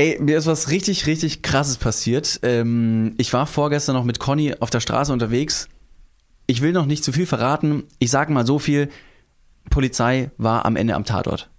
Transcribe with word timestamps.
Ey, 0.00 0.16
mir 0.18 0.38
ist 0.38 0.46
was 0.46 0.70
richtig, 0.70 1.06
richtig 1.06 1.42
krasses 1.42 1.76
passiert. 1.76 2.40
Ähm, 2.42 3.14
ich 3.18 3.34
war 3.34 3.46
vorgestern 3.46 3.94
noch 3.94 4.04
mit 4.04 4.18
Conny 4.18 4.54
auf 4.58 4.70
der 4.70 4.80
Straße 4.80 5.12
unterwegs. 5.12 5.68
Ich 6.46 6.62
will 6.62 6.72
noch 6.72 6.86
nicht 6.86 7.04
zu 7.04 7.12
viel 7.12 7.26
verraten. 7.26 7.84
Ich 7.98 8.10
sage 8.10 8.32
mal 8.32 8.46
so 8.46 8.58
viel. 8.58 8.88
Polizei 9.68 10.30
war 10.38 10.64
am 10.64 10.76
Ende 10.76 10.94
am 10.94 11.04
Tatort. 11.04 11.50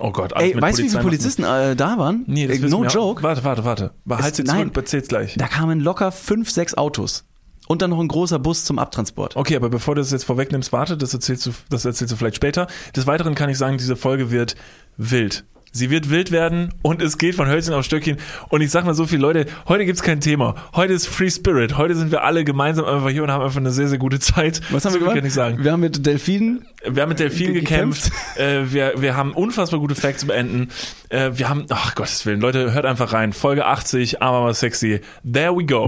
Oh 0.00 0.10
Gott, 0.10 0.32
alles 0.32 0.52
Ey, 0.52 0.60
weißt 0.60 0.80
du, 0.80 0.82
wie 0.82 0.88
viele 0.88 1.02
Polizisten 1.02 1.44
äh, 1.44 1.76
da 1.76 1.96
waren? 1.96 2.24
Nee, 2.26 2.48
das 2.48 2.58
Äh, 2.58 2.66
no 2.68 2.82
wir 2.82 2.88
auch. 2.88 2.92
joke. 2.92 3.22
Warte, 3.22 3.44
warte, 3.44 3.64
warte. 3.64 3.92
Halt 4.08 4.34
sie 4.34 4.42
nein. 4.42 4.62
zurück, 4.62 4.76
erzähl's 4.76 5.06
gleich. 5.06 5.36
Da 5.36 5.46
kamen 5.46 5.78
locker 5.78 6.10
fünf, 6.10 6.50
sechs 6.50 6.74
Autos. 6.74 7.24
Und 7.68 7.82
dann 7.82 7.90
noch 7.90 8.00
ein 8.00 8.08
großer 8.08 8.40
Bus 8.40 8.64
zum 8.64 8.80
Abtransport. 8.80 9.36
Okay, 9.36 9.54
aber 9.54 9.68
bevor 9.70 9.94
du 9.94 10.00
das 10.00 10.10
jetzt 10.10 10.24
vorwegnimmst, 10.24 10.72
warte, 10.72 10.96
das 10.96 11.14
erzählst 11.14 11.46
du, 11.46 11.52
das 11.68 11.84
erzählst 11.84 12.10
du 12.10 12.16
vielleicht 12.16 12.34
später. 12.34 12.66
Des 12.96 13.06
Weiteren 13.06 13.36
kann 13.36 13.48
ich 13.48 13.58
sagen, 13.58 13.78
diese 13.78 13.94
Folge 13.94 14.32
wird 14.32 14.56
wild. 14.96 15.44
Sie 15.72 15.88
wird 15.90 16.10
wild 16.10 16.32
werden 16.32 16.74
und 16.82 17.00
es 17.00 17.16
geht 17.16 17.34
von 17.36 17.46
Hölzchen 17.48 17.74
auf 17.74 17.84
Stöckchen. 17.84 18.16
Und 18.48 18.60
ich 18.60 18.70
sag 18.70 18.84
mal 18.84 18.94
so 18.94 19.06
viel, 19.06 19.20
Leute, 19.20 19.46
heute 19.68 19.84
gibt's 19.86 20.02
kein 20.02 20.20
Thema. 20.20 20.56
Heute 20.74 20.92
ist 20.94 21.06
Free 21.06 21.30
Spirit. 21.30 21.76
Heute 21.78 21.94
sind 21.94 22.10
wir 22.10 22.24
alle 22.24 22.42
gemeinsam 22.44 22.84
einfach 22.86 23.10
hier 23.10 23.22
und 23.22 23.30
haben 23.30 23.44
einfach 23.44 23.60
eine 23.60 23.70
sehr, 23.70 23.86
sehr 23.88 23.98
gute 23.98 24.18
Zeit. 24.18 24.60
Was 24.70 24.84
haben 24.84 24.92
Das 24.92 24.94
wir 24.94 24.98
gemacht? 25.00 25.16
Kann 25.16 25.26
ich 25.26 25.32
sagen. 25.34 25.62
Wir 25.62 25.70
haben 25.72 25.80
mit 25.80 26.04
Delfinen. 26.04 26.66
Wir 26.84 27.02
haben 27.02 27.10
mit 27.10 27.20
Delfinen 27.20 27.52
Ge- 27.54 27.60
gekämpft. 27.62 28.10
Äh, 28.36 28.72
wir, 28.72 28.94
wir 28.98 29.16
haben 29.16 29.32
unfassbar 29.32 29.78
gute 29.80 29.94
Facts 29.94 30.22
über 30.24 30.34
Enten. 30.34 30.70
Äh, 31.08 31.30
wir 31.34 31.48
haben, 31.48 31.66
ach 31.68 31.94
Gottes 31.94 32.26
Willen, 32.26 32.40
Leute, 32.40 32.72
hört 32.72 32.84
einfach 32.84 33.12
rein. 33.12 33.32
Folge 33.32 33.64
80, 33.66 34.22
Arm 34.22 34.34
aber 34.34 34.54
sexy. 34.54 35.00
There 35.30 35.56
we 35.56 35.64
go. 35.64 35.86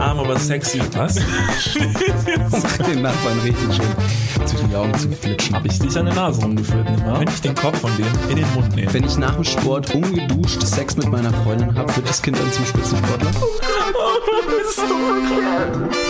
Arm 0.00 0.18
aber 0.18 0.38
sexy. 0.38 0.80
Was? 0.94 1.14
Den 2.86 3.02
Nachbarn 3.02 3.38
richtig 3.40 3.74
schön 3.74 4.46
zwischen 4.46 4.70
die 4.70 4.76
Augen 4.76 4.98
zu 4.98 5.10
flitschen. 5.10 5.54
Hab 5.54 5.66
ich 5.66 5.78
dich 5.78 5.96
an 5.98 6.06
der 6.06 6.14
Nase 6.14 6.40
rumgeführt, 6.40 6.90
nicht 6.90 7.04
wahr? 7.04 7.20
Wenn 7.20 7.28
ich 7.28 7.40
den 7.40 7.54
Kopf 7.54 7.78
von 7.78 7.94
dem 7.96 8.06
in 8.30 8.36
den 8.36 8.54
Mund 8.54 8.74
nehme. 8.74 8.92
Wenn 8.94 9.04
ich 9.04 9.18
nach 9.18 9.34
dem 9.34 9.44
Sport 9.44 9.94
ungeduscht 9.94 10.62
Sex 10.62 10.96
mit 10.96 11.08
meiner 11.08 11.32
Freundin 11.32 11.74
habe, 11.76 11.94
wird 11.94 12.08
das 12.08 12.22
Kind 12.22 12.38
dann 12.38 12.50
zum 12.50 12.64
Spitzensportler. 12.64 13.30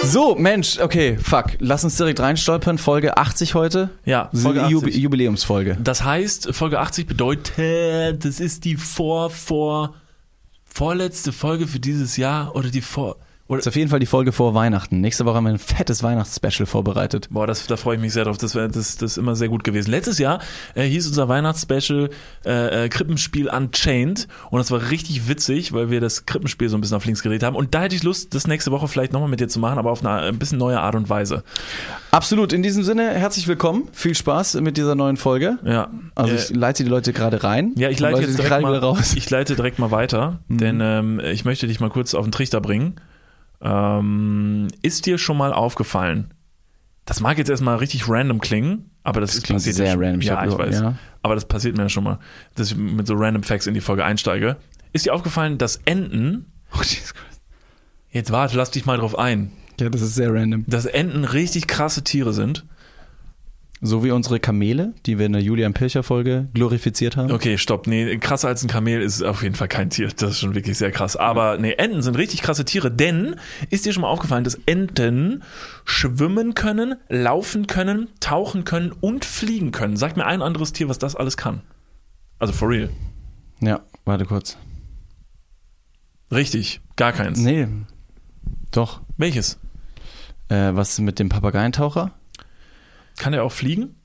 So, 0.04 0.34
Mensch, 0.36 0.78
okay, 0.80 1.18
fuck. 1.20 1.56
Lass 1.58 1.84
uns 1.84 1.96
direkt 1.96 2.20
reinstolpern. 2.20 2.78
Folge 2.78 3.16
80 3.16 3.54
heute. 3.54 3.90
Ja, 4.04 4.30
Folge 4.32 4.60
eine 4.60 4.70
Jubi 4.70 4.88
80. 4.88 5.02
Jubiläumsfolge. 5.02 5.76
Das 5.82 6.04
heißt, 6.04 6.54
Folge 6.54 6.78
80 6.78 7.06
bedeutet, 7.06 8.24
das 8.24 8.40
ist 8.40 8.64
die 8.64 8.76
vor, 8.76 9.30
vor, 9.30 9.94
vorletzte 10.64 11.32
Folge 11.32 11.66
für 11.66 11.80
dieses 11.80 12.16
Jahr 12.16 12.54
oder 12.54 12.70
die 12.70 12.80
vor, 12.80 13.16
oder, 13.50 13.58
Das 13.58 13.66
ist 13.66 13.72
auf 13.72 13.76
jeden 13.76 13.90
Fall 13.90 13.98
die 13.98 14.06
Folge 14.06 14.30
vor 14.30 14.54
Weihnachten. 14.54 15.00
Nächste 15.00 15.24
Woche 15.24 15.34
haben 15.34 15.44
wir 15.44 15.50
ein 15.50 15.58
fettes 15.58 16.04
Weihnachtsspecial 16.04 16.66
vorbereitet. 16.66 17.26
Boah, 17.32 17.48
das, 17.48 17.66
da 17.66 17.76
freue 17.76 17.96
ich 17.96 18.00
mich 18.00 18.12
sehr 18.12 18.24
drauf. 18.24 18.38
Das, 18.38 18.54
wär, 18.54 18.68
das, 18.68 18.96
das 18.96 19.12
ist 19.12 19.16
immer 19.16 19.34
sehr 19.34 19.48
gut 19.48 19.64
gewesen. 19.64 19.90
Letztes 19.90 20.18
Jahr 20.18 20.38
äh, 20.76 20.84
hieß 20.84 21.08
unser 21.08 21.28
Weihnachtsspecial 21.28 22.10
äh, 22.46 22.84
äh, 22.84 22.88
Krippenspiel 22.88 23.48
Unchained 23.48 24.28
und 24.50 24.58
das 24.60 24.70
war 24.70 24.92
richtig 24.92 25.28
witzig, 25.28 25.72
weil 25.72 25.90
wir 25.90 26.00
das 26.00 26.26
Krippenspiel 26.26 26.68
so 26.68 26.78
ein 26.78 26.80
bisschen 26.80 26.96
auf 26.96 27.04
links 27.04 27.24
gedreht 27.24 27.42
haben. 27.42 27.56
Und 27.56 27.74
da 27.74 27.82
hätte 27.82 27.96
ich 27.96 28.04
Lust, 28.04 28.36
das 28.36 28.46
nächste 28.46 28.70
Woche 28.70 28.86
vielleicht 28.86 29.12
nochmal 29.12 29.28
mit 29.28 29.40
dir 29.40 29.48
zu 29.48 29.58
machen, 29.58 29.80
aber 29.80 29.90
auf 29.90 30.06
eine 30.06 30.20
ein 30.20 30.38
bisschen 30.38 30.58
neue 30.58 30.78
Art 30.78 30.94
und 30.94 31.08
Weise. 31.08 31.42
Absolut. 32.12 32.52
In 32.52 32.62
diesem 32.62 32.84
Sinne, 32.84 33.10
herzlich 33.10 33.48
willkommen. 33.48 33.88
Viel 33.90 34.14
Spaß 34.14 34.60
mit 34.60 34.76
dieser 34.76 34.94
neuen 34.94 35.16
Folge. 35.16 35.58
Ja. 35.64 35.88
Also 36.14 36.34
äh, 36.34 36.36
ich 36.36 36.50
leite 36.50 36.84
die 36.84 36.88
Leute 36.88 37.12
gerade 37.12 37.42
rein. 37.42 37.72
Ja, 37.76 37.88
ich 37.88 37.98
leite 37.98 38.20
jetzt 38.20 38.38
direkt 38.38 38.62
mal, 38.62 38.76
raus. 38.76 39.10
Mhm. 39.10 39.18
Ich 39.18 39.28
leite 39.28 39.56
direkt 39.56 39.80
mal 39.80 39.90
weiter, 39.90 40.38
denn 40.48 40.80
ähm, 40.80 41.18
ich 41.18 41.44
möchte 41.44 41.66
dich 41.66 41.80
mal 41.80 41.90
kurz 41.90 42.14
auf 42.14 42.24
den 42.24 42.30
Trichter 42.30 42.60
bringen. 42.60 42.94
Ähm, 43.62 44.68
ist 44.82 45.06
dir 45.06 45.18
schon 45.18 45.36
mal 45.36 45.52
aufgefallen? 45.52 46.32
Das 47.04 47.20
mag 47.20 47.38
jetzt 47.38 47.50
erstmal 47.50 47.76
richtig 47.76 48.08
random 48.08 48.40
klingen, 48.40 48.90
aber 49.02 49.20
das, 49.20 49.34
Das 49.34 49.42
klingt 49.42 49.58
passiert 49.58 49.76
sehr 49.76 49.86
ja 49.86 49.92
schon. 49.92 50.02
random. 50.04 50.20
Ich 50.20 50.26
Ja, 50.26 50.40
ich 50.40 50.46
überhaupt- 50.52 50.68
weiß. 50.70 50.80
ja. 50.80 50.94
Aber 51.22 51.34
das 51.34 51.46
passiert 51.46 51.76
mir 51.76 51.84
ja 51.84 51.88
schon 51.88 52.04
mal, 52.04 52.18
dass 52.54 52.70
ich 52.70 52.76
mit 52.76 53.06
so 53.06 53.14
random 53.14 53.42
Facts 53.42 53.66
in 53.66 53.74
die 53.74 53.80
Folge 53.80 54.04
einsteige. 54.04 54.56
Ist 54.92 55.06
dir 55.06 55.14
aufgefallen, 55.14 55.58
dass 55.58 55.76
Enten, 55.84 56.46
Oh, 56.72 56.78
Jesus 56.82 57.14
Christ. 57.14 57.40
jetzt 58.10 58.30
warte, 58.30 58.56
lass 58.56 58.70
dich 58.70 58.86
mal 58.86 58.96
drauf 58.98 59.18
ein, 59.18 59.52
Ja, 59.80 59.88
das 59.90 60.02
ist 60.02 60.14
sehr 60.14 60.32
random. 60.32 60.64
dass 60.66 60.86
Enten 60.86 61.24
richtig 61.24 61.66
krasse 61.66 62.04
Tiere 62.04 62.32
sind? 62.32 62.64
So 63.82 64.04
wie 64.04 64.10
unsere 64.10 64.40
Kamele, 64.40 64.92
die 65.06 65.18
wir 65.18 65.24
in 65.24 65.32
der 65.32 65.40
Julian 65.40 65.72
Pilcher 65.72 66.02
Folge 66.02 66.48
glorifiziert 66.52 67.16
haben. 67.16 67.32
Okay, 67.32 67.56
stopp. 67.56 67.86
Nee, 67.86 68.18
krasser 68.18 68.48
als 68.48 68.62
ein 68.62 68.68
Kamel 68.68 69.00
ist 69.00 69.22
auf 69.22 69.42
jeden 69.42 69.54
Fall 69.54 69.68
kein 69.68 69.88
Tier. 69.88 70.08
Das 70.08 70.32
ist 70.32 70.40
schon 70.40 70.54
wirklich 70.54 70.76
sehr 70.76 70.90
krass. 70.90 71.16
Aber 71.16 71.56
nee, 71.56 71.72
Enten 71.72 72.02
sind 72.02 72.18
richtig 72.18 72.42
krasse 72.42 72.66
Tiere, 72.66 72.90
denn 72.90 73.36
ist 73.70 73.86
dir 73.86 73.94
schon 73.94 74.02
mal 74.02 74.08
aufgefallen, 74.08 74.44
dass 74.44 74.56
Enten 74.66 75.42
schwimmen 75.86 76.52
können, 76.52 76.96
laufen 77.08 77.66
können, 77.66 78.08
tauchen 78.20 78.64
können 78.64 78.92
und 79.00 79.24
fliegen 79.24 79.72
können? 79.72 79.96
Sag 79.96 80.14
mir 80.14 80.26
ein 80.26 80.42
anderes 80.42 80.74
Tier, 80.74 80.90
was 80.90 80.98
das 80.98 81.16
alles 81.16 81.38
kann. 81.38 81.62
Also 82.38 82.52
for 82.52 82.68
real. 82.68 82.90
Ja, 83.60 83.80
warte 84.04 84.26
kurz. 84.26 84.58
Richtig, 86.30 86.82
gar 86.96 87.12
keins. 87.12 87.38
Nee. 87.38 87.66
Doch. 88.72 89.00
Welches? 89.16 89.58
Äh, 90.48 90.74
was 90.74 90.98
mit 90.98 91.18
dem 91.18 91.30
Papageientaucher? 91.30 92.12
Kann 93.20 93.34
er 93.34 93.44
auch 93.44 93.52
fliegen? 93.52 93.96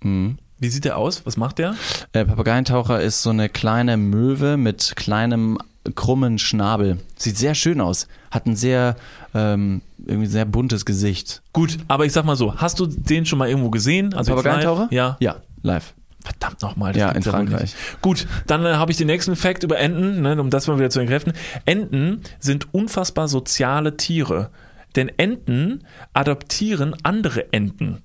Mhm. 0.00 0.38
Wie 0.60 0.68
sieht 0.68 0.84
der 0.84 0.96
aus? 0.96 1.26
Was 1.26 1.36
macht 1.36 1.58
der? 1.58 1.74
Äh, 2.12 2.24
Papageientaucher 2.24 3.00
ist 3.00 3.20
so 3.20 3.30
eine 3.30 3.48
kleine 3.48 3.96
Möwe 3.96 4.56
mit 4.56 4.92
kleinem 4.94 5.58
krummen 5.96 6.38
Schnabel. 6.38 6.98
Sieht 7.16 7.36
sehr 7.36 7.56
schön 7.56 7.80
aus. 7.80 8.06
Hat 8.30 8.46
ein 8.46 8.54
sehr, 8.54 8.94
ähm, 9.34 9.82
irgendwie 10.06 10.28
sehr 10.28 10.44
buntes 10.44 10.84
Gesicht. 10.84 11.42
Gut, 11.52 11.78
aber 11.88 12.06
ich 12.06 12.12
sag 12.12 12.24
mal 12.24 12.36
so, 12.36 12.54
hast 12.54 12.78
du 12.78 12.86
den 12.86 13.26
schon 13.26 13.40
mal 13.40 13.48
irgendwo 13.48 13.70
gesehen? 13.70 14.14
Also 14.14 14.36
Papageientaucher? 14.36 14.86
Ja. 14.92 15.16
Ja, 15.18 15.42
live. 15.62 15.92
Verdammt 16.22 16.62
nochmal. 16.62 16.96
Ja, 16.96 17.10
in 17.10 17.24
Frankreich. 17.24 17.74
Gut, 18.02 18.28
dann 18.46 18.64
äh, 18.64 18.74
habe 18.74 18.92
ich 18.92 18.98
den 18.98 19.08
nächsten 19.08 19.34
Fact 19.34 19.64
über 19.64 19.80
Enten, 19.80 20.22
ne, 20.22 20.40
um 20.40 20.48
das 20.48 20.68
mal 20.68 20.78
wieder 20.78 20.90
zu 20.90 21.00
entkräften. 21.00 21.32
Enten 21.64 22.20
sind 22.38 22.72
unfassbar 22.72 23.26
soziale 23.26 23.96
Tiere. 23.96 24.50
Denn 24.94 25.08
Enten 25.16 25.84
adoptieren 26.12 26.94
andere 27.02 27.52
Enten. 27.52 28.02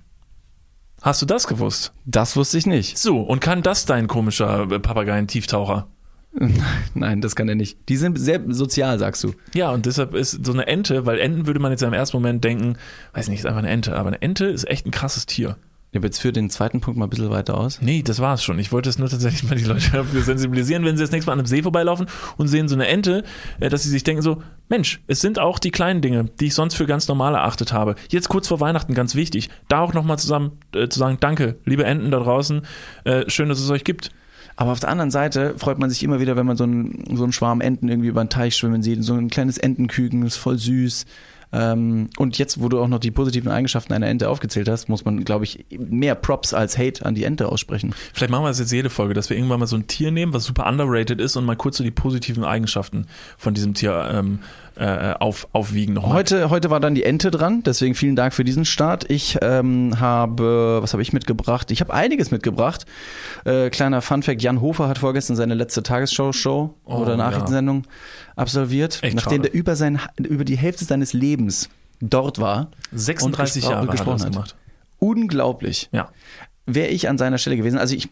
Hast 1.02 1.22
du 1.22 1.26
das 1.26 1.48
gewusst? 1.48 1.94
Das 2.06 2.36
wusste 2.36 2.58
ich 2.58 2.66
nicht. 2.66 2.98
So, 2.98 3.22
und 3.22 3.40
kann 3.40 3.62
das 3.62 3.86
dein 3.86 4.08
komischer 4.08 4.70
äh, 4.72 4.80
Papageien-Tieftaucher? 4.80 5.88
Nein, 6.94 7.22
das 7.22 7.36
kann 7.36 7.50
er 7.50 7.56
nicht. 7.56 7.78
Die 7.90 7.98
sind 7.98 8.18
sehr 8.20 8.42
sozial, 8.50 9.00
sagst 9.00 9.24
du. 9.24 9.34
Ja, 9.54 9.72
und 9.72 9.86
deshalb 9.86 10.14
ist 10.14 10.46
so 10.46 10.52
eine 10.52 10.68
Ente, 10.68 11.06
weil 11.06 11.20
Enten 11.20 11.48
würde 11.48 11.60
man 11.60 11.72
jetzt 11.72 11.84
im 11.84 11.94
ersten 11.94 12.18
Moment 12.18 12.44
denken, 12.44 12.78
weiß 13.14 13.28
nicht, 13.30 13.40
ist 13.40 13.46
einfach 13.46 13.60
eine 13.60 13.70
Ente, 13.70 13.96
aber 13.96 14.08
eine 14.08 14.22
Ente 14.22 14.46
ist 14.46 14.68
echt 14.68 14.86
ein 14.86 14.92
krasses 14.92 15.26
Tier. 15.26 15.58
Ja, 15.98 16.00
aber 16.00 16.10
jetzt 16.10 16.20
führ 16.20 16.32
den 16.32 16.52
zweiten 16.52 16.80
Punkt 16.80 17.00
mal 17.00 17.08
ein 17.08 17.10
bisschen 17.10 17.32
weiter 17.32 17.58
aus. 17.58 17.82
Nee, 17.82 18.04
das 18.04 18.20
war's 18.20 18.44
schon. 18.44 18.60
Ich 18.60 18.72
wollte 18.72 18.88
es 18.88 19.00
nur 19.00 19.10
tatsächlich 19.10 19.50
mal 19.50 19.56
die 19.56 19.64
Leute 19.64 19.90
dafür 19.94 20.22
sensibilisieren, 20.22 20.86
wenn 20.86 20.96
sie 20.96 21.04
das 21.04 21.10
nächste 21.10 21.28
Mal 21.28 21.34
an 21.34 21.40
einem 21.40 21.48
See 21.48 21.64
vorbeilaufen 21.64 22.06
und 22.38 22.48
sehen 22.48 22.68
so 22.68 22.76
eine 22.76 22.88
Ente, 22.88 23.24
äh, 23.60 23.70
dass 23.70 23.82
sie 23.82 23.90
sich 23.90 24.04
denken 24.04 24.22
so, 24.22 24.44
Mensch, 24.70 25.02
es 25.08 25.22
sind 25.22 25.40
auch 25.40 25.58
die 25.58 25.72
kleinen 25.72 26.02
Dinge, 26.02 26.26
die 26.40 26.46
ich 26.46 26.54
sonst 26.54 26.76
für 26.76 26.86
ganz 26.86 27.08
normal 27.08 27.34
erachtet 27.34 27.74
habe. 27.74 27.96
Jetzt 28.10 28.30
kurz 28.30 28.48
vor 28.48 28.60
Weihnachten 28.60 28.94
ganz 28.94 29.16
wichtig, 29.16 29.50
da 29.70 29.80
auch 29.80 29.96
nochmal 29.96 30.20
zusammen 30.20 30.52
äh, 30.76 30.88
zu 30.88 31.00
sagen, 31.00 31.18
danke, 31.20 31.56
liebe 31.66 31.84
Enten 31.84 32.12
da 32.12 32.20
draußen, 32.20 32.62
äh, 33.06 33.28
schön, 33.28 33.50
dass 33.50 33.60
es 33.60 33.70
euch 33.72 33.84
gibt. 33.84 34.12
Aber 34.56 34.72
auf 34.72 34.80
der 34.80 34.90
anderen 34.90 35.10
Seite 35.10 35.56
freut 35.58 35.80
man 35.80 35.90
sich 35.90 36.04
immer 36.04 36.20
wieder, 36.20 36.36
wenn 36.36 36.46
man 36.46 36.58
so 36.58 36.64
einen, 36.64 37.16
so 37.16 37.24
einen 37.24 37.34
Schwarm 37.34 37.60
Enten 37.60 37.90
irgendwie 37.90 38.10
über 38.10 38.24
den 38.24 38.30
Teich 38.30 38.56
schwimmen 38.56 38.84
sieht. 38.84 39.04
So 39.04 39.16
ein 39.16 39.30
kleines 39.30 39.58
Entenküken, 39.58 40.24
ist 40.24 40.38
voll 40.38 40.58
süß. 40.58 41.06
Ähm, 41.54 42.10
und 42.18 42.38
jetzt, 42.38 42.62
wo 42.62 42.70
du 42.70 42.80
auch 42.80 42.88
noch 42.88 43.00
die 43.00 43.12
positiven 43.12 43.52
Eigenschaften 43.52 43.94
einer 43.94 44.08
Ente 44.08 44.30
aufgezählt 44.30 44.68
hast, 44.68 44.90
muss 44.90 45.06
man, 45.06 45.24
glaube 45.24 45.46
ich, 45.46 45.66
mehr 45.70 46.16
Props 46.16 46.54
als 46.54 46.78
Hate 46.78 47.06
an 47.06 47.16
die 47.16 47.24
Ente 47.24 47.50
aussprechen. 47.50 47.94
Vielleicht 48.14 48.32
machen 48.32 48.44
wir 48.44 48.50
das 48.50 48.60
jetzt 48.60 48.72
jede 48.72 48.90
Folge, 48.90 49.14
dass 49.14 49.30
wir 49.30 49.38
irgendwann 49.38 49.60
mal 49.60 49.68
so 49.68 49.78
ein 49.78 49.88
Tier 49.88 50.12
nehmen, 50.12 50.34
was 50.34 50.44
super 50.44 50.68
underrated 50.68 51.22
ist 51.22 51.36
und 51.36 51.46
mal 51.46 51.56
kurz 51.56 51.78
so 51.78 51.84
die 51.84 51.92
positiven 51.92 52.44
Eigenschaften 52.44 53.08
von 53.38 53.54
diesem 53.54 53.74
Tier 53.74 54.10
ähm, 54.12 54.40
äh, 54.78 55.16
auf, 55.20 55.48
aufwiegen 55.54 55.94
nochmal. 55.94 56.14
Heute, 56.14 56.50
heute 56.50 56.70
war 56.70 56.80
dann 56.80 56.96
die 56.96 57.04
Ente 57.04 57.32
dran, 57.32 57.64
deswegen 57.64 57.96
vielen 57.96 58.16
Dank 58.16 58.34
für 58.34 58.44
diesen 58.44 58.66
Start. 58.66 59.10
Ich 59.10 59.38
ähm, 59.42 60.00
habe, 60.00 60.80
was 60.82 60.94
habe 60.94 61.02
ich 61.02 61.14
mitgebracht? 61.14 61.72
Ich 61.72 61.82
habe 61.82 61.94
einiges 61.94 62.32
mitgebracht. 62.32 62.86
Äh, 63.46 63.70
kleiner 63.70 64.02
Funfact, 64.02 64.42
Jan 64.42 64.62
Hofer 64.62 64.88
hat 64.88 64.98
vorgestern 65.00 65.36
seine 65.36 65.54
letzte 65.56 65.84
Tagesschau-Show 65.84 66.74
Oh, 66.86 66.96
oder 66.96 67.18
Nachrichtensendung 67.18 67.84
absolviert, 68.36 69.00
Echt 69.02 69.16
nachdem 69.16 69.38
schade. 69.38 69.50
der 69.50 69.54
über, 69.60 69.76
sein, 69.76 70.00
über 70.18 70.46
die 70.46 70.58
Hälfte 70.58 70.86
seines 70.86 71.14
Lebens 71.14 71.70
dort 72.00 72.40
war. 72.40 72.70
36 72.94 73.64
und 73.66 73.72
Jahre 73.72 73.88
er 73.88 73.92
gesprochen 73.92 74.22
hat. 74.22 74.32
gemacht. 74.32 74.56
Unglaublich. 75.00 75.90
Ja. 75.92 76.10
Wäre 76.66 76.90
ich 76.90 77.08
an 77.10 77.18
seiner 77.18 77.38
Stelle 77.38 77.58
gewesen, 77.58 77.78
also 77.78 77.96
ich, 77.96 78.10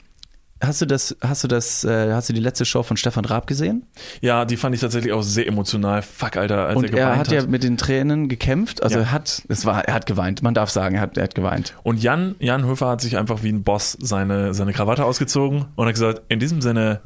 hast 0.62 0.82
du 0.82 0.86
das, 0.86 1.16
hast 1.22 1.44
du 1.44 1.48
das, 1.48 1.84
äh, 1.84 2.12
hast 2.14 2.30
du 2.30 2.34
die 2.34 2.40
letzte 2.40 2.66
Show 2.66 2.84
von 2.84 2.98
Stefan 2.98 3.26
Raab 3.26 3.48
gesehen? 3.48 3.86
Ja, 4.22 4.46
die 4.46 4.58
fand 4.58 4.74
ich 4.76 4.82
tatsächlich 4.82 5.14
auch 5.14 5.22
sehr 5.22 5.48
emotional. 5.48 6.02
Fuck, 6.02 6.38
Alter, 6.38 6.68
als 6.68 6.78
Und 6.78 6.86
er 6.86 6.90
geweint 6.92 7.08
er 7.10 7.18
hat 7.18 7.32
ja 7.32 7.46
mit 7.46 7.64
den 7.64 7.78
Tränen 7.78 8.30
gekämpft, 8.30 8.82
also 8.84 8.96
Ja. 8.98 9.04
er 9.06 9.12
hat, 9.12 9.44
es 9.50 9.66
war, 9.66 9.86
er 9.86 9.94
hat 9.94 10.06
geweint, 10.06 10.42
man 10.44 10.54
darf 10.54 10.70
sagen, 10.70 10.96
er 10.96 11.02
hat, 11.02 11.18
er 11.18 11.24
hat 11.24 11.36
geweint. 11.36 11.76
Und 11.84 12.02
Jan, 12.02 12.36
Jan 12.40 12.66
Höfer 12.66 12.88
hat 12.88 13.02
sich 13.02 13.18
einfach 13.18 13.44
wie 13.44 13.50
ein 13.50 13.64
Boss 13.64 13.98
seine, 14.00 14.54
seine 14.54 14.74
Krawatte 14.74 15.06
ausgezogen 15.06 15.66
und 15.76 15.86
hat 15.86 15.94
gesagt, 15.94 16.22
in 16.30 16.40
diesem 16.40 16.62
Sinne, 16.62 17.02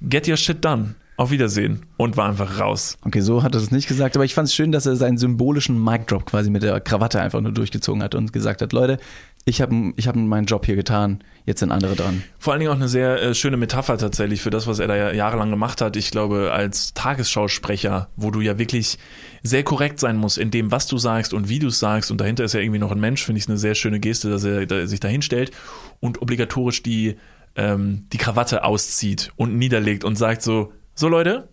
get 0.00 0.28
your 0.28 0.36
shit 0.36 0.64
done. 0.64 0.94
Auf 1.18 1.30
Wiedersehen. 1.30 1.84
Und 1.98 2.16
war 2.16 2.26
einfach 2.26 2.58
raus. 2.58 2.96
Okay, 3.04 3.20
so 3.20 3.42
hat 3.42 3.54
er 3.54 3.60
es 3.60 3.70
nicht 3.70 3.86
gesagt, 3.86 4.16
aber 4.16 4.24
ich 4.24 4.34
fand 4.34 4.48
es 4.48 4.54
schön, 4.54 4.72
dass 4.72 4.86
er 4.86 4.96
seinen 4.96 5.18
symbolischen 5.18 5.82
Mic 5.82 6.06
Drop 6.06 6.24
quasi 6.24 6.48
mit 6.48 6.62
der 6.62 6.80
Krawatte 6.80 7.20
einfach 7.20 7.40
nur 7.42 7.52
durchgezogen 7.52 8.02
hat 8.02 8.14
und 8.14 8.32
gesagt 8.32 8.62
hat, 8.62 8.72
Leute, 8.72 8.98
ich 9.44 9.60
habe 9.60 9.92
ich 9.96 10.06
hab 10.06 10.14
meinen 10.14 10.46
Job 10.46 10.66
hier 10.66 10.76
getan, 10.76 11.24
jetzt 11.46 11.60
sind 11.60 11.72
andere 11.72 11.96
dran. 11.96 12.22
Vor 12.38 12.52
allen 12.52 12.60
Dingen 12.60 12.70
auch 12.70 12.76
eine 12.76 12.88
sehr 12.88 13.20
äh, 13.20 13.34
schöne 13.34 13.56
Metapher 13.56 13.98
tatsächlich 13.98 14.40
für 14.40 14.50
das, 14.50 14.66
was 14.66 14.78
er 14.78 14.86
da 14.86 14.94
ja 14.94 15.12
jahrelang 15.12 15.50
gemacht 15.50 15.80
hat. 15.80 15.96
Ich 15.96 16.10
glaube, 16.12 16.52
als 16.52 16.94
Tagesschausprecher, 16.94 18.08
wo 18.16 18.30
du 18.30 18.40
ja 18.40 18.58
wirklich 18.58 18.98
sehr 19.42 19.64
korrekt 19.64 19.98
sein 19.98 20.16
musst 20.16 20.38
in 20.38 20.52
dem, 20.52 20.70
was 20.70 20.86
du 20.86 20.96
sagst 20.96 21.34
und 21.34 21.48
wie 21.48 21.58
du 21.58 21.68
es 21.68 21.80
sagst. 21.80 22.12
Und 22.12 22.20
dahinter 22.20 22.44
ist 22.44 22.54
ja 22.54 22.60
irgendwie 22.60 22.78
noch 22.78 22.92
ein 22.92 23.00
Mensch, 23.00 23.24
finde 23.24 23.40
ich 23.40 23.48
eine 23.48 23.58
sehr 23.58 23.74
schöne 23.74 23.98
Geste, 23.98 24.30
dass 24.30 24.44
er 24.44 24.66
da, 24.66 24.86
sich 24.86 25.00
da 25.00 25.08
hinstellt 25.08 25.50
und 25.98 26.22
obligatorisch 26.22 26.82
die, 26.84 27.16
ähm, 27.56 28.06
die 28.12 28.18
Krawatte 28.18 28.62
auszieht 28.62 29.32
und 29.36 29.56
niederlegt 29.56 30.04
und 30.04 30.16
sagt 30.16 30.42
so, 30.42 30.72
so 30.94 31.08
Leute, 31.08 31.48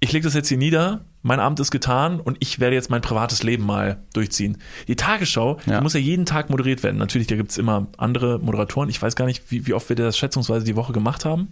ich 0.00 0.12
lege 0.12 0.24
das 0.24 0.34
jetzt 0.34 0.48
hier 0.48 0.58
nieder, 0.58 1.06
mein 1.26 1.40
Amt 1.40 1.58
ist 1.60 1.70
getan 1.72 2.20
und 2.20 2.36
ich 2.40 2.60
werde 2.60 2.76
jetzt 2.76 2.88
mein 2.88 3.00
privates 3.02 3.42
Leben 3.42 3.66
mal 3.66 3.98
durchziehen. 4.14 4.58
Die 4.86 4.94
Tagesschau, 4.96 5.58
Ja. 5.66 5.78
die 5.78 5.82
muss 5.82 5.92
ja 5.94 6.00
jeden 6.00 6.24
Tag 6.24 6.50
moderiert 6.50 6.82
werden. 6.84 6.98
Natürlich, 6.98 7.26
da 7.26 7.34
gibt's 7.36 7.58
immer 7.58 7.88
andere 7.98 8.38
Moderatoren. 8.38 8.88
Ich 8.88 9.02
weiß 9.02 9.16
gar 9.16 9.26
nicht, 9.26 9.50
wie, 9.50 9.66
wie 9.66 9.74
oft 9.74 9.88
wir 9.88 9.96
das 9.96 10.16
schätzungsweise 10.16 10.64
die 10.64 10.76
Woche 10.76 10.92
gemacht 10.92 11.24
haben. 11.24 11.48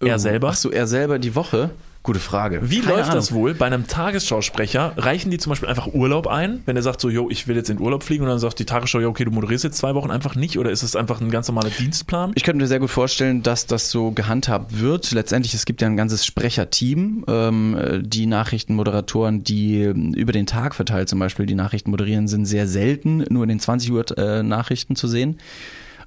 Er 0.00 0.18
selber. 0.18 0.48
Ach 0.50 0.54
so, 0.54 0.70
er 0.70 0.86
selber 0.86 1.18
die 1.18 1.34
Woche? 1.34 1.70
Gute 2.02 2.18
Frage. 2.18 2.60
Wie 2.70 2.80
Keine 2.80 2.92
läuft 2.92 3.10
Ahnung. 3.10 3.16
das 3.16 3.32
wohl 3.32 3.52
bei 3.52 3.66
einem 3.66 3.86
Tagesschausprecher? 3.86 4.94
Reichen 4.96 5.30
die 5.30 5.36
zum 5.36 5.50
Beispiel 5.50 5.68
einfach 5.68 5.86
Urlaub 5.88 6.28
ein, 6.28 6.62
wenn 6.64 6.74
er 6.74 6.82
sagt 6.82 6.98
so, 6.98 7.10
yo, 7.10 7.28
ich 7.28 7.46
will 7.46 7.56
jetzt 7.56 7.68
in 7.68 7.78
Urlaub 7.78 8.02
fliegen 8.02 8.24
und 8.24 8.30
dann 8.30 8.38
sagt 8.38 8.58
die 8.58 8.64
Tagesschau, 8.64 9.00
ja, 9.00 9.08
okay, 9.08 9.26
du 9.26 9.30
moderierst 9.30 9.64
jetzt 9.64 9.76
zwei 9.76 9.94
Wochen 9.94 10.10
einfach 10.10 10.34
nicht 10.34 10.58
oder 10.58 10.70
ist 10.70 10.82
es 10.82 10.96
einfach 10.96 11.20
ein 11.20 11.30
ganz 11.30 11.48
normaler 11.48 11.68
Dienstplan? 11.68 12.32
Ich 12.36 12.42
könnte 12.42 12.62
mir 12.62 12.68
sehr 12.68 12.78
gut 12.78 12.88
vorstellen, 12.88 13.42
dass 13.42 13.66
das 13.66 13.90
so 13.90 14.12
gehandhabt 14.12 14.80
wird. 14.80 15.12
Letztendlich, 15.12 15.52
es 15.52 15.66
gibt 15.66 15.82
ja 15.82 15.88
ein 15.88 15.96
ganzes 15.98 16.24
Sprecherteam, 16.24 17.26
ähm, 17.28 17.76
äh, 17.76 18.02
die 18.02 18.24
Nachrichtenmoderatoren, 18.24 19.44
die 19.44 19.82
ähm, 19.82 20.14
über 20.14 20.32
den 20.32 20.46
Tag 20.46 20.74
verteilt 20.74 21.10
zum 21.10 21.18
Beispiel 21.18 21.44
die 21.44 21.54
Nachrichten 21.54 21.90
moderieren, 21.90 22.28
sind 22.28 22.46
sehr 22.46 22.66
selten 22.66 23.26
nur 23.28 23.42
in 23.42 23.50
den 23.50 23.60
20 23.60 23.92
Uhr 23.92 24.18
äh, 24.18 24.42
Nachrichten 24.42 24.96
zu 24.96 25.06
sehen. 25.06 25.38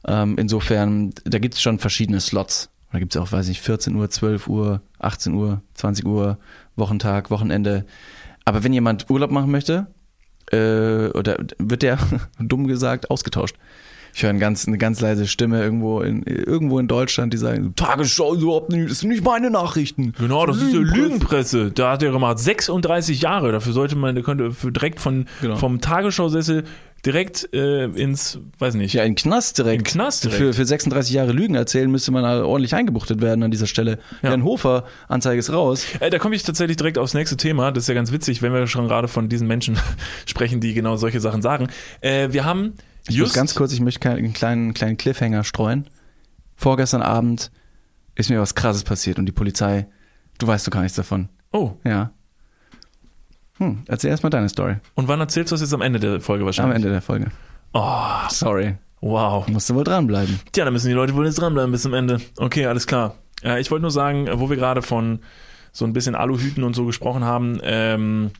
Ähm, 0.08 0.38
insofern, 0.40 1.14
da 1.24 1.38
gibt 1.38 1.54
es 1.54 1.62
schon 1.62 1.78
verschiedene 1.78 2.20
Slots. 2.20 2.70
Da 2.94 3.00
gibt 3.00 3.16
es 3.16 3.22
auch, 3.22 3.32
weiß 3.32 3.48
ich, 3.50 3.60
14 3.60 3.96
Uhr, 3.96 4.08
12 4.10 4.48
Uhr, 4.48 4.82
18 5.04 5.34
Uhr, 5.34 5.62
20 5.76 6.06
Uhr, 6.06 6.38
Wochentag, 6.76 7.30
Wochenende. 7.30 7.86
Aber 8.46 8.64
wenn 8.64 8.74
jemand 8.74 9.10
Urlaub 9.10 9.32
machen 9.32 9.52
möchte, 9.52 9.88
äh, 10.52 11.08
oder 11.10 11.38
wird 11.58 11.82
der, 11.84 11.98
dumm 12.40 12.68
gesagt, 12.68 13.10
ausgetauscht. 13.10 13.56
Ich 14.16 14.22
höre 14.22 14.30
eine 14.30 14.38
ganz, 14.38 14.68
eine 14.68 14.78
ganz 14.78 15.02
leise 15.02 15.26
Stimme 15.26 15.64
irgendwo 15.64 16.02
in, 16.02 16.22
irgendwo 16.22 16.78
in 16.78 16.88
Deutschland, 16.88 17.34
die 17.34 17.38
sagen, 17.38 17.74
Tagesschau 17.76 18.36
überhaupt 18.36 18.70
nicht, 18.72 18.92
das 18.92 19.00
sind 19.00 19.10
nicht 19.10 19.24
meine 19.24 19.50
Nachrichten. 19.50 20.14
Genau, 20.20 20.46
das 20.46 20.58
ist 20.58 20.72
ja 20.72 20.80
Lügenpresse. 20.82 21.02
Lügenpresse. 21.02 21.72
Da 21.72 21.92
hat 21.94 22.04
er 22.04 22.12
gemacht 22.12 22.38
36 22.38 23.22
Jahre. 23.22 23.52
Dafür 23.52 23.74
sollte 23.74 23.96
man, 23.96 24.14
der 24.14 24.24
könnte 24.24 24.52
für 24.52 24.72
direkt 24.72 25.00
von, 25.00 25.26
Genau. 25.42 25.56
vom 25.56 25.82
Tagesschausessel 25.82 26.64
direkt 27.06 27.54
äh, 27.54 27.86
ins, 27.86 28.40
weiß 28.60 28.76
nicht, 28.76 28.94
Ja, 28.94 29.04
in 29.04 29.16
Knast 29.16 29.58
direkt. 29.58 29.80
In 29.80 29.84
Knast 29.84 30.24
direkt. 30.24 30.38
Für, 30.38 30.54
für 30.54 30.66
36 30.66 31.14
Jahre 31.14 31.32
Lügen 31.34 31.56
erzählen 31.56 31.90
müsste 31.92 32.12
man 32.12 32.26
halt 32.26 32.44
ordentlich 32.44 32.76
eingebuchtet 32.76 33.22
werden 33.22 33.44
an 33.44 33.52
dieser 33.52 33.68
Stelle. 33.68 34.00
Ja. 34.22 34.32
Jan 34.32 34.44
Hofer, 34.44 34.86
Anzeige 35.08 35.40
ist 35.40 35.52
raus. 35.52 35.86
Äh, 36.00 36.10
da 36.10 36.20
komme 36.20 36.36
ich 36.36 36.44
tatsächlich 36.44 36.78
direkt 36.78 36.98
aufs 36.98 37.14
nächste 37.14 37.36
Thema. 37.38 37.72
Das 37.72 37.84
ist 37.84 37.88
ja 37.88 37.94
ganz 37.94 38.12
witzig, 38.12 38.42
wenn 38.42 38.54
wir 38.54 38.68
schon 38.68 38.88
gerade 38.88 39.08
von 39.08 39.28
diesen 39.30 39.48
Menschen 39.48 39.78
sprechen, 40.26 40.62
die 40.62 40.74
genau 40.74 40.96
solche 40.96 41.20
Sachen 41.20 41.42
sagen. 41.42 41.68
Äh, 42.02 42.30
wir 42.32 42.46
haben 42.46 42.74
Ich 43.10 43.20
muss 43.20 43.34
ganz 43.34 43.54
kurz, 43.56 43.74
ich 43.74 43.82
möchte 43.82 44.10
einen 44.10 44.34
kleinen, 44.34 44.74
kleinen 44.74 44.98
Cliffhanger 44.98 45.44
streuen. 45.44 45.90
Vorgestern 46.56 47.02
Abend 47.02 47.52
ist 48.16 48.30
mir 48.30 48.40
was 48.40 48.56
krasses 48.56 48.84
passiert 48.84 49.20
und 49.20 49.26
die 49.26 49.32
Polizei, 49.32 49.88
du 50.38 50.48
weißt 50.48 50.68
doch 50.68 50.72
gar 50.72 50.82
nichts 50.82 50.96
davon. 50.96 51.30
Oh, 51.52 51.74
Ja. 51.84 52.12
Hm, 53.64 53.84
erzähl 53.88 54.10
erstmal 54.10 54.30
deine 54.30 54.50
Story. 54.50 54.76
und 54.96 55.08
wann 55.08 55.20
erzählst 55.20 55.52
du 55.52 55.54
das 55.56 55.62
jetzt 55.62 55.74
am 55.74 55.82
Ende 55.82 56.00
der 56.00 56.22
Folge 56.22 56.42
Am 56.44 56.46
wahrscheinlich? 56.48 56.76
Ende 56.76 56.90
der 56.90 57.02
Folge. 57.02 57.28
Oh, 57.74 58.28
Sorry. 58.30 58.76
wow. 59.02 59.48
Musst 59.48 59.70
du 59.70 59.76
wohl 59.76 59.84
dranbleiben. 59.84 60.40
Tja, 60.52 60.66
da 60.66 60.72
müssen 60.72 60.88
die 60.88 60.94
Leute 60.94 61.16
wohl 61.16 61.26
jetzt 61.26 61.40
dranbleiben 61.40 61.72
bis 61.72 61.82
zum 61.84 61.94
Ende. 61.94 62.20
Okay, 62.38 62.66
alles 62.66 62.86
klar. 62.88 63.16
Äh, 63.44 63.60
ich 63.62 63.72
wollte 63.72 63.82
nur 63.82 63.92
sagen, 63.92 64.28
wo 64.36 64.50
wir 64.50 64.58
gerade 64.58 64.82
von 64.82 65.20
so 65.72 65.86
ein 65.86 65.94
bisschen 65.94 66.14
Aluhüten 66.16 66.64
und 66.64 66.76
so 66.76 66.86
gesprochen 66.86 67.24
haben, 67.24 67.60
ähm, 67.64 68.32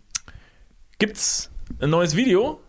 gibt's 1.00 1.50
ein 1.80 1.90
neues 1.90 2.16
Video 2.16 2.60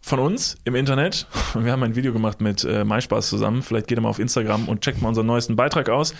von 0.00 0.18
uns 0.18 0.56
im 0.64 0.74
Internet. 0.74 1.26
Wir 1.54 1.70
haben 1.72 1.82
ein 1.82 1.94
Video 1.94 2.12
gemacht 2.12 2.40
mit 2.40 2.64
äh, 2.64 2.84
MySpaß 2.84 3.28
zusammen. 3.28 3.62
Vielleicht 3.62 3.86
geht 3.88 3.98
ihr 3.98 4.02
mal 4.02 4.08
auf 4.08 4.18
Instagram 4.18 4.68
und 4.68 4.80
checkt 4.80 5.02
mal 5.02 5.08
unseren 5.10 5.26
neuesten 5.26 5.54
Beitrag 5.56 5.88
aus. 5.88 6.14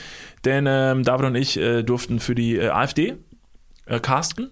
Denn 0.45 0.67
ähm, 0.69 1.03
David 1.05 1.27
und 1.27 1.35
ich 1.35 1.57
äh, 1.59 1.83
durften 1.83 2.21
für 2.21 2.35
die 2.35 2.57
äh, 2.57 2.69
AfD 2.69 3.17
äh, 3.87 3.99
casten. 4.01 4.51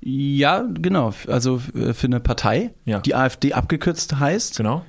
Ja, 0.00 0.64
genau. 0.74 1.12
Also 1.28 1.60
äh, 1.74 1.92
für 1.92 2.06
eine 2.06 2.20
Partei, 2.20 2.72
Ja. 2.84 3.00
die 3.00 3.14
AfD 3.14 3.52
abgekürzt 3.52 4.18
heißt. 4.18 4.56
Genau. 4.56 4.84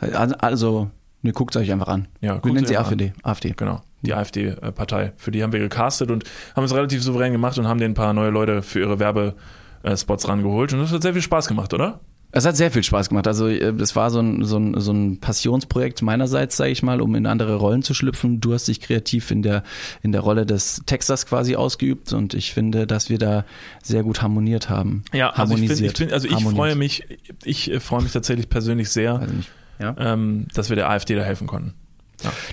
Also, 0.00 0.34
also 0.36 0.90
ne, 1.22 1.32
guckt 1.32 1.56
euch 1.56 1.72
einfach 1.72 1.88
an. 1.88 2.08
Ja, 2.20 2.42
Wir 2.44 2.52
nennen 2.52 2.66
sie 2.66 2.76
AfD. 2.76 3.12
AfD. 3.22 3.54
Genau, 3.56 3.82
die 4.02 4.14
AfD-Partei. 4.14 5.12
Für 5.16 5.30
die 5.30 5.42
haben 5.42 5.52
wir 5.52 5.60
gecastet 5.60 6.10
und 6.10 6.24
haben 6.54 6.64
es 6.64 6.74
relativ 6.74 7.02
souverän 7.02 7.32
gemacht 7.32 7.58
und 7.58 7.66
haben 7.66 7.80
denen 7.80 7.92
ein 7.92 7.94
paar 7.94 8.12
neue 8.12 8.30
Leute 8.30 8.62
für 8.62 8.80
ihre 8.80 8.98
Werbespots 8.98 10.28
rangeholt. 10.28 10.72
Und 10.72 10.80
das 10.80 10.92
hat 10.92 11.02
sehr 11.02 11.12
viel 11.14 11.22
Spaß 11.22 11.48
gemacht, 11.48 11.72
oder? 11.74 12.00
Es 12.30 12.44
hat 12.44 12.56
sehr 12.56 12.70
viel 12.70 12.82
Spaß 12.82 13.08
gemacht. 13.08 13.26
Also 13.26 13.48
äh, 13.48 13.72
das 13.72 13.96
war 13.96 14.10
so 14.10 14.20
ein, 14.20 14.44
so 14.44 14.58
ein, 14.58 14.78
so 14.78 14.92
ein 14.92 15.18
Passionsprojekt 15.18 16.02
meinerseits, 16.02 16.56
sage 16.56 16.70
ich 16.70 16.82
mal, 16.82 17.00
um 17.00 17.14
in 17.14 17.26
andere 17.26 17.56
Rollen 17.56 17.82
zu 17.82 17.94
schlüpfen. 17.94 18.40
Du 18.40 18.52
hast 18.52 18.68
dich 18.68 18.80
kreativ 18.80 19.30
in 19.30 19.42
der, 19.42 19.62
in 20.02 20.12
der 20.12 20.20
Rolle 20.20 20.44
des 20.44 20.82
Texters 20.84 21.26
quasi 21.26 21.56
ausgeübt 21.56 22.12
und 22.12 22.34
ich 22.34 22.52
finde, 22.52 22.86
dass 22.86 23.08
wir 23.08 23.18
da 23.18 23.44
sehr 23.82 24.02
gut 24.02 24.20
harmoniert 24.20 24.68
haben. 24.68 25.04
Ja, 25.12 25.30
also 25.30 25.54
ich, 25.54 25.68
find, 25.68 25.80
ich, 25.80 25.94
bin, 25.94 26.12
also 26.12 26.28
ich 26.28 26.44
freue 26.44 26.74
mich, 26.74 27.04
ich 27.44 27.70
äh, 27.70 27.80
freue 27.80 28.02
mich 28.02 28.12
tatsächlich 28.12 28.48
persönlich 28.48 28.90
sehr, 28.90 29.14
Also 29.14 29.34
ja. 29.78 29.94
ähm, 29.98 30.46
dass 30.54 30.68
wir 30.68 30.76
der 30.76 30.90
AfD 30.90 31.14
da 31.14 31.22
helfen 31.22 31.46
konnten. 31.46 31.74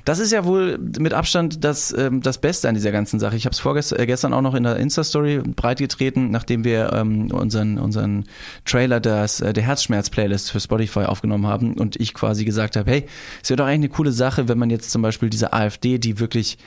Das 0.04 0.20
ist 0.20 0.32
ja 0.32 0.46
wohl 0.46 0.78
mit 0.78 1.14
Abstand 1.14 1.64
das, 1.64 1.94
ähm, 1.98 2.22
das 2.22 2.38
Beste 2.38 2.70
an 2.70 2.76
dieser 2.76 2.92
ganzen 2.92 3.20
Sache. 3.20 3.36
Ich 3.36 3.46
habe 3.46 3.54
es 3.54 3.60
vorgestern 3.60 4.00
äh, 4.00 4.06
gestern 4.06 4.34
auch 4.34 4.42
noch 4.42 4.54
in 4.54 4.64
der 4.64 4.78
Insta-Story 4.78 5.40
breitgetreten, 5.40 6.30
nachdem 6.30 6.64
wir 6.64 6.94
ähm, 6.94 7.32
unseren, 7.32 7.80
unseren 7.80 8.26
Trailer 8.66 9.00
des, 9.00 9.42
äh, 9.42 9.54
der 9.54 9.64
Herzschmerz-Playlist 9.64 10.52
für 10.52 10.60
Spotify 10.60 11.02
aufgenommen 11.02 11.48
haben 11.48 11.74
und 11.74 11.96
ich 11.96 12.14
quasi 12.14 12.46
gesagt 12.46 12.76
habe, 12.76 12.90
hey, 12.90 13.06
es 13.42 13.50
wäre 13.50 13.58
doch 13.58 13.66
eigentlich 13.66 13.90
eine 13.90 13.90
coole 13.90 14.12
Sache, 14.12 14.48
wenn 14.48 14.58
man 14.58 14.70
jetzt 14.70 14.92
zum 14.92 15.02
Beispiel 15.02 15.30
diese 15.30 15.54
AfD, 15.54 15.98
die 15.98 16.20
wirklich 16.20 16.58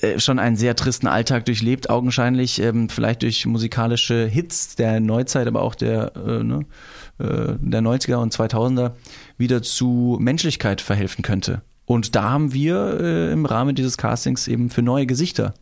äh, 0.00 0.18
schon 0.18 0.38
einen 0.38 0.56
sehr 0.56 0.76
tristen 0.76 1.06
Alltag 1.06 1.44
durchlebt, 1.46 1.90
augenscheinlich, 1.90 2.60
ähm, 2.60 2.88
vielleicht 2.88 3.22
durch 3.22 3.46
musikalische 3.46 4.26
Hits 4.26 4.74
der 4.76 5.00
Neuzeit, 5.00 5.46
aber 5.46 5.62
auch 5.62 5.74
der, 5.74 6.12
äh, 6.16 6.42
ne, 6.42 6.66
äh, 7.18 7.54
der 7.58 7.82
90er 7.82 8.16
und 8.16 8.34
2000er 8.34 8.92
wieder 9.38 9.62
zu 9.62 10.18
Menschlichkeit 10.20 10.80
verhelfen 10.80 11.22
könnte. 11.22 11.62
Und 11.86 12.14
da 12.14 12.30
haben 12.30 12.52
wir 12.52 13.00
äh, 13.00 13.32
im 13.32 13.46
Rahmen 13.46 13.74
dieses 13.74 13.96
Castings 13.96 14.48
eben 14.48 14.70
für 14.70 14.82
neue 14.82 15.06
Gesichter 15.06 15.54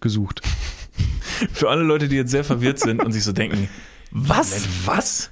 gesucht. 0.00 0.40
Für 1.52 1.68
alle 1.68 1.82
Leute, 1.82 2.08
die 2.08 2.16
jetzt 2.16 2.30
sehr 2.30 2.44
verwirrt 2.44 2.78
sind 2.78 3.04
und 3.04 3.12
sich 3.12 3.22
so 3.22 3.32
denken, 3.32 3.68
was? 4.10 4.66
Was? 4.86 5.30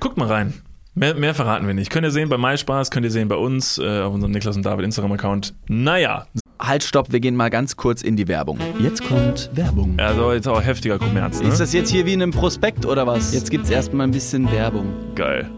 Guckt 0.00 0.16
mal 0.16 0.26
rein. 0.28 0.54
Mehr, 0.94 1.14
mehr 1.14 1.34
verraten 1.34 1.66
wir 1.66 1.74
nicht. 1.74 1.90
Könnt 1.90 2.06
ihr 2.06 2.10
sehen 2.10 2.30
bei 2.30 2.38
MySpaß, 2.38 2.90
könnt 2.90 3.04
ihr 3.04 3.10
sehen 3.10 3.28
bei 3.28 3.36
uns, 3.36 3.76
äh, 3.76 4.00
auf 4.00 4.14
unserem 4.14 4.32
Niklas 4.32 4.56
und 4.56 4.64
David 4.64 4.86
Instagram-Account. 4.86 5.54
Naja, 5.68 6.26
Halt, 6.60 6.82
stopp, 6.82 7.12
wir 7.12 7.20
gehen 7.20 7.36
mal 7.36 7.50
ganz 7.50 7.76
kurz 7.76 8.02
in 8.02 8.16
die 8.16 8.26
Werbung. 8.26 8.58
Jetzt 8.80 9.04
kommt 9.04 9.48
Werbung. 9.52 9.94
also 9.98 10.32
jetzt 10.32 10.48
auch 10.48 10.60
heftiger 10.60 10.98
Kommerz, 10.98 11.40
ne? 11.40 11.48
Ist 11.48 11.60
das 11.60 11.72
jetzt 11.72 11.90
hier 11.90 12.04
wie 12.04 12.14
in 12.14 12.22
einem 12.22 12.32
Prospekt 12.32 12.84
oder 12.84 13.06
was? 13.06 13.32
Jetzt 13.32 13.50
gibt's 13.50 13.70
erstmal 13.70 14.06
ein 14.08 14.10
bisschen 14.10 14.50
Werbung. 14.50 15.14
Geil. 15.14 15.48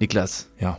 Niklas, 0.00 0.50
Ja. 0.58 0.78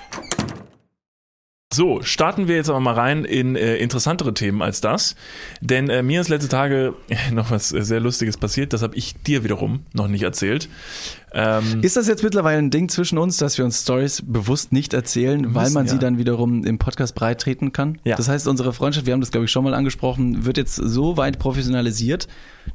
So, 1.73 2.01
starten 2.01 2.49
wir 2.49 2.55
jetzt 2.55 2.69
aber 2.69 2.81
mal 2.81 2.93
rein 2.93 3.23
in 3.23 3.55
äh, 3.55 3.77
interessantere 3.77 4.33
Themen 4.33 4.61
als 4.61 4.81
das. 4.81 5.15
Denn 5.61 5.89
äh, 5.89 6.03
mir 6.03 6.19
ist 6.19 6.27
letzte 6.27 6.49
Tage 6.49 6.95
noch 7.31 7.49
was 7.49 7.71
äh, 7.71 7.83
sehr 7.83 8.01
Lustiges 8.01 8.35
passiert. 8.35 8.73
Das 8.73 8.81
habe 8.81 8.95
ich 8.95 9.15
dir 9.23 9.45
wiederum 9.45 9.85
noch 9.93 10.09
nicht 10.09 10.23
erzählt. 10.23 10.67
Ähm, 11.33 11.79
Ist 11.81 11.95
das 11.95 12.09
jetzt 12.09 12.23
mittlerweile 12.23 12.57
ein 12.57 12.71
Ding 12.71 12.89
zwischen 12.89 13.17
uns, 13.17 13.37
dass 13.37 13.57
wir 13.57 13.63
uns 13.63 13.83
Stories 13.83 14.21
bewusst 14.25 14.73
nicht 14.73 14.93
erzählen, 14.93 15.55
weil 15.55 15.63
Müssen, 15.63 15.73
man 15.73 15.87
sie 15.87 15.95
ja. 15.95 16.01
dann 16.01 16.17
wiederum 16.17 16.65
im 16.65 16.77
Podcast 16.77 17.15
breit 17.15 17.39
treten 17.39 17.71
kann? 17.71 17.99
Ja. 18.03 18.17
Das 18.17 18.27
heißt, 18.27 18.49
unsere 18.49 18.73
Freundschaft, 18.73 19.05
wir 19.05 19.13
haben 19.13 19.21
das 19.21 19.31
glaube 19.31 19.45
ich 19.45 19.51
schon 19.51 19.63
mal 19.63 19.73
angesprochen, 19.73 20.45
wird 20.45 20.57
jetzt 20.57 20.75
so 20.75 21.15
weit 21.15 21.39
professionalisiert, 21.39 22.27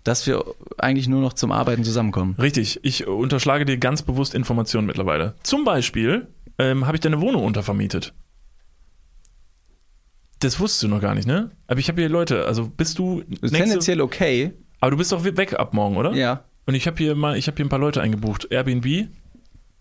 dass 0.04 0.26
wir 0.26 0.42
eigentlich 0.78 1.06
nur 1.06 1.20
noch 1.20 1.34
zum 1.34 1.52
Arbeiten 1.52 1.84
zusammenkommen. 1.84 2.34
richtig, 2.40 2.80
ich 2.82 3.06
unterschlage 3.06 3.66
dir 3.66 3.76
ganz 3.76 4.00
bewusst 4.00 4.34
Informationen 4.34 4.86
mittlerweile. 4.86 5.34
Zum 5.42 5.64
Beispiel 5.64 6.28
ähm, 6.58 6.86
habe 6.86 6.96
ich 6.96 7.02
deine 7.02 7.20
Wohnung 7.20 7.44
untervermietet. 7.44 8.14
Das 10.40 10.60
wusstest 10.60 10.82
du 10.82 10.88
noch 10.88 11.00
gar 11.00 11.14
nicht, 11.14 11.26
ne? 11.26 11.50
Aber 11.66 11.80
ich 11.80 11.88
habe 11.88 12.00
hier 12.00 12.10
Leute, 12.10 12.44
also 12.46 12.68
bist 12.68 12.98
du 12.98 13.22
Ist 13.40 13.54
tendenziell 13.54 14.00
okay. 14.00 14.52
aber 14.80 14.90
du 14.90 14.96
bist 14.98 15.12
doch 15.12 15.24
weg 15.24 15.58
ab 15.58 15.72
morgen, 15.72 15.96
oder? 15.96 16.12
Ja. 16.12 16.44
Und 16.66 16.74
ich 16.74 16.86
habe 16.86 16.98
hier 16.98 17.14
mal, 17.14 17.36
ich 17.36 17.46
habe 17.46 17.56
hier 17.56 17.64
ein 17.64 17.70
paar 17.70 17.78
Leute 17.78 18.02
eingebucht. 18.02 18.48
Airbnb 18.50 19.08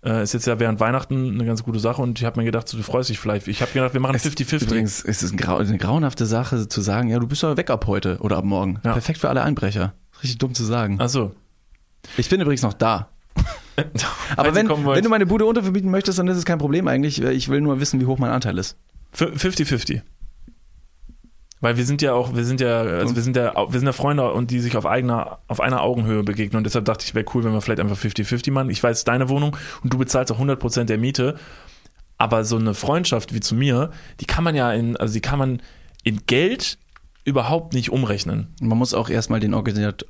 äh, 0.05 0.24
ist 0.24 0.33
jetzt 0.33 0.45
ja 0.45 0.59
während 0.59 0.79
Weihnachten 0.79 1.31
eine 1.31 1.45
ganz 1.45 1.63
gute 1.63 1.79
Sache 1.79 2.01
und 2.01 2.19
ich 2.19 2.25
habe 2.25 2.39
mir 2.39 2.45
gedacht, 2.45 2.67
so, 2.69 2.77
du 2.77 2.83
freust 2.83 3.09
dich 3.09 3.19
vielleicht. 3.19 3.47
Ich 3.47 3.62
habe 3.62 3.71
gedacht, 3.71 3.93
wir 3.93 4.00
machen 4.00 4.15
50-50. 4.15 4.63
Übrigens 4.63 5.01
ist 5.01 5.24
es 5.24 5.31
ein 5.31 5.38
grau 5.38 5.57
eine 5.57 5.77
grauenhafte 5.77 6.25
Sache 6.25 6.67
zu 6.67 6.81
sagen, 6.81 7.09
ja, 7.09 7.19
du 7.19 7.27
bist 7.27 7.43
doch 7.43 7.57
weg 7.57 7.69
ab 7.69 7.88
heute 7.88 8.19
oder 8.19 8.38
ab 8.38 8.45
morgen. 8.45 8.79
Ja. 8.83 8.93
Perfekt 8.93 9.19
für 9.19 9.29
alle 9.29 9.41
Einbrecher. 9.41 9.93
Richtig 10.21 10.38
dumm 10.38 10.53
zu 10.53 10.63
sagen. 10.63 11.01
Achso. 11.01 11.33
Ich 12.17 12.29
bin 12.29 12.39
übrigens 12.39 12.62
noch 12.62 12.74
da. 12.74 13.09
Aber 14.38 14.55
wenn, 14.55 14.69
wenn 14.69 15.03
du 15.03 15.09
meine 15.09 15.25
Bude 15.25 15.45
untervermieten 15.45 15.89
möchtest, 15.89 16.19
dann 16.19 16.27
ist 16.27 16.38
es 16.38 16.45
kein 16.45 16.59
Problem 16.59 16.88
eigentlich. 16.88 17.21
Ich 17.21 17.50
will 17.50 17.62
nur 17.62 17.79
wissen, 17.79 18.00
wie 18.00 18.05
hoch 18.05 18.19
mein 18.19 18.31
Anteil 18.31 18.57
ist. 18.57 18.77
50-50. 19.17 20.01
Weil 21.65 21.77
wir 21.77 21.86
sind 21.88 22.03
ja 22.03 22.13
auch, 22.13 22.36
wir 22.36 22.45
sind 22.45 22.62
ja, 22.62 22.81
also 22.81 23.15
wir 23.15 23.24
sind 23.24 23.36
ja, 23.36 23.55
wir 23.55 23.79
sind 23.79 23.88
ja 23.88 23.91
Freunde 23.91 24.31
und 24.31 24.51
die 24.51 24.60
sich 24.60 24.77
auf 24.77 24.86
eigener, 24.86 25.39
auf 25.48 25.60
einer 25.60 25.81
Augenhöhe 25.81 26.22
begegnen. 26.22 26.60
Und 26.60 26.63
deshalb 26.65 26.86
dachte 26.86 27.03
ich, 27.07 27.15
wäre 27.15 27.25
cool, 27.34 27.43
wenn 27.43 27.53
wir 27.53 27.62
vielleicht 27.62 27.79
einfach 27.79 27.98
50-50 27.98 28.51
machen. 28.51 28.69
Ich 28.69 28.84
weiß, 28.84 28.91
es 28.91 28.98
ist 29.00 29.07
deine 29.07 29.29
Wohnung 29.29 29.57
und 29.81 29.91
du 29.91 29.98
bezahlst 29.98 30.31
auch 30.31 30.39
100% 30.39 30.84
der 30.84 31.00
Miete. 31.00 31.39
Aber 32.19 32.45
so 32.45 32.57
eine 32.57 32.75
Freundschaft 32.75 33.34
wie 33.34 33.39
zu 33.39 33.55
mir, 33.55 33.89
die 34.19 34.27
kann 34.27 34.43
man 34.43 34.53
ja 34.53 34.72
in, 34.74 34.95
also 34.95 35.15
die 35.15 35.22
kann 35.22 35.39
man 35.39 35.60
in 36.03 36.27
Geld 36.27 36.77
überhaupt 37.24 37.74
nicht 37.74 37.91
umrechnen. 37.91 38.53
Man 38.62 38.77
muss 38.77 38.93
auch 38.93 39.10
erstmal 39.10 39.39
den 39.39 39.53
äh, 39.53 39.55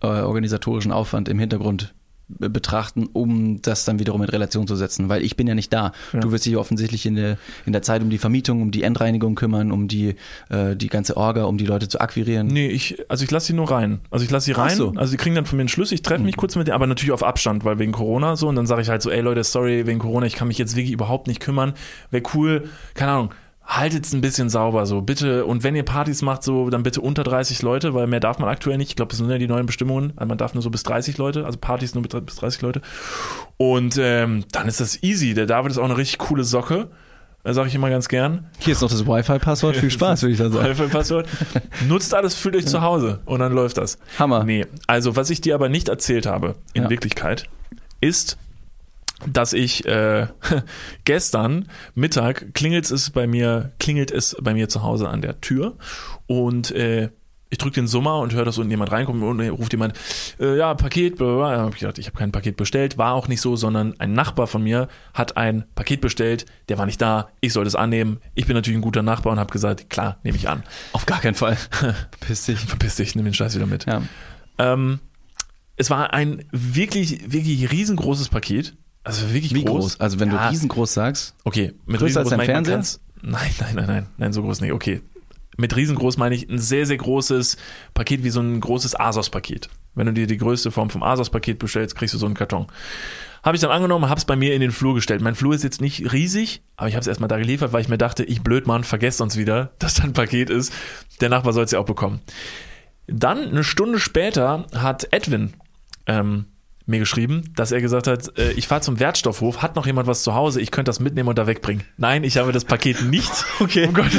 organisatorischen 0.04 0.92
Aufwand 0.92 1.30
im 1.30 1.40
Hintergrund 1.40 1.96
betrachten, 2.28 3.08
um 3.14 3.62
das 3.62 3.86
dann 3.86 4.00
wiederum 4.00 4.24
in 4.24 4.30
Relation 4.30 4.68
zu 4.68 4.76
setzen, 4.76 5.10
weil 5.10 5.24
ich 5.24 5.36
bin 5.36 5.48
ja 5.48 5.56
nicht 5.56 5.72
da. 5.72 5.92
Du 6.12 6.32
wirst 6.32 6.46
dich 6.46 6.58
offensichtlich 6.58 7.06
in 7.06 7.16
der, 7.16 7.38
in 7.66 7.74
der 7.74 7.82
Zeit 7.82 8.02
um 8.02 8.10
die 8.10 8.18
Vermietung, 8.18 8.62
um 8.62 8.72
die 8.72 8.84
Endreinigung 8.84 9.36
kümmern, 9.36 9.72
um 9.72 9.88
die, 9.88 10.16
äh, 10.50 10.76
die 10.76 10.88
ganze 10.88 11.18
Orga, 11.18 11.44
um 11.46 11.58
die 11.58 11.66
Leute 11.66 11.88
zu 11.88 12.00
akquirieren. 12.02 12.48
Nee, 12.48 12.68
ich, 12.68 13.04
also 13.10 13.24
ich 13.24 13.32
lasse 13.32 13.48
sie 13.48 13.54
nur 13.54 13.70
rein. 13.70 14.00
Also 14.10 14.26
ich 14.26 14.32
lasse 14.32 14.46
sie 14.46 14.52
rein. 14.54 14.76
so. 14.76 14.94
Also 14.96 15.12
die 15.12 15.18
kriegen 15.18 15.36
dann 15.36 15.46
von 15.46 15.58
mir 15.58 15.62
einen 15.62 15.70
Schlüssel. 15.70 15.96
Ich 15.96 16.02
treffe 16.02 16.24
mich 16.24 16.38
kurz 16.38 16.56
mit 16.56 16.68
denen, 16.68 16.76
aber 16.76 16.88
natürlich 16.88 17.12
auf 17.12 17.24
Abstand, 17.24 17.64
weil 17.64 17.80
wegen 17.80 17.92
Corona 17.92 18.36
so. 18.36 18.48
Und 18.48 18.56
dann 18.56 18.66
sage 18.66 18.82
ich 18.82 18.90
halt 18.90 19.02
so, 19.02 19.12
ey 19.12 19.22
Leute, 19.22 19.44
sorry, 19.44 19.86
wegen 19.86 20.00
Corona, 20.00 20.26
ich 20.26 20.36
kann 20.36 20.48
mich 20.48 20.58
jetzt 20.58 20.76
wirklich 20.76 20.94
überhaupt 20.94 21.28
nicht 21.28 21.40
kümmern. 21.40 21.74
Wäre 22.10 22.24
cool, 22.34 22.70
keine 22.96 23.12
Ahnung. 23.12 23.30
Haltet's 23.68 24.14
ein 24.14 24.22
bisschen 24.22 24.50
sauber, 24.50 24.86
so 24.86 25.02
bitte. 25.02 25.46
Und 25.46 25.64
wenn 25.64 25.76
ihr 25.76 25.84
Partys 25.84 26.22
macht, 26.22 26.44
so 26.44 26.70
dann 26.70 26.84
bitte 26.84 27.02
unter 27.02 27.24
30 27.24 27.62
Leute, 27.64 27.94
weil 27.94 28.06
mehr 28.08 28.20
darf 28.20 28.38
man 28.40 28.48
aktuell 28.48 28.78
nicht. 28.78 28.90
Ich 28.90 28.96
glaube, 28.96 29.10
das 29.10 29.18
sind 29.18 29.30
ja 29.30 29.38
die 29.40 29.48
neuen 29.48 29.66
Bestimmungen. 29.66 30.14
Also 30.16 30.28
man 30.28 30.38
darf 30.38 30.54
nur 30.54 30.62
so 30.62 30.70
bis 30.70 30.84
30 30.84 31.18
Leute, 31.18 31.46
also 31.46 31.58
Partys 31.58 31.96
nur 31.96 32.04
bis 32.04 32.36
30 32.36 32.62
Leute. 32.62 32.82
Und 33.58 33.98
ähm, 34.00 34.46
dann 34.52 34.68
ist 34.68 34.80
das 34.82 35.02
easy. 35.04 35.34
Der 35.34 35.46
David 35.48 35.72
ist 35.72 35.78
auch 35.78 35.86
eine 35.86 35.98
richtig 35.98 36.20
coole 36.20 36.44
Socke. 36.44 36.90
Sage 37.48 37.68
ich 37.68 37.76
immer 37.76 37.92
ganz 37.92 38.08
gern. 38.08 38.48
Hier 38.58 38.72
ist 38.72 38.82
noch 38.82 38.90
das 38.90 39.06
Wi-Fi-Passwort. 39.06 39.78
Viel 39.78 39.92
Spaß, 39.92 40.24
würde 40.24 40.34
ich 40.34 40.40
da 40.40 40.50
sagen. 40.50 40.68
Wi-Fi-Passwort. 40.68 41.28
Nutzt 41.88 42.14
alles, 42.16 42.34
fühlt 42.36 42.56
euch 42.56 42.66
zu 42.66 42.82
Hause 42.82 43.20
und 43.26 43.40
dann 43.40 43.54
läuft 43.54 43.78
das. 43.78 44.00
Hammer. 44.18 44.44
Nee, 44.44 44.66
also 44.88 45.16
was 45.16 45.30
ich 45.30 45.42
dir 45.42 45.54
aber 45.54 45.70
nicht 45.70 45.88
erzählt 45.88 46.26
habe, 46.26 46.56
in 46.74 46.84
Ja. 46.84 46.90
Wirklichkeit, 46.90 47.48
ist, 48.02 48.38
dass 49.26 49.54
ich 49.54 49.86
äh, 49.86 50.28
gestern 51.06 51.68
Mittag 51.94 52.54
klingelt 52.54 52.90
es 52.90 53.10
bei 53.10 53.28
mir, 53.28 53.72
klingelt 53.80 54.12
es 54.12 54.36
bei 54.42 54.54
mir 54.54 54.70
zu 54.70 54.84
Hause 54.84 55.10
an 55.10 55.22
der 55.22 55.42
Tür 55.42 55.78
und 56.28 56.72
äh, 56.72 57.10
ich 57.50 57.58
drücke 57.60 57.76
den 57.76 57.88
Summer 57.88 58.20
und 58.20 58.34
höre, 58.34 58.44
dass 58.44 58.58
unten 58.58 58.72
jemand 58.72 58.92
reinkommt 58.92 59.22
und 59.24 59.40
ruft 59.50 59.72
jemand, 59.72 59.94
äh, 60.40 60.58
ja, 60.58 60.74
Paket, 60.74 61.16
bla, 61.16 61.36
bla, 61.36 61.58
hab 61.58 61.74
ich 61.74 61.80
gedacht, 61.80 61.98
ich 62.00 62.08
habe 62.08 62.18
kein 62.18 62.32
Paket 62.32 62.58
bestellt, 62.58 62.98
war 62.98 63.14
auch 63.14 63.28
nicht 63.28 63.40
so, 63.40 63.56
sondern 63.56 63.98
ein 64.00 64.14
Nachbar 64.14 64.48
von 64.48 64.64
mir 64.64 64.90
hat 65.14 65.38
ein 65.38 65.64
Paket 65.76 66.02
bestellt, 66.02 66.46
der 66.70 66.78
war 66.78 66.86
nicht 66.86 67.02
da, 67.02 67.30
ich 67.42 67.54
sollte 67.54 67.68
es 67.68 67.76
annehmen. 67.76 68.20
Ich 68.34 68.46
bin 68.48 68.56
natürlich 68.56 68.78
ein 68.78 68.82
guter 68.82 69.04
Nachbar 69.04 69.32
und 69.32 69.40
habe 69.40 69.54
gesagt, 69.54 69.90
klar, 69.90 70.18
nehme 70.24 70.38
ich 70.38 70.50
an. 70.50 70.64
Auf 70.92 71.06
gar 71.06 71.22
keinen 71.22 71.36
Fall. 71.36 71.58
Piss 72.20 72.46
dich. 72.46 72.60
Verpiss 72.60 72.96
dich, 72.96 73.16
nimm 73.16 73.26
den 73.26 73.34
Scheiß 73.34 73.56
wieder 73.56 73.68
mit. 73.68 73.86
Ja. 73.86 74.02
Ähm, 74.58 75.00
es 75.78 75.90
war 75.90 76.14
ein 76.14 76.46
wirklich, 76.52 77.32
wirklich 77.32 77.72
riesengroßes 77.72 78.30
Paket. 78.30 78.76
Also 79.06 79.32
wirklich 79.34 79.54
Wie 79.54 79.64
groß. 79.64 79.80
groß? 79.82 80.00
Also 80.02 80.20
wenn 80.20 80.32
Ja. 80.32 80.48
du 80.48 80.50
riesengroß 80.52 80.94
sagst. 80.94 81.36
Okay, 81.44 81.74
mit 81.86 82.00
Größer 82.00 82.20
als 82.20 82.32
riesengroß 82.32 82.32
dein 82.32 82.40
ich, 82.42 82.48
man 82.48 82.66
Fernseher? 82.66 83.00
Nein, 83.22 83.52
nein, 83.60 83.76
nein, 83.76 83.88
nein, 83.88 84.08
nein, 84.18 84.34
so 84.34 84.42
groß 84.42 84.62
nicht. 84.62 84.74
Okay. 84.74 85.02
Mit 85.58 85.76
riesengroß 85.76 86.18
meine 86.18 86.36
ich 86.36 86.50
ein 86.50 86.60
sehr, 86.60 86.86
sehr 86.86 86.98
großes 86.98 87.56
Paket, 87.94 88.24
wie 88.26 88.30
so 88.30 88.42
ein 88.42 88.60
großes 88.60 89.00
Asos-Paket. 89.00 89.70
Wenn 89.94 90.08
du 90.08 90.14
dir 90.14 90.28
die 90.28 90.38
größte 90.38 90.70
Form 90.72 90.90
vom 90.90 91.02
Asos-Paket 91.02 91.60
bestellst, 91.60 91.96
kriegst 91.96 92.14
du 92.14 92.18
so 92.18 92.26
einen 92.26 92.36
Karton. 92.36 92.68
Habe 93.42 93.56
ich 93.56 93.62
dann 93.62 93.72
angenommen, 93.72 94.10
habe 94.10 94.18
es 94.18 94.26
bei 94.26 94.36
mir 94.36 94.54
in 94.54 94.60
den 94.60 94.72
Flur 94.72 94.96
gestellt. 94.96 95.22
Mein 95.22 95.36
Flur 95.36 95.54
ist 95.56 95.64
jetzt 95.64 95.80
nicht 95.80 96.12
riesig, 96.12 96.62
aber 96.76 96.90
ich 96.90 96.96
habe 96.96 97.02
es 97.02 97.08
erstmal 97.08 97.30
da 97.30 97.38
geliefert, 97.38 97.72
weil 97.72 97.82
ich 97.82 97.88
mir 97.90 97.98
dachte, 98.00 98.24
ich 98.26 98.42
blöd 98.42 98.68
Mann, 98.68 98.84
vergesst 98.84 99.22
uns 99.22 99.38
wieder, 99.38 99.72
dass 99.80 99.94
da 99.94 100.04
ein 100.04 100.14
Paket 100.14 100.50
ist. 100.50 100.74
Der 101.22 101.30
Nachbar 101.30 101.54
soll 101.54 101.64
es 101.64 101.72
ja 101.72 101.80
auch 101.80 101.86
bekommen. 101.86 102.20
Dann, 103.08 103.38
eine 103.50 103.64
Stunde 103.64 104.00
später, 104.00 104.66
hat 104.74 105.08
Edwin 105.12 105.54
ähm, 106.08 106.46
mir 106.86 107.00
geschrieben, 107.00 107.52
dass 107.56 107.72
er 107.72 107.82
gesagt 107.82 108.08
hat, 108.08 108.38
äh, 108.38 108.52
ich 108.52 108.68
fahre 108.68 108.82
zum 108.82 109.00
Wertstoffhof, 109.00 109.62
hat 109.62 109.76
noch 109.76 109.86
jemand 109.86 110.08
was 110.08 110.24
zu 110.24 110.36
Hause, 110.36 110.62
ich 110.62 110.72
könnte 110.72 110.90
das 110.90 111.00
mitnehmen 111.00 111.30
und 111.30 111.38
da 111.38 111.48
wegbringen. 111.48 111.84
Nein, 111.98 112.24
ich 112.24 112.38
habe 112.38 112.52
das 112.52 112.66
Paket 112.66 113.04
nicht. 113.04 113.32
Okay. 113.58 113.88
Oh 113.90 113.94
Gott, 113.94 114.12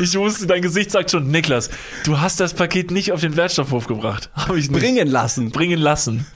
ich 0.00 0.16
wusste, 0.16 0.46
dein 0.46 0.62
Gesicht 0.62 0.90
sagt 0.90 1.10
schon, 1.10 1.30
Niklas, 1.30 1.70
du 2.04 2.20
hast 2.20 2.40
das 2.40 2.54
Paket 2.54 2.90
nicht 2.90 3.12
auf 3.12 3.20
den 3.20 3.36
Wertstoffhof 3.36 3.86
gebracht. 3.86 4.30
Habe 4.34 4.58
ich 4.58 4.70
nicht. 4.70 4.80
Bringen 4.80 5.08
lassen. 5.08 5.50
Bringen 5.50 5.78
lassen. 5.78 6.26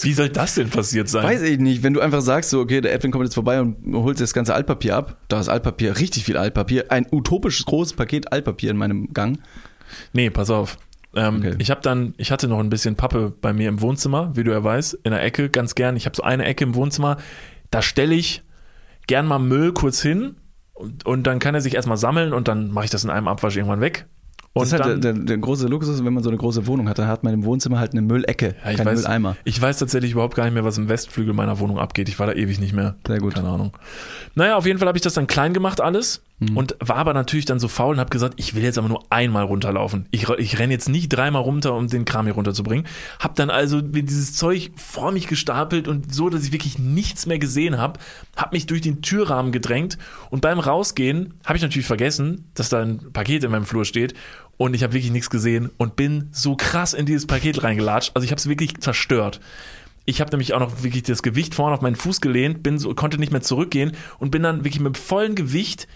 Wie 0.00 0.12
soll 0.12 0.28
das 0.28 0.54
denn 0.54 0.70
passiert 0.70 1.08
sein? 1.08 1.24
Weiß 1.24 1.42
ich 1.42 1.58
nicht, 1.58 1.82
wenn 1.82 1.92
du 1.92 2.00
einfach 2.00 2.20
sagst, 2.20 2.50
so, 2.50 2.60
okay, 2.60 2.80
der 2.80 2.94
Edwin 2.94 3.10
kommt 3.10 3.24
jetzt 3.24 3.34
vorbei 3.34 3.60
und 3.60 3.76
holt 3.94 4.20
das 4.20 4.32
ganze 4.32 4.54
Altpapier 4.54 4.96
ab. 4.96 5.16
Da 5.28 5.40
ist 5.40 5.48
Altpapier, 5.48 5.98
richtig 5.98 6.24
viel 6.24 6.36
Altpapier. 6.36 6.86
Ein 6.90 7.06
utopisches 7.10 7.66
großes 7.66 7.94
Paket 7.94 8.32
Altpapier 8.32 8.70
in 8.70 8.76
meinem 8.76 9.12
Gang. 9.12 9.38
Nee, 10.12 10.30
pass 10.30 10.50
auf. 10.50 10.78
Ähm, 11.16 11.36
Okay. 11.36 11.54
Ich 11.58 11.70
habe 11.70 11.80
dann, 11.80 12.14
ich 12.16 12.30
hatte 12.30 12.48
noch 12.48 12.58
ein 12.58 12.70
bisschen 12.70 12.96
Pappe 12.96 13.32
bei 13.40 13.52
mir 13.52 13.68
im 13.68 13.80
Wohnzimmer, 13.80 14.34
wie 14.36 14.44
du 14.44 14.52
ja 14.52 14.62
weißt, 14.62 14.94
in 15.04 15.10
der 15.10 15.22
Ecke, 15.22 15.48
ganz 15.50 15.74
gern. 15.74 15.96
Ich 15.96 16.06
habe 16.06 16.16
so 16.16 16.22
eine 16.22 16.44
Ecke 16.44 16.64
im 16.64 16.74
Wohnzimmer, 16.74 17.18
da 17.70 17.82
stelle 17.82 18.14
ich 18.14 18.42
gern 19.06 19.26
mal 19.26 19.38
Müll 19.38 19.72
kurz 19.72 20.00
hin 20.00 20.36
und, 20.72 21.04
und 21.06 21.24
dann 21.26 21.38
kann 21.38 21.54
er 21.54 21.60
sich 21.60 21.74
erstmal 21.74 21.96
sammeln 21.98 22.32
und 22.32 22.48
dann 22.48 22.70
mache 22.70 22.86
ich 22.86 22.90
das 22.90 23.04
in 23.04 23.10
einem 23.10 23.28
Abwasch 23.28 23.56
irgendwann 23.56 23.80
weg. 23.80 24.06
Und 24.56 24.62
das 24.62 24.72
ist 24.72 24.80
halt 24.80 24.94
dann, 24.94 25.00
der, 25.00 25.12
der, 25.14 25.22
der 25.24 25.38
große 25.38 25.66
Luxus, 25.66 26.04
wenn 26.04 26.14
man 26.14 26.22
so 26.22 26.30
eine 26.30 26.38
große 26.38 26.68
Wohnung 26.68 26.88
hat, 26.88 26.96
dann 27.00 27.08
hat 27.08 27.24
man 27.24 27.34
im 27.34 27.44
Wohnzimmer 27.44 27.80
halt 27.80 27.90
eine 27.90 28.02
Müllecke, 28.02 28.54
ja, 28.64 28.70
ich 28.70 28.76
keinen 28.76 28.86
weiß, 28.86 29.02
Mülleimer. 29.02 29.36
ich 29.42 29.60
weiß 29.60 29.78
tatsächlich 29.78 30.12
überhaupt 30.12 30.36
gar 30.36 30.44
nicht 30.44 30.54
mehr, 30.54 30.62
was 30.64 30.78
im 30.78 30.88
Westflügel 30.88 31.34
meiner 31.34 31.58
Wohnung 31.58 31.80
abgeht. 31.80 32.08
Ich 32.08 32.20
war 32.20 32.28
da 32.28 32.34
ewig 32.34 32.60
nicht 32.60 32.72
mehr. 32.72 32.94
Sehr 33.04 33.18
gut. 33.18 33.34
Keine 33.34 33.48
Ahnung. 33.48 33.76
Naja, 34.36 34.56
auf 34.56 34.64
jeden 34.64 34.78
Fall 34.78 34.86
habe 34.86 34.96
ich 34.96 35.02
das 35.02 35.14
dann 35.14 35.26
klein 35.26 35.54
gemacht 35.54 35.80
alles 35.80 36.22
Mhm. 36.40 36.56
und 36.56 36.76
war 36.80 36.96
aber 36.96 37.14
natürlich 37.14 37.44
dann 37.44 37.60
so 37.60 37.68
faul 37.68 37.94
und 37.94 38.00
habe 38.00 38.10
gesagt, 38.10 38.34
ich 38.38 38.54
will 38.54 38.62
jetzt 38.64 38.76
aber 38.76 38.88
nur 38.88 39.04
einmal 39.10 39.44
runterlaufen. 39.44 40.06
Ich, 40.10 40.28
ich 40.28 40.58
renne 40.58 40.72
jetzt 40.72 40.88
nicht 40.88 41.08
dreimal 41.08 41.42
runter, 41.42 41.74
um 41.74 41.86
den 41.86 42.04
Kram 42.04 42.26
hier 42.26 42.34
runterzubringen. 42.34 42.86
Hab 43.20 43.36
dann 43.36 43.50
also 43.50 43.80
dieses 43.80 44.34
Zeug 44.34 44.72
vor 44.76 45.12
mich 45.12 45.28
gestapelt 45.28 45.86
und 45.86 46.12
so, 46.12 46.30
dass 46.30 46.44
ich 46.44 46.52
wirklich 46.52 46.78
nichts 46.78 47.26
mehr 47.26 47.38
gesehen 47.38 47.78
habe. 47.78 48.00
Hab 48.36 48.52
mich 48.52 48.66
durch 48.66 48.80
den 48.80 49.00
Türrahmen 49.00 49.52
gedrängt 49.52 49.96
und 50.30 50.40
beim 50.40 50.58
Rausgehen 50.58 51.34
habe 51.44 51.56
ich 51.56 51.62
natürlich 51.62 51.86
vergessen, 51.86 52.50
dass 52.54 52.68
da 52.68 52.82
ein 52.82 53.12
Paket 53.12 53.44
in 53.44 53.52
meinem 53.52 53.64
Flur 53.64 53.84
steht 53.84 54.14
und 54.56 54.74
ich 54.74 54.82
habe 54.82 54.92
wirklich 54.92 55.12
nichts 55.12 55.30
gesehen 55.30 55.70
und 55.76 55.94
bin 55.94 56.28
so 56.32 56.56
krass 56.56 56.94
in 56.94 57.06
dieses 57.06 57.26
Paket 57.26 57.62
reingelatscht. 57.62 58.12
Also 58.14 58.24
ich 58.24 58.32
habe 58.32 58.38
es 58.38 58.48
wirklich 58.48 58.78
zerstört. 58.80 59.40
Ich 60.06 60.20
habe 60.20 60.30
nämlich 60.30 60.52
auch 60.52 60.60
noch 60.60 60.82
wirklich 60.82 61.04
das 61.04 61.22
Gewicht 61.22 61.54
vorne 61.54 61.74
auf 61.74 61.80
meinen 61.80 61.96
Fuß 61.96 62.20
gelehnt, 62.20 62.62
bin 62.62 62.78
so, 62.78 62.92
konnte 62.94 63.18
nicht 63.18 63.32
mehr 63.32 63.40
zurückgehen 63.40 63.92
und 64.18 64.30
bin 64.30 64.42
dann 64.42 64.64
wirklich 64.64 64.80
mit 64.80 64.98
vollem 64.98 65.34
Gewicht 65.34 65.88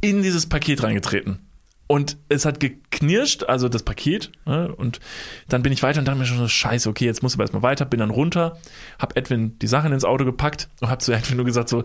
in 0.00 0.22
dieses 0.22 0.48
Paket 0.48 0.82
reingetreten. 0.82 1.40
Und 1.92 2.16
es 2.30 2.46
hat 2.46 2.58
geknirscht, 2.58 3.44
also 3.44 3.68
das 3.68 3.82
Paket. 3.82 4.32
Ne? 4.46 4.74
Und 4.74 4.98
dann 5.48 5.62
bin 5.62 5.74
ich 5.74 5.82
weiter 5.82 5.98
und 5.98 6.08
dachte 6.08 6.18
mir 6.18 6.24
schon 6.24 6.38
so, 6.38 6.48
scheiße, 6.48 6.88
okay, 6.88 7.04
jetzt 7.04 7.22
muss 7.22 7.32
ich 7.32 7.36
aber 7.36 7.44
erstmal 7.44 7.62
weiter. 7.62 7.84
Bin 7.84 8.00
dann 8.00 8.08
runter, 8.08 8.56
hab 8.98 9.14
Edwin 9.14 9.58
die 9.58 9.66
Sachen 9.66 9.92
ins 9.92 10.04
Auto 10.04 10.24
gepackt 10.24 10.70
und 10.80 10.88
hab 10.88 11.02
zu 11.02 11.12
Edwin 11.12 11.36
nur 11.36 11.44
gesagt 11.44 11.68
so, 11.68 11.82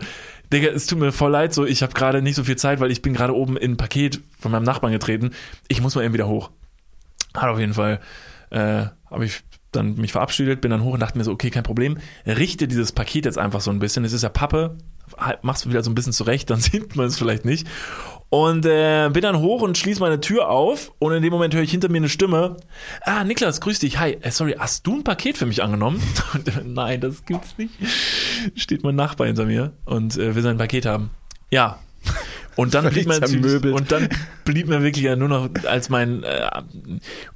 Digga, 0.50 0.68
es 0.68 0.86
tut 0.86 0.98
mir 0.98 1.12
voll 1.12 1.32
leid, 1.32 1.52
so 1.52 1.66
ich 1.66 1.82
habe 1.82 1.92
gerade 1.92 2.22
nicht 2.22 2.36
so 2.36 2.44
viel 2.44 2.56
Zeit, 2.56 2.80
weil 2.80 2.90
ich 2.90 3.02
bin 3.02 3.12
gerade 3.12 3.34
oben 3.34 3.58
in 3.58 3.72
ein 3.72 3.76
Paket 3.76 4.22
von 4.38 4.50
meinem 4.50 4.62
Nachbarn 4.62 4.94
getreten. 4.94 5.32
Ich 5.68 5.82
muss 5.82 5.94
mal 5.94 6.04
eben 6.04 6.14
wieder 6.14 6.26
hoch. 6.26 6.50
Hat 7.34 7.50
auf 7.50 7.58
jeden 7.58 7.74
Fall, 7.74 8.00
äh, 8.48 8.86
habe 9.10 9.26
ich 9.26 9.42
dann 9.72 9.96
mich 9.96 10.12
verabschiedet, 10.12 10.62
bin 10.62 10.70
dann 10.70 10.84
hoch 10.84 10.94
und 10.94 11.00
dachte 11.00 11.18
mir 11.18 11.24
so, 11.24 11.32
okay, 11.32 11.50
kein 11.50 11.64
Problem, 11.64 11.98
richte 12.26 12.66
dieses 12.66 12.92
Paket 12.92 13.26
jetzt 13.26 13.36
einfach 13.36 13.60
so 13.60 13.70
ein 13.70 13.78
bisschen. 13.78 14.06
Es 14.06 14.14
ist 14.14 14.22
ja 14.22 14.30
Pappe, 14.30 14.78
mach's 15.42 15.68
wieder 15.68 15.82
so 15.82 15.90
ein 15.90 15.94
bisschen 15.94 16.12
zurecht, 16.12 16.50
dann 16.50 16.60
sieht 16.60 16.96
man 16.96 17.06
es 17.06 17.18
vielleicht 17.18 17.44
nicht. 17.44 17.66
Und 18.30 18.66
äh, 18.66 19.08
bin 19.10 19.22
dann 19.22 19.38
hoch 19.38 19.62
und 19.62 19.78
schließe 19.78 20.00
meine 20.00 20.20
Tür 20.20 20.50
auf 20.50 20.92
und 20.98 21.12
in 21.12 21.22
dem 21.22 21.32
Moment 21.32 21.54
höre 21.54 21.62
ich 21.62 21.70
hinter 21.70 21.88
mir 21.88 21.96
eine 21.96 22.10
Stimme. 22.10 22.58
Ah, 23.00 23.24
Niklas, 23.24 23.62
grüß 23.62 23.78
dich. 23.78 23.98
Hi, 23.98 24.18
äh, 24.20 24.30
sorry, 24.30 24.54
hast 24.58 24.86
du 24.86 24.96
ein 24.96 25.04
Paket 25.04 25.38
für 25.38 25.46
mich 25.46 25.62
angenommen? 25.62 26.02
Äh, 26.46 26.62
nein, 26.64 27.00
das 27.00 27.24
gibt's 27.24 27.56
nicht. 27.56 27.72
Steht 28.54 28.82
mein 28.84 28.94
Nachbar 28.94 29.26
hinter 29.26 29.46
mir 29.46 29.72
und 29.86 30.16
äh, 30.16 30.34
will 30.34 30.42
sein 30.42 30.58
Paket 30.58 30.84
haben. 30.84 31.10
Ja. 31.50 31.78
Und 32.58 32.74
dann 32.74 32.90
blieb 32.90 33.06
mir 33.06 33.72
und 33.72 33.92
dann 33.92 34.08
blieb 34.44 34.66
mir 34.66 34.82
wirklich 34.82 35.04
ja 35.04 35.14
nur 35.14 35.28
noch 35.28 35.48
als 35.68 35.90
mein 35.90 36.24
äh, 36.24 36.50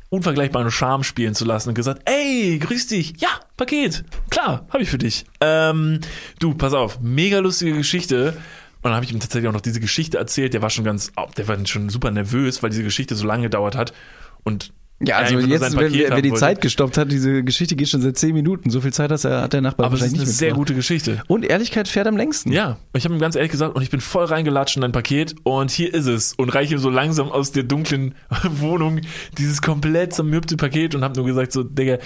unvergleichbaren 0.09 0.73
Charme 0.73 1.05
spielen 1.05 1.37
zu 1.37 1.45
lassen 1.45 1.69
und 1.69 1.77
gesagt, 1.77 2.03
ey, 2.07 2.59
grüß 2.59 2.89
dich, 2.89 3.15
ja, 3.21 3.29
Paket, 3.57 4.03
klar, 4.31 4.67
habe 4.71 4.83
ich 4.83 4.91
für 4.91 4.99
dich. 4.99 5.25
Ähm, 5.41 6.01
du, 6.41 6.55
pass 6.55 6.75
auf, 6.75 7.01
mega 7.01 7.39
lustige 7.39 7.73
Geschichte. 7.75 8.37
Und 8.79 8.83
dann 8.83 8.95
habe 8.95 9.05
ich 9.05 9.13
ihm 9.13 9.21
tatsächlich 9.21 9.49
auch 9.49 9.53
noch 9.53 9.61
diese 9.61 9.79
Geschichte 9.79 10.19
erzählt. 10.19 10.55
Der 10.55 10.63
war 10.63 10.71
schon 10.71 10.85
ganz, 10.85 11.13
der 11.37 11.47
war 11.47 11.67
schon 11.67 11.89
super 11.89 12.11
nervös, 12.11 12.61
weil 12.65 12.71
diese 12.71 12.83
Geschichte 12.83 13.15
so 13.15 13.25
lange 13.25 13.45
gedauert 13.45 13.77
hat. 13.77 13.93
Und 14.43 14.73
Ja, 15.05 15.17
also 15.17 15.35
nur 15.35 15.47
jetzt, 15.47 15.77
wenn, 15.77 15.93
wer, 15.93 16.21
die 16.23 16.31
wollte. 16.31 16.41
Zeit 16.41 16.61
gestoppt 16.61 16.97
hat, 16.97 17.11
diese 17.11 17.43
Geschichte 17.43 17.75
geht 17.75 17.89
schon 17.89 18.01
seit 18.01 18.17
zehn 18.17 18.35
Minuten. 18.35 18.71
So 18.71 18.81
viel 18.81 18.93
Zeit 18.93 19.11
hat, 19.11 19.25
er, 19.25 19.49
der 19.49 19.61
Nachbar 19.61 19.87
Aber 19.87 19.95
es 19.95 20.01
ist 20.01 20.05
wahrscheinlich 20.05 20.21
eine 20.21 20.29
nicht 20.29 20.39
sehr 20.39 20.53
gute 20.53 20.75
Geschichte. 20.75 21.23
Und 21.27 21.45
Ehrlichkeit 21.45 21.89
fährt 21.89 22.07
am 22.07 22.17
längsten. 22.17 22.53
Ja, 22.53 22.79
ich 22.95 23.05
habe 23.05 23.15
ihm 23.15 23.21
ganz 23.21 23.35
ehrlich 23.35 23.51
gesagt, 23.51 23.75
und 23.75 23.83
ich 23.83 23.91
bin 23.91 24.01
voll 24.01 24.25
reingelatscht 24.25 24.77
in 24.77 24.83
dein 24.83 24.93
Paket 24.93 25.35
und 25.43 25.71
hier 25.71 25.93
ist 25.93 26.07
es. 26.07 26.35
Und 26.35 26.51
reiche 26.51 26.75
ihm 26.75 26.79
so 26.79 26.91
langsam 26.91 27.31
aus 27.31 27.53
der 27.53 27.65
dunklen 27.65 28.15
Wohnung 28.59 29.01
dieses 29.39 29.61
komplett 29.61 30.15
zermürbte 30.15 30.57
Paket 30.57 30.95
und 30.95 31.03
habe 31.03 31.17
nur 31.17 31.27
gesagt, 31.27 31.53
so, 31.53 31.63
Digga, 31.63 31.99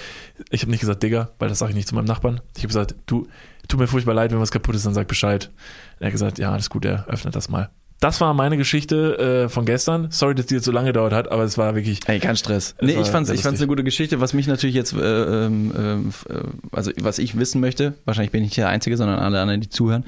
ich 0.49 0.61
habe 0.61 0.71
nicht 0.71 0.81
gesagt, 0.81 1.03
Digga, 1.03 1.31
weil 1.39 1.49
das 1.49 1.59
sage 1.59 1.71
ich 1.71 1.75
nicht 1.75 1.87
zu 1.87 1.95
meinem 1.95 2.05
Nachbarn. 2.05 2.41
Ich 2.55 2.63
habe 2.63 2.67
gesagt, 2.67 2.95
du, 3.05 3.27
tut 3.67 3.79
mir 3.79 3.87
furchtbar 3.87 4.13
leid, 4.13 4.31
wenn 4.31 4.39
was 4.39 4.51
kaputt 4.51 4.75
ist, 4.75 4.85
dann 4.85 4.93
sag 4.93 5.07
Bescheid. 5.07 5.51
Er 5.99 6.07
hat 6.07 6.13
gesagt, 6.13 6.39
ja, 6.39 6.51
alles 6.51 6.69
gut, 6.69 6.85
er 6.85 7.05
öffnet 7.07 7.35
das 7.35 7.49
mal. 7.49 7.69
Das 7.99 8.21
war 8.21 8.33
meine 8.35 8.57
Geschichte 8.57 9.45
äh, 9.45 9.49
von 9.49 9.65
gestern. 9.65 10.11
Sorry, 10.11 10.35
dass 10.35 10.45
die 10.45 10.55
jetzt 10.55 10.65
so 10.65 10.71
lange 10.71 10.87
gedauert 10.89 11.13
hat, 11.13 11.31
aber 11.31 11.43
es 11.43 11.57
war 11.57 11.73
wirklich. 11.73 12.07
Ey, 12.07 12.19
kein 12.19 12.37
Stress. 12.37 12.75
Es 12.77 12.85
Nee, 12.85 13.01
ich 13.01 13.07
fand's, 13.07 13.31
ich 13.31 13.41
fand's 13.41 13.59
eine 13.59 13.67
gute 13.67 13.83
Geschichte. 13.83 14.19
Was 14.19 14.33
mich 14.33 14.45
natürlich 14.45 14.75
jetzt, 14.75 14.93
äh, 14.93 15.45
ähm, 15.45 15.73
ähm, 15.75 16.13
äh, 16.29 16.41
also 16.71 16.91
was 17.01 17.17
ich 17.17 17.39
wissen 17.39 17.59
möchte, 17.59 17.95
wahrscheinlich 18.05 18.31
bin 18.31 18.43
ich 18.43 18.49
nicht 18.49 18.57
der 18.57 18.69
Einzige, 18.69 18.97
sondern 18.97 19.17
alle 19.17 19.41
anderen, 19.41 19.61
die 19.61 19.69
zuhören. 19.69 20.05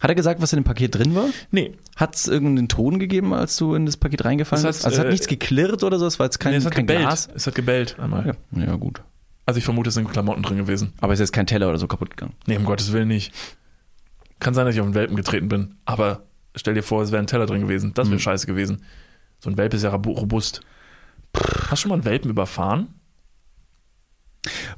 Hat 0.00 0.10
er 0.10 0.14
gesagt, 0.14 0.40
was 0.40 0.52
in 0.52 0.60
dem 0.60 0.64
Paket 0.64 0.94
drin 0.94 1.14
war? 1.16 1.24
Nee, 1.50 1.72
Hat 1.96 2.14
es 2.14 2.28
irgendeinen 2.28 2.68
Ton 2.68 2.98
gegeben, 3.00 3.34
als 3.34 3.56
du 3.56 3.74
in 3.74 3.86
das 3.86 3.96
Paket 3.96 4.24
reingefallen 4.24 4.64
bist? 4.64 4.80
hat, 4.80 4.86
Also 4.86 4.94
es 4.96 5.00
hat 5.00 5.06
äh, 5.08 5.10
nichts 5.10 5.26
geklirrt 5.26 5.82
oder 5.82 5.98
so, 5.98 6.06
es 6.06 6.18
war 6.20 6.26
jetzt 6.26 6.38
kein, 6.38 6.52
nee 6.52 6.58
es 6.58 6.66
hat 6.66 6.74
kein 6.74 6.86
gebellt. 6.86 7.00
Glas. 7.06 7.28
Es 7.34 7.46
hat 7.48 7.54
gebellt 7.56 7.98
einmal. 7.98 8.36
Ja, 8.52 8.64
ja, 8.64 8.76
gut. 8.76 9.00
Also 9.46 9.58
ich 9.58 9.64
vermute, 9.64 9.88
es 9.88 9.94
sind 9.94 10.08
Klamotten 10.10 10.42
drin 10.42 10.58
gewesen. 10.58 10.92
Aber 11.00 11.12
es 11.12 11.18
ist 11.18 11.24
jetzt 11.28 11.32
kein 11.32 11.46
Teller 11.46 11.68
oder 11.68 11.78
so 11.78 11.86
kaputt 11.88 12.10
gegangen. 12.10 12.34
Nee, 12.46 12.56
um 12.58 12.64
Gottes 12.64 12.92
Willen 12.92 13.08
nicht. 13.08 13.32
Kann 14.38 14.54
sein, 14.54 14.66
dass 14.66 14.74
ich 14.74 14.80
auf 14.80 14.86
einen 14.86 14.94
Welpen 14.94 15.16
getreten 15.16 15.48
bin, 15.48 15.76
aber 15.84 16.22
stell 16.54 16.74
dir 16.74 16.82
vor, 16.82 17.02
es 17.02 17.12
wäre 17.12 17.22
ein 17.22 17.26
Teller 17.26 17.46
drin 17.46 17.60
gewesen. 17.62 17.92
Das 17.94 18.08
wäre 18.08 18.16
Mhm. 18.16 18.20
scheiße 18.20 18.46
gewesen. 18.46 18.82
So 19.40 19.50
ein 19.50 19.56
Welpe 19.56 19.76
ist 19.76 19.82
ja 19.82 19.90
robust. 19.94 20.60
Hast 21.36 21.70
du 21.70 21.76
schon 21.76 21.88
mal 21.90 21.94
einen 21.96 22.04
Welpen 22.04 22.30
überfahren? 22.30 22.88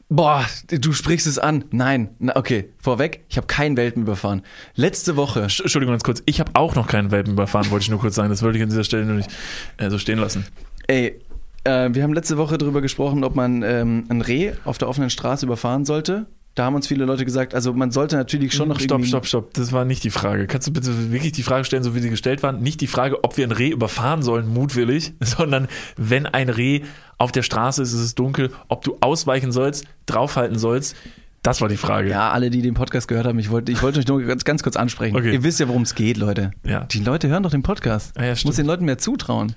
Boah, 0.08 0.44
du 0.68 0.92
sprichst 0.92 1.26
es 1.26 1.38
an. 1.40 1.64
Nein, 1.72 2.10
Na, 2.20 2.36
okay, 2.36 2.72
vorweg, 2.78 3.24
ich 3.28 3.36
habe 3.36 3.48
keinen 3.48 3.76
Welpen 3.76 4.02
überfahren. 4.02 4.42
Letzte 4.76 5.16
Woche. 5.16 5.46
Sch- 5.46 5.62
Entschuldigung 5.62 5.92
ganz 5.94 6.04
kurz, 6.04 6.22
ich 6.26 6.38
habe 6.38 6.52
auch 6.54 6.76
noch 6.76 6.86
keinen 6.86 7.10
Welpen 7.10 7.32
überfahren, 7.32 7.68
wollte 7.70 7.82
ich 7.82 7.90
nur 7.90 7.98
kurz 7.98 8.14
sagen. 8.14 8.28
Das 8.28 8.42
wollte 8.42 8.58
ich 8.58 8.62
an 8.62 8.68
dieser 8.70 8.84
Stelle 8.84 9.04
nur 9.04 9.16
nicht 9.16 9.30
äh, 9.78 9.90
so 9.90 9.98
stehen 9.98 10.18
lassen. 10.20 10.46
Ey, 10.86 11.20
äh, 11.64 11.88
wir 11.92 12.04
haben 12.04 12.12
letzte 12.14 12.36
Woche 12.38 12.58
darüber 12.58 12.80
gesprochen, 12.80 13.24
ob 13.24 13.34
man 13.34 13.62
ähm, 13.64 14.04
ein 14.08 14.20
Reh 14.20 14.52
auf 14.64 14.78
der 14.78 14.88
offenen 14.88 15.10
Straße 15.10 15.44
überfahren 15.46 15.84
sollte. 15.84 16.26
Da 16.56 16.64
haben 16.64 16.74
uns 16.74 16.86
viele 16.86 17.04
Leute 17.04 17.26
gesagt, 17.26 17.54
also 17.54 17.74
man 17.74 17.90
sollte 17.90 18.16
natürlich 18.16 18.54
schon 18.54 18.70
noch 18.70 18.80
stopp, 18.80 19.04
stopp, 19.04 19.26
stopp. 19.26 19.52
Das 19.52 19.72
war 19.72 19.84
nicht 19.84 20.02
die 20.04 20.10
Frage. 20.10 20.46
Kannst 20.46 20.66
du 20.66 20.72
bitte 20.72 21.12
wirklich 21.12 21.32
die 21.32 21.42
Frage 21.42 21.66
stellen, 21.66 21.82
so 21.82 21.94
wie 21.94 22.00
sie 22.00 22.08
gestellt 22.08 22.42
war? 22.42 22.52
Nicht 22.52 22.80
die 22.80 22.86
Frage, 22.86 23.22
ob 23.24 23.36
wir 23.36 23.46
ein 23.46 23.52
Reh 23.52 23.68
überfahren 23.68 24.22
sollen, 24.22 24.48
mutwillig, 24.48 25.12
sondern 25.20 25.68
wenn 25.98 26.24
ein 26.24 26.48
Reh 26.48 26.80
auf 27.18 27.30
der 27.30 27.42
Straße 27.42 27.82
ist, 27.82 27.92
es 27.92 28.00
ist 28.00 28.18
dunkel, 28.18 28.52
ob 28.68 28.82
du 28.84 28.96
ausweichen 29.02 29.52
sollst, 29.52 29.84
draufhalten 30.06 30.58
sollst. 30.58 30.96
Das 31.42 31.60
war 31.60 31.68
die 31.68 31.76
Frage. 31.76 32.08
Ja, 32.08 32.30
alle, 32.30 32.48
die 32.48 32.62
den 32.62 32.72
Podcast 32.72 33.06
gehört 33.06 33.26
haben, 33.26 33.38
ich 33.38 33.50
wollte, 33.50 33.70
ich 33.70 33.82
wollte 33.82 33.98
euch 33.98 34.08
nur 34.08 34.22
ganz, 34.22 34.44
ganz 34.44 34.62
kurz 34.62 34.76
ansprechen. 34.76 35.14
Okay. 35.14 35.34
Ihr 35.34 35.42
wisst 35.44 35.60
ja, 35.60 35.68
worum 35.68 35.82
es 35.82 35.94
geht, 35.94 36.16
Leute. 36.16 36.52
Ja. 36.64 36.84
Die 36.86 37.00
Leute 37.00 37.28
hören 37.28 37.42
doch 37.42 37.50
den 37.50 37.62
Podcast. 37.62 38.16
Ja, 38.16 38.24
ja, 38.24 38.32
ich 38.32 38.40
stimmt. 38.40 38.48
muss 38.48 38.56
den 38.56 38.66
Leuten 38.66 38.86
mehr 38.86 38.96
zutrauen. 38.96 39.54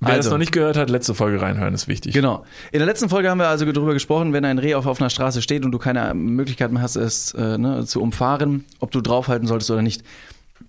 Wer 0.00 0.10
das 0.16 0.26
Also. 0.26 0.30
noch 0.30 0.38
nicht 0.38 0.52
gehört 0.52 0.76
hat, 0.76 0.90
letzte 0.90 1.14
Folge 1.14 1.42
reinhören, 1.42 1.74
ist 1.74 1.88
wichtig. 1.88 2.14
Genau. 2.14 2.44
In 2.70 2.78
der 2.78 2.86
letzten 2.86 3.08
Folge 3.08 3.30
haben 3.30 3.38
wir 3.38 3.48
also 3.48 3.70
darüber 3.70 3.94
gesprochen, 3.94 4.32
wenn 4.32 4.44
ein 4.44 4.58
Reh 4.58 4.74
auf 4.74 4.86
offener 4.86 5.10
Straße 5.10 5.42
steht 5.42 5.64
und 5.64 5.72
du 5.72 5.78
keine 5.78 6.14
Möglichkeit 6.14 6.70
mehr 6.70 6.82
hast, 6.82 6.96
es 6.96 7.32
äh, 7.34 7.58
ne, 7.58 7.84
zu 7.84 8.00
umfahren, 8.00 8.64
ob 8.78 8.92
du 8.92 9.00
draufhalten 9.00 9.48
solltest 9.48 9.70
oder 9.72 9.82
nicht. 9.82 10.04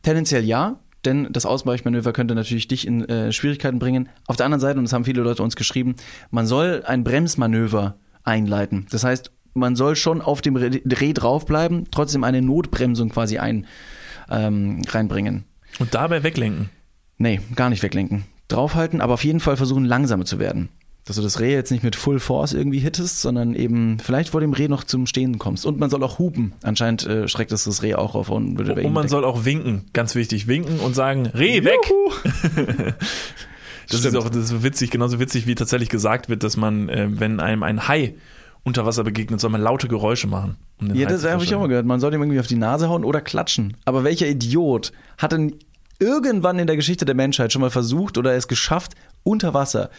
Tendenziell 0.01 0.43
ja, 0.43 0.79
denn 1.05 1.27
das 1.31 1.45
Ausweichmanöver 1.45 2.11
könnte 2.11 2.33
natürlich 2.33 2.67
dich 2.67 2.87
in 2.87 3.07
äh, 3.07 3.31
Schwierigkeiten 3.31 3.77
bringen. 3.77 4.09
Auf 4.25 4.35
der 4.35 4.45
anderen 4.45 4.61
Seite, 4.61 4.79
und 4.79 4.85
das 4.85 4.93
haben 4.93 5.05
viele 5.05 5.21
Leute 5.21 5.43
uns 5.43 5.55
geschrieben, 5.55 5.95
man 6.31 6.47
soll 6.47 6.83
ein 6.85 7.03
Bremsmanöver 7.03 7.95
einleiten. 8.23 8.87
Das 8.89 9.03
heißt, 9.03 9.31
man 9.53 9.75
soll 9.75 9.95
schon 9.95 10.21
auf 10.21 10.41
dem 10.41 10.55
Reh 10.55 10.81
Reh 10.85 11.13
draufbleiben, 11.13 11.87
trotzdem 11.91 12.23
eine 12.23 12.41
Notbremsung 12.41 13.09
quasi 13.09 13.37
ein, 13.37 13.67
ähm, 14.29 14.81
reinbringen. 14.87 15.45
Und 15.77 15.93
dabei 15.93 16.23
weglenken. 16.23 16.69
Nee, 17.17 17.41
gar 17.55 17.69
nicht 17.69 17.83
weglenken. 17.83 18.23
Draufhalten, 18.49 18.99
aber 19.01 19.13
auf 19.13 19.23
jeden 19.23 19.39
Fall 19.39 19.55
versuchen, 19.57 19.85
langsamer 19.85 20.25
zu 20.25 20.37
werden. 20.39 20.67
Dass 21.05 21.15
du 21.15 21.21
das 21.23 21.39
Reh 21.39 21.53
jetzt 21.53 21.71
nicht 21.71 21.83
mit 21.83 21.95
Full 21.95 22.19
Force 22.19 22.53
irgendwie 22.53 22.79
hittest, 22.79 23.21
sondern 23.21 23.55
eben 23.55 23.97
vielleicht 23.99 24.29
vor 24.29 24.41
dem 24.41 24.53
Reh 24.53 24.67
noch 24.67 24.83
zum 24.83 25.07
Stehen 25.07 25.39
kommst. 25.39 25.65
Und 25.65 25.79
man 25.79 25.89
soll 25.89 26.03
auch 26.03 26.19
hupen. 26.19 26.53
Anscheinend 26.61 27.07
äh, 27.07 27.27
schreckt 27.27 27.51
es 27.51 27.63
das 27.63 27.81
Reh 27.81 27.95
auch 27.95 28.13
auf 28.13 28.29
und 28.29 28.57
würde 28.59 28.73
Und 28.83 28.93
man 28.93 29.03
weg. 29.05 29.09
soll 29.09 29.23
auch 29.25 29.43
winken, 29.45 29.85
ganz 29.93 30.13
wichtig, 30.13 30.47
winken 30.47 30.79
und 30.81 30.93
sagen, 30.95 31.25
Reh, 31.27 31.63
weg! 31.63 31.79
Das 33.91 34.01
Stimmt. 34.01 34.13
ist 34.15 34.21
auch 34.21 34.29
das 34.29 34.51
ist 34.51 34.61
witzig, 34.63 34.91
genauso 34.91 35.19
witzig, 35.19 35.47
wie 35.47 35.55
tatsächlich 35.55 35.89
gesagt 35.89 36.29
wird, 36.29 36.43
dass 36.43 36.57
man, 36.57 36.89
äh, 36.89 37.07
wenn 37.09 37.39
einem 37.39 37.63
ein 37.63 37.87
Hai 37.87 38.13
unter 38.63 38.85
Wasser 38.85 39.03
begegnet, 39.03 39.39
soll 39.39 39.49
man 39.49 39.61
laute 39.61 39.87
Geräusche 39.87 40.27
machen. 40.27 40.57
um 40.79 40.93
Ja, 40.93 41.07
das 41.07 41.25
habe 41.25 41.43
ich 41.43 41.55
auch 41.55 41.59
mal 41.59 41.69
gehört. 41.69 41.87
Man 41.87 41.99
soll 41.99 42.13
ihm 42.13 42.21
irgendwie 42.21 42.39
auf 42.39 42.45
die 42.45 42.55
Nase 42.55 42.87
hauen 42.87 43.03
oder 43.03 43.19
klatschen. 43.19 43.77
Aber 43.85 44.03
welcher 44.03 44.27
Idiot 44.27 44.91
hat 45.17 45.31
denn 45.31 45.55
irgendwann 45.99 46.59
in 46.59 46.67
der 46.67 46.75
Geschichte 46.75 47.05
der 47.05 47.15
Menschheit 47.15 47.51
schon 47.51 47.61
mal 47.61 47.69
versucht 47.69 48.17
oder 48.17 48.33
es 48.33 48.47
geschafft, 48.47 48.95
unter 49.23 49.53
Wasser 49.53 49.89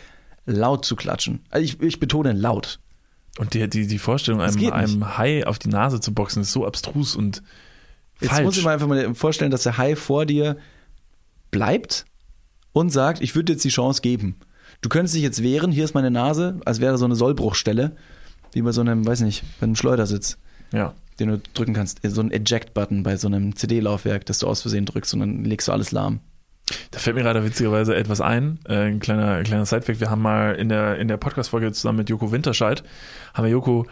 laut 0.46 0.84
zu 0.84 0.96
klatschen? 0.96 1.44
Also 1.50 1.64
ich, 1.64 1.80
ich 1.80 2.00
betone 2.00 2.32
laut. 2.32 2.80
Und 3.38 3.54
die, 3.54 3.68
die, 3.68 3.86
die 3.86 3.98
Vorstellung, 3.98 4.40
einem, 4.40 4.72
einem 4.72 5.18
Hai 5.18 5.46
auf 5.46 5.58
die 5.58 5.68
Nase 5.68 6.00
zu 6.00 6.12
boxen, 6.12 6.42
ist 6.42 6.52
so 6.52 6.66
abstrus 6.66 7.14
und 7.14 7.42
Jetzt 8.20 8.30
falsch. 8.30 8.44
muss 8.44 8.56
ich 8.58 8.64
mir 8.64 8.70
einfach 8.70 8.86
mal 8.86 9.14
vorstellen, 9.14 9.50
dass 9.50 9.62
der 9.62 9.78
Hai 9.78 9.96
vor 9.96 10.26
dir 10.26 10.56
bleibt 11.50 12.04
und 12.72 12.90
sagt, 12.90 13.22
ich 13.22 13.34
würde 13.34 13.46
dir 13.46 13.52
jetzt 13.52 13.64
die 13.64 13.70
Chance 13.70 14.02
geben. 14.02 14.36
Du 14.82 14.88
könntest 14.88 15.14
dich 15.14 15.22
jetzt 15.22 15.42
wehren, 15.42 15.72
hier 15.72 15.84
ist 15.84 15.94
meine 15.94 16.10
Nase, 16.10 16.60
als 16.64 16.80
wäre 16.80 16.98
so 16.98 17.04
eine 17.04 17.16
Sollbruchstelle, 17.16 17.96
wie 18.52 18.62
bei 18.62 18.72
so 18.72 18.80
einem, 18.80 19.06
weiß 19.06 19.20
nicht, 19.20 19.42
bei 19.58 19.64
einem 19.64 19.76
Schleudersitz, 19.76 20.38
ja. 20.72 20.94
Den 21.20 21.28
du 21.28 21.40
drücken 21.54 21.74
kannst. 21.74 22.00
So 22.02 22.20
ein 22.20 22.30
Eject-Button 22.30 23.02
bei 23.02 23.16
so 23.16 23.28
einem 23.28 23.54
CD-Laufwerk, 23.54 24.26
das 24.26 24.38
du 24.38 24.46
aus 24.46 24.62
Versehen 24.62 24.87
drückst 24.87 25.14
und 25.14 25.20
dann 25.20 25.44
legst 25.44 25.68
du 25.68 25.72
alles 25.72 25.92
lahm. 25.92 26.20
Da 26.90 26.98
fällt 26.98 27.16
mir 27.16 27.22
gerade 27.22 27.44
witzigerweise 27.44 27.94
etwas 27.96 28.20
ein, 28.20 28.59
äh, 28.68 28.88
ein 28.88 29.00
kleiner, 29.00 29.35
ein 29.35 29.44
kleiner 29.44 29.66
Sidefact. 29.66 30.00
Wir 30.00 30.11
haben 30.11 30.22
mal 30.22 30.54
in 30.54 30.68
der, 30.68 30.98
in 30.98 31.09
der 31.09 31.16
Podcast-Folge 31.16 31.72
zusammen 31.72 31.98
mit 31.98 32.11
Joko 32.11 32.33
Winterscheid, 32.33 32.83
haben 33.35 33.44
wir 33.44 33.50
Joko 33.50 33.87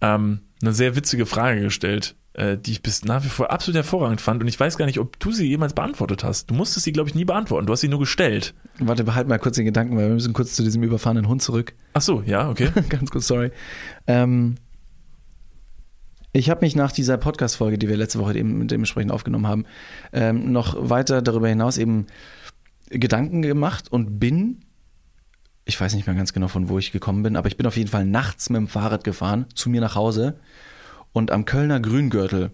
ähm, 0.00 0.40
eine 0.62 0.72
sehr 0.72 0.96
witzige 0.96 1.26
Frage 1.26 1.60
gestellt, 1.60 2.14
äh, 2.34 2.56
die 2.56 2.72
ich 2.72 2.82
bis 2.82 3.04
nach 3.04 3.24
wie 3.24 3.28
vor 3.28 3.50
absolut 3.50 3.76
hervorragend 3.76 4.20
fand. 4.20 4.42
Und 4.42 4.48
ich 4.48 4.58
weiß 4.58 4.76
gar 4.76 4.86
nicht, 4.86 4.98
ob 4.98 5.18
du 5.20 5.32
sie 5.32 5.46
jemals 5.46 5.74
beantwortet 5.74 6.24
hast. 6.24 6.50
Du 6.50 6.54
musstest 6.54 6.84
sie, 6.84 6.92
glaube 6.92 7.08
ich, 7.08 7.14
nie 7.14 7.24
beantworten. 7.24 7.66
Du 7.66 7.72
hast 7.72 7.80
sie 7.80 7.88
nur 7.88 8.00
gestellt. 8.00 8.54
Warte, 8.78 9.04
behalt 9.04 9.28
mal 9.28 9.38
kurz 9.38 9.56
den 9.56 9.66
Gedanken, 9.66 9.96
weil 9.96 10.08
wir 10.08 10.14
müssen 10.14 10.32
kurz 10.32 10.54
zu 10.54 10.62
diesem 10.62 10.82
überfahrenen 10.82 11.28
Hund 11.28 11.42
zurück. 11.42 11.74
Ach 11.92 12.02
so, 12.02 12.22
ja, 12.22 12.48
okay. 12.48 12.70
Ganz 12.88 13.10
kurz, 13.10 13.26
sorry. 13.26 13.50
Ähm, 14.06 14.56
ich 16.34 16.50
habe 16.50 16.64
mich 16.64 16.74
nach 16.74 16.90
dieser 16.90 17.16
Podcast-Folge, 17.16 17.78
die 17.78 17.88
wir 17.88 17.96
letzte 17.96 18.18
Woche 18.18 18.36
eben 18.36 18.66
dementsprechend 18.66 19.12
aufgenommen 19.12 19.46
haben, 19.46 19.66
ähm, 20.12 20.50
noch 20.50 20.76
weiter 20.90 21.22
darüber 21.22 21.48
hinaus 21.48 21.78
eben 21.78 22.08
Gedanken 22.90 23.40
gemacht 23.40 23.90
und 23.90 24.18
bin, 24.18 24.62
ich 25.64 25.80
weiß 25.80 25.94
nicht 25.94 26.08
mehr 26.08 26.16
ganz 26.16 26.32
genau, 26.32 26.48
von 26.48 26.68
wo 26.68 26.78
ich 26.78 26.90
gekommen 26.90 27.22
bin, 27.22 27.36
aber 27.36 27.46
ich 27.46 27.56
bin 27.56 27.66
auf 27.68 27.76
jeden 27.76 27.88
Fall 27.88 28.04
nachts 28.04 28.50
mit 28.50 28.58
dem 28.58 28.66
Fahrrad 28.66 29.04
gefahren, 29.04 29.46
zu 29.54 29.70
mir 29.70 29.80
nach 29.80 29.94
Hause 29.94 30.34
und 31.12 31.30
am 31.30 31.44
Kölner 31.44 31.78
Grüngürtel, 31.78 32.50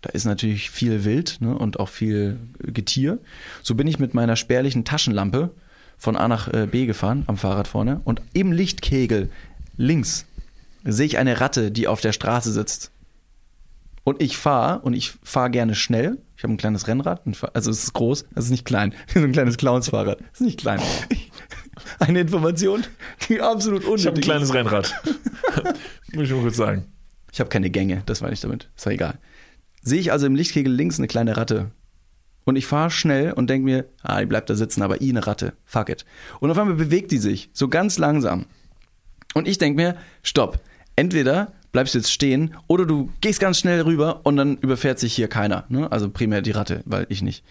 da 0.00 0.10
ist 0.10 0.24
natürlich 0.24 0.70
viel 0.70 1.04
Wild 1.04 1.38
ne, 1.40 1.56
und 1.56 1.78
auch 1.78 1.88
viel 1.88 2.40
Getier. 2.58 3.20
So 3.62 3.76
bin 3.76 3.86
ich 3.86 4.00
mit 4.00 4.14
meiner 4.14 4.34
spärlichen 4.34 4.84
Taschenlampe 4.84 5.54
von 5.96 6.16
A 6.16 6.26
nach 6.26 6.52
äh, 6.52 6.66
B 6.66 6.86
gefahren, 6.86 7.22
am 7.28 7.36
Fahrrad 7.36 7.68
vorne. 7.68 8.00
Und 8.02 8.20
im 8.32 8.50
Lichtkegel 8.50 9.30
links 9.76 10.26
sehe 10.82 11.06
ich 11.06 11.18
eine 11.18 11.40
Ratte, 11.40 11.70
die 11.70 11.86
auf 11.86 12.00
der 12.00 12.12
Straße 12.12 12.50
sitzt. 12.50 12.90
Und 14.04 14.20
ich 14.20 14.36
fahre, 14.36 14.80
und 14.80 14.94
ich 14.94 15.12
fahre 15.22 15.50
gerne 15.50 15.74
schnell. 15.74 16.18
Ich 16.36 16.42
habe 16.42 16.52
ein 16.52 16.56
kleines 16.56 16.88
Rennrad, 16.88 17.22
also 17.54 17.70
es 17.70 17.84
ist 17.84 17.92
groß, 17.92 18.24
es 18.34 18.44
ist 18.46 18.50
nicht 18.50 18.64
klein. 18.64 18.94
so 19.14 19.20
ein 19.20 19.32
kleines 19.32 19.56
Clownsfahrrad. 19.56 20.18
Es 20.32 20.40
ist 20.40 20.46
nicht 20.46 20.60
klein. 20.60 20.80
Eine 21.98 22.20
Information, 22.20 22.84
die 23.28 23.40
absolut 23.40 23.84
unnötig 23.84 24.00
Ich 24.00 24.06
habe 24.06 24.16
ein 24.16 24.20
ist. 24.20 24.24
kleines 24.24 24.54
Rennrad. 24.54 24.94
Muss 26.12 26.24
ich 26.24 26.32
mal 26.32 26.42
kurz 26.42 26.56
sagen. 26.56 26.86
Ich 27.32 27.40
habe 27.40 27.48
keine 27.48 27.70
Gänge, 27.70 28.02
das 28.06 28.20
meine 28.20 28.34
ich 28.34 28.40
damit. 28.40 28.68
Ist 28.76 28.84
doch 28.86 28.90
egal. 28.90 29.18
Sehe 29.82 29.98
ich 29.98 30.12
also 30.12 30.26
im 30.26 30.34
Lichtkegel 30.34 30.72
links 30.72 30.98
eine 30.98 31.08
kleine 31.08 31.36
Ratte. 31.36 31.70
Und 32.44 32.56
ich 32.56 32.66
fahre 32.66 32.90
schnell 32.90 33.32
und 33.32 33.48
denke 33.48 33.64
mir, 33.64 33.86
ah, 34.02 34.20
die 34.20 34.26
bleibt 34.26 34.50
da 34.50 34.54
sitzen, 34.54 34.82
aber 34.82 35.00
i 35.00 35.10
eine 35.10 35.26
Ratte. 35.26 35.54
Fuck 35.64 35.88
it. 35.88 36.04
Und 36.40 36.50
auf 36.50 36.58
einmal 36.58 36.74
bewegt 36.76 37.10
die 37.10 37.18
sich, 37.18 37.50
so 37.52 37.68
ganz 37.68 37.98
langsam. 37.98 38.46
Und 39.34 39.48
ich 39.48 39.58
denke 39.58 39.80
mir, 39.80 39.96
stopp. 40.22 40.60
Entweder 40.96 41.52
bleibst 41.72 41.94
du 41.94 41.98
jetzt 41.98 42.12
stehen 42.12 42.54
oder 42.66 42.86
du 42.86 43.10
gehst 43.20 43.40
ganz 43.40 43.58
schnell 43.58 43.80
rüber 43.82 44.20
und 44.22 44.36
dann 44.36 44.56
überfährt 44.58 44.98
sich 44.98 45.14
hier 45.14 45.28
keiner. 45.28 45.64
Ne? 45.68 45.90
Also 45.90 46.08
primär 46.10 46.42
die 46.42 46.50
Ratte, 46.52 46.82
weil 46.84 47.06
ich 47.08 47.22
nicht. 47.22 47.42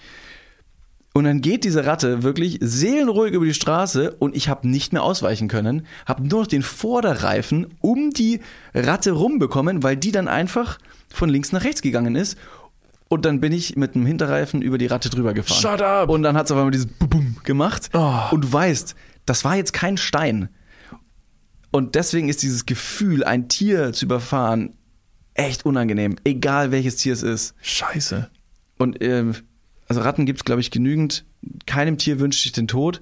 Und 1.13 1.25
dann 1.25 1.41
geht 1.41 1.65
diese 1.65 1.85
Ratte 1.85 2.23
wirklich 2.23 2.57
seelenruhig 2.61 3.33
über 3.33 3.43
die 3.43 3.53
Straße 3.53 4.11
und 4.11 4.33
ich 4.35 4.47
habe 4.47 4.67
nicht 4.69 4.93
mehr 4.93 5.03
ausweichen 5.03 5.49
können, 5.49 5.85
habe 6.05 6.25
nur 6.25 6.41
noch 6.41 6.47
den 6.47 6.61
Vorderreifen 6.61 7.67
um 7.81 8.11
die 8.11 8.39
Ratte 8.73 9.11
rumbekommen, 9.11 9.83
weil 9.83 9.97
die 9.97 10.13
dann 10.13 10.29
einfach 10.29 10.77
von 11.09 11.27
links 11.29 11.51
nach 11.51 11.65
rechts 11.65 11.81
gegangen 11.81 12.15
ist. 12.15 12.37
Und 13.09 13.25
dann 13.25 13.41
bin 13.41 13.51
ich 13.51 13.75
mit 13.75 13.93
dem 13.93 14.05
Hinterreifen 14.05 14.61
über 14.61 14.77
die 14.77 14.85
Ratte 14.85 15.09
drüber 15.09 15.33
gefahren. 15.33 15.59
Shut 15.59 15.81
up! 15.81 16.07
Und 16.07 16.23
dann 16.23 16.37
hat 16.37 16.45
es 16.45 16.51
auf 16.53 16.57
einmal 16.57 16.71
dieses 16.71 16.87
Bum 16.87 17.35
gemacht. 17.43 17.89
Oh. 17.91 18.21
Und 18.31 18.45
du 18.45 18.53
weißt, 18.53 18.95
das 19.25 19.43
war 19.43 19.57
jetzt 19.57 19.73
kein 19.73 19.97
Stein. 19.97 20.47
Und 21.71 21.95
deswegen 21.95 22.29
ist 22.29 22.43
dieses 22.43 22.65
Gefühl, 22.65 23.23
ein 23.23 23.47
Tier 23.47 23.93
zu 23.93 24.05
überfahren, 24.05 24.73
echt 25.33 25.65
unangenehm. 25.65 26.17
Egal 26.23 26.71
welches 26.71 26.97
Tier 26.97 27.13
es 27.13 27.23
ist. 27.23 27.55
Scheiße. 27.61 28.29
Und 28.77 29.01
ähm, 29.01 29.35
also 29.87 30.01
Ratten 30.01 30.25
gibt 30.25 30.39
es, 30.39 30.45
glaube 30.45 30.61
ich, 30.61 30.71
genügend. 30.71 31.25
Keinem 31.65 31.97
Tier 31.97 32.19
wünsche 32.19 32.45
ich 32.45 32.51
den 32.51 32.67
Tod. 32.67 33.01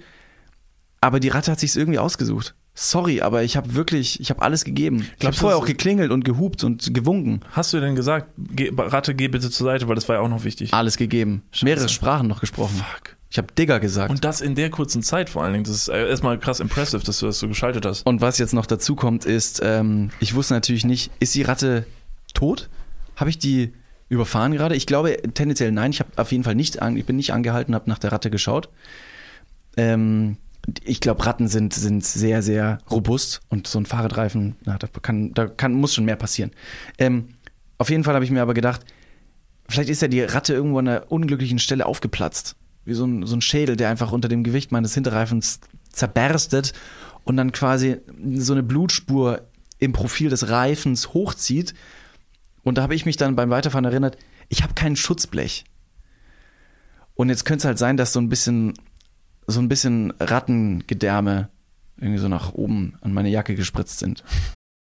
Aber 1.02 1.20
die 1.20 1.30
Ratte 1.30 1.52
hat 1.52 1.60
sich 1.60 1.76
irgendwie 1.76 2.00
ausgesucht. 2.00 2.56
Sorry, 2.76 3.22
aber 3.22 3.44
ich 3.44 3.58
habe 3.58 3.76
wirklich, 3.76 4.20
ich 4.22 4.30
habe 4.30 4.42
alles 4.42 4.64
gegeben. 4.64 5.06
Ich 5.20 5.26
habe 5.26 5.36
vorher 5.36 5.58
auch 5.58 5.66
geklingelt 5.66 6.12
und 6.12 6.24
gehupt 6.24 6.64
und 6.64 6.94
gewunken. 6.94 7.42
Hast 7.52 7.74
du 7.74 7.80
denn 7.80 7.96
gesagt, 7.96 8.30
Ratte, 8.78 9.16
geh 9.16 9.28
bitte 9.28 9.50
zur 9.50 9.66
Seite, 9.66 9.88
weil 9.88 9.96
das 9.96 10.08
war 10.08 10.16
ja 10.16 10.22
auch 10.22 10.30
noch 10.30 10.46
wichtig. 10.46 10.74
Alles 10.74 10.96
gegeben. 10.96 11.44
Mehrere 11.62 11.90
Sprachen 11.90 12.28
noch 12.28 12.40
gesprochen. 12.40 12.78
Fuck. 12.78 13.18
Ich 13.32 13.38
habe 13.38 13.54
Digger 13.54 13.80
gesagt. 13.80 14.10
Und 14.10 14.26
das 14.26 14.42
in 14.42 14.56
der 14.56 14.72
kurzen 14.72 15.04
Zeit 15.04 15.30
vor 15.30 15.44
allen 15.44 15.54
Dingen. 15.54 15.64
Das 15.64 15.76
ist 15.76 15.88
äh, 15.88 16.10
erstmal 16.10 16.40
krass 16.40 16.60
impressive, 16.60 17.04
dass 17.04 17.20
du 17.20 17.28
das 17.28 17.40
so 17.40 17.48
geschaltet 17.48 17.86
hast. 17.86 18.06
Und 18.06 18.22
was 18.22 18.40
jetzt 18.40 18.54
noch 18.54 18.66
dazu 18.66 18.96
kommt, 18.96 19.26
ist, 19.26 19.62
ähm, 19.64 20.10
ich 20.20 20.34
wusste 20.34 20.56
natürlich 20.56 20.84
nicht, 20.84 21.12
ist 21.20 21.36
die 21.36 21.44
Ratte 21.44 21.86
tot? 22.34 22.70
Habe 23.16 23.30
ich 23.30 23.38
die 23.38 23.74
überfahren 24.08 24.54
gerade? 24.54 24.76
Ich 24.76 24.88
glaube 24.88 25.18
tendenziell 25.34 25.72
nein. 25.72 25.92
Ich 25.92 26.00
habe 26.00 26.10
auf 26.16 26.32
jeden 26.32 26.44
Fall 26.44 26.56
nicht, 26.56 26.82
an, 26.82 26.98
ich 26.98 27.06
bin 27.06 27.18
nicht 27.18 27.32
angehalten, 27.32 27.76
habe 27.76 27.88
nach 27.88 28.00
der 28.00 28.12
Ratte 28.12 28.32
geschaut. 28.32 28.70
Ähm, 29.78 30.38
ich 30.84 31.00
glaube, 31.00 31.26
Ratten 31.26 31.48
sind, 31.48 31.74
sind 31.74 32.04
sehr, 32.04 32.42
sehr 32.42 32.80
robust 32.90 33.42
und 33.50 33.68
so 33.68 33.80
ein 33.80 33.86
Fahrradreifen, 33.86 34.56
na, 34.66 34.78
da 34.78 34.88
kann, 35.02 35.34
da 35.34 35.48
kann, 35.48 35.74
muss 35.74 35.94
schon 35.94 36.06
mehr 36.06 36.16
passieren. 36.16 36.52
Ähm, 36.98 37.30
auf 37.78 37.90
jeden 37.90 38.04
Fall 38.04 38.14
habe 38.14 38.26
ich 38.26 38.32
mir 38.32 38.42
aber 38.42 38.54
gedacht, 38.54 38.82
vielleicht 39.68 39.90
ist 39.90 40.02
ja 40.02 40.08
die 40.08 40.22
Ratte 40.22 40.54
irgendwo 40.54 40.80
an 40.80 40.88
einer 40.88 41.12
unglücklichen 41.12 41.60
Stelle 41.60 41.86
aufgeplatzt. 41.86 42.56
Wie 42.90 42.96
so 42.96 43.06
ein, 43.06 43.26
so 43.26 43.36
ein 43.36 43.42
Schädel, 43.42 43.76
der 43.76 43.90
einfach 43.90 44.12
unter 44.12 44.28
dem 44.28 44.44
Gewicht 44.44 44.72
meines 44.72 44.94
Hinterreifens 44.94 45.60
zerberstet 45.92 46.74
und 47.24 47.38
dann 47.38 47.52
quasi 47.52 47.98
so 48.34 48.54
eine 48.54 48.64
Blutspur 48.64 49.48
im 49.78 49.94
Profil 49.94 50.30
des 50.30 50.50
Reifens 50.50 51.14
hochzieht. 51.14 51.74
Und 52.64 52.78
da 52.78 52.82
habe 52.82 52.96
ich 52.96 53.06
mich 53.06 53.16
dann 53.16 53.36
beim 53.36 53.50
Weiterfahren 53.50 53.86
erinnert, 53.86 54.18
ich 54.50 54.64
habe 54.64 54.74
kein 54.74 54.96
Schutzblech. 54.96 55.64
Und 57.14 57.30
jetzt 57.30 57.46
könnte 57.46 57.60
es 57.60 57.66
halt 57.66 57.78
sein, 57.78 57.96
dass 57.96 58.12
so 58.12 58.20
ein 58.20 58.30
bisschen, 58.30 58.74
so 59.46 59.60
ein 59.60 59.70
bisschen 59.70 60.12
Rattengedärme 60.20 61.50
irgendwie 61.98 62.20
so 62.20 62.28
nach 62.28 62.54
oben 62.54 62.98
an 63.02 63.14
meine 63.14 63.30
Jacke 63.30 63.56
gespritzt 63.56 64.00
sind. 64.00 64.24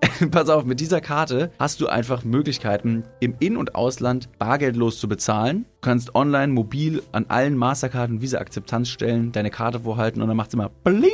Pass 0.30 0.48
auf, 0.48 0.64
mit 0.64 0.80
dieser 0.80 1.00
Karte 1.00 1.50
hast 1.58 1.80
du 1.80 1.86
einfach 1.86 2.24
Möglichkeiten, 2.24 3.04
im 3.20 3.34
In- 3.40 3.56
und 3.56 3.74
Ausland 3.74 4.28
bargeldlos 4.38 4.98
zu 4.98 5.08
bezahlen. 5.08 5.64
Du 5.80 5.88
kannst 5.88 6.14
online, 6.14 6.52
mobil 6.52 7.02
an 7.12 7.26
allen 7.28 7.56
Mastercard- 7.56 8.10
und 8.10 8.22
Visa-Akzeptanzstellen 8.22 9.32
deine 9.32 9.50
Karte 9.50 9.80
vorhalten 9.80 10.22
und 10.22 10.28
dann 10.28 10.36
macht's 10.36 10.54
immer 10.54 10.68
Bling. 10.68 11.10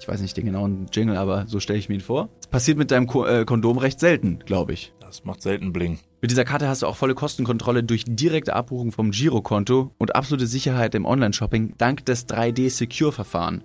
Ich 0.00 0.08
weiß 0.08 0.22
nicht 0.22 0.36
den 0.36 0.46
genauen 0.46 0.86
Jingle, 0.92 1.16
aber 1.16 1.44
so 1.46 1.60
stelle 1.60 1.78
ich 1.78 1.90
mir 1.90 1.96
ihn 1.96 2.00
vor. 2.00 2.30
Das 2.38 2.46
passiert 2.46 2.78
mit 2.78 2.90
deinem 2.90 3.06
Ko 3.06 3.26
äh, 3.26 3.44
Kondom 3.44 3.76
recht 3.76 4.00
selten, 4.00 4.38
glaube 4.46 4.72
ich. 4.72 4.94
Das 5.00 5.24
macht 5.24 5.42
selten 5.42 5.72
Bling. 5.72 5.98
Mit 6.22 6.30
dieser 6.30 6.44
Karte 6.44 6.68
hast 6.68 6.82
du 6.82 6.86
auch 6.86 6.96
volle 6.96 7.14
Kostenkontrolle 7.14 7.82
durch 7.82 8.04
direkte 8.06 8.54
Abbuchung 8.54 8.92
vom 8.92 9.10
Girokonto 9.10 9.90
und 9.98 10.14
absolute 10.14 10.46
Sicherheit 10.46 10.94
im 10.94 11.04
Online-Shopping 11.04 11.74
dank 11.76 12.04
des 12.06 12.28
3D-Secure-Verfahren. 12.28 13.64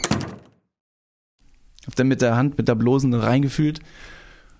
Hab 1.91 1.95
dann 1.97 2.07
mit 2.07 2.21
der 2.21 2.37
Hand, 2.37 2.57
mit 2.57 2.69
der 2.69 2.75
Blosen 2.75 3.13
reingefühlt. 3.13 3.81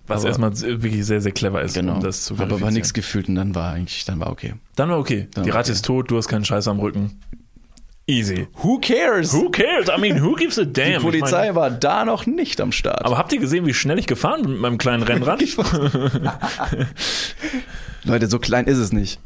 Was 0.06 0.20
Aber- 0.20 0.28
erstmal 0.28 0.60
wirklich 0.60 1.06
sehr, 1.06 1.22
sehr 1.22 1.32
clever 1.32 1.62
ist, 1.62 1.72
Genau. 1.74 1.94
um 1.94 2.02
das 2.02 2.24
zu 2.24 2.34
aber 2.34 2.42
verifizieren. 2.44 2.74
nichts 2.74 2.92
gefühlt 2.92 3.28
und 3.30 3.36
dann 3.36 3.54
war 3.54 3.72
eigentlich, 3.72 4.04
dann 4.04 4.20
war 4.20 4.30
okay. 4.30 4.54
Dann 4.76 4.90
war 4.90 4.98
okay. 4.98 5.28
Dann 5.32 5.44
Die 5.44 5.50
war 5.50 5.60
Ratte 5.60 5.70
okay. 5.70 5.76
ist 5.76 5.84
tot, 5.86 6.10
du 6.10 6.18
hast 6.18 6.28
keinen 6.28 6.44
Scheiß 6.44 6.68
am 6.68 6.78
Rücken. 6.80 7.18
Easy. 8.06 8.48
Who 8.62 8.78
cares? 8.80 9.32
Who 9.32 9.48
cares? 9.50 9.88
I 9.88 9.98
mean, 10.00 10.20
who 10.22 10.34
gives 10.34 10.58
a 10.58 10.64
Die 10.64 10.72
damn? 10.72 10.92
Ich 10.96 10.98
Polizei 10.98 11.46
mein, 11.46 11.54
war 11.54 11.70
da 11.70 12.04
noch 12.04 12.26
nicht 12.26 12.60
am 12.60 12.72
Start. 12.72 13.02
aber 13.06 13.16
habt 13.16 13.32
ihr 13.32 13.38
gesehen, 13.38 13.64
wie 13.64 13.72
schnell 13.72 13.98
ich 13.98 14.08
gefahren 14.08 14.42
bin 14.42 14.50
mit 14.52 14.60
meinem 14.60 14.76
kleinen 14.76 15.04
Rennrad? 15.04 15.40
Leute, 18.04 18.26
so 18.26 18.38
klein 18.38 18.66
ist 18.66 18.78
es 18.78 18.92
nicht. 18.92 19.20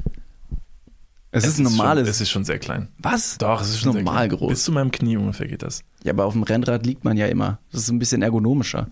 Es, 1.37 1.47
ist 1.47 1.59
ein 1.59 1.65
normales. 1.65 2.07
Schon, 2.07 2.11
es 2.11 2.21
ist 2.21 2.31
schon 2.31 2.45
sehr 2.45 2.59
klein. 2.59 2.89
was? 2.99 3.39
Doch, 3.39 3.61
es 3.61 3.69
ist 3.69 3.81
schon 3.81 3.95
normal 3.95 4.29
groß. 4.29 4.49
Bis 4.49 4.65
zu 4.65 4.73
meinem 4.73 4.91
Knie 4.91 5.17
ungefähr 5.17 5.47
geht 5.47 5.63
das. 5.63 5.83
Ja, 6.03 6.13
aber 6.13 6.25
auf 6.25 6.33
dem 6.33 6.43
Rennrad 6.43 6.87
liegt 6.87 7.05
man 7.05 7.17
ja 7.17 7.27
immer. 7.27 7.59
Das 7.73 7.83
ist 7.83 7.91
ein 7.91 7.99
bisschen 7.99 8.23
ergonomischer. 8.23 8.89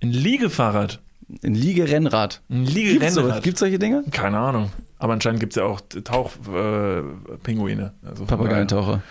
Ein 0.00 0.10
Liegefahrrad. 0.10 1.00
Ein 1.44 1.54
Liegerennrad. 1.54 2.42
Ein 2.48 2.64
Liegerennrad. 2.64 3.12
sowas? 3.12 3.42
Gibt's 3.42 3.60
solche 3.60 3.78
Dinge? 3.78 4.04
Keine 4.10 4.38
Ahnung. 4.38 4.70
Aber 4.98 5.12
anscheinend 5.12 5.40
gibt 5.40 5.52
es 5.52 5.56
ja 5.56 5.64
auch 5.64 5.80
Tauchpinguine. 5.80 7.92
Äh, 8.02 8.08
also 8.08 8.24
Papageientaucher. 8.24 9.02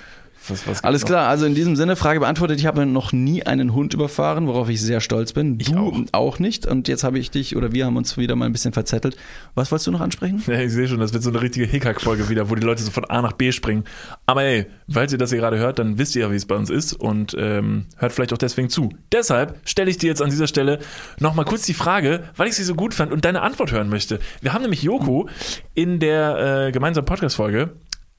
Was, 0.48 0.68
was 0.68 0.84
Alles 0.84 1.02
gibt's 1.02 1.12
klar, 1.12 1.28
also 1.28 1.46
in 1.46 1.54
diesem 1.54 1.76
Sinne, 1.76 1.96
Frage 1.96 2.20
beantwortet. 2.20 2.60
Ich 2.60 2.66
habe 2.66 2.86
noch 2.86 3.12
nie 3.12 3.44
einen 3.44 3.74
Hund 3.74 3.94
überfahren, 3.94 4.48
worauf 4.48 4.70
ich 4.70 4.82
sehr 4.82 5.00
stolz 5.00 5.34
bin. 5.34 5.60
Ich 5.60 5.72
du 5.72 6.06
auch. 6.12 6.40
nicht. 6.40 6.66
Und 6.66 6.88
jetzt 6.88 7.04
habe 7.04 7.20
ich 7.20 7.30
dich 7.30 7.56
oder 7.56 7.74
wir 7.74 7.86
haben 7.86 7.96
uns 7.96 8.18
wieder 8.18 8.36
mal 8.36 8.46
ein 8.46 8.52
bisschen 8.52 8.74
verzettelt. 8.74 9.18
Was 9.54 9.72
wolltest 9.72 9.88
du 9.88 9.92
noch 9.92 10.02
ansprechen? 10.02 10.42
Ja, 10.48 10.60
ich 10.60 10.72
sehe 10.72 10.88
schon, 10.88 11.00
das 11.00 11.14
wird 11.14 11.24
so 11.24 11.30
eine 11.30 11.42
richtige 11.42 11.66
Hickhack-Folge 11.66 12.30
wieder, 12.30 12.50
wo 12.50 12.56
die 12.56 12.66
Leute 12.66 12.82
so 12.82 12.92
von 12.92 13.06
A 13.06 13.22
nach 13.22 13.34
B 13.34 13.52
springen. 13.52 13.84
Aber 14.26 14.44
ey, 14.44 14.66
falls 14.90 15.12
ihr 15.12 15.18
das 15.18 15.30
hier 15.30 15.40
gerade 15.40 15.58
hört, 15.60 15.80
dann 15.80 15.98
wisst 15.98 16.16
ihr 16.16 16.24
ja, 16.24 16.32
wie 16.32 16.36
es 16.36 16.46
bei 16.46 16.56
uns 16.56 16.70
ist 16.70 16.94
und 16.94 17.36
ähm, 17.38 17.86
hört 17.98 18.12
vielleicht 18.12 18.34
auch 18.34 18.38
deswegen 18.38 18.70
zu. 18.70 18.90
Deshalb 19.12 19.60
stelle 19.66 19.92
ich 19.92 19.98
dir 19.98 20.08
jetzt 20.08 20.22
an 20.22 20.30
dieser 20.30 20.48
Stelle 20.48 20.80
nochmal 21.20 21.46
kurz 21.46 21.66
die 21.66 21.74
Frage, 21.74 22.24
weil 22.36 22.48
ich 22.48 22.56
sie 22.56 22.64
so 22.64 22.74
gut 22.74 22.94
fand 22.94 23.12
und 23.12 23.26
deine 23.26 23.42
Antwort 23.42 23.72
hören 23.72 23.90
möchte. 23.90 24.20
Wir 24.42 24.54
haben 24.54 24.62
nämlich 24.64 24.82
Joko 24.84 25.30
in 25.76 26.00
der 26.00 26.68
äh, 26.68 26.72
gemeinsamen 26.72 27.06
Podcast-Folge 27.06 27.74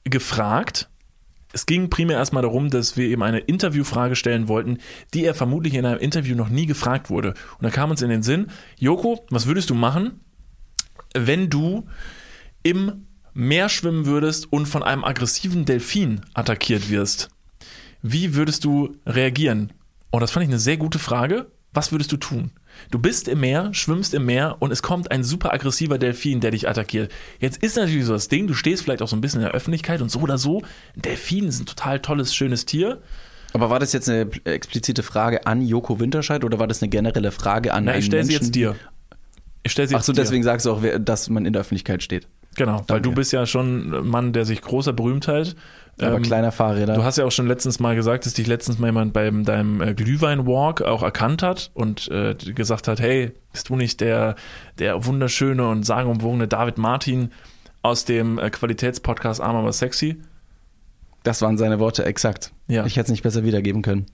gefragt, 0.05 0.89
es 1.53 1.67
ging 1.67 1.89
primär 1.89 2.17
erstmal 2.17 2.41
darum, 2.41 2.69
dass 2.69 2.97
wir 2.97 3.07
ihm 3.07 3.21
eine 3.21 3.39
Interviewfrage 3.39 4.15
stellen 4.15 4.47
wollten, 4.47 4.79
die 5.13 5.23
er 5.23 5.35
vermutlich 5.35 5.75
in 5.75 5.85
einem 5.85 5.99
Interview 5.99 6.35
noch 6.35 6.49
nie 6.49 6.65
gefragt 6.65 7.09
wurde. 7.09 7.35
Und 7.57 7.63
da 7.63 7.69
kam 7.69 7.91
uns 7.91 8.01
in 8.01 8.09
den 8.09 8.23
Sinn, 8.23 8.47
Joko, 8.79 9.23
was 9.29 9.45
würdest 9.45 9.69
du 9.69 9.75
machen, 9.75 10.19
wenn 11.13 11.49
du 11.49 11.85
im 12.63 13.05
Meer 13.35 13.69
schwimmen 13.69 14.05
würdest 14.05 14.51
und 14.51 14.67
von 14.67 14.83
einem 14.83 15.03
aggressiven 15.03 15.65
Delfin 15.65 16.21
attackiert 16.33 16.89
wirst? 16.89 17.29
Wie 18.01 18.35
würdest 18.35 18.63
du 18.63 18.97
reagieren? 19.05 19.73
Und 20.11 20.21
das 20.21 20.31
fand 20.31 20.43
ich 20.43 20.49
eine 20.49 20.59
sehr 20.59 20.77
gute 20.77 20.99
Frage. 20.99 21.51
Was 21.71 21.91
würdest 21.91 22.11
du 22.11 22.17
tun? 22.17 22.51
Du 22.91 22.99
bist 22.99 23.27
im 23.27 23.39
Meer, 23.39 23.69
schwimmst 23.73 24.13
im 24.13 24.25
Meer 24.25 24.57
und 24.59 24.71
es 24.71 24.81
kommt 24.83 25.11
ein 25.11 25.23
super 25.23 25.53
aggressiver 25.53 25.97
Delfin, 25.97 26.39
der 26.39 26.51
dich 26.51 26.67
attackiert. 26.69 27.11
Jetzt 27.39 27.63
ist 27.63 27.75
natürlich 27.77 28.05
so 28.05 28.13
das 28.13 28.27
Ding, 28.27 28.47
du 28.47 28.53
stehst 28.53 28.83
vielleicht 28.83 29.01
auch 29.01 29.07
so 29.07 29.15
ein 29.15 29.21
bisschen 29.21 29.39
in 29.41 29.45
der 29.45 29.53
Öffentlichkeit 29.55 30.01
und 30.01 30.09
so 30.09 30.19
oder 30.19 30.37
so. 30.37 30.61
Ein 30.95 31.01
Delfin 31.03 31.47
ist 31.47 31.59
ein 31.59 31.65
total 31.65 31.99
tolles, 31.99 32.35
schönes 32.35 32.65
Tier. 32.65 33.01
Aber 33.53 33.69
war 33.69 33.79
das 33.79 33.93
jetzt 33.93 34.09
eine 34.09 34.27
explizite 34.45 35.03
Frage 35.03 35.45
an 35.45 35.61
Joko 35.61 35.99
Winterscheid 35.99 36.43
oder 36.43 36.59
war 36.59 36.67
das 36.67 36.81
eine 36.81 36.89
generelle 36.89 37.31
Frage 37.31 37.73
an 37.73 37.85
Na, 37.85 37.97
ich 37.97 38.05
stelle 38.05 38.23
sie 38.23 38.31
Menschen? 38.31 38.45
jetzt 38.45 38.55
dir. 38.55 38.75
Ich 39.63 39.71
stelle 39.71 39.87
sie 39.87 39.95
Ach 39.95 39.99
jetzt 39.99 40.07
so, 40.07 40.13
dir. 40.13 40.21
deswegen 40.21 40.43
sagst 40.43 40.65
du 40.65 40.71
auch, 40.71 40.81
dass 40.99 41.29
man 41.29 41.45
in 41.45 41.53
der 41.53 41.61
Öffentlichkeit 41.61 42.03
steht. 42.03 42.27
Genau, 42.55 42.77
weil 42.79 42.85
Danke. 42.85 43.01
du 43.03 43.11
bist 43.13 43.31
ja 43.31 43.45
schon 43.45 43.93
ein 43.93 44.07
Mann, 44.07 44.33
der 44.33 44.45
sich 44.45 44.61
großer 44.61 44.93
Berühmtheit. 44.93 45.55
Aber 45.99 46.15
ähm, 46.15 46.23
kleiner 46.23 46.51
Fahrräder. 46.51 46.95
Du 46.95 47.03
hast 47.03 47.17
ja 47.17 47.25
auch 47.25 47.31
schon 47.31 47.47
letztens 47.47 47.79
mal 47.79 47.95
gesagt, 47.95 48.25
dass 48.25 48.33
dich 48.33 48.47
letztens 48.47 48.79
mal 48.79 48.87
jemand 48.87 49.13
beim 49.13 49.45
deinem 49.45 49.81
äh, 49.81 49.93
Glühwein-Walk 49.93 50.81
auch 50.81 51.03
erkannt 51.03 51.43
hat 51.43 51.71
und 51.73 52.09
äh, 52.09 52.33
gesagt 52.33 52.87
hat, 52.87 52.99
hey, 52.99 53.31
bist 53.51 53.69
du 53.69 53.75
nicht 53.75 54.01
der, 54.01 54.35
der 54.79 55.05
wunderschöne 55.05 55.67
und 55.67 55.83
sagenumwogene 55.83 56.47
David 56.47 56.77
Martin 56.77 57.31
aus 57.83 58.05
dem 58.05 58.39
äh, 58.39 58.49
Qualitätspodcast 58.49 59.39
Arm 59.41 59.55
aber 59.55 59.71
sexy? 59.71 60.17
das 61.23 61.41
waren 61.41 61.57
seine 61.57 61.79
Worte 61.79 62.05
exakt. 62.05 62.51
Ja. 62.67 62.85
Ich 62.85 62.97
hätte 62.97 63.05
es 63.05 63.11
nicht 63.11 63.23
besser 63.23 63.43
wiedergeben 63.43 63.81
können. 63.81 64.05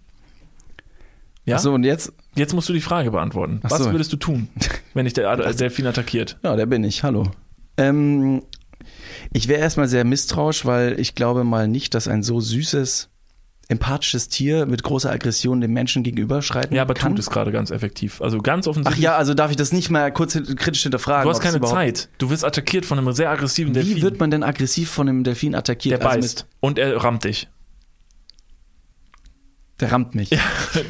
ja? 1.46 1.56
Ach 1.58 1.60
so, 1.60 1.74
und 1.74 1.84
jetzt? 1.84 2.14
Jetzt 2.36 2.54
musst 2.54 2.70
du 2.70 2.74
die 2.74 2.82
Frage 2.82 3.12
beantworten. 3.12 3.60
Ach 3.64 3.72
Was 3.72 3.92
würdest 3.92 4.14
du 4.14 4.18
tun, 4.18 4.48
wenn 4.94 5.06
dich 5.06 5.14
der 5.16 5.36
Delfin 5.54 5.88
attackiert? 5.88 6.38
Ja, 6.44 6.56
der 6.56 6.68
bin 6.68 6.84
ich. 6.84 7.04
Hallo. 7.04 7.32
Ähm, 7.78 8.44
ich 9.34 9.48
wäre 9.48 9.60
erstmal 9.62 9.88
sehr 9.88 10.04
misstrauisch, 10.04 10.66
weil 10.66 11.00
ich 11.00 11.16
glaube 11.16 11.44
mal 11.44 11.68
nicht, 11.68 11.94
dass 11.94 12.08
ein 12.08 12.24
so 12.24 12.40
süßes, 12.40 13.10
empathisches 13.68 14.30
Tier 14.30 14.66
mit 14.66 14.82
großer 14.82 15.12
Aggression 15.12 15.62
dem 15.62 15.72
Menschen 15.74 16.02
gegenüberschreiten 16.02 16.76
Ja, 16.76 16.82
aber 16.82 16.96
kann. 16.96 17.12
tut 17.12 17.20
es 17.20 17.30
gerade 17.30 17.52
ganz 17.52 17.70
effektiv. 17.70 18.20
Also 18.22 18.40
ganz 18.40 18.66
Ach 18.66 18.72
offensichtlich. 18.72 19.04
ja, 19.04 19.16
also 19.16 19.36
darf 19.36 19.52
ich 19.52 19.58
das 19.58 19.72
nicht 19.72 19.92
mal 19.92 20.12
kurz 20.12 20.34
kritisch 20.34 20.82
hinterfragen? 20.84 21.24
du 21.26 21.30
hast 21.30 21.42
keine 21.42 21.62
Zeit. 21.62 22.10
Du 22.18 22.32
wirst 22.32 22.44
attackiert 22.44 22.86
von 22.86 22.98
einem 22.98 23.12
sehr 23.14 23.30
aggressiven 23.30 23.74
Delfin. 23.74 23.96
Wie 23.98 24.02
wird 24.02 24.20
man 24.20 24.32
denn 24.32 24.42
aggressiv 24.44 24.90
von 24.90 25.08
einem 25.08 25.24
Delfin 25.24 25.54
attackiert? 25.54 26.02
der 26.02 26.08
Also 26.10 26.20
beißt 26.22 26.48
und 26.62 26.80
er 26.80 26.96
rammt 27.04 27.26
dich. 27.26 27.48
Der 29.80 29.92
rammt 29.92 30.16
mich. 30.16 30.30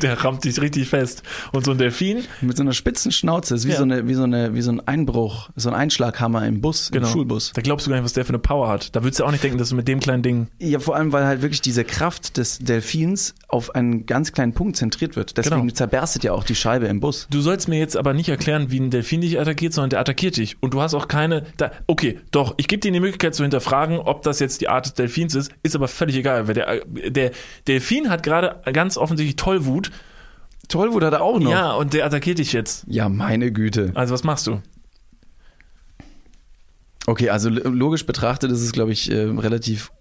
Der 0.02 0.24
rammt 0.24 0.44
dich 0.44 0.60
richtig 0.62 0.90
fest. 0.90 1.24
Und 1.52 1.66
so 1.66 1.72
ein 1.72 1.78
Delfin, 1.78 2.24
Mit 2.42 2.58
so 2.58 2.64
einer 2.64 2.74
spitzen 2.74 3.12
Schnauze. 3.12 3.56
Ist 3.56 3.66
wie, 3.68 3.72
Ja. 3.72 3.78
so 3.78 3.84
eine, 3.84 4.08
wie, 4.08 4.14
so 4.14 4.24
eine, 4.24 4.54
wie 4.56 4.62
so 4.62 4.72
ein 4.72 4.86
Einbruch, 4.88 5.50
so 5.56 5.70
ein 5.70 5.76
Einschlaghammer 5.76 6.46
im 6.46 6.62
Bus, 6.62 6.90
genau. 6.92 7.08
im 7.08 7.14
Schulbus. 7.14 7.52
Da 7.54 7.62
glaubst 7.62 7.86
du 7.86 7.92
gar 7.92 7.98
nicht, 7.98 8.06
was 8.06 8.14
der 8.14 8.26
für 8.26 8.30
eine 8.30 8.40
Power 8.40 8.68
hat. 8.70 8.96
Da 8.96 9.04
würdest 9.04 9.20
du 9.20 9.26
auch 9.26 9.32
nicht 9.32 9.44
denken, 9.44 9.58
dass 9.58 9.70
du 9.70 9.76
mit 9.76 9.88
dem 9.88 10.00
kleinen 10.00 10.24
Ding. 10.24 10.48
Ja, 10.60 10.80
vor 10.80 10.96
allem, 10.96 11.12
weil 11.12 11.26
halt 11.26 11.42
wirklich 11.42 11.62
diese 11.62 11.84
Kraft 11.84 12.38
des 12.38 12.60
Delfins 12.60 13.36
auf 13.48 13.76
einen 13.76 14.06
ganz 14.06 14.32
kleinen 14.32 14.54
Punkt 14.54 14.78
zentriert 14.78 15.16
wird. 15.16 15.38
Deswegen 15.38 15.62
Genau. 15.62 15.74
zerberstet 15.74 16.24
ja 16.24 16.34
auch 16.34 16.44
die 16.44 16.56
Scheibe 16.56 16.88
im 16.88 17.00
Bus. 17.00 17.28
Du 17.30 17.42
sollst 17.42 17.68
mir 17.68 17.80
jetzt 17.80 17.98
aber 17.98 18.14
nicht 18.14 18.30
erklären, 18.30 18.72
wie 18.72 18.80
ein 18.80 18.90
Delfin 18.92 19.22
dich 19.22 19.40
attackiert, 19.40 19.74
sondern 19.74 19.92
der 19.92 20.00
attackiert 20.00 20.38
dich. 20.38 20.58
Und 20.62 20.74
du 20.74 20.82
hast 20.82 20.94
auch 20.94 21.08
keine. 21.08 21.44
Da, 21.58 21.72
okay, 21.88 22.20
doch, 22.32 22.54
ich 22.58 22.68
gebe 22.68 22.80
dir 22.80 22.92
die 22.92 23.00
Möglichkeit 23.00 23.36
zu 23.36 23.44
hinterfragen, 23.44 23.98
ob 24.00 24.22
das 24.24 24.40
jetzt 24.40 24.62
die 24.62 24.68
Art 24.70 24.86
des 24.86 24.94
Delfins 24.94 25.36
ist. 25.36 25.52
Ist 25.64 25.76
aber 25.76 25.88
völlig 25.88 26.16
egal, 26.16 26.48
weil 26.48 26.54
der, 26.54 26.82
der 27.10 27.32
Delfin 27.68 28.10
hat 28.10 28.24
gerade 28.24 28.62
ganz 28.80 28.96
offensichtlich 28.98 29.36
Tollwut. 29.36 29.92
Tollwut 30.70 31.04
hat 31.04 31.14
er 31.14 31.22
auch 31.22 31.40
noch. 31.40 31.52
Ja, 31.52 31.74
und 31.74 31.94
der 31.94 32.06
attackiert 32.06 32.38
dich 32.38 32.54
jetzt. 32.54 32.86
Ja, 32.88 33.10
meine 33.10 33.52
Güte. 33.52 33.92
Also 33.96 34.14
was 34.14 34.24
machst 34.24 34.48
du? 34.48 34.62
Okay, 37.08 37.30
also 37.30 37.50
lo- 37.50 37.70
logisch 37.70 38.06
betrachtet 38.06 38.52
ist 38.52 38.62
es, 38.62 38.72
glaube 38.72 38.92
ich, 38.92 39.12
äh, 39.12 39.24
relativ 39.24 39.92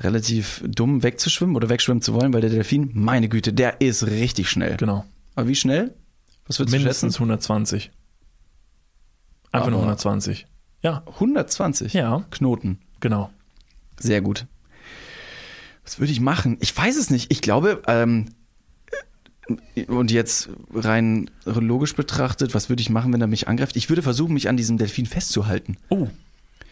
relativ 0.00 0.62
dumm 0.66 1.02
wegzuschwimmen 1.02 1.56
oder 1.56 1.68
wegschwimmen 1.68 2.02
zu 2.02 2.14
wollen, 2.14 2.32
weil 2.32 2.40
der 2.40 2.50
Delfin, 2.50 2.90
meine 2.94 3.28
Güte, 3.28 3.52
der 3.52 3.80
ist 3.80 4.06
richtig 4.06 4.48
schnell. 4.50 4.76
Genau. 4.76 5.04
Aber 5.34 5.48
wie 5.48 5.54
schnell? 5.56 5.94
Was 6.46 6.58
würdest 6.58 6.76
Mindestens 6.76 7.14
du 7.14 7.20
120. 7.20 7.90
Einfach 9.52 9.68
nur 9.70 9.78
Aber- 9.80 9.86
120. 9.88 10.46
Ja, 10.82 11.02
schätzen? 11.04 11.14
120 11.20 11.92
ja, 11.94 12.24
Knoten. 12.30 12.78
genau. 13.00 13.30
Sehr 13.98 14.20
gut. 14.22 14.46
Was 15.90 15.98
würde 15.98 16.12
ich 16.12 16.20
machen? 16.20 16.56
Ich 16.60 16.76
weiß 16.76 16.96
es 16.96 17.10
nicht. 17.10 17.32
Ich 17.32 17.40
glaube, 17.40 17.82
ähm, 17.88 18.26
und 19.88 20.12
jetzt 20.12 20.50
rein 20.72 21.28
logisch 21.44 21.96
betrachtet, 21.96 22.54
was 22.54 22.68
würde 22.68 22.80
ich 22.80 22.90
machen, 22.90 23.12
wenn 23.12 23.20
er 23.20 23.26
mich 23.26 23.48
angreift? 23.48 23.74
Ich 23.74 23.88
würde 23.88 24.00
versuchen, 24.02 24.32
mich 24.34 24.48
an 24.48 24.56
diesem 24.56 24.78
Delfin 24.78 25.06
festzuhalten. 25.06 25.76
Oh. 25.88 26.06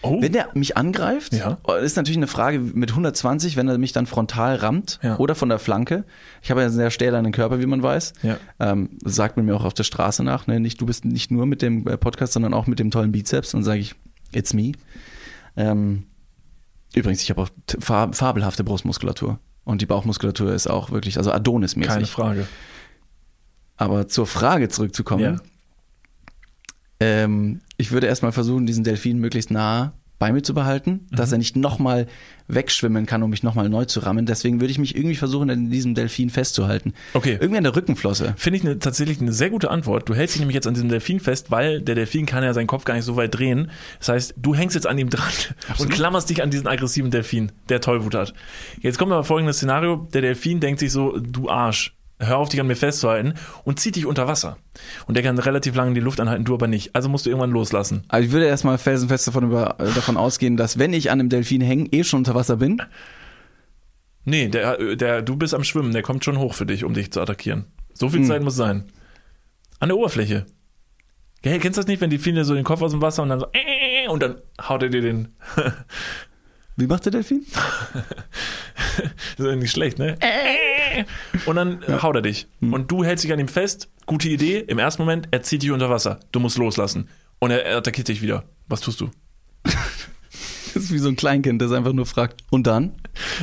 Oh. 0.02 0.22
Wenn 0.22 0.30
der 0.30 0.50
mich 0.54 0.76
angreift, 0.76 1.32
Ja. 1.32 1.58
ist 1.82 1.96
natürlich 1.96 2.16
eine 2.18 2.28
Frage 2.28 2.60
mit 2.60 2.92
120, 2.92 3.56
wenn 3.56 3.66
er 3.66 3.76
mich 3.78 3.90
dann 3.92 4.06
frontal 4.06 4.54
rammt 4.54 5.00
Ja. 5.02 5.16
oder 5.18 5.34
von 5.34 5.48
der 5.48 5.58
Flanke. 5.58 6.04
Ich 6.40 6.52
habe 6.52 6.60
ja 6.60 6.66
einen 6.68 6.76
sehr 6.76 6.92
stählernen 6.92 7.32
Körper, 7.32 7.58
wie 7.58 7.66
man 7.66 7.82
weiß. 7.82 8.12
Ja. 8.22 8.38
Ähm, 8.60 8.90
sagt 9.04 9.36
man 9.36 9.46
mir 9.46 9.56
auch 9.56 9.64
auf 9.64 9.74
der 9.74 9.82
Straße 9.82 10.22
nach. 10.22 10.46
Ne? 10.46 10.60
Nicht, 10.60 10.80
du 10.80 10.86
bist 10.86 11.04
nicht 11.04 11.32
nur 11.32 11.46
mit 11.46 11.60
dem 11.62 11.84
äh, 11.88 11.96
Podcast, 11.96 12.34
sondern 12.34 12.54
auch 12.54 12.68
mit 12.68 12.78
dem 12.78 12.92
tollen 12.92 13.10
Bizeps. 13.10 13.50
Dann 13.50 13.64
sage 13.64 13.80
ich, 13.80 13.96
it's 14.30 14.54
me. 14.54 14.70
Ähm, 15.56 16.04
übrigens, 16.94 17.22
ich 17.22 17.30
habe 17.30 17.42
auch 17.42 17.48
fabelhafte 17.80 18.64
Brustmuskulatur. 18.64 19.38
Und 19.64 19.82
die 19.82 19.86
Bauchmuskulatur 19.86 20.54
ist 20.54 20.68
auch 20.68 20.90
wirklich, 20.90 21.18
also 21.18 21.30
Adonis-mäßig. 21.30 21.92
Keine 21.92 22.06
Frage. 22.06 22.46
Aber 23.76 24.08
zur 24.08 24.26
Frage 24.26 24.68
zurückzukommen. 24.68 25.22
Ja. 25.22 25.36
Ähm, 27.00 27.60
ich 27.76 27.92
würde 27.92 28.06
erstmal 28.06 28.32
versuchen, 28.32 28.66
diesen 28.66 28.82
Delfin 28.82 29.18
möglichst 29.18 29.50
nah 29.50 29.92
bei 30.18 30.32
mir 30.32 30.42
zu 30.42 30.54
behalten, 30.54 31.06
Mhm. 31.10 31.16
dass 31.16 31.30
er 31.32 31.38
nicht 31.38 31.56
nochmal 31.56 32.06
wegschwimmen 32.48 33.04
kann, 33.06 33.22
um 33.22 33.30
mich 33.30 33.42
nochmal 33.42 33.68
neu 33.68 33.84
zu 33.84 34.00
rammen. 34.00 34.24
Deswegen 34.26 34.60
würde 34.60 34.70
ich 34.70 34.78
mich 34.78 34.96
irgendwie 34.96 35.16
versuchen, 35.16 35.48
in 35.50 35.70
diesem 35.70 35.94
Delfin 35.94 36.30
festzuhalten. 36.30 36.94
Okay. 37.12 37.36
Irgendwie 37.38 37.58
an 37.58 37.64
der 37.64 37.76
Rückenflosse. 37.76 38.34
Finde 38.38 38.56
ich 38.58 38.64
eine, 38.64 38.78
tatsächlich 38.78 39.20
eine 39.20 39.32
sehr 39.32 39.50
gute 39.50 39.70
Antwort. 39.70 40.08
Du 40.08 40.14
hältst 40.14 40.34
dich 40.34 40.40
nämlich 40.40 40.54
jetzt 40.54 40.66
an 40.66 40.72
diesem 40.74 40.88
Delfin 40.88 41.20
fest, 41.20 41.50
weil 41.50 41.82
der 41.82 41.94
Delfin 41.94 42.24
kann 42.26 42.42
ja 42.42 42.54
seinen 42.54 42.66
Kopf 42.66 42.84
gar 42.84 42.94
nicht 42.94 43.04
so 43.04 43.16
weit 43.16 43.36
drehen. 43.38 43.70
Das 43.98 44.08
heißt, 44.08 44.34
du 44.38 44.54
hängst 44.54 44.74
jetzt 44.74 44.86
an 44.86 44.98
ihm 44.98 45.10
dran 45.10 45.28
und 45.78 45.90
klammerst 45.90 46.30
dich 46.30 46.42
an 46.42 46.50
diesen 46.50 46.66
aggressiven 46.66 47.10
Delfin, 47.10 47.52
der 47.68 47.80
Tollwut 47.82 48.14
hat. 48.14 48.32
Jetzt 48.80 48.98
kommt 48.98 49.12
aber 49.12 49.24
folgendes 49.24 49.56
Szenario. 49.58 50.08
Der 50.14 50.22
Delfin 50.22 50.60
denkt 50.60 50.80
sich 50.80 50.90
so, 50.90 51.18
du 51.18 51.50
Arsch, 51.50 51.94
hör 52.18 52.38
auf 52.38 52.48
dich 52.48 52.60
an 52.60 52.66
mir 52.66 52.76
festzuhalten 52.76 53.34
und 53.64 53.78
zieht 53.80 53.96
dich 53.96 54.06
unter 54.06 54.26
Wasser. 54.26 54.58
Und 55.06 55.16
der 55.16 55.22
kann 55.22 55.38
relativ 55.38 55.74
lange 55.74 55.94
die 55.94 56.00
Luft 56.00 56.20
anhalten, 56.20 56.44
du 56.44 56.54
aber 56.54 56.66
nicht. 56.66 56.94
Also 56.94 57.08
musst 57.08 57.26
du 57.26 57.30
irgendwann 57.30 57.50
loslassen. 57.50 58.04
Also 58.08 58.26
ich 58.26 58.32
würde 58.32 58.46
erstmal 58.46 58.78
felsenfest 58.78 59.28
davon, 59.28 59.44
über, 59.44 59.76
äh, 59.78 59.92
davon 59.92 60.16
ausgehen, 60.16 60.56
dass 60.56 60.78
wenn 60.78 60.92
ich 60.92 61.10
an 61.10 61.20
einem 61.20 61.28
Delfin 61.28 61.60
hänge, 61.60 61.88
eh 61.92 62.04
schon 62.04 62.18
unter 62.18 62.34
Wasser 62.34 62.56
bin. 62.56 62.82
Nee, 64.24 64.48
der, 64.48 64.96
der, 64.96 65.22
du 65.22 65.36
bist 65.36 65.54
am 65.54 65.64
Schwimmen, 65.64 65.92
der 65.92 66.02
kommt 66.02 66.24
schon 66.24 66.38
hoch 66.38 66.54
für 66.54 66.66
dich, 66.66 66.84
um 66.84 66.92
dich 66.92 67.12
zu 67.12 67.20
attackieren. 67.20 67.66
So 67.94 68.08
viel 68.10 68.24
Zeit 68.24 68.42
muss 68.42 68.56
sein. 68.56 68.84
An 69.80 69.88
der 69.88 69.96
Oberfläche. 69.96 70.46
Gell, 71.42 71.58
kennst 71.60 71.78
du 71.78 71.80
das 71.80 71.86
nicht, 71.86 72.00
wenn 72.00 72.10
die 72.10 72.16
Delfine 72.16 72.44
so 72.44 72.54
den 72.54 72.64
Kopf 72.64 72.82
aus 72.82 72.90
dem 72.90 73.00
Wasser 73.00 73.22
und 73.22 73.28
dann 73.28 73.40
so 73.40 73.46
äh, 73.52 74.08
und 74.08 74.22
dann 74.22 74.36
haut 74.60 74.82
er 74.82 74.88
dir 74.88 75.02
den. 75.02 75.36
Wie 76.78 76.86
macht 76.86 77.04
der 77.04 77.12
Delfin? 77.12 77.44
Das 79.36 79.46
ist 79.46 79.50
ja 79.52 79.56
nicht 79.56 79.70
schlecht, 79.70 79.98
ne? 79.98 80.16
Und 81.46 81.54
dann 81.54 81.80
haut 82.02 82.16
er 82.16 82.22
dich. 82.22 82.48
Und 82.60 82.90
du 82.90 83.04
hältst 83.04 83.24
dich 83.24 83.32
an 83.32 83.38
ihm 83.38 83.46
fest. 83.46 83.88
Gute 84.06 84.28
Idee. 84.28 84.58
Im 84.58 84.80
ersten 84.80 85.02
Moment, 85.02 85.28
er 85.30 85.42
zieht 85.42 85.62
dich 85.62 85.70
unter 85.70 85.88
Wasser. 85.88 86.18
Du 86.32 86.40
musst 86.40 86.58
loslassen. 86.58 87.08
Und 87.38 87.52
er, 87.52 87.64
er 87.64 87.76
attackiert 87.76 88.08
dich 88.08 88.22
wieder. 88.22 88.44
Was 88.66 88.80
tust 88.80 89.00
du? 89.00 89.10
Das 90.78 90.84
ist 90.86 90.92
wie 90.92 90.98
so 90.98 91.08
ein 91.08 91.16
Kleinkind, 91.16 91.60
das 91.60 91.72
einfach 91.72 91.92
nur 91.92 92.06
fragt. 92.06 92.42
Und 92.50 92.66
dann? 92.66 92.92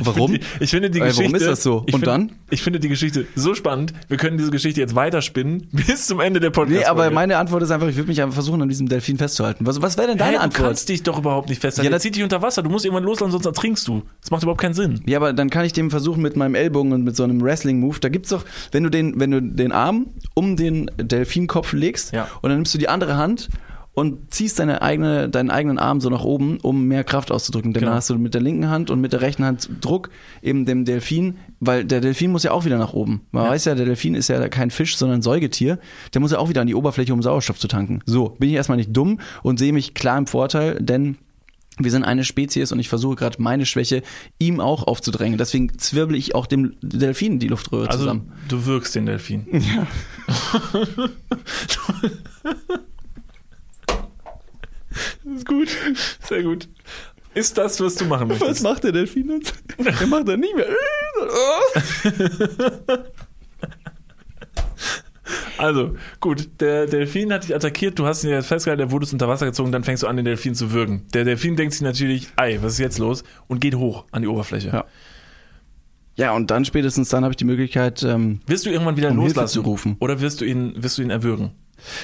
Warum? 0.02 0.38
Ich 0.60 0.70
finde 0.70 0.88
die 0.90 1.00
Äh, 1.00 1.04
Geschichte. 1.08 1.24
warum 1.24 1.34
ist 1.34 1.46
das 1.46 1.62
so? 1.62 1.84
Ich 1.86 1.92
Und 1.94 2.00
finde, 2.00 2.06
dann? 2.06 2.32
Ich 2.50 2.62
finde 2.62 2.80
die 2.80 2.88
Geschichte 2.88 3.26
so 3.34 3.54
spannend. 3.54 3.92
Wir 4.08 4.16
können 4.16 4.38
diese 4.38 4.50
Geschichte 4.50 4.80
jetzt 4.80 4.94
weiterspinnen 4.94 5.68
bis 5.72 6.06
zum 6.06 6.20
Ende 6.20 6.40
der 6.40 6.48
Podcast. 6.50 6.78
Nee, 6.80 6.84
aber 6.86 7.10
meine 7.10 7.36
Antwort 7.36 7.62
ist 7.62 7.70
einfach, 7.70 7.88
ich 7.88 7.96
würde 7.96 8.08
mich 8.08 8.22
einfach 8.22 8.34
versuchen, 8.34 8.62
an 8.62 8.68
diesem 8.70 8.88
Delfin 8.88 9.18
festzuhalten. 9.18 9.66
Was, 9.66 9.82
was 9.82 9.98
wäre 9.98 10.08
denn 10.08 10.18
deine 10.18 10.30
Hey, 10.30 10.36
du 10.38 10.42
Antwort? 10.44 10.66
kannst 10.68 10.88
dich 10.88 11.02
doch 11.02 11.18
überhaupt 11.18 11.48
nicht 11.50 11.60
festhalten. 11.60 11.84
Ja, 11.86 11.90
Ja, 11.90 11.96
das- 11.96 12.02
zieht 12.02 12.16
dich 12.16 12.22
unter 12.22 12.40
Wasser. 12.40 12.62
Du 12.62 12.70
musst 12.70 12.84
irgendwann 12.86 13.04
loslassen, 13.04 13.32
sonst 13.32 13.44
ertrinkst 13.46 13.86
du. 13.86 14.02
Das 14.22 14.30
macht 14.30 14.42
überhaupt 14.42 14.60
keinen 14.62 14.74
Sinn. 14.74 15.02
Ja, 15.06 15.18
aber 15.18 15.32
dann 15.34 15.50
kann 15.50 15.64
ich 15.66 15.72
dem 15.74 15.90
versuchen 15.90 16.22
mit 16.22 16.36
meinem 16.36 16.54
Ellbogen 16.54 16.92
und 16.92 17.04
mit 17.04 17.14
so 17.16 17.24
einem 17.24 17.42
Wrestling-Move. 17.42 17.98
Da 18.00 18.08
gibt's 18.08 18.30
doch, 18.30 18.44
wenn 18.72 18.82
du 18.82 18.88
den, 18.90 19.20
wenn 19.20 19.30
du 19.30 19.42
den 19.42 19.72
Arm 19.72 20.06
um 20.34 20.56
den 20.56 20.90
Delfinkopf 20.96 21.72
legst 21.74 22.14
Ja. 22.14 22.28
und 22.40 22.48
dann 22.48 22.58
nimmst 22.58 22.72
du 22.72 22.78
die 22.78 22.88
andere 22.88 23.16
Hand 23.18 23.48
und 23.98 24.32
ziehst 24.32 24.58
deine 24.58 24.82
eigene, 24.82 25.30
deinen 25.30 25.50
eigenen 25.50 25.78
Arm 25.78 26.02
so 26.02 26.10
nach 26.10 26.22
oben, 26.22 26.58
um 26.60 26.84
mehr 26.84 27.02
Kraft 27.02 27.32
auszudrücken. 27.32 27.72
Denn 27.72 27.80
Genau. 27.80 27.92
dann 27.92 27.96
hast 27.96 28.10
du 28.10 28.18
mit 28.18 28.34
der 28.34 28.42
linken 28.42 28.68
Hand 28.68 28.90
und 28.90 29.00
mit 29.00 29.14
der 29.14 29.22
rechten 29.22 29.42
Hand 29.42 29.70
Druck 29.80 30.10
eben 30.42 30.66
dem 30.66 30.84
Delfin, 30.84 31.38
weil 31.60 31.84
der 31.86 32.02
Delfin 32.02 32.30
muss 32.30 32.42
ja 32.42 32.50
auch 32.52 32.66
wieder 32.66 32.76
nach 32.76 32.92
oben. 32.92 33.22
Man 33.32 33.44
Ja. 33.44 33.50
weiß 33.50 33.64
ja, 33.64 33.74
der 33.74 33.86
Delfin 33.86 34.14
ist 34.14 34.28
ja 34.28 34.46
kein 34.50 34.70
Fisch, 34.70 34.98
sondern 34.98 35.20
ein 35.20 35.22
Säugetier. 35.22 35.78
Der 36.12 36.20
muss 36.20 36.30
ja 36.30 36.38
auch 36.38 36.50
wieder 36.50 36.60
an 36.60 36.66
die 36.66 36.74
Oberfläche, 36.74 37.14
um 37.14 37.22
Sauerstoff 37.22 37.58
zu 37.58 37.68
tanken. 37.68 38.00
So, 38.04 38.36
bin 38.38 38.50
ich 38.50 38.54
erstmal 38.56 38.76
nicht 38.76 38.94
dumm 38.94 39.18
und 39.42 39.58
sehe 39.58 39.72
mich 39.72 39.94
klar 39.94 40.18
im 40.18 40.26
Vorteil, 40.26 40.74
denn 40.78 41.16
wir 41.78 41.90
sind 41.90 42.04
eine 42.04 42.24
Spezies 42.24 42.72
und 42.72 42.78
ich 42.78 42.88
versuche 42.90 43.16
gerade 43.16 43.40
meine 43.40 43.64
Schwäche 43.66 44.02
ihm 44.38 44.60
auch 44.60 44.86
aufzudrängen. 44.86 45.38
Deswegen 45.38 45.78
zwirbel 45.78 46.16
ich 46.16 46.34
auch 46.34 46.46
dem 46.46 46.74
Delfin 46.82 47.38
die 47.38 47.48
Luftröhre 47.48 47.86
Also 47.88 48.00
zusammen. 48.00 48.32
du 48.48 48.64
wirkst 48.66 48.94
den 48.94 49.06
Delfin. 49.06 49.46
Ja. 49.50 49.86
Das 55.24 55.34
ist 55.38 55.46
gut. 55.46 55.68
Sehr 56.28 56.42
gut. 56.42 56.68
Ist 57.34 57.58
das, 57.58 57.80
was 57.80 57.94
du 57.96 58.04
machen 58.06 58.28
möchtest? 58.28 58.62
macht 58.62 58.84
der 58.84 58.92
Delfin 58.92 59.28
jetzt? 59.30 59.54
Der 59.78 60.06
macht 60.06 60.28
dann 60.28 60.40
nicht 60.40 60.54
mehr. 60.56 60.66
Also, 65.58 65.96
gut, 66.20 66.48
der 66.60 66.86
Delfin 66.86 67.32
hat 67.32 67.44
dich 67.44 67.54
attackiert, 67.54 67.98
du 67.98 68.06
hast 68.06 68.22
ihn 68.22 68.30
jetzt 68.30 68.46
festgehalten, 68.46 68.82
er 68.82 68.90
wurde 68.92 69.06
unter 69.10 69.26
Wasser 69.26 69.46
gezogen, 69.46 69.72
dann 69.72 69.84
fängst 69.84 70.02
du 70.02 70.06
an, 70.06 70.16
den 70.16 70.24
Delfin 70.24 70.54
zu 70.54 70.72
würgen. 70.72 71.06
Der 71.14 71.24
Delfin 71.24 71.56
denkt 71.56 71.72
sich 71.72 71.82
natürlich, 71.82 72.28
ei, 72.36 72.58
was 72.60 72.74
ist 72.74 72.78
jetzt 72.78 72.98
los? 72.98 73.24
Und 73.48 73.60
geht 73.60 73.74
hoch 73.74 74.04
an 74.12 74.22
die 74.22 74.28
Oberfläche. 74.28 74.68
Ja. 74.68 74.84
Ja, 76.16 76.32
und 76.34 76.50
dann 76.50 76.64
spätestens 76.64 77.08
dann 77.08 77.24
habe 77.24 77.32
ich 77.32 77.36
die 77.36 77.44
Möglichkeit. 77.44 78.02
Ähm, 78.02 78.40
Wirst 78.46 78.66
du 78.66 78.70
irgendwann 78.70 78.96
wieder 78.96 79.08
Um 79.10 79.16
Hilfe 79.18 79.34
loslassen? 79.34 79.54
zu 79.54 79.60
rufen. 79.62 79.96
Oder 79.98 80.20
wirst 80.20 80.40
du 80.40 80.44
ihn, 80.44 80.74
wirst 80.76 80.98
du 80.98 81.02
ihn 81.02 81.10
erwürgen? 81.10 81.50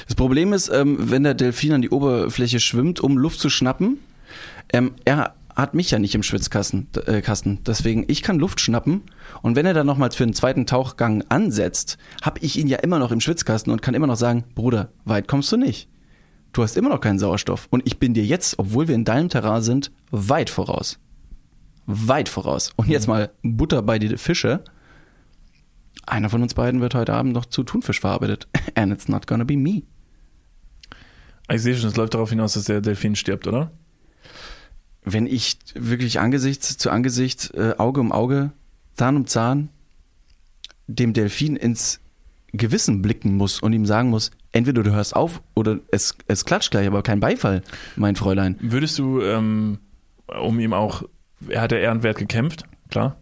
Das 0.07 0.15
Problem 0.15 0.53
ist, 0.53 0.69
ähm, 0.69 0.97
wenn 1.11 1.25
der 1.25 1.35
Delfin 1.35 1.73
an 1.73 1.83
die 1.83 1.91
Oberfläche 1.91 2.61
schwimmt, 2.61 3.01
um 3.01 3.19
Luft 3.19 3.41
zu 3.41 3.51
schnappen, 3.51 3.99
ähm, 4.73 4.93
er 5.05 5.35
hat 5.55 5.75
mich 5.75 5.91
ja 5.91 5.99
nicht 5.99 6.15
im 6.15 6.23
Schwitzkasten. 6.23 6.89
Äh, 7.07 7.21
Kasten. 7.21 7.59
Deswegen, 7.67 8.05
ich 8.09 8.23
kann 8.23 8.39
Luft 8.39 8.61
schnappen. 8.61 9.03
Und 9.43 9.57
wenn 9.57 9.67
er 9.67 9.75
dann 9.75 9.87
nochmals 9.87 10.17
für 10.17 10.25
einen 10.25 10.35
zweiten 10.35 10.67
Tauchgang 10.67 11.25
ansetzt, 11.29 11.99
habe 12.23 12.41
ich 12.41 12.59
ihn 12.59 12.69
ja 12.69 12.79
immer 12.79 12.99
noch 12.99 13.13
im 13.13 13.21
Schwitzkasten 13.21 13.73
und 13.73 13.83
kann 13.83 13.95
immer 13.95 14.07
noch 14.07 14.17
sagen, 14.17 14.45
Bruder, 14.55 14.91
weit 15.05 15.29
kommst 15.29 15.53
du 15.53 15.57
nicht. 15.57 15.89
Du 16.53 16.63
hast 16.63 16.77
immer 16.77 16.91
noch 16.91 17.01
keinen 17.01 17.19
Sauerstoff. 17.19 17.67
Und 17.71 17.87
ich 17.87 17.99
bin 17.99 18.15
dir 18.15 18.25
jetzt, 18.25 18.59
obwohl 18.59 18.89
wir 18.89 18.95
in 18.95 19.05
deinem 19.05 19.29
Terrain 19.29 19.63
sind, 19.63 19.91
weit 20.11 20.51
voraus. 20.51 20.99
Weit 21.87 22.29
voraus. 22.29 22.73
Und 22.77 22.89
jetzt 22.89 23.09
mal 23.09 23.31
Butter 23.43 23.83
bei 23.83 23.99
die 23.99 24.17
Fische. 24.17 24.63
Einer 26.07 26.31
von 26.31 26.43
uns 26.43 26.55
beiden 26.55 26.81
wird 26.81 26.95
heute 26.95 27.15
Abend 27.15 27.33
noch 27.33 27.47
zu 27.47 27.63
Thunfisch 27.63 28.01
verarbeitet. 28.01 28.49
And 28.75 28.93
it's 28.93 29.09
not 29.09 29.27
gonna 29.27 29.45
be 29.45 29.57
me. 29.57 29.83
Ich 31.51 31.63
sehe 31.63 31.77
schon, 31.77 31.89
es 31.89 31.97
läuft 31.97 32.15
darauf 32.15 32.31
hinaus, 32.31 32.55
dass 32.55 32.65
der 32.65 32.81
Delfin 32.81 33.17
stirbt, 33.17 33.47
oder? 33.47 33.71
Wenn 35.05 35.27
ich 35.27 35.59
wirklich 35.75 36.21
Angesicht 36.21 36.63
zu 36.63 36.91
Angesicht, 36.91 37.53
äh, 37.55 37.75
Auge 37.79 38.01
um 38.01 38.13
Auge, 38.13 38.53
Zahn 38.95 39.17
um 39.17 39.27
Zahn 39.27 39.69
dem 40.87 41.13
Delfin 41.13 41.57
ins 41.57 42.01
Gewissen 42.53 43.03
blicken 43.03 43.37
muss 43.37 43.61
und 43.61 43.73
ihm 43.73 43.87
sagen 43.87 44.11
muss, 44.11 44.31
entweder 44.53 44.83
du 44.83 44.93
hörst 44.93 45.17
auf 45.17 45.43
oder 45.55 45.81
es, 45.91 46.17
es 46.29 46.45
klatscht 46.45 46.71
gleich, 46.71 46.87
aber 46.87 47.03
kein 47.03 47.21
Beifall, 47.21 47.63
mein 47.97 48.15
Fräulein. 48.17 48.57
Würdest 48.61 48.99
du, 48.99 49.21
ähm, 49.23 49.79
um 50.27 50.61
ihm 50.61 50.73
auch, 50.73 51.03
er 51.49 51.63
hat 51.63 51.73
ja 51.73 51.79
ehrenwert 51.79 52.19
gekämpft, 52.19 52.65
klar. 52.91 53.22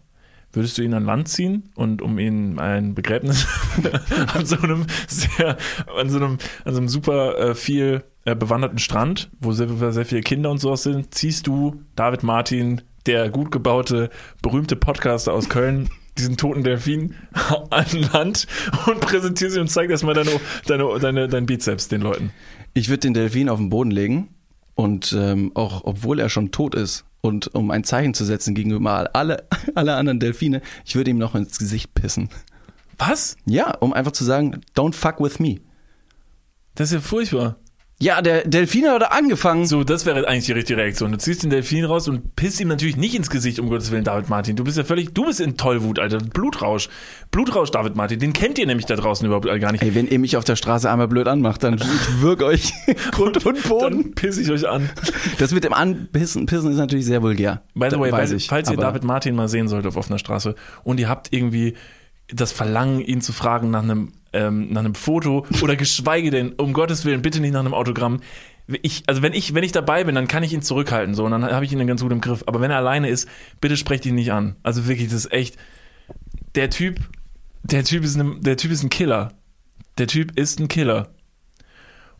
Würdest 0.53 0.77
du 0.77 0.81
ihn 0.81 0.93
an 0.93 1.05
Land 1.05 1.29
ziehen 1.29 1.69
und 1.75 2.01
um 2.01 2.19
ihn 2.19 2.59
ein 2.59 2.93
Begräbnis 2.93 3.47
an 4.33 4.45
so 4.45 4.57
einem 4.57 4.85
sehr, 5.07 5.57
an 5.95 6.09
so 6.09 6.17
einem, 6.17 6.37
an 6.65 6.73
so 6.73 6.79
einem 6.79 6.89
super 6.89 7.37
äh, 7.37 7.55
viel 7.55 8.03
äh, 8.25 8.35
bewanderten 8.35 8.77
Strand, 8.77 9.29
wo 9.39 9.53
sehr, 9.53 9.69
sehr 9.93 10.05
viele 10.05 10.21
Kinder 10.21 10.51
und 10.51 10.59
sowas 10.59 10.83
sind, 10.83 11.13
ziehst 11.15 11.47
du 11.47 11.81
David 11.95 12.23
Martin, 12.23 12.81
der 13.05 13.29
gut 13.29 13.51
gebaute, 13.51 14.09
berühmte 14.41 14.75
Podcaster 14.75 15.33
aus 15.33 15.49
Köln, 15.49 15.89
diesen 16.17 16.37
toten 16.37 16.63
Delfin 16.63 17.15
an 17.69 17.85
Land 18.13 18.45
und 18.87 18.99
präsentierst 18.99 19.55
ihn 19.55 19.61
und 19.61 19.69
zeigst 19.69 19.91
erstmal 19.91 20.13
deine, 20.13 20.31
deine, 20.67 20.99
deine, 20.99 21.27
dein 21.27 21.45
Bizeps 21.45 21.87
den 21.87 22.01
Leuten. 22.01 22.31
Ich 22.73 22.89
würde 22.89 22.99
den 22.99 23.13
Delfin 23.13 23.49
auf 23.49 23.59
den 23.59 23.69
Boden 23.69 23.91
legen 23.91 24.29
und 24.75 25.15
ähm, 25.17 25.51
auch 25.55 25.81
obwohl 25.85 26.19
er 26.19 26.29
schon 26.29 26.51
tot 26.51 26.75
ist 26.75 27.05
und 27.21 27.53
um 27.53 27.71
ein 27.71 27.83
Zeichen 27.83 28.13
zu 28.13 28.25
setzen 28.25 28.55
gegenüber 28.55 29.09
alle, 29.13 29.47
alle 29.75 29.95
anderen 29.95 30.19
Delfine, 30.19 30.61
ich 30.85 30.95
würde 30.95 31.11
ihm 31.11 31.17
noch 31.17 31.35
ins 31.35 31.57
Gesicht 31.59 31.93
pissen. 31.93 32.29
Was? 32.97 33.37
Ja, 33.45 33.75
um 33.77 33.93
einfach 33.93 34.11
zu 34.11 34.23
sagen, 34.23 34.61
don't 34.75 34.93
fuck 34.93 35.19
with 35.19 35.39
me. 35.39 35.59
Das 36.75 36.89
ist 36.89 36.93
ja 36.93 37.01
furchtbar. 37.01 37.57
Ja, 38.01 38.19
der 38.23 38.47
Delfin 38.47 38.87
hat 38.87 39.03
da 39.03 39.05
angefangen. 39.07 39.67
So, 39.67 39.83
das 39.83 40.07
wäre 40.07 40.27
eigentlich 40.27 40.45
die 40.45 40.53
richtige 40.53 40.81
Reaktion. 40.81 41.11
Du 41.11 41.19
ziehst 41.19 41.43
den 41.43 41.51
Delfin 41.51 41.85
raus 41.85 42.07
und 42.07 42.35
pisst 42.35 42.59
ihm 42.59 42.67
natürlich 42.67 42.97
nicht 42.97 43.13
ins 43.13 43.29
Gesicht, 43.29 43.59
um 43.59 43.69
Gottes 43.69 43.91
Willen, 43.91 44.03
David 44.03 44.27
Martin. 44.27 44.55
Du 44.55 44.63
bist 44.63 44.75
ja 44.75 44.83
völlig, 44.83 45.13
du 45.13 45.25
bist 45.25 45.39
in 45.39 45.55
Tollwut, 45.55 45.99
Alter. 45.99 46.17
Blutrausch. 46.17 46.89
Blutrausch, 47.29 47.69
David 47.69 47.95
Martin. 47.95 48.17
Den 48.17 48.33
kennt 48.33 48.57
ihr 48.57 48.65
nämlich 48.65 48.87
da 48.87 48.95
draußen 48.95 49.23
überhaupt 49.23 49.45
gar 49.45 49.71
nicht. 49.71 49.83
Ey, 49.83 49.93
wenn 49.93 50.07
ihr 50.07 50.17
mich 50.17 50.35
auf 50.35 50.43
der 50.43 50.55
Straße 50.55 50.89
einmal 50.89 51.07
blöd 51.07 51.27
anmacht, 51.27 51.61
dann 51.61 51.75
ich 51.75 52.21
wirk 52.23 52.41
euch 52.41 52.73
Grund 53.11 53.45
und 53.45 53.69
Boden. 53.69 54.03
Dann 54.03 54.11
piss 54.13 54.39
ich 54.39 54.49
euch 54.49 54.67
an. 54.67 54.89
Das 55.37 55.51
mit 55.51 55.63
dem 55.63 55.73
Anpissen 55.73 56.47
Pissen 56.47 56.71
ist 56.71 56.77
natürlich 56.77 57.05
sehr 57.05 57.21
vulgär. 57.21 57.61
By 57.75 57.89
the 57.91 57.99
way, 57.99 58.11
weiß 58.11 58.31
ich, 58.31 58.47
falls 58.47 58.71
ihr 58.71 58.77
David 58.77 59.03
Martin 59.03 59.35
mal 59.35 59.47
sehen 59.47 59.67
solltet 59.67 59.89
auf 59.89 59.95
offener 59.95 60.17
Straße 60.17 60.55
und 60.83 60.99
ihr 60.99 61.07
habt 61.07 61.31
irgendwie 61.31 61.75
das 62.33 62.51
Verlangen, 62.51 62.99
ihn 63.01 63.21
zu 63.21 63.33
fragen 63.33 63.71
nach 63.71 63.83
einem, 63.83 64.13
ähm, 64.33 64.71
nach 64.71 64.81
einem 64.81 64.95
Foto 64.95 65.45
oder 65.61 65.75
geschweige 65.75 66.31
denn, 66.31 66.53
um 66.53 66.73
Gottes 66.73 67.05
Willen, 67.05 67.21
bitte 67.21 67.39
nicht 67.39 67.53
nach 67.53 67.59
einem 67.59 67.73
Autogramm. 67.73 68.21
Ich, 68.81 69.03
also 69.07 69.21
wenn 69.21 69.33
ich, 69.33 69.53
wenn 69.53 69.63
ich 69.63 69.71
dabei 69.71 70.03
bin, 70.03 70.15
dann 70.15 70.27
kann 70.27 70.43
ich 70.43 70.53
ihn 70.53 70.61
zurückhalten, 70.61 71.13
so, 71.13 71.25
und 71.25 71.31
dann 71.31 71.43
habe 71.43 71.65
ich 71.65 71.71
ihn 71.71 71.77
dann 71.77 71.87
ganz 71.87 72.01
gut 72.01 72.11
im 72.11 72.21
Griff. 72.21 72.43
Aber 72.45 72.61
wenn 72.61 72.71
er 72.71 72.77
alleine 72.77 73.09
ist, 73.09 73.27
bitte 73.59 73.75
sprecht 73.75 74.05
ihn 74.05 74.15
nicht 74.15 74.31
an. 74.31 74.55
Also 74.63 74.87
wirklich, 74.87 75.09
das 75.09 75.25
ist 75.25 75.33
echt, 75.33 75.57
der 76.55 76.69
Typ, 76.69 76.99
der 77.63 77.83
Typ 77.83 78.03
ist 78.03 78.17
ein, 78.17 78.41
der 78.41 78.57
Typ 78.57 78.71
ist 78.71 78.83
ein 78.83 78.89
Killer. 78.89 79.33
Der 79.97 80.07
Typ 80.07 80.39
ist 80.39 80.59
ein 80.59 80.67
Killer. 80.67 81.09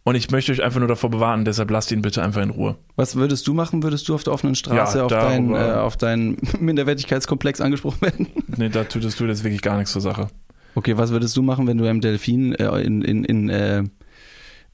Und 0.03 0.16
ich 0.16 0.32
möchte 0.32 0.51
euch 0.51 0.64
einfach 0.64 0.80
nur 0.80 0.88
davor 0.88 1.12
bewahren, 1.12 1.45
deshalb 1.45 1.70
lasst 1.70 1.91
ihn 1.91 2.01
bitte 2.01 2.24
einfach 2.24 2.41
in 2.41 2.49
Ruhe. 2.49 2.76
Was 2.95 3.16
würdest 3.16 3.47
du 3.47 3.53
machen? 3.53 3.84
Würdest 3.84 4.09
du 4.09 4.16
auf 4.16 4.24
der 4.24 4.34
offenen 4.34 4.55
Straße 4.55 4.97
Ja, 4.97 5.05
auf, 5.05 5.12
deinen, 5.12 5.53
äh, 5.53 5.74
auf 5.74 5.95
deinen 5.95 6.38
Minderwertigkeitskomplex 6.59 7.62
angesprochen 7.62 8.01
werden? 8.01 8.28
Nee, 8.62 8.70
da 8.70 8.84
tust 8.84 9.20
du 9.20 9.26
jetzt 9.26 9.43
wirklich 9.43 9.64
gar 9.64 9.78
nichts 9.78 9.91
zur 9.91 10.03
Sache. 10.03 10.28
Okay, 10.76 10.95
was 10.95 11.09
würdest 11.09 11.36
du 11.36 11.41
machen, 11.41 11.66
wenn 11.66 11.80
du 11.80 11.89
einem 11.89 11.99
Delfin 11.99 12.53
äh, 12.53 12.80
in, 12.82 13.01
in, 13.01 13.24
in, 13.26 13.49
äh, 13.49 13.84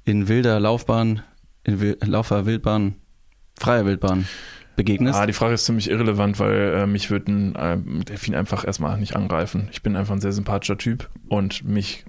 in 0.03 0.27
wilder 0.27 0.59
Laufbahn, 0.59 1.21
in 1.63 1.79
Wil 1.79 1.97
Laufer 2.03 2.45
Wildbahn, 2.45 2.95
freier 3.57 3.85
Wildbahn 3.85 4.27
begegnest? 4.75 5.17
Ah, 5.17 5.25
die 5.25 5.31
Frage 5.31 5.53
ist 5.53 5.63
ziemlich 5.63 5.89
irrelevant, 5.89 6.38
weil 6.38 6.73
äh, 6.75 6.85
mich 6.85 7.09
würde 7.09 7.31
ein 7.31 7.55
äh, 7.55 8.03
Delfin 8.03 8.35
einfach 8.35 8.67
erstmal 8.67 8.97
nicht 8.97 9.15
angreifen. 9.15 9.69
Ich 9.71 9.81
bin 9.83 9.95
einfach 9.95 10.13
ein 10.13 10.21
sehr 10.21 10.33
sympathischer 10.33 10.77
Typ 10.77 11.09
und 11.29 11.63
mich, 11.63 12.03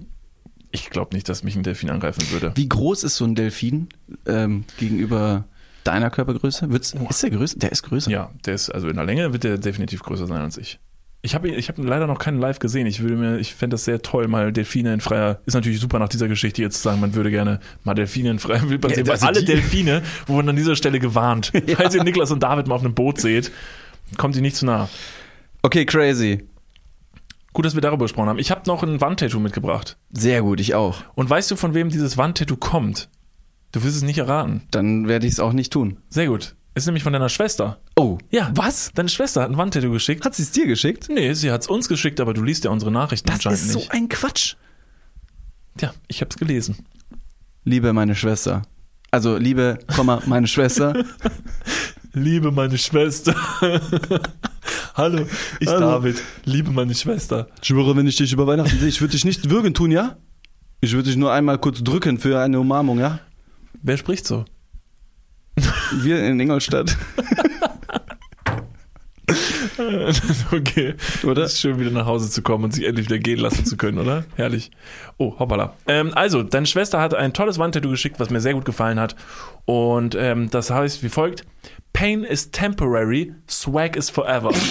ich 0.71 0.89
glaube 0.89 1.15
nicht, 1.15 1.29
dass 1.29 1.43
mich 1.43 1.55
ein 1.55 1.63
Delfin 1.63 1.91
angreifen 1.91 2.29
würde. 2.29 2.51
Wie 2.55 2.67
groß 2.67 3.05
ist 3.05 3.15
so 3.15 3.23
ein 3.23 3.35
Delfin 3.35 3.87
ähm, 4.25 4.65
gegenüber 4.77 5.45
deiner 5.85 6.09
Körpergröße? 6.09 6.69
Wird's, 6.71 6.93
ist 7.09 7.23
der 7.23 7.29
größer? 7.29 7.57
Der 7.57 7.71
ist 7.71 7.83
größer. 7.83 8.11
Ja, 8.11 8.31
der 8.45 8.55
ist, 8.55 8.69
also 8.69 8.89
in 8.89 8.97
der 8.97 9.05
Länge 9.05 9.31
wird 9.31 9.45
der 9.45 9.57
definitiv 9.57 10.03
größer 10.03 10.27
sein 10.27 10.41
als 10.41 10.57
ich. 10.57 10.77
Ich 11.21 11.35
habe 11.35 11.49
ich 11.49 11.67
hab 11.67 11.77
leider 11.77 12.07
noch 12.07 12.17
keinen 12.17 12.39
live 12.39 12.59
gesehen. 12.59 12.87
Ich 12.87 13.01
würde 13.01 13.15
mir, 13.17 13.39
ich 13.39 13.53
fände 13.53 13.73
das 13.73 13.83
sehr 13.83 14.01
toll, 14.01 14.29
mal 14.29 14.53
Delfine 14.53 14.93
in 14.93 15.01
freier. 15.01 15.41
Ist 15.45 15.53
natürlich 15.53 15.81
super 15.81 15.99
nach 15.99 16.07
dieser 16.07 16.29
Geschichte 16.29 16.61
jetzt 16.61 16.77
zu 16.77 16.83
sagen, 16.83 17.01
man 17.01 17.13
würde 17.13 17.29
gerne 17.29 17.59
mal 17.83 17.93
Delfine 17.93 18.29
in 18.31 18.39
freier 18.39 18.69
Wildbahn 18.69 18.91
Ja, 18.91 18.95
sehen. 18.95 19.07
Weil 19.07 19.13
also 19.13 19.25
alle 19.27 19.39
die- 19.41 19.45
Delfine 19.45 20.01
wurden 20.27 20.47
an 20.47 20.55
dieser 20.55 20.77
Stelle 20.77 20.99
gewarnt. 20.99 21.51
Falls 21.75 21.93
ihr 21.93 22.03
Niklas 22.05 22.31
und 22.31 22.41
David 22.41 22.67
mal 22.67 22.75
auf 22.75 22.85
einem 22.85 22.93
Boot 22.93 23.19
seht, 23.19 23.51
kommt 24.17 24.37
ihr 24.37 24.41
nicht 24.41 24.55
zu 24.55 24.65
nah. 24.65 24.87
Okay, 25.61 25.85
crazy. 25.85 26.47
Gut, 27.51 27.65
dass 27.65 27.75
wir 27.75 27.81
darüber 27.81 28.05
gesprochen 28.05 28.29
haben. 28.29 28.39
Ich 28.39 28.49
habe 28.51 28.61
noch 28.67 28.81
ein 28.83 29.01
Wandtattoo 29.01 29.39
mitgebracht. 29.41 29.97
Sehr 30.11 30.41
gut, 30.41 30.61
ich 30.61 30.73
auch. 30.75 31.03
Und 31.15 31.29
weißt 31.29 31.51
du, 31.51 31.57
von 31.57 31.73
wem 31.73 31.89
dieses 31.89 32.15
Wandtattoo 32.17 32.55
kommt? 32.55 33.09
Du 33.73 33.83
wirst 33.83 33.97
es 33.97 34.03
nicht 34.03 34.19
erraten. 34.19 34.61
Dann 34.71 35.07
werde 35.09 35.27
ich 35.27 35.33
es 35.33 35.39
auch 35.41 35.51
nicht 35.51 35.73
tun. 35.73 35.97
Sehr 36.09 36.27
gut. 36.27 36.55
Ist 36.79 36.85
nämlich 36.85 37.03
von 37.03 37.11
deiner 37.11 37.27
Schwester. 37.27 37.77
Oh, 37.97 38.17
Ja. 38.31 38.51
Was? 38.55 38.91
Deine 38.95 39.09
Schwester 39.09 39.41
hat 39.41 39.49
ein 39.51 39.57
Wandtattoo 39.57 39.91
geschickt. 39.91 40.23
Hat 40.23 40.33
sie 40.33 40.43
es 40.43 40.51
dir 40.51 40.65
geschickt? 40.65 41.09
Nee, 41.09 41.33
sie 41.33 41.51
hat 41.51 41.59
es 41.61 41.67
uns 41.67 41.89
geschickt, 41.89 42.21
aber 42.21 42.33
du 42.33 42.41
liest 42.41 42.63
ja 42.63 42.71
unsere 42.71 42.89
Nachrichten 42.89 43.27
Das 43.27 43.35
anscheinend 43.35 43.59
ist 43.59 43.71
so 43.73 43.79
nicht. 43.79 43.91
ein 43.91 44.07
Quatsch. 44.07 44.55
Tja, 45.77 45.93
ich 46.07 46.21
hab's 46.21 46.37
gelesen. 46.37 46.77
Liebe 47.65 47.91
meine 47.91 48.15
Schwester. 48.15 48.61
Also, 49.11 49.35
liebe, 49.35 49.79
Komma, 49.93 50.21
meine 50.25 50.47
Schwester. 50.47 50.93
Liebe 52.13 52.49
meine 52.51 52.77
Schwester. 52.77 53.35
Hallo, 54.95 55.25
ich 55.59 55.67
Hallo. 55.67 55.79
David. 55.81 56.23
Liebe 56.45 56.71
meine 56.71 56.95
Schwester. 56.95 57.47
Ich 57.61 57.67
schwöre, 57.67 57.95
wenn 57.97 58.07
ich 58.07 58.15
dich 58.15 58.31
über 58.31 58.47
Weihnachten 58.47 58.79
sehe, 58.79 58.87
ich 58.87 59.01
würde 59.01 59.11
dich 59.11 59.25
nicht 59.25 59.49
würgen 59.49 59.73
tun, 59.73 59.91
ja? 59.91 60.15
Ich 60.79 60.93
würde 60.93 61.09
dich 61.09 61.17
nur 61.17 61.33
einmal 61.33 61.57
kurz 61.57 61.83
drücken 61.83 62.19
für 62.19 62.39
eine 62.39 62.57
Umarmung, 62.57 62.99
ja? 62.99 63.19
Wer 63.81 63.97
spricht 63.97 64.25
so? 64.25 64.45
Wir 66.01 66.23
in 66.25 66.39
Ingolstadt, 66.39 66.97
okay. 70.51 70.95
oder? 71.23 71.43
Es 71.43 71.53
ist 71.53 71.61
schön, 71.61 71.79
wieder 71.79 71.91
nach 71.91 72.05
Hause 72.05 72.29
zu 72.29 72.41
kommen 72.41 72.65
und 72.65 72.73
sich 72.73 72.85
endlich 72.85 73.07
wieder 73.07 73.19
gehen 73.19 73.39
lassen 73.39 73.65
zu 73.65 73.77
können, 73.77 73.97
oder? 73.97 74.25
Herrlich. 74.35 74.71
Oh, 75.17 75.39
hoppala. 75.39 75.75
Ähm, 75.87 76.11
also, 76.13 76.43
deine 76.43 76.65
Schwester 76.65 76.99
hat 76.99 77.13
ein 77.13 77.33
tolles 77.33 77.57
Wandtattoo 77.59 77.89
geschickt, 77.89 78.19
was 78.19 78.29
mir 78.29 78.41
sehr 78.41 78.53
gut 78.53 78.65
gefallen 78.65 78.99
hat. 78.99 79.15
Und 79.65 80.15
ähm, 80.15 80.49
das 80.49 80.69
heißt 80.71 81.03
wie 81.03 81.09
folgt: 81.09 81.45
Pain 81.93 82.23
is 82.23 82.51
temporary, 82.51 83.33
swag 83.49 83.95
is 83.95 84.09
forever. 84.09 84.51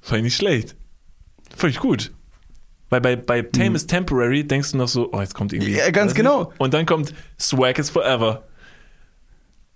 Fand 0.00 0.18
ich 0.18 0.22
nicht 0.24 0.36
schlecht. 0.36 0.76
Völlig 1.56 1.78
gut. 1.78 2.12
Weil 2.94 3.00
bei, 3.00 3.16
bei 3.16 3.42
Tame 3.42 3.74
is 3.74 3.88
temporary 3.88 4.44
denkst 4.46 4.70
du 4.70 4.76
noch 4.76 4.86
so, 4.86 5.10
oh, 5.12 5.20
jetzt 5.20 5.34
kommt 5.34 5.52
irgendwie. 5.52 5.72
Ja, 5.72 5.90
ganz 5.90 6.14
genau. 6.14 6.44
nicht. 6.44 6.60
Und 6.60 6.74
dann 6.74 6.86
kommt 6.86 7.12
Swag 7.40 7.76
is 7.80 7.90
forever. 7.90 8.44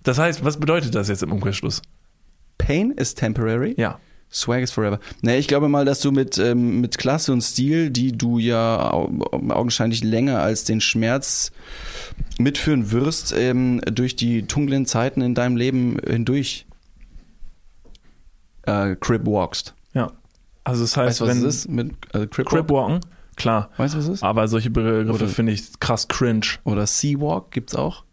Das 0.05 0.19
heißt, 0.19 0.45
was 0.45 0.61
bedeutet 0.61 0.95
das 0.95 1.09
jetzt 1.09 1.25
im 1.25 1.33
Umkehrschluss? 1.33 1.83
Pain 2.59 2.93
is 2.93 3.17
temporary. 3.17 3.75
Ja. 3.77 3.99
Swag 4.31 4.63
is 4.63 4.71
forever. 4.71 5.01
Nee, 5.21 5.39
ich 5.39 5.49
glaube 5.49 5.69
mal, 5.69 5.85
dass 5.85 5.99
du 5.99 6.13
mit, 6.13 6.39
ähm, 6.39 6.81
mit 6.81 6.97
Klasse 6.97 7.33
und 7.33 7.41
Stil, 7.41 7.91
die 7.91 8.13
du 8.13 8.39
ja 8.39 8.93
au 8.93 9.11
augenscheinlich 9.49 10.05
länger 10.05 10.39
als 10.41 10.63
den 10.63 10.81
Schmerz 10.81 11.51
mitführen 12.39 12.93
wirst, 12.93 13.33
ähm, 13.37 13.81
durch 13.93 14.15
die 14.15 14.47
dunklen 14.47 14.87
Zeiten 14.87 15.23
in 15.23 15.35
deinem 15.35 15.57
Leben 15.57 15.97
hindurch 16.07 16.67
äh, 18.63 18.95
crib 18.95 19.27
walkst. 19.27 19.75
Also 20.69 20.83
das 20.83 20.97
heißt, 20.97 21.21
Weißt 21.21 21.21
was 21.21 21.29
wenn 21.29 21.47
es 21.49 21.57
ist? 21.57 21.69
Mit, 21.69 21.93
also 22.13 22.27
crib, 22.27 22.47
Crip 22.49 22.71
walk? 22.71 22.91
walken, 22.91 23.01
klar. 23.37 23.71
Weißt 23.77 23.95
du, 23.95 23.99
was 23.99 24.05
es 24.07 24.15
ist? 24.15 24.23
Aber 24.23 24.47
solche 24.49 24.71
Begriffe 24.71 25.29
finde 25.29 25.53
ich 25.53 25.79
krass 25.81 26.09
cringe. 26.09 26.47
Oder 26.65 26.87
Sea 26.87 27.19
Walk 27.21 27.51
gibt's 27.51 27.75
auch. 27.75 28.05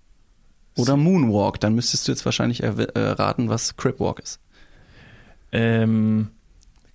Oder 0.77 0.97
Moonwalk. 0.97 1.59
Dann 1.59 1.73
müsstest 1.75 2.07
du 2.07 2.11
jetzt 2.11 2.25
wahrscheinlich 2.25 2.63
erw- 2.63 2.95
äh, 2.97 3.47
was 3.49 3.77
Crip 3.77 3.99
Walk 3.99 4.19
ist. 4.19 4.39
Ähm, 5.51 6.29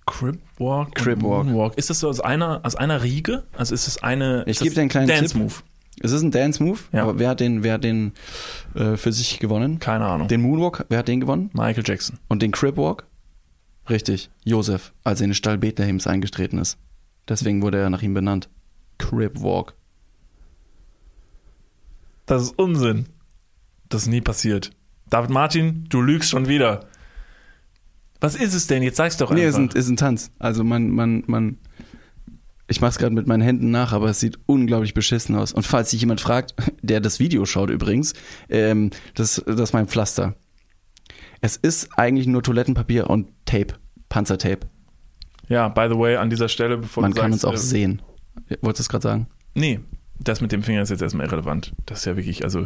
Crip 0.05 0.39
Walk. 0.57 0.87
und 0.87 0.95
Crip 0.95 1.23
Walk. 1.23 1.45
Moonwalk. 1.45 1.77
Ist 1.77 1.89
das 1.89 1.99
so 1.99 2.09
aus 2.09 2.19
einer, 2.19 2.59
aus 2.63 2.75
einer 2.75 3.01
Riege? 3.03 3.43
Also 3.57 3.73
ist 3.73 3.87
es 3.87 4.03
eine. 4.03 4.43
Ich 4.45 4.57
ist 4.57 4.59
geb 4.59 4.67
das 4.69 4.75
dir 4.75 4.81
einen 4.81 4.89
kleinen 4.89 5.07
Dance 5.07 5.33
Tipp. 5.33 5.41
Move. 5.41 5.53
Es 6.03 6.11
ist 6.13 6.21
ein 6.23 6.31
Dance-Move, 6.31 6.79
Ja. 6.93 7.03
aber 7.03 7.19
wer 7.19 7.29
hat 7.29 7.41
den, 7.41 7.63
wer 7.63 7.73
hat 7.73 7.83
den 7.83 8.13
äh, 8.75 8.95
für 8.97 9.11
sich 9.11 9.39
gewonnen? 9.39 9.77
Keine 9.79 10.05
Ahnung. 10.05 10.27
Den 10.29 10.41
Moonwalk, 10.41 10.85
wer 10.89 10.99
hat 10.99 11.07
den 11.07 11.19
gewonnen? 11.19 11.51
Michael 11.53 11.83
Jackson. 11.85 12.17
Und 12.27 12.41
den 12.41 12.51
Crip 12.51 12.77
Walk? 12.77 13.05
Richtig, 13.89 14.29
Josef, 14.43 14.93
als 15.03 15.21
er 15.21 15.25
in 15.25 15.29
den 15.31 15.35
Stall 15.35 15.57
Bethlehems 15.57 16.07
eingetreten 16.07 16.57
ist. 16.57 16.77
Deswegen 17.27 17.61
wurde 17.61 17.79
er 17.79 17.89
nach 17.89 18.01
ihm 18.01 18.13
benannt. 18.13 18.49
Crip 18.97 19.41
Walk. 19.41 19.73
Das 22.25 22.43
ist 22.43 22.57
Unsinn. 22.57 23.07
Das 23.89 24.03
ist 24.03 24.07
nie 24.07 24.21
passiert. 24.21 24.71
David 25.09 25.31
Martin, 25.31 25.85
du 25.89 26.01
lügst 26.01 26.29
schon 26.29 26.47
wieder. 26.47 26.87
Was 28.21 28.35
ist 28.35 28.53
es 28.53 28.67
denn? 28.67 28.83
Jetzt 28.83 28.97
sag's 28.97 29.17
doch 29.17 29.31
Nee, 29.31 29.45
ist 29.45 29.55
einfach. 29.55 29.75
ein, 29.75 29.79
ist 29.79 29.89
ein 29.89 29.97
Tanz. 29.97 30.31
Also 30.39 30.63
man, 30.63 30.89
man, 30.89 31.23
man. 31.27 31.57
Ich 32.67 32.79
mach's 32.79 32.97
gerade 32.97 33.13
mit 33.13 33.27
meinen 33.27 33.41
Händen 33.41 33.71
nach, 33.71 33.91
aber 33.91 34.09
es 34.09 34.19
sieht 34.19 34.39
unglaublich 34.45 34.93
beschissen 34.93 35.35
aus. 35.35 35.51
Und 35.51 35.65
falls 35.65 35.89
sich 35.89 35.99
jemand 35.99 36.21
fragt, 36.21 36.55
der 36.81 37.01
das 37.01 37.19
Video 37.19 37.45
schaut 37.45 37.69
übrigens, 37.69 38.13
ähm, 38.47 38.91
das, 39.15 39.43
das 39.45 39.59
ist 39.59 39.73
mein 39.73 39.87
Pflaster. 39.87 40.35
Es 41.41 41.55
ist 41.57 41.97
eigentlich 41.97 42.27
nur 42.27 42.43
Toilettenpapier 42.43 43.09
und 43.09 43.27
Tape, 43.45 43.73
Panzertape. 44.09 44.67
ja, 45.47 45.67
by 45.69 45.87
the 45.89 45.97
way, 45.97 46.15
an 46.15 46.29
dieser 46.29 46.47
Stelle, 46.49 46.77
bevor 46.77 47.01
Man 47.01 47.11
du 47.11 47.21
kann 47.21 47.31
sagst, 47.33 47.45
uns 47.45 47.53
auch 47.53 47.55
äh, 47.55 47.61
sehen. 47.63 48.01
Wolltest 48.61 48.79
du 48.79 48.83
es 48.83 48.89
gerade 48.89 49.03
sagen? 49.03 49.27
Nee, 49.55 49.79
das 50.19 50.39
mit 50.41 50.51
dem 50.51 50.63
Finger 50.63 50.81
ist 50.81 50.89
jetzt 50.89 51.01
erstmal 51.01 51.25
irrelevant. 51.25 51.73
Das 51.85 51.99
ist 51.99 52.05
ja 52.05 52.15
wirklich, 52.15 52.43
also, 52.43 52.63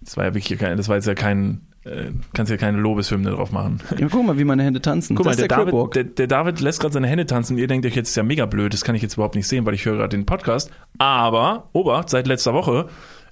das 0.00 0.16
war 0.16 0.24
ja 0.24 0.34
wirklich 0.34 0.58
kein, 0.58 0.76
das 0.76 0.88
war 0.88 0.96
jetzt 0.96 1.06
ja 1.06 1.14
kein, 1.14 1.62
äh, 1.84 2.10
kannst 2.32 2.50
ja 2.50 2.56
keine 2.56 2.78
Lobeshymne 2.78 3.30
drauf 3.30 3.50
machen. 3.50 3.80
Ja, 3.98 4.06
guck 4.08 4.24
mal, 4.24 4.38
wie 4.38 4.44
meine 4.44 4.62
Hände 4.62 4.80
tanzen. 4.80 5.16
Guck 5.16 5.26
mal, 5.26 5.32
das 5.32 5.38
der, 5.38 5.46
ist 5.46 5.50
der 5.50 5.64
Crip 5.64 5.72
David, 5.72 5.94
der, 5.96 6.04
der 6.04 6.26
David 6.28 6.60
lässt 6.60 6.80
gerade 6.80 6.94
seine 6.94 7.08
Hände 7.08 7.26
tanzen 7.26 7.54
und 7.54 7.58
ihr 7.58 7.66
denkt 7.66 7.84
euch 7.86 7.96
jetzt, 7.96 8.10
ist 8.10 8.16
ja 8.16 8.22
mega 8.22 8.46
blöd, 8.46 8.72
das 8.72 8.84
kann 8.84 8.94
ich 8.94 9.02
jetzt 9.02 9.14
überhaupt 9.14 9.34
nicht 9.34 9.48
sehen, 9.48 9.66
weil 9.66 9.74
ich 9.74 9.84
höre 9.84 9.96
gerade 9.96 10.16
den 10.16 10.26
Podcast. 10.26 10.70
Aber, 10.98 11.68
Obacht, 11.72 12.08
seit 12.08 12.26
letzter 12.28 12.54
Woche 12.54 12.88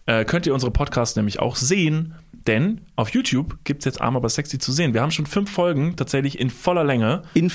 äh, 0.06 0.24
könnt 0.24 0.46
ihr 0.46 0.52
unsere 0.52 0.72
Podcasts 0.72 1.16
nämlich 1.16 1.38
auch 1.38 1.56
sehen, 1.56 2.14
denn 2.46 2.80
auf 2.96 3.10
YouTube 3.10 3.58
gibt 3.64 3.80
es 3.80 3.84
jetzt 3.86 4.00
Arm 4.00 4.16
aber 4.16 4.28
sexy 4.28 4.58
zu 4.58 4.72
sehen. 4.72 4.94
Wir 4.94 5.02
haben 5.02 5.10
schon 5.10 5.26
fünf 5.26 5.50
Folgen 5.50 5.96
tatsächlich 5.96 6.38
in 6.38 6.50
voller 6.50 6.84
Länge. 6.84 7.22
In, 7.34 7.50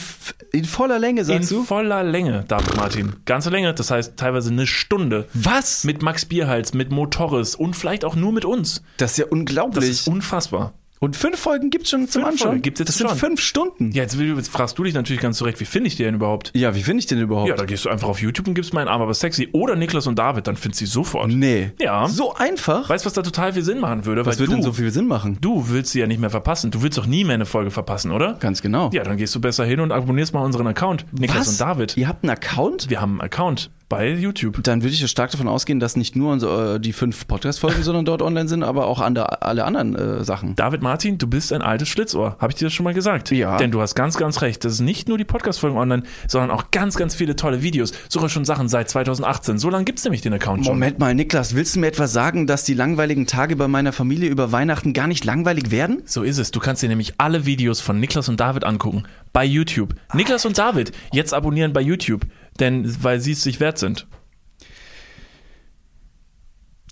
in 0.51 0.65
voller 0.65 0.99
Länge, 0.99 1.23
sagst 1.25 1.51
in 1.51 1.57
du? 1.59 1.63
voller 1.63 2.03
Länge, 2.03 2.43
David 2.47 2.75
Martin. 2.75 3.15
Ganze 3.25 3.49
Länge, 3.49 3.73
das 3.73 3.91
heißt 3.91 4.17
teilweise 4.17 4.49
eine 4.51 4.67
Stunde. 4.67 5.27
Was? 5.33 5.83
Mit 5.83 6.01
Max 6.01 6.25
Bierhals, 6.25 6.73
mit 6.73 6.91
Motoris 6.91 7.55
und 7.55 7.75
vielleicht 7.75 8.03
auch 8.05 8.15
nur 8.15 8.31
mit 8.31 8.45
uns. 8.45 8.81
Das 8.97 9.11
ist 9.11 9.17
ja 9.17 9.25
Das 9.25 9.31
unglaublich. 9.31 9.89
ist 9.89 10.07
unfassbar. 10.07 10.73
Und 10.99 11.15
fünf 11.15 11.39
Folgen 11.39 11.69
gibt's 11.69 11.89
schon 11.89 12.07
zum 12.07 12.23
Fünf 12.23 12.33
Anschauen. 12.33 12.61
Gibt's 12.61 12.79
jetzt 12.79 12.89
das 12.89 12.97
sind 12.97 13.07
schon. 13.09 13.17
fünf 13.17 13.39
Stunden. 13.41 13.91
Ja, 13.91 14.03
jetzt, 14.03 14.19
jetzt 14.19 14.49
fragst 14.49 14.77
du 14.77 14.83
dich 14.83 14.93
natürlich 14.93 15.21
ganz 15.21 15.37
zurecht, 15.37 15.59
wie 15.61 15.65
finde 15.65 15.87
ich 15.87 15.95
die 15.95 16.03
denn 16.03 16.15
überhaupt? 16.15 16.51
Ja, 16.53 16.75
wie 16.75 16.83
finde 16.83 16.99
ich 16.99 17.05
den 17.07 17.19
überhaupt? 17.19 17.47
Ja, 17.47 17.55
da 17.55 17.63
gehst 17.65 17.85
du 17.85 17.89
einfach 17.89 18.09
auf 18.09 18.21
YouTube 18.21 18.47
und 18.49 18.53
gibst 18.53 18.73
meinen 18.73 18.89
Arm 18.89 19.01
aber 19.01 19.13
sexy 19.13 19.47
oder 19.53 19.77
Niklas 19.77 20.07
und 20.07 20.19
David, 20.19 20.47
dann 20.47 20.57
findest 20.57 20.81
du 20.81 20.85
sie 20.85 20.91
sofort. 20.91 21.29
nee. 21.31 21.71
Ja. 21.79 22.07
So 22.09 22.33
einfach? 22.33 22.89
Weißt 22.89 23.05
du, 23.05 23.07
was 23.07 23.13
da 23.13 23.21
total 23.21 23.53
viel 23.53 23.63
Sinn 23.63 23.79
machen 23.79 24.05
würde? 24.05 24.25
was 24.25 24.37
du, 24.37 24.45
denn 24.45 24.61
so 24.61 24.73
viel 24.73 24.91
Sinn 24.91 25.07
machen? 25.07 25.37
du 25.39 25.69
willst 25.69 25.91
sie 25.91 25.99
ja 26.01 26.07
nicht 26.07 26.19
mehr 26.19 26.29
verpassen. 26.29 26.71
Du 26.71 26.81
willst 26.81 26.97
doch 26.97 27.05
nie 27.05 27.23
mehr 27.23 27.35
eine 27.35 27.45
Folge 27.45 27.71
verpassen, 27.71 28.11
oder? 28.11 28.33
Ganz 28.33 28.61
genau. 28.61 28.89
Ja, 28.93 29.03
dann 29.03 29.15
gehst 29.17 29.33
du 29.33 29.39
besser 29.39 29.63
hin 29.63 29.79
und 29.79 29.91
abonnierst 29.93 30.33
mal 30.33 30.41
unseren 30.43 30.67
Account. 30.67 31.05
Niklas 31.17 31.39
Was? 31.39 31.49
und 31.49 31.61
David. 31.61 31.97
Ihr 31.97 32.07
habt 32.09 32.23
einen 32.23 32.31
Account? 32.31 32.89
Wir 32.89 32.99
haben 32.99 33.13
einen 33.13 33.21
Account 33.21 33.71
bei 33.89 34.11
YouTube. 34.11 34.63
Dann 34.63 34.83
würde 34.83 34.93
ich 34.93 35.01
ja 35.01 35.07
stark 35.07 35.31
davon 35.31 35.47
ausgehen, 35.47 35.79
dass 35.79 35.95
nicht 35.95 36.15
nur 36.15 36.31
unsere, 36.31 36.75
äh, 36.75 36.79
die 36.79 36.93
fünf 36.93 37.27
Podcast-Folgen, 37.27 37.81
sondern 37.83 38.05
dort 38.05 38.21
online 38.21 38.47
sind, 38.47 38.63
aber 38.63 38.85
auch 38.85 39.01
andere, 39.01 39.41
alle 39.41 39.65
anderen 39.65 39.95
äh, 39.95 40.23
Sachen. 40.23 40.55
David 40.55 40.83
Martin, 40.83 41.17
du 41.17 41.27
bist 41.27 41.51
ein 41.51 41.63
altes 41.63 41.89
Schlitzohr. 41.89 42.37
Habe 42.39 42.51
ich 42.51 42.55
dir 42.55 42.65
das 42.65 42.73
schon 42.73 42.83
mal 42.83 42.93
gesagt? 42.93 43.31
Ja. 43.31 43.57
Denn 43.57 43.71
du 43.71 43.81
hast 43.81 43.95
ganz, 43.95 44.17
ganz 44.17 44.41
recht. 44.41 44.63
Das 44.63 44.73
ist 44.73 44.79
nicht 44.79 45.09
nur 45.09 45.17
die 45.17 45.25
Podcast-Folgen 45.25 45.77
online, 45.77 46.03
sondern 46.27 46.51
auch 46.51 46.69
ganz, 46.71 46.95
ganz 46.95 47.15
viele 47.15 47.35
tolle 47.35 47.63
Videos. 47.63 47.91
Sogar 48.07 48.29
schon 48.29 48.45
Sachen 48.45 48.69
seit 48.69 48.89
2018. 48.89 49.57
So 49.57 49.69
lange 49.69 49.85
gibt's 49.85 50.03
nämlich 50.03 50.21
den 50.21 50.33
Account 50.33 50.65
schon. 50.65 50.75
Moment 50.75 50.99
mal, 50.99 51.15
Niklas, 51.15 51.55
willst 51.55 51.75
du 51.75 51.79
mir 51.79 51.87
etwa 51.87 52.07
sagen, 52.07 52.45
dass 52.45 52.63
die 52.63 52.75
langweiligen 52.75 53.25
Tage 53.25 53.55
bei 53.55 53.67
meiner 53.67 53.91
Familie 53.91 54.29
über 54.29 54.51
Weihnachten 54.51 54.93
gar 54.93 55.07
nicht 55.07 55.25
langweilig 55.25 55.71
werden? 55.71 56.03
So 56.05 56.21
ist 56.21 56.37
es. 56.37 56.51
Du 56.51 56.59
kannst 56.59 56.83
dir 56.83 56.89
nämlich 56.89 57.15
alle 57.17 57.45
Videos 57.45 57.81
von 57.81 57.99
Niklas 57.99 58.29
und 58.29 58.39
David 58.39 58.65
angucken. 58.65 59.03
Bei 59.33 59.45
YouTube. 59.45 59.95
Niklas 60.13 60.45
und 60.45 60.57
David 60.57 60.91
jetzt 61.11 61.33
abonnieren 61.33 61.73
bei 61.73 61.81
YouTube. 61.81 62.25
Denn, 62.59 63.03
weil 63.03 63.19
sie 63.19 63.31
es 63.33 63.43
sich 63.43 63.59
wert 63.59 63.77
sind. 63.77 64.07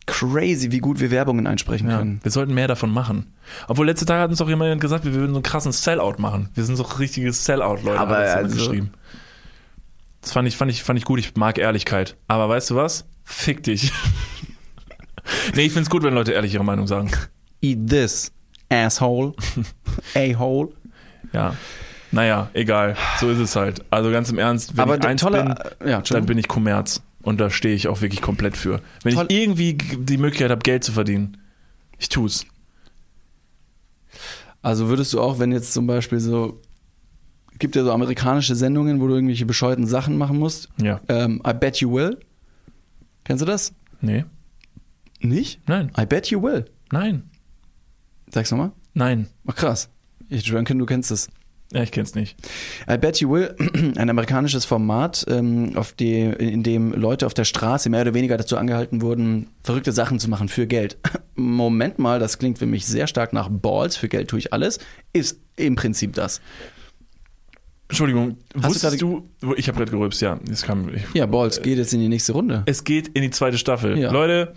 Crazy, 0.06 0.72
wie 0.72 0.80
gut 0.80 1.00
wir 1.02 1.12
Werbungen 1.12 1.48
einsprechen 1.48 1.90
Ja, 1.90 1.98
können. 1.98 2.20
wir 2.24 2.32
sollten 2.32 2.54
mehr 2.54 2.70
davon 2.70 2.92
machen. 2.92 3.34
Obwohl 3.68 3.86
letzte 3.88 4.06
Tage 4.06 4.22
hat 4.22 4.30
uns 4.30 4.40
doch 4.40 4.48
jemand 4.48 4.80
gesagt, 4.80 5.04
wir 5.04 5.14
würden 5.14 5.32
so 5.32 5.36
einen 5.38 5.44
krassen 5.44 5.74
Sellout 5.74 6.16
machen. 6.18 6.50
Wir 6.54 6.64
sind 6.64 6.78
so 6.78 6.84
richtige 6.84 7.32
Sellout-Leute. 7.34 8.00
Aber 8.00 8.20
jemand 8.26 8.46
also- 8.46 8.56
geschrieben. 8.56 8.92
Das 10.22 10.32
fand 10.32 10.48
ich, 10.48 10.58
fand, 10.58 10.72
ich, 10.72 10.84
fand 10.84 10.98
ich 10.98 11.06
gut. 11.06 11.20
Ich 11.20 11.36
mag 11.36 11.58
Ehrlichkeit. 11.58 12.18
Aber 12.28 12.50
weißt 12.50 12.70
du 12.72 12.76
was? 12.76 13.06
Fick 13.24 13.64
dich. 13.64 13.92
nee, 15.56 15.66
ich 15.66 15.74
find's 15.74 15.90
gut, 15.90 16.04
wenn 16.04 16.14
Leute 16.14 16.32
ehrlich 16.32 16.54
ihre 16.54 16.66
Meinung 16.66 16.88
sagen. 16.88 17.12
Eat 17.62 17.88
this, 17.90 18.32
asshole, 18.70 19.34
a-hole. 20.16 20.70
Ja. 21.34 21.56
Naja, 22.18 22.50
egal. 22.54 22.96
So 23.20 23.30
ist 23.30 23.38
es 23.38 23.56
halt. 23.56 23.86
Also 23.92 24.10
ganz 24.10 24.32
im 24.32 24.40
Ernst, 24.40 24.76
wenn 24.76 24.82
Aber 24.82 24.98
ich 24.98 25.06
eins 25.06 25.22
tolle, 25.22 25.56
bin, 25.80 25.88
ja, 25.88 26.02
dann 26.02 26.26
bin 26.26 26.40
ich 26.40 26.48
Kommerz. 26.48 27.04
Und 27.22 27.40
da 27.40 27.52
stehe 27.52 27.76
ich 27.76 27.88
auch 27.88 28.02
wirklich 28.02 28.24
komplett 28.24 28.58
für. 28.58 28.82
Wenn 29.04 29.14
Toll. 29.14 29.28
ich 29.30 29.38
irgendwie 29.38 29.76
die 29.76 30.18
Möglichkeit 30.18 30.50
habe, 30.50 30.62
Geld 30.64 30.84
zu 30.84 30.92
verdienen, 30.92 31.38
ich 32.00 32.10
tu's. 32.10 32.48
Also 34.64 34.88
würdest 34.88 35.14
du 35.14 35.22
auch, 35.22 35.38
wenn 35.38 35.52
jetzt 35.52 35.74
zum 35.74 35.86
Beispiel 35.86 36.20
so, 36.20 36.60
gibt 37.60 37.76
ja 37.76 37.84
so 37.84 37.92
amerikanische 37.92 38.56
Sendungen, 38.56 39.00
wo 39.00 39.08
du 39.08 39.14
irgendwelche 39.14 39.46
bescheuerten 39.46 39.86
Sachen 39.86 40.18
machen 40.18 40.40
musst. 40.40 40.70
Ja. 40.82 41.00
Ähm, 41.10 41.40
I 41.46 41.54
bet 41.54 41.78
you 41.78 41.94
will. 41.94 42.18
Kennst 43.26 43.44
du 43.44 43.46
das? 43.46 43.74
Nee. 44.02 44.26
Nicht? 45.20 45.62
Nein. 45.68 45.92
I 45.96 46.08
bet 46.08 46.32
you 46.32 46.42
will. 46.42 46.66
Nein. 46.92 47.30
Sag's 48.32 48.50
nochmal. 48.50 48.72
Nein. 48.96 49.28
Ach 49.46 49.56
krass. 49.56 49.90
Ich 50.30 50.50
denke, 50.50 50.74
du 50.76 50.86
kennst 50.88 51.12
es. 51.12 51.30
Ja, 51.74 51.84
ich 51.84 51.92
kenn's 51.92 52.16
nicht. 52.16 52.38
I 52.90 52.98
Bet 52.98 53.20
You 53.20 53.30
Will, 53.30 53.54
ein 53.98 54.10
amerikanisches 54.10 54.64
Format, 54.64 55.26
ähm, 55.28 55.74
auf 55.76 55.92
die, 55.92 56.22
in 56.22 56.64
dem 56.64 56.94
Leute 56.94 57.26
auf 57.26 57.34
der 57.34 57.44
Straße 57.44 57.90
mehr 57.90 58.02
oder 58.02 58.14
weniger 58.14 58.38
dazu 58.38 58.56
angehalten 58.58 59.02
wurden, 59.02 59.48
verrückte 59.64 59.92
Sachen 59.92 60.20
zu 60.20 60.30
machen 60.30 60.48
für 60.48 60.66
Geld. 60.66 60.98
Moment 61.36 62.00
mal, 62.00 62.20
das 62.20 62.40
klingt 62.40 62.58
für 62.58 62.66
mich 62.66 62.86
sehr 62.86 63.08
stark 63.08 63.34
nach 63.34 63.50
Balls, 63.50 63.98
für 63.98 64.08
Geld 64.08 64.30
tue 64.30 64.40
ich 64.40 64.54
alles, 64.54 64.80
ist 65.12 65.40
im 65.58 65.76
Prinzip 65.76 66.14
das. 66.14 66.40
Entschuldigung, 67.90 68.38
Hast 68.56 68.64
du 68.64 68.70
wusstest 68.70 69.02
du, 69.02 69.30
ich 69.56 69.68
habe 69.70 69.78
gerade 69.78 69.92
gerülpst, 69.92 70.22
ja, 70.22 70.40
es 70.52 70.64
kam, 70.64 70.90
ich, 70.94 71.04
Ja, 71.14 71.26
Balls 71.26 71.62
geht 71.62 71.78
jetzt 71.78 71.94
in 71.94 72.02
die 72.02 72.10
nächste 72.10 72.34
Runde. 72.34 72.64
es 72.66 72.84
geht 72.84 73.08
in 73.10 73.22
die 73.22 73.30
zweite 73.30 73.58
Staffel. 73.58 73.98
Ja. 73.98 74.12
Leute, 74.12 74.54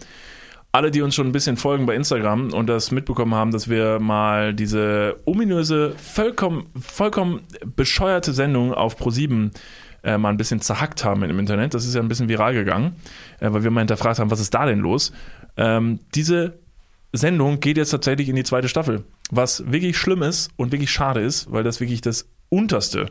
alle, 0.72 0.90
die 0.90 1.02
uns 1.02 1.14
schon 1.14 1.26
ein 1.26 1.32
bisschen 1.32 1.56
folgen 1.56 1.86
bei 1.86 1.94
Instagram 1.96 2.52
und 2.52 2.68
das 2.68 2.90
mitbekommen 2.90 3.34
haben, 3.34 3.50
dass 3.50 3.68
wir 3.68 3.98
mal 3.98 4.54
diese 4.54 5.16
ominöse, 5.24 5.94
vollkommen, 5.96 6.68
vollkommen 6.80 7.40
bescheuerte 7.74 8.32
Sendung 8.32 8.72
auf 8.72 9.00
Pro7 9.00 9.50
äh, 10.04 10.16
mal 10.16 10.30
ein 10.30 10.36
bisschen 10.36 10.60
zerhackt 10.60 11.04
haben 11.04 11.22
im 11.24 11.38
Internet. 11.38 11.74
Das 11.74 11.84
ist 11.84 11.94
ja 11.94 12.00
ein 12.00 12.08
bisschen 12.08 12.28
viral 12.28 12.54
gegangen, 12.54 12.96
äh, 13.40 13.52
weil 13.52 13.64
wir 13.64 13.70
mal 13.70 13.80
hinterfragt 13.80 14.18
haben, 14.18 14.30
was 14.30 14.40
ist 14.40 14.54
da 14.54 14.64
denn 14.64 14.78
los? 14.78 15.12
Ähm, 15.56 15.98
diese 16.14 16.58
Sendung 17.12 17.58
geht 17.58 17.76
jetzt 17.76 17.90
tatsächlich 17.90 18.28
in 18.28 18.36
die 18.36 18.44
zweite 18.44 18.68
Staffel, 18.68 19.04
was 19.30 19.70
wirklich 19.70 19.98
schlimm 19.98 20.22
ist 20.22 20.50
und 20.56 20.70
wirklich 20.70 20.92
schade 20.92 21.20
ist, 21.20 21.50
weil 21.50 21.64
das 21.64 21.80
wirklich 21.80 22.00
das 22.00 22.28
Unterste 22.48 23.06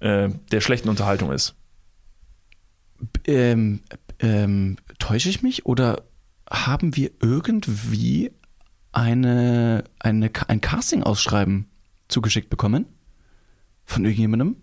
äh, 0.00 0.28
der 0.52 0.60
schlechten 0.60 0.90
Unterhaltung 0.90 1.32
ist. 1.32 1.54
Ähm, 3.26 3.80
ähm, 4.20 4.76
täusche 4.98 5.28
ich 5.28 5.42
mich 5.42 5.66
oder 5.66 6.02
haben 6.50 6.96
wir 6.96 7.10
irgendwie 7.20 8.32
eine, 8.92 9.84
eine, 9.98 10.30
ein 10.48 10.60
Casting-Ausschreiben 10.60 11.66
zugeschickt 12.08 12.50
bekommen? 12.50 12.86
Von 13.84 14.04
irgendjemandem? 14.04 14.56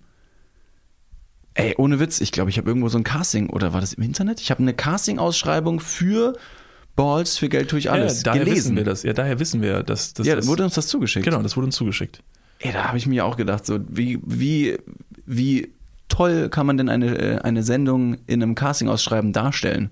Ey, 1.56 1.76
ohne 1.78 2.00
Witz, 2.00 2.20
ich 2.20 2.32
glaube, 2.32 2.50
ich 2.50 2.58
habe 2.58 2.68
irgendwo 2.68 2.90
so 2.90 2.98
ein 2.98 3.04
Casting, 3.04 3.50
oder 3.50 3.74
war 3.74 3.82
das 3.82 3.94
im 3.94 4.04
Internet? 4.04 4.42
Ich 4.42 4.50
habe 4.50 4.62
eine 4.62 4.74
Casting-Ausschreibung 4.74 5.80
für 5.80 6.34
Balls, 6.96 7.38
für 7.38 7.50
Geld 7.50 7.70
tue 7.70 7.80
ich 7.80 7.92
alles 7.92 8.24
ja, 8.24 8.34
daher 8.34 8.42
wissen 8.42 8.54
gelesen. 8.54 8.76
wir 8.76 8.84
das. 8.84 9.04
Ja, 9.04 9.14
daher 9.14 9.40
wissen 9.40 9.62
wir, 9.62 9.84
dass, 9.84 10.14
dass 10.14 10.26
ja, 10.26 10.36
das 10.36 10.48
wurde 10.48 10.64
uns 10.64 10.74
das 10.74 10.88
zugeschickt. 10.88 11.26
Genau, 11.26 11.42
das 11.42 11.56
wurde 11.56 11.66
uns 11.66 11.76
zugeschickt. 11.76 12.24
Ey, 12.60 12.72
da 12.72 12.86
habe 12.86 12.98
ich 12.98 13.08
mir 13.08 13.26
auch 13.26 13.38
gedacht, 13.38 13.66
so 13.66 13.80
wie, 13.88 14.20
wie, 14.26 14.78
wie 15.26 15.74
toll 16.08 16.50
kann 16.50 16.66
man 16.66 16.78
denn 16.78 16.90
eine, 16.90 17.18
äh, 17.18 17.38
eine 17.40 17.64
Sendung 17.64 18.18
in 18.26 18.42
einem 18.42 18.56
Casting-Ausschreiben 18.56 19.32
darstellen? 19.34 19.90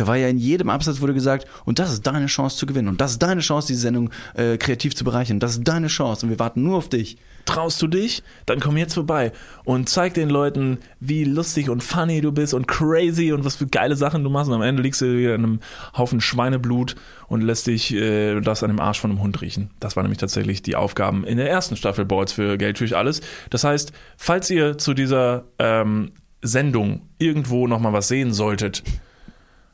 Da 0.00 0.06
war 0.06 0.16
ja 0.16 0.28
in 0.28 0.38
jedem 0.38 0.70
Absatz 0.70 1.02
wurde 1.02 1.12
gesagt, 1.12 1.46
und 1.66 1.78
das 1.78 1.92
ist 1.92 2.06
deine 2.06 2.24
Chance 2.24 2.56
zu 2.56 2.64
gewinnen. 2.64 2.88
Und 2.88 3.02
das 3.02 3.12
ist 3.12 3.22
deine 3.22 3.42
Chance, 3.42 3.68
diese 3.68 3.82
Sendung 3.82 4.08
äh, 4.34 4.56
kreativ 4.56 4.96
zu 4.96 5.04
bereichern. 5.04 5.40
Das 5.40 5.52
ist 5.52 5.64
deine 5.64 5.88
Chance. 5.88 6.24
Und 6.24 6.30
wir 6.30 6.38
warten 6.38 6.62
nur 6.62 6.78
auf 6.78 6.88
dich. 6.88 7.18
Traust 7.44 7.82
du 7.82 7.86
dich? 7.86 8.22
Dann 8.46 8.60
komm 8.60 8.78
jetzt 8.78 8.94
vorbei 8.94 9.32
und 9.64 9.90
zeig 9.90 10.14
den 10.14 10.30
Leuten, 10.30 10.78
wie 11.00 11.24
lustig 11.24 11.68
und 11.68 11.82
funny 11.82 12.22
du 12.22 12.32
bist 12.32 12.54
und 12.54 12.66
crazy 12.66 13.32
und 13.32 13.44
was 13.44 13.56
für 13.56 13.66
geile 13.66 13.94
Sachen 13.94 14.24
du 14.24 14.30
machst. 14.30 14.48
Und 14.48 14.54
am 14.54 14.62
Ende 14.62 14.82
liegst 14.82 15.02
du 15.02 15.18
wieder 15.18 15.34
in 15.34 15.44
einem 15.44 15.60
Haufen 15.94 16.22
Schweineblut 16.22 16.96
und 17.28 17.42
lässt 17.42 17.66
dich, 17.66 17.92
äh, 17.92 18.40
du 18.40 18.50
an 18.50 18.68
dem 18.68 18.80
Arsch 18.80 19.00
von 19.00 19.10
einem 19.10 19.20
Hund 19.20 19.42
riechen. 19.42 19.68
Das 19.80 19.96
war 19.96 20.02
nämlich 20.02 20.18
tatsächlich 20.18 20.62
die 20.62 20.76
Aufgaben 20.76 21.24
in 21.24 21.36
der 21.36 21.50
ersten 21.50 21.76
Staffel 21.76 22.06
Balls 22.06 22.32
für 22.32 22.56
Geld 22.56 22.78
tue 22.78 22.86
ich 22.86 22.96
alles. 22.96 23.20
Das 23.50 23.64
heißt, 23.64 23.92
falls 24.16 24.48
ihr 24.48 24.78
zu 24.78 24.94
dieser 24.94 25.44
ähm, 25.58 26.12
Sendung 26.40 27.02
irgendwo 27.18 27.66
nochmal 27.66 27.92
was 27.92 28.08
sehen 28.08 28.32
solltet, 28.32 28.82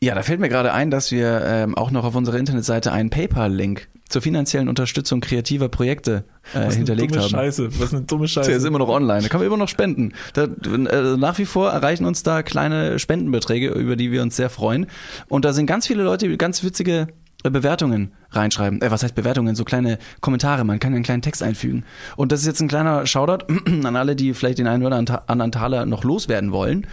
Ja, 0.00 0.14
da 0.16 0.22
fällt 0.22 0.40
mir 0.40 0.48
gerade 0.48 0.72
ein, 0.72 0.90
dass 0.90 1.12
wir 1.12 1.42
ähm, 1.44 1.76
auch 1.76 1.92
noch 1.92 2.04
auf 2.04 2.16
unserer 2.16 2.36
Internetseite 2.36 2.90
einen 2.90 3.10
PayPal-Link 3.10 3.88
zur 4.12 4.22
finanziellen 4.22 4.68
Unterstützung 4.68 5.20
kreativer 5.20 5.68
Projekte 5.68 6.24
äh, 6.54 6.66
Was 6.66 6.76
hinterlegt 6.76 7.12
eine 7.12 7.22
dumme 7.22 7.24
haben. 7.24 7.46
Scheiße. 7.46 7.80
Was 7.80 7.92
eine 7.92 8.02
dumme 8.02 8.22
Der 8.22 8.28
Scheiße. 8.28 8.52
ist 8.52 8.64
immer 8.64 8.78
noch 8.78 8.88
online. 8.88 9.22
Da 9.22 9.28
kann 9.28 9.40
man 9.40 9.46
immer 9.46 9.56
noch 9.56 9.68
spenden. 9.68 10.12
Da, 10.34 10.44
äh, 10.44 11.16
nach 11.16 11.38
wie 11.38 11.46
vor 11.46 11.70
erreichen 11.70 12.04
uns 12.04 12.22
da 12.22 12.42
kleine 12.42 12.98
Spendenbeträge, 12.98 13.70
über 13.70 13.96
die 13.96 14.12
wir 14.12 14.22
uns 14.22 14.36
sehr 14.36 14.50
freuen. 14.50 14.86
Und 15.28 15.44
da 15.44 15.52
sind 15.52 15.66
ganz 15.66 15.86
viele 15.86 16.02
Leute, 16.02 16.28
die 16.28 16.36
ganz 16.36 16.62
witzige 16.62 17.08
äh, 17.42 17.50
Bewertungen 17.50 18.12
reinschreiben. 18.30 18.82
Äh, 18.82 18.90
was 18.90 19.02
heißt 19.02 19.14
Bewertungen? 19.14 19.54
So 19.54 19.64
kleine 19.64 19.98
Kommentare. 20.20 20.64
Man 20.64 20.78
kann 20.78 20.94
einen 20.94 21.02
kleinen 21.02 21.22
Text 21.22 21.42
einfügen. 21.42 21.84
Und 22.16 22.32
das 22.32 22.40
ist 22.40 22.46
jetzt 22.46 22.60
ein 22.60 22.68
kleiner 22.68 23.06
Shoutout 23.06 23.46
an 23.84 23.96
alle, 23.96 24.14
die 24.14 24.34
vielleicht 24.34 24.58
den 24.58 24.66
einen 24.66 24.84
oder 24.84 24.96
anderen 25.26 25.52
Taler 25.52 25.86
noch 25.86 26.04
loswerden 26.04 26.52
wollen. 26.52 26.86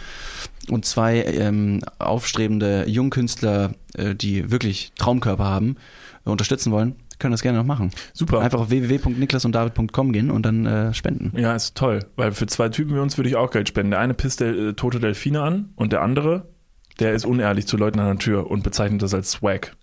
Und 0.68 0.84
zwei 0.84 1.22
ähm, 1.22 1.80
aufstrebende 1.98 2.84
Jungkünstler, 2.88 3.72
äh, 3.94 4.14
die 4.14 4.50
wirklich 4.50 4.92
Traumkörper 4.96 5.44
haben, 5.44 5.76
äh, 6.24 6.30
unterstützen 6.30 6.72
wollen, 6.72 6.96
können 7.20 7.32
das 7.32 7.42
gerne 7.42 7.58
noch 7.58 7.64
machen. 7.64 7.90
Super. 8.12 8.40
Einfach 8.40 8.60
auf 8.60 8.70
www.niklasunddavid.com 8.70 10.12
gehen 10.12 10.30
und 10.30 10.44
dann 10.44 10.66
äh, 10.66 10.94
spenden. 10.94 11.38
Ja, 11.38 11.54
ist 11.54 11.76
toll. 11.76 12.00
Weil 12.16 12.32
für 12.32 12.46
zwei 12.46 12.68
Typen 12.68 12.94
wie 12.94 12.98
uns 12.98 13.16
würde 13.16 13.28
ich 13.28 13.36
auch 13.36 13.50
Geld 13.50 13.68
spenden. 13.68 13.92
Der 13.92 14.00
eine 14.00 14.14
pisst 14.14 14.40
der, 14.40 14.48
äh, 14.48 14.72
tote 14.74 14.98
Delfine 14.98 15.42
an 15.42 15.70
und 15.76 15.92
der 15.92 16.02
andere, 16.02 16.48
der 16.98 17.12
ist 17.12 17.24
unehrlich 17.24 17.66
zu 17.66 17.76
Leuten 17.76 18.00
an 18.00 18.06
der 18.06 18.18
Tür 18.18 18.50
und 18.50 18.62
bezeichnet 18.62 19.02
das 19.02 19.14
als 19.14 19.30
Swag. 19.30 19.76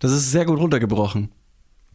Das 0.00 0.12
ist 0.12 0.30
sehr 0.30 0.44
gut 0.44 0.58
runtergebrochen. 0.58 1.30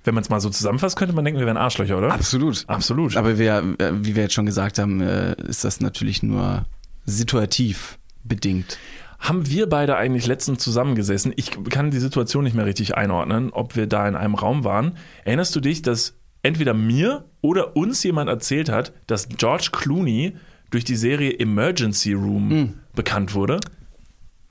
Wenn 0.03 0.15
man 0.15 0.23
es 0.23 0.29
mal 0.29 0.39
so 0.39 0.49
zusammenfasst, 0.49 0.97
könnte 0.97 1.13
man 1.13 1.23
denken, 1.23 1.39
wir 1.39 1.45
wären 1.45 1.57
Arschlöcher, 1.57 1.97
oder? 1.97 2.11
Absolut. 2.11 2.63
Absolut. 2.67 3.17
Aber 3.17 3.37
wir, 3.37 3.75
äh, 3.77 3.91
wie 3.93 4.15
wir 4.15 4.23
jetzt 4.23 4.33
schon 4.33 4.47
gesagt 4.47 4.79
haben, 4.79 5.01
äh, 5.01 5.35
ist 5.43 5.63
das 5.63 5.79
natürlich 5.79 6.23
nur 6.23 6.65
situativ 7.05 7.99
bedingt. 8.23 8.79
Haben 9.21 9.47
wir 9.47 9.69
beide 9.69 9.97
eigentlich 9.97 10.25
letztens 10.25 10.63
zusammengesessen? 10.63 11.31
Ich 11.35 11.51
kann 11.69 11.91
die 11.91 11.99
Situation 11.99 12.43
nicht 12.43 12.55
mehr 12.55 12.65
richtig 12.65 12.97
einordnen, 12.97 13.51
ob 13.51 13.75
wir 13.75 13.85
da 13.85 14.07
in 14.07 14.15
einem 14.15 14.33
Raum 14.33 14.63
waren. 14.63 14.97
Erinnerst 15.23 15.55
du 15.55 15.59
dich, 15.59 15.83
dass 15.83 16.17
entweder 16.41 16.73
mir 16.73 17.25
oder 17.39 17.77
uns 17.77 18.03
jemand 18.03 18.29
erzählt 18.29 18.69
hat, 18.69 18.93
dass 19.05 19.29
George 19.29 19.69
Clooney 19.71 20.35
durch 20.71 20.85
die 20.85 20.95
Serie 20.95 21.37
Emergency 21.37 22.13
Room 22.13 22.73
bekannt 22.95 23.35
wurde? 23.35 23.59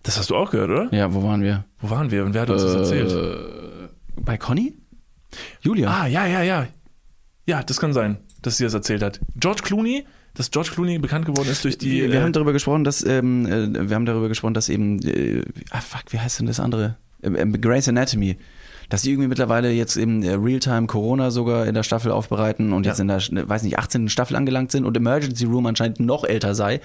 Das 0.04 0.18
hast 0.18 0.30
du 0.30 0.36
auch 0.36 0.52
gehört, 0.52 0.70
oder? 0.70 0.94
Ja, 0.94 1.12
wo 1.12 1.22
waren 1.24 1.42
wir? 1.42 1.64
Wo 1.80 1.90
waren 1.90 2.12
wir 2.12 2.24
und 2.24 2.32
wer 2.32 2.42
hat 2.42 2.50
uns 2.50 2.62
das 2.62 2.74
erzählt? 2.74 3.90
Bei 4.16 4.38
Conny? 4.38 4.76
Julia. 5.62 5.90
Ah, 5.90 6.06
ja, 6.06 6.26
ja, 6.26 6.42
ja. 6.42 6.68
Ja, 7.44 7.62
das 7.62 7.80
kann 7.80 7.92
sein, 7.92 8.18
dass 8.42 8.58
sie 8.58 8.64
das 8.64 8.74
erzählt 8.74 9.02
hat. 9.02 9.20
George 9.36 9.62
Clooney, 9.64 10.04
dass 10.34 10.50
George 10.50 10.70
Clooney 10.72 10.98
bekannt 10.98 11.26
geworden 11.26 11.48
ist 11.48 11.64
durch 11.64 11.78
die. 11.78 12.02
wir, 12.02 12.12
wir 12.12 12.20
äh, 12.20 12.22
haben 12.22 12.32
darüber 12.32 12.52
gesprochen, 12.52 12.84
dass 12.84 13.04
ähm, 13.04 13.46
äh, 13.46 13.88
wir 13.88 13.94
haben 13.96 14.06
darüber 14.06 14.28
gesprochen, 14.28 14.54
dass 14.54 14.68
eben 14.68 15.00
äh, 15.06 15.42
ah 15.70 15.80
fuck, 15.80 16.02
wie 16.10 16.18
heißt 16.18 16.40
denn 16.40 16.46
das 16.46 16.60
andere? 16.60 16.96
Ähm, 17.22 17.36
ähm, 17.36 17.60
Grey's 17.60 17.88
Anatomy. 17.88 18.36
Dass 18.88 19.02
die 19.02 19.10
irgendwie 19.12 19.28
mittlerweile 19.28 19.70
jetzt 19.70 19.96
eben 19.96 20.22
äh, 20.24 20.32
Realtime 20.32 20.88
Corona 20.88 21.30
sogar 21.30 21.66
in 21.66 21.74
der 21.74 21.84
Staffel 21.84 22.10
aufbereiten 22.10 22.72
und 22.72 22.86
Ja. 22.86 22.90
jetzt 22.92 22.98
in 22.98 23.06
der, 23.06 23.22
ne, 23.30 23.48
weiß 23.48 23.62
nicht, 23.62 23.78
18. 23.78 24.08
Staffel 24.08 24.34
angelangt 24.34 24.72
sind 24.72 24.84
und 24.84 24.96
Emergency 24.96 25.44
Room 25.44 25.66
anscheinend 25.66 26.00
noch 26.00 26.24
älter 26.24 26.56
sei, 26.56 26.80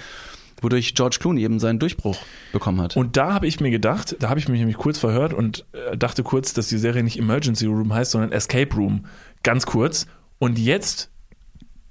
wodurch 0.61 0.93
George 0.93 1.17
Clooney 1.19 1.41
eben 1.41 1.59
seinen 1.59 1.79
Durchbruch 1.79 2.17
bekommen 2.51 2.79
hat. 2.79 2.95
Und 2.95 3.17
da 3.17 3.33
habe 3.33 3.47
ich 3.47 3.59
mir 3.59 3.71
gedacht, 3.71 4.15
da 4.19 4.29
habe 4.29 4.39
ich 4.39 4.47
mich 4.47 4.59
nämlich 4.59 4.77
kurz 4.77 4.99
verhört 4.99 5.33
und 5.33 5.65
äh, 5.73 5.97
dachte 5.97 6.21
kurz, 6.21 6.53
dass 6.53 6.67
die 6.67 6.77
Serie 6.77 7.01
nicht 7.03 7.17
Emergency 7.17 7.65
Room 7.65 7.91
heißt, 7.91 8.11
sondern 8.11 8.31
Escape 8.31 8.75
Room. 8.75 9.05
Ganz 9.41 9.65
kurz. 9.65 10.05
Und 10.37 10.59
jetzt 10.59 11.09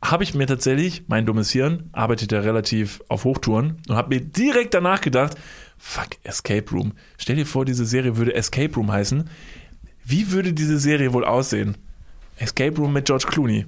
habe 0.05 0.23
ich 0.23 0.35
mir 0.35 0.47
tatsächlich, 0.47 1.05
mein 1.07 1.25
dummes 1.25 1.51
Hirn 1.51 1.89
arbeitet 1.93 2.31
ja 2.31 2.41
relativ 2.41 3.03
auf 3.09 3.25
Hochtouren 3.25 3.79
und 3.89 3.97
habe 3.97 4.15
mir 4.15 4.21
direkt 4.21 4.75
danach 4.75 5.01
gedacht, 5.01 5.37
fuck, 5.79 6.09
Escape 6.23 6.71
Room. 6.71 6.93
Stell 7.17 7.37
dir 7.37 7.47
vor, 7.47 7.65
diese 7.65 7.87
Serie 7.87 8.17
würde 8.17 8.35
Escape 8.35 8.75
Room 8.75 8.93
heißen. 8.93 9.29
Wie 10.05 10.31
würde 10.31 10.53
diese 10.53 10.79
Serie 10.79 11.13
wohl 11.15 11.25
aussehen? 11.25 11.77
Escape 12.37 12.77
Room 12.77 12.93
mit 12.93 13.07
George 13.07 13.27
Clooney. 13.29 13.67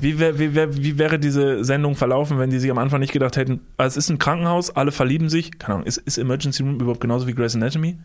Wie, 0.00 0.18
wär, 0.18 0.38
wie, 0.38 0.54
wär, 0.54 0.76
wie 0.76 0.98
wäre 0.98 1.18
diese 1.18 1.64
Sendung 1.64 1.94
verlaufen, 1.94 2.38
wenn 2.38 2.50
die 2.50 2.58
sich 2.58 2.70
am 2.70 2.78
Anfang 2.78 3.00
nicht 3.00 3.12
gedacht 3.12 3.36
hätten, 3.36 3.60
ah, 3.78 3.86
es 3.86 3.96
ist 3.96 4.10
ein 4.10 4.18
Krankenhaus, 4.18 4.70
alle 4.70 4.92
verlieben 4.92 5.28
sich. 5.28 5.58
Keine 5.58 5.74
Ahnung, 5.74 5.86
ist, 5.86 5.98
ist 5.98 6.18
Emergency 6.18 6.62
Room 6.62 6.80
überhaupt 6.80 7.00
genauso 7.00 7.26
wie 7.26 7.32
Grey's 7.32 7.54
Anatomy? 7.54 7.96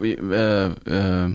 Äh, 0.00 0.12
äh, 0.12 0.70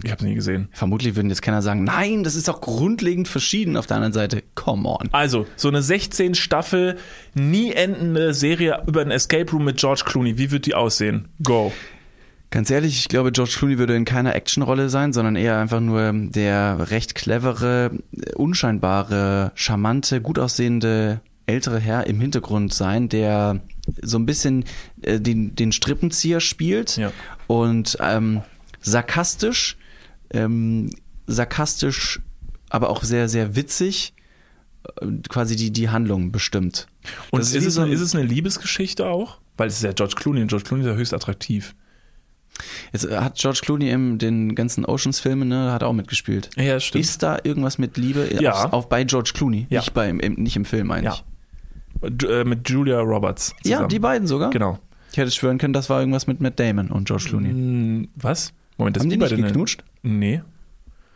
Ich 0.03 0.11
habe 0.11 0.15
es 0.17 0.21
nie 0.21 0.35
gesehen. 0.35 0.69
vermutlich 0.71 1.15
würden 1.15 1.29
jetzt 1.29 1.41
keiner 1.41 1.61
sagen, 1.61 1.83
nein, 1.83 2.23
das 2.23 2.35
ist 2.35 2.47
doch 2.47 2.61
grundlegend 2.61 3.27
verschieden 3.27 3.75
auf 3.77 3.85
der 3.87 3.97
anderen 3.97 4.13
Seite. 4.13 4.43
Come 4.55 4.87
on. 4.87 5.09
Also, 5.11 5.45
so 5.55 5.67
eine 5.67 5.81
16 5.81 6.35
Staffel, 6.35 6.97
nie 7.33 7.71
endende 7.73 8.33
Serie 8.33 8.81
über 8.87 9.01
ein 9.01 9.11
Escape 9.11 9.51
Room 9.51 9.65
mit 9.65 9.77
George 9.77 10.03
Clooney. 10.05 10.37
Wie 10.37 10.51
wird 10.51 10.65
die 10.65 10.75
aussehen? 10.75 11.27
Go. 11.43 11.73
Ganz 12.51 12.69
ehrlich, 12.69 12.97
ich 12.99 13.07
glaube, 13.09 13.33
George 13.33 13.53
Clooney 13.57 13.77
würde 13.79 13.95
in 13.95 14.05
keiner 14.05 14.33
Actionrolle 14.35 14.87
sein, 14.87 15.11
sondern 15.11 15.35
eher 15.35 15.59
einfach 15.59 15.81
nur 15.81 16.13
der 16.13 16.89
recht 16.91 17.13
clevere, 17.15 17.91
unscheinbare, 18.35 19.51
charmante, 19.55 20.21
gut 20.21 20.39
aussehende 20.39 21.19
ältere 21.47 21.79
Herr 21.79 22.07
im 22.07 22.19
Hintergrund 22.21 22.73
sein, 22.73 23.09
der 23.09 23.59
so 24.01 24.17
ein 24.17 24.25
bisschen 24.25 24.65
äh, 25.01 25.19
den, 25.19 25.53
den 25.55 25.71
Strippenzieher 25.71 26.39
spielt 26.39 26.97
Ja. 26.97 27.11
Und 27.47 27.97
ähm, 28.01 28.41
sarkastisch, 28.81 29.77
ähm, 30.31 30.89
sarkastisch, 31.27 32.21
aber 32.69 32.89
auch 32.89 33.03
sehr, 33.03 33.29
sehr 33.29 33.55
witzig 33.55 34.13
äh, 35.01 35.05
quasi 35.29 35.55
die, 35.55 35.71
die 35.71 35.89
Handlung 35.89 36.31
bestimmt. 36.31 36.87
Und 37.31 37.41
ist, 37.41 37.53
wie 37.53 37.57
es 37.57 37.77
eine, 37.77 37.87
ein- 37.87 37.93
ist 37.93 38.01
es 38.01 38.15
eine 38.15 38.23
Liebesgeschichte 38.23 39.05
auch? 39.07 39.39
Weil 39.57 39.67
es 39.69 39.75
ist 39.77 39.83
ja 39.83 39.93
George 39.93 40.15
Clooney 40.17 40.41
und 40.41 40.47
George 40.47 40.65
Clooney 40.65 40.83
ist 40.83 40.89
ja 40.89 40.95
höchst 40.95 41.13
attraktiv. 41.13 41.75
Jetzt 42.93 43.05
äh, 43.05 43.17
hat 43.17 43.35
George 43.35 43.59
Clooney 43.63 43.89
in 43.89 44.17
den 44.17 44.55
ganzen 44.55 44.85
Oceans-Filmen, 44.85 45.47
ne, 45.47 45.71
hat 45.71 45.81
er 45.81 45.87
auch 45.89 45.93
mitgespielt. 45.93 46.49
Ja, 46.57 46.79
stimmt. 46.79 47.03
Ist 47.03 47.21
da 47.23 47.37
irgendwas 47.43 47.77
mit 47.77 47.97
Liebe 47.97 48.29
Ja. 48.41 48.51
auf, 48.65 48.73
auf 48.73 48.89
bei 48.89 49.03
George 49.03 49.31
Clooney? 49.33 49.67
Ja. 49.69 49.81
Nicht, 49.81 49.93
bei, 49.93 50.09
im, 50.09 50.17
nicht 50.35 50.55
im 50.55 50.65
Film, 50.65 50.87
meine 50.87 51.05
Ja. 51.07 51.13
ich. 51.13 52.23
Äh, 52.29 52.43
mit 52.43 52.69
Julia 52.69 52.99
Roberts. 52.99 53.53
Ja, 53.63 53.77
zusammen. 53.77 53.89
die 53.89 53.99
beiden 53.99 54.27
sogar. 54.27 54.49
Genau. 54.51 54.79
Ich 55.15 55.17
hätte 55.17 55.31
schwören 55.31 55.59
können, 55.59 55.71
das 55.71 55.89
war 55.89 56.01
irgendwas 56.01 56.27
mit 56.27 56.41
Matt 56.41 56.59
Damon 56.59 56.91
und 56.91 57.07
George 57.07 57.27
Clooney. 57.29 57.47
Hm, 57.47 58.09
Was? 58.17 58.51
Moment, 58.77 58.97
das 58.97 59.03
Haben 59.03 59.11
die 59.11 59.15
nicht 59.15 59.33
geknutscht? 59.33 59.81
Nee. 60.03 60.41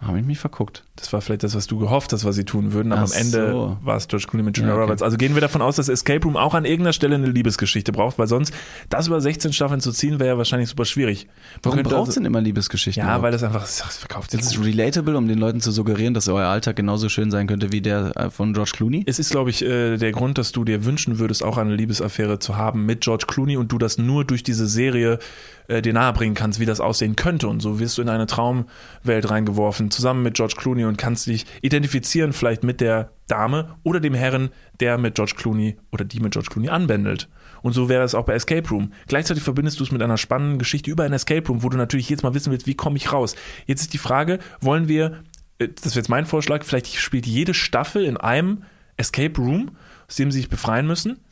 Habe 0.01 0.17
ich 0.19 0.25
mich 0.25 0.39
verguckt. 0.39 0.83
Das 0.95 1.11
war 1.11 1.19
vielleicht 1.21 1.43
das, 1.43 1.55
was 1.55 1.67
du 1.67 1.77
gehofft 1.77 2.13
hast, 2.13 2.23
was 2.23 2.35
sie 2.35 2.45
tun 2.45 2.71
würden, 2.71 2.93
aber 2.93 3.03
Ach 3.03 3.13
am 3.13 3.21
Ende 3.21 3.51
so. 3.51 3.77
war 3.83 3.97
es 3.97 4.07
George 4.07 4.27
Clooney 4.29 4.43
mit 4.43 4.57
Julia 4.57 4.69
Ja, 4.69 4.75
okay. 4.75 4.83
Roberts. 4.83 5.01
Also 5.01 5.17
gehen 5.17 5.33
wir 5.33 5.41
davon 5.41 5.61
aus, 5.61 5.75
dass 5.75 5.89
Escape 5.89 6.23
Room 6.23 6.37
auch 6.37 6.53
an 6.53 6.63
irgendeiner 6.63 6.93
Stelle 6.93 7.15
eine 7.15 7.27
Liebesgeschichte 7.27 7.91
braucht, 7.91 8.17
weil 8.17 8.27
sonst 8.27 8.53
das 8.89 9.07
über 9.07 9.19
16 9.19 9.51
Staffeln 9.51 9.81
zu 9.81 9.91
ziehen, 9.91 10.19
wäre 10.19 10.29
ja 10.29 10.37
wahrscheinlich 10.37 10.69
super 10.69 10.85
schwierig. 10.85 11.27
Warum 11.63 11.83
braucht 11.83 12.09
es 12.09 12.15
denn 12.15 12.25
immer 12.25 12.39
Liebesgeschichten? 12.39 13.01
Ja, 13.01 13.07
überhaupt? 13.07 13.23
weil 13.23 13.31
das 13.33 13.43
einfach 13.43 13.61
das 13.61 13.97
verkauft 13.97 14.31
sich 14.31 14.39
das 14.39 14.53
ist 14.53 14.63
relatable, 14.63 15.17
um 15.17 15.27
den 15.27 15.37
Leuten 15.37 15.59
zu 15.59 15.71
suggerieren, 15.71 16.13
dass 16.13 16.27
euer 16.29 16.47
Alltag 16.47 16.77
genauso 16.77 17.09
schön 17.09 17.29
sein 17.29 17.47
könnte 17.47 17.71
wie 17.73 17.81
der 17.81 18.15
äh, 18.15 18.29
von 18.29 18.53
George 18.53 18.71
Clooney. 18.75 19.03
Es 19.05 19.19
ist, 19.19 19.31
glaube 19.31 19.49
ich, 19.49 19.63
äh, 19.63 19.97
der 19.97 20.11
Grund, 20.13 20.37
dass 20.37 20.51
du 20.53 20.63
dir 20.63 20.85
wünschen 20.85 21.19
würdest, 21.19 21.43
auch 21.43 21.57
eine 21.57 21.75
Liebesaffäre 21.75 22.39
zu 22.39 22.55
haben 22.55 22.85
mit 22.85 23.01
George 23.01 23.25
Clooney 23.27 23.57
und 23.57 23.71
du 23.71 23.77
das 23.77 23.97
nur 23.97 24.23
durch 24.25 24.43
diese 24.43 24.65
Serie 24.67 25.19
äh, 25.67 25.81
dir 25.81 25.93
nahebringen 25.93 26.35
kannst, 26.35 26.59
wie 26.59 26.65
das 26.65 26.79
aussehen 26.79 27.15
könnte. 27.15 27.47
Und 27.47 27.61
so 27.61 27.79
wirst 27.79 27.97
du 27.97 28.01
in 28.01 28.09
eine 28.09 28.25
Traumwelt 28.25 29.29
reingeworfen, 29.29 29.88
zusammen 29.91 30.23
mit 30.23 30.35
George 30.35 30.55
Clooney 30.57 30.85
und 30.85 30.97
kannst 30.97 31.27
dich 31.27 31.45
identifizieren 31.61 32.33
vielleicht 32.33 32.63
mit 32.63 32.81
der 32.81 33.11
Dame 33.27 33.75
oder 33.83 33.99
dem 33.99 34.13
Herren, 34.13 34.49
der 34.79 34.97
mit 34.97 35.15
George 35.15 35.33
Clooney 35.37 35.77
oder 35.91 36.03
die 36.05 36.19
mit 36.19 36.33
George 36.33 36.49
Clooney 36.51 36.69
anbändelt. 36.69 37.29
Und 37.61 37.73
so 37.73 37.89
wäre 37.89 38.03
es 38.03 38.15
auch 38.15 38.25
bei 38.25 38.33
Escape 38.33 38.67
Room. 38.69 38.93
Gleichzeitig 39.07 39.43
verbindest 39.43 39.79
du 39.79 39.83
es 39.83 39.91
mit 39.91 40.01
einer 40.01 40.17
spannenden 40.17 40.59
Geschichte 40.59 40.89
über 40.89 41.03
ein 41.03 41.13
Escape 41.13 41.45
Room, 41.47 41.61
wo 41.63 41.69
du 41.69 41.77
natürlich 41.77 42.09
jetzt 42.09 42.23
mal 42.23 42.33
wissen 42.33 42.51
willst, 42.51 42.67
wie 42.67 42.75
komme 42.75 42.97
ich 42.97 43.11
raus. 43.11 43.35
Jetzt 43.65 43.81
ist 43.81 43.93
die 43.93 43.97
Frage, 43.97 44.39
wollen 44.61 44.87
wir, 44.87 45.23
äh, 45.59 45.67
das 45.67 45.93
wäre 45.93 45.99
jetzt 45.99 46.09
mein 46.09 46.25
Vorschlag, 46.25 46.63
vielleicht 46.63 46.95
spielt 46.95 47.25
jede 47.25 47.53
Staffel 47.53 48.05
in 48.05 48.15
einem 48.17 48.63
Escape 48.97 49.39
Room, 49.41 49.71
aus 50.07 50.15
dem 50.15 50.31
sie 50.31 50.39
sich 50.39 50.49
befreien 50.49 50.87
müssen. 50.87 51.17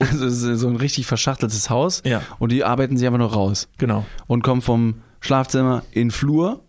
Also 0.00 0.26
es 0.26 0.42
ist 0.42 0.60
so 0.60 0.68
ein 0.68 0.76
richtig 0.76 1.06
verschachteltes 1.06 1.70
Haus 1.70 2.02
Ja. 2.06 2.22
und 2.38 2.52
die 2.52 2.62
arbeiten 2.62 2.96
sich 2.96 3.04
einfach 3.04 3.18
nur 3.18 3.32
raus 3.32 3.68
Genau. 3.78 4.06
und 4.28 4.44
kommen 4.44 4.62
vom 4.62 5.02
Schlafzimmer 5.20 5.82
in 5.90 6.02
den 6.06 6.10
Flur 6.12 6.62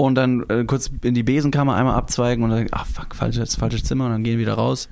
und 0.00 0.14
dann 0.14 0.44
äh, 0.48 0.64
kurz 0.64 0.90
in 1.02 1.12
die 1.14 1.24
Besenkammer 1.24 1.74
einmal 1.74 1.96
abzweigen 1.96 2.44
und 2.44 2.50
dann, 2.50 2.68
ach 2.70 2.86
fuck, 2.86 3.14
falsches, 3.14 3.56
falsches 3.56 3.82
Zimmer 3.84 4.06
und 4.06 4.12
dann 4.12 4.22
gehen 4.24 4.38
wieder 4.38 4.54
raus. 4.54 4.88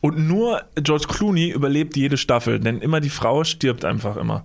Und 0.00 0.18
nur 0.18 0.62
George 0.74 1.06
Clooney 1.08 1.50
überlebt 1.50 1.96
jede 1.96 2.16
Staffel, 2.16 2.58
denn 2.58 2.80
immer 2.80 3.00
die 3.00 3.08
Frau 3.08 3.44
stirbt 3.44 3.84
einfach 3.84 4.16
immer. 4.16 4.44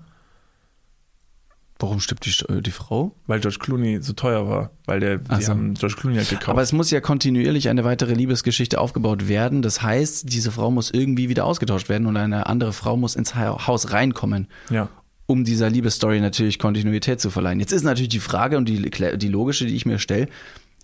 Warum 1.80 2.00
stirbt 2.00 2.26
die, 2.26 2.54
äh, 2.54 2.62
die 2.62 2.72
Frau? 2.72 3.16
Weil 3.28 3.40
George 3.40 3.58
Clooney 3.60 4.02
so 4.02 4.14
teuer 4.14 4.48
war. 4.50 4.72
Weil 4.86 5.00
der, 5.00 5.18
die 5.18 5.44
so. 5.44 5.52
haben 5.52 5.74
George 5.76 5.96
Clooney 6.00 6.18
halt 6.18 6.30
gekauft. 6.30 6.50
Aber 6.50 6.62
es 6.64 6.74
muss 6.74 6.90
ja 6.90 7.02
kontinuierlich 7.02 7.70
eine 7.70 7.84
weitere 7.84 8.14
Liebesgeschichte 8.14 8.80
aufgebaut 8.82 9.28
werden. 9.28 9.62
Das 9.62 9.82
heißt, 9.84 10.32
diese 10.32 10.52
Frau 10.52 10.72
muss 10.72 10.90
irgendwie 10.92 11.30
wieder 11.30 11.46
ausgetauscht 11.46 11.88
werden 11.90 12.08
und 12.08 12.18
eine 12.18 12.48
andere 12.48 12.74
Frau 12.74 12.98
muss 12.98 13.16
ins 13.16 13.36
Ha- 13.36 13.68
Haus 13.68 13.92
reinkommen. 13.92 14.48
ja. 14.70 14.90
Um 15.28 15.44
dieser 15.44 15.70
Liebesstory 15.70 16.20
natürlich 16.20 16.58
Kontinuität 16.58 17.22
zu 17.22 17.30
verleihen. 17.30 17.60
Jetzt 17.60 17.74
ist 17.74 17.84
natürlich 17.84 18.10
die 18.10 18.20
Frage 18.20 18.58
und 18.58 18.68
die, 18.68 18.90
die 18.90 19.28
logische, 19.28 19.66
die 19.66 19.76
ich 19.76 19.86
mir 19.86 20.00
stelle, 20.00 20.28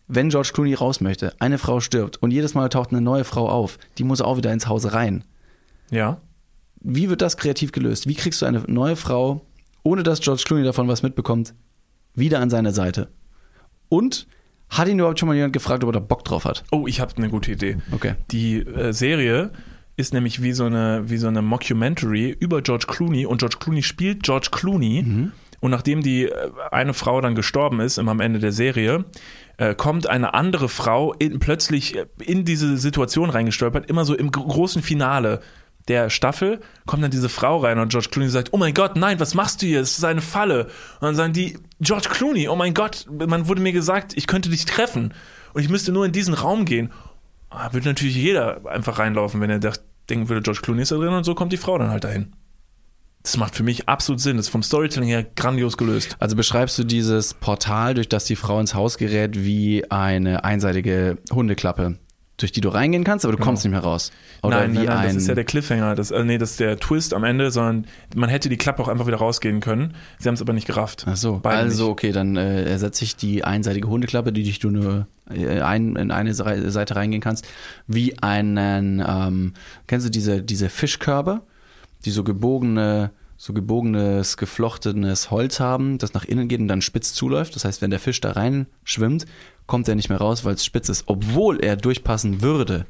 wenn 0.08 0.30
George 0.30 0.52
Clooney 0.54 0.74
raus 0.74 1.02
möchte, 1.02 1.34
eine 1.39 1.58
Frau 1.58 1.80
stirbt 1.80 2.18
und 2.18 2.32
jedes 2.32 2.54
Mal 2.54 2.70
taucht 2.70 2.91
eine 2.91 3.02
neue 3.02 3.24
Frau 3.24 3.50
auf, 3.50 3.80
die 3.98 4.04
muss 4.04 4.22
auch 4.22 4.38
wieder 4.38 4.52
ins 4.52 4.68
Haus 4.68 4.94
rein. 4.94 5.24
Ja. 5.89 6.22
Wie 6.82 7.10
wird 7.10 7.22
das 7.22 7.38
kreativ 7.38 7.72
gelöst? 7.72 8.08
Wie 8.08 8.16
kriegst 8.16 8.41
du 8.41 8.46
eine 8.46 8.60
neue 8.68 8.98
Frau, 8.98 9.46
ohne 9.84 10.04
dass 10.04 10.20
George 10.20 10.44
Clooney 10.46 10.66
davon 10.66 10.89
was 10.89 11.04
mitbekommt, 11.04 11.54
wieder 12.14 12.41
an 12.41 12.50
seine 12.50 12.74
Seite? 12.74 13.10
Und 13.88 14.28
hat 14.70 14.89
ihn 14.89 15.00
überhaupt 15.00 15.20
schon 15.20 15.28
mal 15.28 15.36
jemand 15.36 15.54
gefragt, 15.54 15.84
ob 15.84 15.89
er 15.89 15.94
da 15.94 16.00
Bock 16.00 16.26
drauf 16.26 16.44
hat? 16.44 16.64
Oh, 16.72 16.86
ich 16.88 17.00
habe 17.00 17.16
eine 17.16 17.30
gute 17.30 17.52
Idee. 17.52 17.78
Okay. 17.91 18.16
Die 18.32 18.58
äh, 18.58 18.91
Serie 18.91 19.52
ist 19.96 20.14
nämlich 20.14 20.41
wie 20.41 20.54
so 20.54 20.66
eine 20.66 21.04
wie 21.06 21.18
so 21.18 21.28
eine 21.28 21.41
Mockumentary 21.41 22.30
über 22.39 22.62
George 22.62 22.86
Clooney 22.88 23.26
und 23.26 23.38
George 23.39 23.58
Clooney 23.60 23.84
spielt 23.84 24.24
George 24.24 24.48
Clooney 24.52 25.30
und 25.60 25.72
nachdem 25.72 26.02
die 26.02 26.26
äh, 26.26 26.50
eine 26.72 26.94
Frau 26.94 27.22
dann 27.22 27.36
gestorben 27.36 27.80
ist 27.80 27.98
im 27.98 28.10
am 28.10 28.20
Ende 28.20 28.39
der 28.39 28.52
Serie 28.52 29.06
äh, 29.58 29.76
kommt 29.76 30.08
eine 30.08 30.34
andere 30.34 30.68
Frau 30.68 31.14
in, 31.14 31.39
plötzlich 31.39 31.96
in 32.20 32.44
diese 32.44 32.78
Situation 32.78 33.30
reingestolpert 33.30 33.88
immer 33.89 34.04
so 34.06 34.16
im 34.16 34.32
gro- 34.32 34.48
großen 34.48 34.82
Finale 34.82 35.41
der 35.89 36.10
Staffel 36.10 36.62
kommt 36.86 37.04
dann 37.04 37.12
diese 37.12 37.28
Frau 37.30 37.58
rein 37.58 37.78
und 37.78 37.89
George 37.89 38.08
Clooney 38.10 38.30
sagt, 38.30 38.54
oh 38.54 38.58
mein 38.58 38.74
Gott, 38.74 38.96
nein, 38.96 39.20
was 39.20 39.34
machst 39.36 39.62
du 39.62 39.66
hier? 39.66 39.82
Es 39.82 39.98
ist 39.98 40.06
eine 40.06 40.22
Falle. 40.22 40.68
Und 41.02 41.02
dann 41.02 41.16
sagen 41.16 41.34
die, 41.34 41.58
George 41.82 42.08
Clooney, 42.10 42.48
oh 42.48 42.56
mein 42.56 42.74
Gott, 42.74 43.06
man 43.28 43.50
wurde 43.50 43.62
mir 43.62 43.74
gesagt, 43.74 44.14
ich 44.16 44.26
könnte 44.26 44.50
dich 44.50 44.64
treffen 44.64 45.14
und 45.54 45.62
ich 45.62 45.68
müsste 45.68 45.91
nur 45.91 46.06
in 46.06 46.14
diesen 46.14 46.36
Raum 46.36 46.64
gehen. 46.64 46.89
Ah, 47.56 47.72
würde 47.72 47.88
natürlich 47.88 48.16
jeder 48.16 48.66
einfach 48.66 48.97
reinlaufen, 48.97 49.39
wenn 49.39 49.49
er 49.49 49.60
dacht, 49.60 49.82
denken 50.10 50.28
würde, 50.28 50.41
George 50.41 50.62
Clooney 50.64 50.82
ist 50.82 50.91
da 50.91 50.95
drin 50.95 51.14
und 51.14 51.24
so 51.24 51.36
kommt 51.36 51.54
die 51.54 51.58
Frau 51.58 51.78
dann 51.78 51.91
halt 51.91 52.04
dahin. 52.04 52.34
Das 53.22 53.38
macht 53.38 53.56
für 53.56 53.64
mich 53.64 53.88
absolut 53.88 54.20
Sinn. 54.20 54.38
Das 54.38 54.47
ist 54.47 54.51
vom 54.51 54.64
Storytelling 54.64 55.08
her 55.08 55.24
grandios 55.24 55.78
gelöst. 55.78 56.18
Also 56.20 56.36
beschreibst 56.36 56.78
du 56.78 56.84
dieses 56.84 57.34
Portal, 57.36 57.93
durch 57.93 58.10
das 58.10 58.26
die 58.26 58.36
Frau 58.36 58.60
ins 58.60 58.74
Haus 58.74 58.97
gerät, 58.97 59.45
wie 59.45 59.89
eine 59.89 60.43
einseitige 60.43 61.20
Hundeklappe, 61.32 61.99
durch 62.38 62.52
die 62.52 62.62
du 62.62 62.70
reingehen 62.70 63.04
kannst, 63.04 63.26
aber 63.26 63.36
du 63.36 63.44
kommst 63.44 63.64
nicht 63.64 63.72
mehr 63.72 63.82
raus. 63.82 64.12
Oder 64.42 64.62
nein, 64.62 64.74
wie 64.74 64.78
nein, 64.78 64.86
nein, 64.86 64.98
ein 64.98 65.08
das 65.14 65.24
ist 65.24 65.28
ja 65.28 65.36
der 65.36 65.44
Cliffhanger. 65.44 65.96
Das, 65.96 66.12
äh, 66.12 66.24
nee, 66.24 66.38
das 66.38 66.52
ist 66.52 66.60
der 66.60 66.78
Twist 66.78 67.14
am 67.14 67.24
Ende, 67.24 67.52
sondern 67.52 67.86
man 68.16 68.30
hätte 68.30 68.50
die 68.50 68.58
Klappe 68.58 68.82
auch 68.82 68.88
einfach 68.88 69.06
wieder 69.06 69.18
rausgehen 69.18 69.60
können. 69.60 69.94
Sie 70.18 70.28
haben 70.28 70.34
es 70.34 70.42
aber 70.42 70.54
nicht 70.54 70.66
gerafft. 70.66 71.06
Ach 71.08 71.16
so, 71.16 71.40
Beide 71.42 71.60
also 71.60 71.84
nicht. 71.84 71.92
okay, 71.92 72.12
dann 72.12 72.36
äh, 72.36 72.64
ersetze 72.64 73.04
ich 73.04 73.16
die 73.16 73.44
einseitige 73.44 73.88
Hundeklappe, 73.88 74.34
die 74.34 74.44
dich 74.44 74.58
du 74.60 74.72
nur 74.72 75.08
äh, 75.30 75.62
ein, 75.62 75.96
in 75.96 76.12
eine 76.12 76.34
Seite 76.34 76.96
reingehen 76.96 77.22
kannst, 77.22 77.48
wie 77.88 78.18
einen, 78.20 79.04
ähm, 79.08 79.54
kennst 79.88 80.08
du 80.08 80.12
diese, 80.12 80.42
diese 80.42 80.70
Fischkörbe, 80.70 81.42
die 82.04 82.12
so 82.12 82.24
gebogene, 82.24 83.12
so 83.38 83.54
gebogenes, 83.54 84.38
geflochtenes 84.38 85.30
Holz 85.30 85.60
haben, 85.60 85.98
das 85.98 86.14
nach 86.14 86.26
innen 86.26 86.48
geht 86.48 86.60
und 86.60 86.68
dann 86.68 86.82
spitz 86.82 87.14
zuläuft. 87.14 87.56
Das 87.56 87.66
heißt, 87.66 87.82
wenn 87.82 87.92
der 87.92 88.00
Fisch 88.00 88.22
da 88.22 88.32
rein 88.32 88.68
schwimmt, 88.84 89.26
kommt 89.68 89.88
er 89.88 89.95
nicht 89.95 90.09
mehr 90.09 90.18
raus, 90.20 90.45
weil 90.45 90.55
es 90.55 90.66
spitz 90.66 90.89
ist, 90.89 91.03
obwohl 91.07 91.59
er 91.64 91.76
durchpassen 91.76 92.41
würde. 92.41 92.86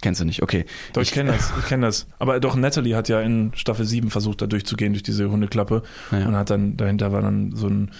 Kennst 0.00 0.20
du 0.20 0.24
nicht, 0.24 0.42
okay. 0.42 0.64
Doch, 0.94 1.02
ich 1.02 1.12
kenne 1.12 1.30
das, 1.32 1.52
ich 1.60 1.66
kenne 1.66 1.86
das. 1.86 2.08
Aber 2.18 2.40
doch, 2.40 2.56
Natalie 2.56 2.96
hat 2.96 3.08
ja 3.08 3.20
in 3.20 3.52
Staffel 3.54 3.84
7 3.86 4.10
versucht, 4.10 4.42
da 4.42 4.46
durchzugehen 4.46 4.92
durch 4.94 5.04
diese 5.04 5.30
Hundeklappe 5.30 5.82
Ja. 6.10 6.26
und 6.26 6.34
hat 6.34 6.50
dann, 6.50 6.76
dahinter 6.76 7.12
war 7.12 7.22
dann 7.22 7.54
so 7.54 7.68
ein 7.68 7.92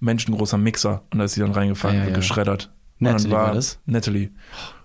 menschengroßer 0.00 0.56
Mixer 0.56 1.02
und 1.12 1.18
da 1.18 1.24
ist 1.26 1.34
sie 1.34 1.40
dann 1.40 1.52
reingefallen 1.52 1.96
Ja, 1.98 2.02
und 2.04 2.10
ja. 2.10 2.16
geschreddert. 2.16 2.70
Und 3.00 3.04
Natalie 3.04 3.30
dann 3.30 3.32
war 3.32 3.54
das? 3.54 3.78
Natalie. 3.84 4.30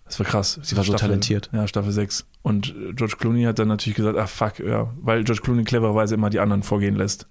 Das 0.06 0.20
war 0.20 0.26
krass. 0.26 0.60
Sie 0.62 0.76
war 0.76 0.84
so 0.84 0.94
talentiert. 0.94 1.50
Ja, 1.54 1.68
Staffel 1.68 1.92
6. 1.92 2.26
Und 2.42 2.74
George 2.96 3.16
Clooney 3.18 3.44
hat 3.44 3.60
dann 3.60 3.68
natürlich 3.70 3.96
gesagt, 3.96 4.18
ah 4.18 4.28
fuck, 4.28 4.60
ja, 4.60 4.92
weil 5.02 5.24
George 5.24 5.42
Clooney 5.42 5.64
clevererweise 5.64 6.16
immer 6.16 6.30
die 6.30 6.40
anderen 6.40 6.64
vorgehen 6.64 6.96
lässt. 6.96 7.28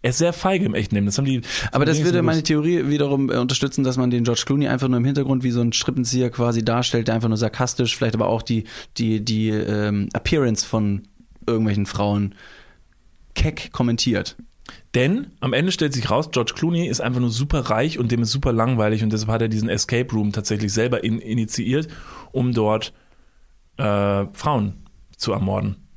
Er 0.00 0.10
ist 0.10 0.18
sehr 0.18 0.32
feige 0.32 0.64
im 0.64 0.74
echten 0.74 0.94
Leben. 0.94 1.06
Das 1.06 1.18
haben 1.18 1.24
die. 1.24 1.40
Aber 1.72 1.84
das 1.84 2.02
würde 2.04 2.22
meine. 2.22 2.42
Theorie 2.42 2.88
wiederum 2.88 3.30
äh, 3.30 3.36
unterstützen, 3.36 3.82
dass 3.82 3.96
man 3.96 4.10
den 4.10 4.24
George 4.24 4.42
Clooney 4.46 4.68
einfach 4.68 4.88
nur 4.88 4.98
im 4.98 5.04
Hintergrund 5.04 5.42
wie 5.42 5.50
so 5.50 5.60
ein 5.60 5.72
Strippenzieher 5.72 6.30
quasi 6.30 6.64
darstellt, 6.64 7.08
der 7.08 7.16
einfach 7.16 7.28
nur 7.28 7.36
sarkastisch, 7.36 7.96
vielleicht 7.96 8.14
aber 8.14 8.28
auch 8.28 8.42
die, 8.42 8.64
die, 8.96 9.24
die 9.24 9.48
ähm, 9.50 10.08
Appearance 10.12 10.64
von 10.64 11.02
irgendwelchen 11.46 11.86
Frauen 11.86 12.34
keck 13.34 13.72
kommentiert. 13.72 14.36
Denn 14.94 15.28
am 15.40 15.52
Ende 15.52 15.72
stellt 15.72 15.94
sich 15.94 16.10
raus, 16.10 16.30
George 16.30 16.52
Clooney 16.54 16.86
ist 16.86 17.00
einfach 17.00 17.20
nur 17.20 17.30
super 17.30 17.60
reich 17.60 17.98
und 17.98 18.12
dem 18.12 18.22
ist 18.22 18.32
super 18.32 18.52
langweilig 18.52 19.02
und 19.02 19.12
deshalb 19.12 19.30
hat 19.30 19.42
er 19.42 19.48
diesen 19.48 19.68
Escape 19.68 20.10
Room 20.12 20.32
tatsächlich 20.32 20.72
selber 20.72 21.02
in, 21.02 21.18
initiiert, 21.18 21.88
um 22.32 22.52
dort 22.52 22.92
äh, 23.78 24.26
Frauen 24.32 24.74
zu 25.16 25.32
ermorden. 25.32 25.87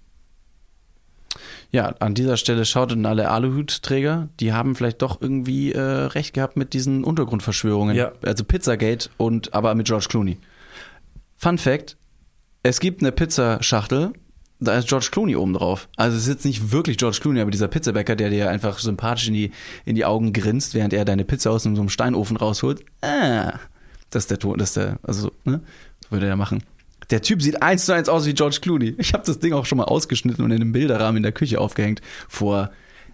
Ja, 1.72 1.96
an 2.00 2.14
dieser 2.14 2.36
Stelle 2.36 2.66
schaut 2.66 2.92
an 2.92 3.06
alle 3.06 3.30
Aluhutträger, 3.30 4.28
die 4.40 4.52
haben 4.52 4.76
vielleicht 4.76 5.02
doch 5.02 5.22
irgendwie 5.22 5.72
äh, 5.72 5.80
recht 5.80 6.34
gehabt 6.34 6.58
mit 6.58 6.74
diesen 6.74 7.04
Untergrundverschwörungen. 7.04 7.96
Ja. 7.96 8.12
Also 8.24 8.44
Pizzagate 8.44 9.10
und 9.18 9.54
aber 9.54 9.74
mit 9.74 9.88
George 9.88 10.08
Clooney. 10.10 10.38
Fun 11.36 11.58
Fact: 11.58 11.98
Es 12.62 12.82
gibt 12.82 13.02
eine 13.02 13.14
Pizzaschachtel, 13.14 14.12
da 14.62 14.78
ist 14.78 14.90
George 14.90 15.10
Clooney 15.12 15.36
oben 15.36 15.54
drauf. 15.54 15.90
Also 15.96 16.18
es 16.18 16.24
ist 16.24 16.30
jetzt 16.30 16.46
nicht 16.46 16.72
wirklich 16.72 16.98
George 16.98 17.18
Clooney, 17.20 17.42
aber 17.42 17.52
dieser 17.52 17.68
Pizzabäcker, 17.68 18.16
der 18.16 18.30
dir 18.30 18.50
einfach 18.50 18.78
sympathisch 18.78 19.28
in 19.28 19.34
die, 19.34 19.52
in 19.86 19.96
die 19.96 20.06
Augen 20.06 20.34
grinst, 20.34 20.76
während 20.76 20.94
er 20.94 21.04
deine 21.04 21.26
Pizza 21.26 21.52
aus 21.52 21.64
so 21.64 21.70
einem 21.70 21.90
Steinofen 21.90 22.38
rausholt. 22.38 22.86
Ah, 23.02 23.54
das 24.12 24.24
ist 24.24 24.32
der 24.32 24.40
Ton, 24.40 24.60
das 24.60 24.70
ist 24.70 24.78
der, 24.78 25.00
also, 25.04 25.32
ne? 25.46 25.62
Das 26.02 26.12
würde 26.12 26.28
er 26.28 26.36
machen. 26.36 26.64
Der 27.12 27.22
Typ 27.22 27.42
sieht 27.42 27.62
eins 27.62 27.86
zu 27.86 27.94
eins 27.94 28.10
aus 28.10 28.26
wie 28.26 28.34
George 28.34 28.60
Clooney. 28.62 28.96
Ich 28.98 29.14
habe 29.14 29.24
das 29.26 29.40
Ding 29.40 29.54
auch 29.54 29.66
schon 29.66 29.78
mal 29.78 29.84
ausgeschnitten 29.86 30.44
und 30.44 30.52
in 30.52 30.62
einem 30.62 30.72
Bilderrahmen 30.72 31.18
in 31.18 31.24
der 31.24 31.32
Küche 31.34 31.60
aufgehängt 31.60 32.02
vor 32.28 32.72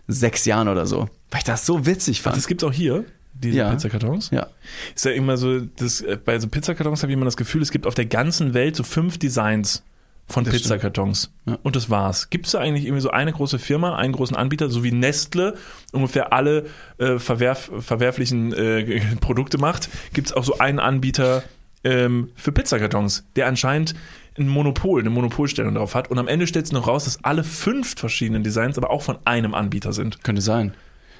sechs 0.08 0.46
Jahren 0.46 0.68
oder 0.68 0.86
so, 0.86 1.10
weil 1.32 1.40
ich 1.40 1.44
das 1.44 1.66
so 1.66 1.86
witzig 1.86 2.22
fand. 2.22 2.38
Das 2.38 2.48
gibt's 2.48 2.64
auch 2.64 2.72
hier, 2.72 3.04
diese 3.34 3.58
Ja. 3.58 3.70
Pizzakartons. 3.72 4.30
ja, 4.32 4.48
Ist 4.96 5.06
ja 5.06 5.12
immer 5.12 5.36
so, 5.38 5.60
das, 5.60 6.02
äh, 6.02 6.18
bei 6.24 6.40
so 6.40 6.48
Pizzakartons 6.48 7.02
habe 7.02 7.12
ich 7.12 7.16
immer 7.18 7.26
das 7.26 7.38
Gefühl, 7.38 7.62
es 7.62 7.72
gibt 7.72 7.86
auf 7.88 7.96
der 7.96 8.06
ganzen 8.06 8.54
Welt 8.54 8.76
so 8.76 8.84
fünf 8.84 9.18
Designs 9.18 9.84
von 10.30 10.44
Das 10.44 10.54
Pizzakartons. 10.54 11.32
Ja. 11.46 11.58
Und 11.64 11.76
das 11.76 11.90
war's. 11.90 12.30
Gibt 12.30 12.46
es 12.48 12.52
da 12.52 12.60
eigentlich 12.60 12.86
irgendwie 12.86 13.02
so 13.02 13.10
eine 13.12 13.32
große 13.32 13.60
Firma, 13.60 13.96
einen 13.96 14.14
großen 14.14 14.36
Anbieter, 14.36 14.70
so 14.70 14.84
wie 14.84 14.92
Nestle 14.92 15.56
ungefähr 15.94 16.34
alle 16.34 16.66
äh, 16.98 17.18
verwerf 17.18 17.72
verwerflichen 17.80 18.54
äh, 18.54 19.02
Produkte 19.22 19.58
macht? 19.58 19.90
Gibt 20.14 20.28
es 20.28 20.34
auch 20.34 20.44
so 20.44 20.58
einen 20.58 20.80
Anbieter 20.80 21.44
ähm, 21.88 22.32
für 22.36 22.52
Pizzakartons, 22.52 23.24
der 23.36 23.48
anscheinend 23.48 23.96
ein 24.38 24.48
Monopol, 24.48 25.00
eine 25.00 25.10
Monopolstellung 25.10 25.76
drauf 25.76 25.96
hat. 25.96 26.12
Und 26.12 26.20
am 26.20 26.28
Ende 26.28 26.46
stellt 26.46 26.68
sich 26.68 26.74
noch 26.74 26.88
raus, 26.88 27.06
dass 27.06 27.24
alle 27.24 27.44
fünf 27.44 27.96
verschiedenen 27.98 28.44
Designs 28.44 28.78
aber 28.78 28.90
auch 28.90 29.02
von 29.02 29.18
einem 29.26 29.54
Anbieter 29.54 29.94
sind. 29.94 30.24
könnte 30.24 30.42
sein. 30.42 30.74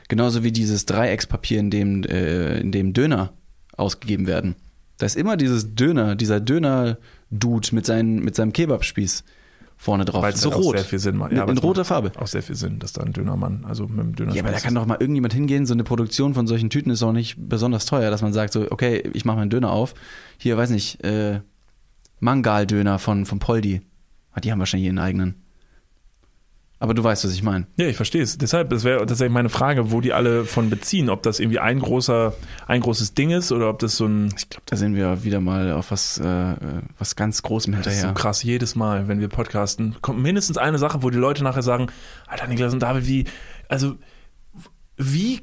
Genauso 0.10 0.44
wie 0.44 0.52
dieses 0.52 0.86
Dreieckspapier, 0.86 1.60
in 1.60 1.70
dem, 1.70 2.04
äh, 2.04 2.60
in 2.60 2.72
dem 2.72 2.94
Döner 2.94 3.34
ausgegeben 3.76 4.28
werden. 4.28 4.56
Da 4.98 5.06
ist 5.06 5.16
immer 5.16 5.38
dieses 5.38 5.76
Döner, 5.76 6.16
dieser 6.16 6.40
Döner-Dude 6.40 7.68
mit, 7.72 7.86
seinen, 7.86 8.20
mit 8.24 8.36
seinem 8.36 8.54
Kebabspieß 8.54 9.24
vorne 9.78 10.06
drauf. 10.06 10.24
Weil 10.24 10.34
es 10.34 10.42
so 10.42 10.52
auch 10.52 10.58
rot. 10.58 10.76
sehr 10.78 10.86
viel 10.86 11.00
Sinn 11.00 11.16
macht. 11.16 11.32
in, 11.32 11.44
aber 11.44 11.52
in 11.52 11.58
roter 11.60 11.82
macht 11.82 11.86
Farbe. 11.86 12.12
Auch 12.18 12.28
sehr 12.28 12.42
viel 12.44 12.56
Sinn, 12.56 12.80
dass 12.80 12.94
da 12.94 13.04
ein 13.04 13.14
Dönermann, 13.14 13.64
also 13.66 13.88
mit 13.88 14.00
dem 14.00 14.16
Döner 14.16 14.34
Ja, 14.34 14.44
aber 14.44 14.52
da 14.52 14.60
kann 14.60 14.76
doch 14.76 14.86
mal 14.86 14.98
irgendjemand 15.00 15.34
hingehen, 15.34 15.66
so 15.66 15.74
eine 15.74 15.84
Produktion 15.84 16.34
von 16.34 16.48
solchen 16.48 16.70
Tüten 16.70 16.90
ist 16.90 17.04
auch 17.04 17.14
nicht 17.14 17.36
besonders 17.38 17.86
teuer, 17.86 18.10
dass 18.10 18.22
man 18.22 18.34
sagt 18.34 18.54
so, 18.54 18.66
okay, 18.72 19.04
ich 19.14 19.24
mache 19.24 19.38
meinen 19.38 19.50
Döner 19.50 19.72
auf. 19.72 19.94
Hier, 20.38 20.58
weiß 20.58 20.72
nicht, 20.72 21.04
äh, 21.04 21.42
Mangal-Döner 22.20 23.00
von, 23.00 23.26
von 23.26 23.40
Poldi. 23.40 23.82
Ah, 24.32 24.40
Die 24.40 24.52
haben 24.52 24.60
wahrscheinlich 24.60 24.88
ihren 24.88 25.00
eigenen. 25.00 25.36
Aber 26.80 26.94
du 26.94 27.04
weißt, 27.04 27.26
was 27.26 27.34
ich 27.34 27.42
meine. 27.42 27.66
Ja, 27.78 27.88
ich 27.88 27.96
verstehe 27.96 28.22
es. 28.22 28.38
Deshalb, 28.38 28.70
das 28.70 28.84
wäre 28.84 29.00
tatsächlich 29.00 29.34
meine 29.34 29.50
Frage, 29.50 29.92
wo 29.92 30.00
die 30.00 30.14
alle 30.14 30.46
von 30.46 30.70
beziehen. 30.70 31.10
Ob 31.10 31.24
das 31.24 31.40
irgendwie 31.40 31.58
ein 31.58 31.80
großer, 31.80 32.34
ein 32.68 32.82
großes 32.82 33.16
Ding 33.16 33.32
ist 33.32 33.52
oder 33.52 33.70
ob 33.70 33.80
das 33.80 33.98
so 33.98 34.06
ein. 34.06 34.30
Ich 34.38 34.50
glaube, 34.50 34.64
da 34.68 34.76
sind 34.76 34.96
wir 34.96 35.24
wieder 35.24 35.40
mal 35.40 35.72
auf 35.72 35.90
was, 35.90 36.20
äh, 36.20 36.56
was 37.00 37.16
ganz 37.16 37.42
Großem 37.42 37.74
Das 37.74 37.88
ist 37.88 37.94
hinterher. 37.94 38.10
so 38.10 38.22
krass, 38.22 38.44
jedes 38.44 38.76
Mal, 38.76 39.08
wenn 39.08 39.20
wir 39.20 39.28
podcasten, 39.28 39.96
kommt 40.02 40.20
mindestens 40.20 40.58
eine 40.58 40.78
Sache, 40.78 41.02
wo 41.02 41.10
die 41.10 41.18
Leute 41.18 41.44
nachher 41.44 41.64
sagen, 41.64 41.88
Alter, 42.28 42.48
Niklas 42.48 42.74
und 42.74 42.82
David, 42.84 43.08
wie, 43.08 43.26
also, 43.70 43.96
wie, 44.98 45.42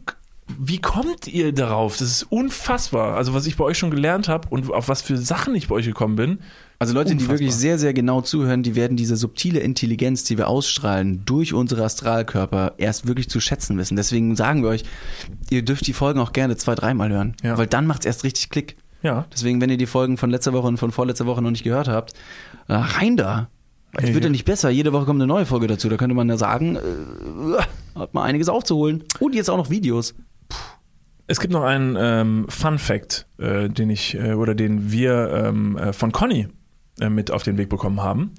wie 0.59 0.80
kommt 0.80 1.26
ihr 1.26 1.53
darauf? 1.53 1.97
Das 1.97 2.09
ist 2.09 2.22
unfassbar. 2.24 3.16
Also, 3.16 3.35
was 3.35 3.47
ich 3.47 3.57
bei 3.57 3.64
euch 3.64 3.78
schon 3.78 3.91
gelernt 3.91 4.28
habe 4.28 4.49
und 4.51 4.70
auf 4.70 4.89
was 4.89 5.03
für 5.03 5.16
Sachen 5.16 5.57
ich 5.57 5.66
bei 5.66 5.74
euch 5.74 5.87
gekommen 5.87 6.14
bin. 6.14 6.39
Also 6.85 6.95
Leute, 6.95 7.09
die 7.11 7.14
Unfassbar. 7.14 7.39
wirklich 7.39 7.55
sehr, 7.55 7.78
sehr 7.78 7.93
genau 7.95 8.20
zuhören, 8.20 8.62
die 8.62 8.74
werden 8.76 8.97
diese 8.97 9.16
subtile 9.16 9.61
Intelligenz, 9.61 10.24
die 10.24 10.39
wir 10.39 10.49
ausstrahlen, 10.49 11.22
durch 11.24 11.53
unsere 11.53 11.85
Astralkörper 11.85 12.74
erst 12.78 13.07
wirklich 13.07 13.28
zu 13.28 13.41
schätzen 13.41 13.76
wissen. 13.78 13.97
Deswegen 13.97 14.37
sagen 14.37 14.62
wir 14.62 14.70
euch, 14.70 14.85
ihr 15.51 15.64
dürft 15.64 15.87
die 15.87 15.93
Folgen 15.93 16.20
auch 16.20 16.32
gerne 16.32 16.57
zwei, 16.57 16.74
dreimal 16.74 17.11
hören, 17.11 17.35
Ja. 17.43 17.59
weil 17.59 17.66
dann 17.66 17.87
macht's 17.87 18.07
erst 18.07 18.24
richtig 18.24 18.51
Klick. 18.51 18.76
Ja. 19.03 19.26
Deswegen, 19.32 19.61
wenn 19.61 19.68
ihr 19.70 19.76
die 19.76 19.87
Folgen 19.87 20.16
von 20.16 20.30
letzter 20.30 20.53
Woche 20.53 20.66
und 20.68 20.78
von 20.78 20.91
vorletzter 20.91 21.26
Woche 21.26 21.43
noch 21.43 21.51
nicht 21.51 21.64
gehört 21.64 21.89
habt, 21.89 22.12
äh, 22.68 22.74
rein 22.74 23.16
da. 23.16 23.49
Es 23.97 24.12
wird 24.12 24.24
ja 24.24 24.30
nicht 24.30 24.45
besser. 24.45 24.70
Jede 24.70 24.93
Woche 24.93 25.05
kommt 25.05 25.20
eine 25.20 25.28
neue 25.28 25.47
Folge 25.47 25.66
dazu. 25.68 25.89
Da 25.89 25.97
könnte 25.97 26.16
man 26.16 26.28
ja 26.28 26.37
sagen, 26.37 26.76
äh, 26.76 27.99
hat 27.99 28.12
mal 28.14 28.24
einiges 28.24 28.49
aufzuholen. 28.49 29.05
Und 29.20 29.35
jetzt 29.37 29.49
auch 29.49 29.57
noch 29.57 29.70
Videos. 29.70 30.14
Es 31.26 31.39
gibt 31.41 31.53
noch 31.53 31.62
einen 31.62 31.97
ähm, 31.99 32.47
Fun 32.49 32.78
Fact, 32.78 33.26
äh, 33.39 33.68
den 33.68 33.91
ich 33.91 34.14
äh, 34.14 34.32
oder 34.35 34.55
den 34.55 34.91
wir 34.91 35.30
ähm, 35.32 35.76
äh, 35.78 35.93
von 35.93 36.11
Conny 36.12 36.49
äh, 37.01 37.09
mit 37.09 37.30
auf 37.30 37.42
den 37.42 37.57
Weg 37.59 37.68
bekommen 37.68 38.03
haben. 38.03 38.34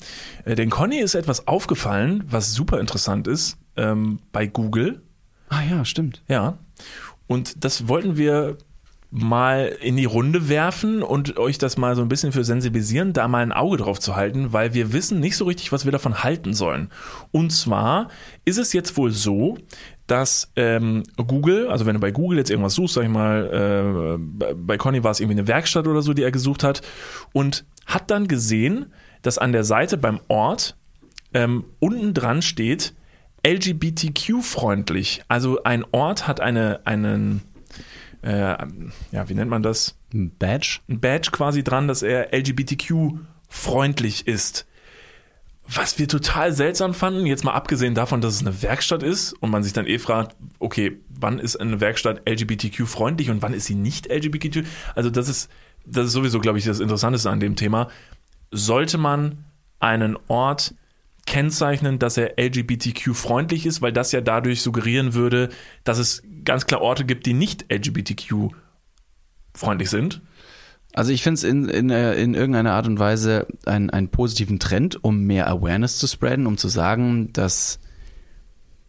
Äh, 0.46 0.56
denn 0.56 0.70
Conny 0.70 1.00
ist 1.00 1.16
etwas 1.16 1.48
aufgefallen, 1.48 2.24
was 2.28 2.54
super 2.54 2.80
interessant 2.80 3.28
ist. 3.28 3.58
ähm, 3.78 4.20
bei 4.32 4.48
Google. 4.48 5.02
Ah 5.50 5.62
ja, 5.70 5.86
stimmt. 5.86 6.24
Ja. 6.28 6.58
Und 7.28 7.64
das 7.64 7.88
wollten 7.88 8.18
wir 8.18 8.58
mal 9.12 9.74
in 9.82 9.96
die 9.96 10.06
Runde 10.06 10.50
werfen 10.50 11.02
und 11.02 11.38
euch 11.38 11.58
das 11.58 11.78
mal 11.78 11.96
so 11.96 12.02
ein 12.02 12.10
bisschen 12.10 12.34
für 12.34 12.44
sensibilisieren, 12.44 13.14
da 13.14 13.28
mal 13.28 13.44
ein 13.44 13.54
Auge 13.54 13.78
drauf 13.78 14.00
zu 14.00 14.16
halten, 14.16 14.52
weil 14.52 14.74
wir 14.74 14.92
wissen 14.92 15.20
nicht 15.20 15.38
so 15.38 15.46
richtig, 15.46 15.72
was 15.72 15.86
wir 15.86 15.92
davon 15.92 16.24
halten 16.24 16.54
sollen. 16.54 16.90
Und 17.32 17.52
zwar 17.52 18.10
ist 18.44 18.58
es 18.58 18.74
jetzt 18.74 18.98
wohl 18.98 19.12
so, 19.12 19.58
dass 20.08 20.52
ähm, 20.56 21.04
Google, 21.16 21.70
also 21.70 21.86
wenn 21.86 21.96
du 21.96 22.00
bei 22.00 22.12
Google 22.12 22.38
jetzt 22.38 22.52
irgendwas 22.52 22.76
suchst, 22.76 22.96
sag 22.96 23.04
ich 23.04 23.10
mal, 23.10 24.18
äh, 24.20 24.54
bei 24.54 24.78
Conny 24.78 25.04
war 25.04 25.12
es 25.12 25.20
irgendwie 25.20 25.40
eine 25.40 25.48
Werkstatt 25.48 25.88
oder 25.88 26.02
so, 26.02 26.14
die 26.14 26.24
er 26.24 26.32
gesucht 26.32 26.64
hat, 26.64 26.82
und 27.34 27.66
hat 27.86 28.12
dann 28.12 28.28
gesehen, 28.28 28.94
dass 29.22 29.38
an 29.38 29.52
der 29.52 29.64
Seite 29.64 29.98
beim 29.98 30.20
Ort 30.28 30.78
ähm, 31.34 31.66
unten 31.80 32.14
dran 32.14 32.42
steht 32.42 32.94
LGBTQ-freundlich. 33.46 35.24
Also 35.28 35.64
ein 35.64 35.86
Ort 35.92 36.28
hat 36.28 36.40
eine, 36.40 36.82
einen, 36.86 37.42
äh, 38.24 38.58
ja, 39.12 39.30
wie 39.30 39.34
nennt 39.34 39.50
man 39.50 39.64
das? 39.64 39.98
Ein 40.14 40.32
Badge? 40.38 40.80
Ein 40.90 41.00
Badge 41.00 41.30
quasi 41.32 41.64
dran, 41.64 41.88
dass 41.88 42.02
er 42.02 42.34
LGBTQ-freundlich 42.34 44.28
ist. 44.28 44.66
Was 45.68 45.98
wir 45.98 46.08
total 46.08 46.54
seltsam 46.54 46.94
fanden, 46.94 47.26
jetzt 47.26 47.44
mal 47.44 47.54
abgesehen 47.54 47.96
davon, 47.96 48.22
dass 48.22 48.36
es 48.36 48.42
eine 48.42 48.62
Werkstatt 48.62 49.02
ist 49.02 49.34
und 49.34 49.50
man 49.50 49.64
sich 49.64 49.74
dann 49.74 49.88
eh 49.88 49.98
fragt, 49.98 50.36
okay, 50.60 51.00
wann 51.10 51.40
ist 51.40 51.56
eine 51.56 51.82
Werkstatt 51.82 52.22
LGBTQ-freundlich 52.30 53.32
und 53.32 53.42
wann 53.42 53.54
ist 53.54 53.66
sie 53.66 53.74
nicht 53.74 54.12
LGBTQ? 54.12 54.64
Also 54.94 55.10
das 55.10 55.28
ist, 55.28 55.50
das 55.86 56.06
ist 56.08 56.12
sowieso, 56.12 56.40
glaube 56.40 56.60
ich, 56.60 56.66
das 56.66 56.80
Interessanteste 56.80 57.32
an 57.32 57.40
dem 57.40 57.56
Thema. 57.56 57.90
Sollte 58.52 59.00
man 59.00 59.46
einen 59.80 60.18
Ort 60.28 60.76
kennzeichnen, 61.26 61.98
dass 61.98 62.18
er 62.18 62.40
LGBTQ-freundlich 62.40 63.66
ist, 63.66 63.82
weil 63.82 63.92
das 63.92 64.12
ja 64.12 64.22
dadurch 64.22 64.62
suggerieren 64.62 65.16
würde, 65.16 65.50
dass 65.84 65.98
es 65.98 66.22
ganz 66.44 66.68
klar 66.68 66.82
Orte 66.82 67.06
gibt, 67.06 67.26
die 67.26 67.34
nicht 67.34 67.66
LGBTQ-freundlich 67.72 69.90
sind. 69.90 70.22
Also 70.96 71.12
ich 71.12 71.24
finde 71.24 71.34
es 71.40 71.44
in, 71.44 71.68
in, 71.68 71.90
äh, 71.90 72.16
in 72.16 72.36
irgendeiner 72.36 72.72
Art 72.72 72.88
und 72.88 73.00
Weise 73.00 73.48
einen, 73.66 73.90
einen 73.90 74.08
positiven 74.08 74.60
Trend, 74.60 75.04
um 75.04 75.24
mehr 75.24 75.50
Awareness 75.50 75.98
zu 75.98 76.08
spreaden, 76.08 76.48
um 76.48 76.58
zu 76.58 76.70
sagen, 76.70 77.34
dass, 77.34 77.80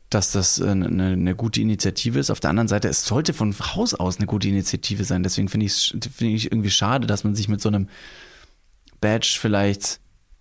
dass 0.09 0.31
das 0.31 0.63
eine, 0.63 0.87
eine 0.87 1.35
gute 1.35 1.61
Initiative 1.61 2.21
ist. 2.21 2.31
Auf 2.31 2.39
der 2.39 2.51
anderen 2.51 2.69
Seite, 2.69 2.87
es 2.87 3.05
sollte 3.05 3.33
von 3.33 3.53
Haus 3.59 3.93
aus 3.93 4.19
eine 4.19 4.27
gute 4.27 4.47
Initiative 4.47 5.03
sein. 5.03 5.25
Deswegen 5.25 5.49
finde 5.49 5.67
ich 5.67 5.73
es 5.73 5.97
find 6.15 6.45
irgendwie 6.45 6.71
schade, 6.71 7.09
dass 7.09 7.25
man 7.25 7.35
sich 7.35 7.49
mit 7.49 7.61
so 7.61 7.71
einem 7.71 7.89
Badge 9.01 9.37
vielleicht 9.41 9.99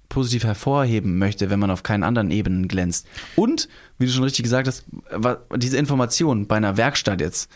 positiv 0.07 0.43
hervorheben 0.43 1.18
möchte, 1.18 1.49
wenn 1.49 1.59
man 1.59 1.72
auf 1.72 1.82
keinen 1.82 2.03
anderen 2.03 2.30
Ebenen 2.30 2.68
glänzt. 2.68 3.07
Und, 3.36 3.70
wie 3.97 4.05
du 4.05 4.11
schon 4.11 4.24
richtig 4.24 4.43
gesagt 4.43 4.68
hast, 4.68 4.86
diese 5.55 5.78
Information 5.78 6.45
bei 6.45 6.57
einer 6.57 6.78
Werkstatt 6.78 7.22
jetzt, 7.22 7.49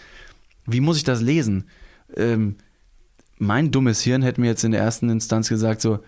wie 0.65 0.79
muss 0.79 0.97
ich 0.97 1.03
das 1.03 1.21
lesen? 1.21 1.65
Ähm, 2.17 2.55
mein 3.39 3.71
dummes 3.71 4.01
Hirn 4.01 4.21
hätte 4.21 4.39
mir 4.41 4.47
jetzt 4.47 4.63
in 4.63 4.71
der 4.71 4.81
ersten 4.81 5.09
Instanz 5.09 5.49
gesagt, 5.49 5.81
so, 5.81 5.99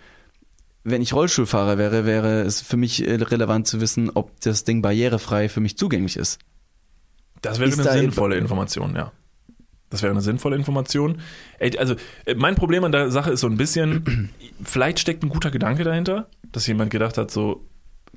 wenn 0.83 1.01
ich 1.01 1.13
Rollstuhlfahrer 1.13 1.77
wäre, 1.77 2.05
wäre 2.05 2.41
es 2.41 2.61
für 2.61 2.77
mich 2.77 3.07
äh, 3.07 3.15
relevant 3.15 3.67
zu 3.67 3.81
wissen, 3.81 4.09
ob 4.13 4.39
das 4.41 4.63
Ding 4.63 4.81
barrierefrei 4.81 5.49
für 5.49 5.59
mich 5.61 5.77
zugänglich 5.77 6.17
ist. 6.17 6.39
Das 7.41 7.59
wäre 7.59 7.69
Ist 7.69 7.79
eine 7.79 7.87
da- 7.87 7.93
sinnvolle 7.97 8.37
Information, 8.37 8.95
ja. 8.95 9.11
Das 9.89 10.03
wäre 10.03 10.11
eine 10.11 10.21
sinnvolle 10.21 10.55
Information. 10.55 11.19
Also, 11.77 11.95
äh, 12.25 12.33
mein 12.35 12.55
Problem 12.55 12.83
an 12.83 12.91
der 12.93 13.11
Sache 13.11 13.31
ist 13.31 13.41
so 13.41 13.47
ein 13.47 13.57
bisschen, 13.57 14.29
vielleicht 14.63 14.99
steckt 14.99 15.23
ein 15.23 15.29
guter 15.29 15.51
Gedanke 15.51 15.83
dahinter, 15.83 16.29
dass 16.51 16.65
jemand 16.67 16.91
gedacht 16.91 17.17
hat, 17.17 17.31
so. 17.31 17.67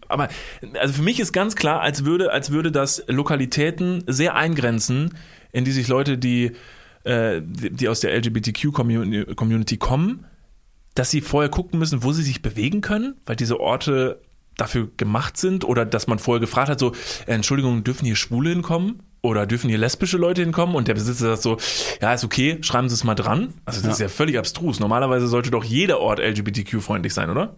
Aber 0.09 0.29
also 0.81 0.95
für 0.95 1.03
mich 1.03 1.19
ist 1.21 1.33
ganz 1.33 1.57
klar, 1.57 1.81
als 1.81 2.05
würde, 2.05 2.33
als 2.33 2.51
würde 2.51 2.71
das 2.71 3.05
Lokalitäten 3.09 4.05
sehr 4.07 4.35
eingrenzen, 4.37 5.15
in 5.53 5.65
die 5.65 5.73
sich 5.73 5.89
Leute, 5.89 6.19
die, 6.19 6.53
äh, 7.05 7.41
die 7.43 7.89
aus 7.89 8.01
der 8.01 8.15
LGBTQ-Community 8.17 9.77
kommen, 9.77 10.27
dass 10.95 11.11
sie 11.11 11.21
vorher 11.21 11.51
gucken 11.51 11.79
müssen, 11.79 12.03
wo 12.03 12.13
sie 12.13 12.23
sich 12.23 12.43
bewegen 12.43 12.81
können, 12.81 13.17
weil 13.27 13.37
diese 13.37 13.61
Orte 13.61 14.21
dafür 14.57 14.89
gemacht 14.97 15.37
sind 15.37 15.65
oder 15.65 15.85
dass 15.85 16.07
man 16.07 16.19
vorher 16.19 16.41
gefragt 16.41 16.69
hat, 16.69 16.79
so, 16.79 16.93
äh, 17.27 17.33
Entschuldigung, 17.33 17.85
dürfen 17.85 18.05
hier 18.05 18.17
Schwule 18.17 18.51
hinkommen? 18.51 19.03
Oder 19.21 19.47
dürfen 19.47 19.71
hier 19.71 19.79
lesbische 19.79 20.19
Leute 20.19 20.43
hinkommen? 20.43 20.77
Und 20.77 20.87
der 20.87 20.93
Besitzer 20.93 21.31
sagt 21.31 21.43
so, 21.43 21.57
ja, 22.03 22.13
ist 22.13 22.25
okay, 22.25 22.59
schreiben 22.61 22.91
Sie 22.91 22.95
es 22.95 23.05
mal 23.05 23.15
dran. 23.15 23.55
Also 23.65 23.81
das 23.81 23.95
ist 23.95 24.01
ja 24.01 24.09
völlig 24.09 24.37
abstrus. 24.37 24.81
Normalerweise 24.81 25.29
sollte 25.29 25.51
doch 25.51 25.65
jeder 25.65 26.01
Ort 26.01 26.19
LGBTQ-freundlich 26.19 27.15
sein, 27.15 27.31
oder? 27.31 27.57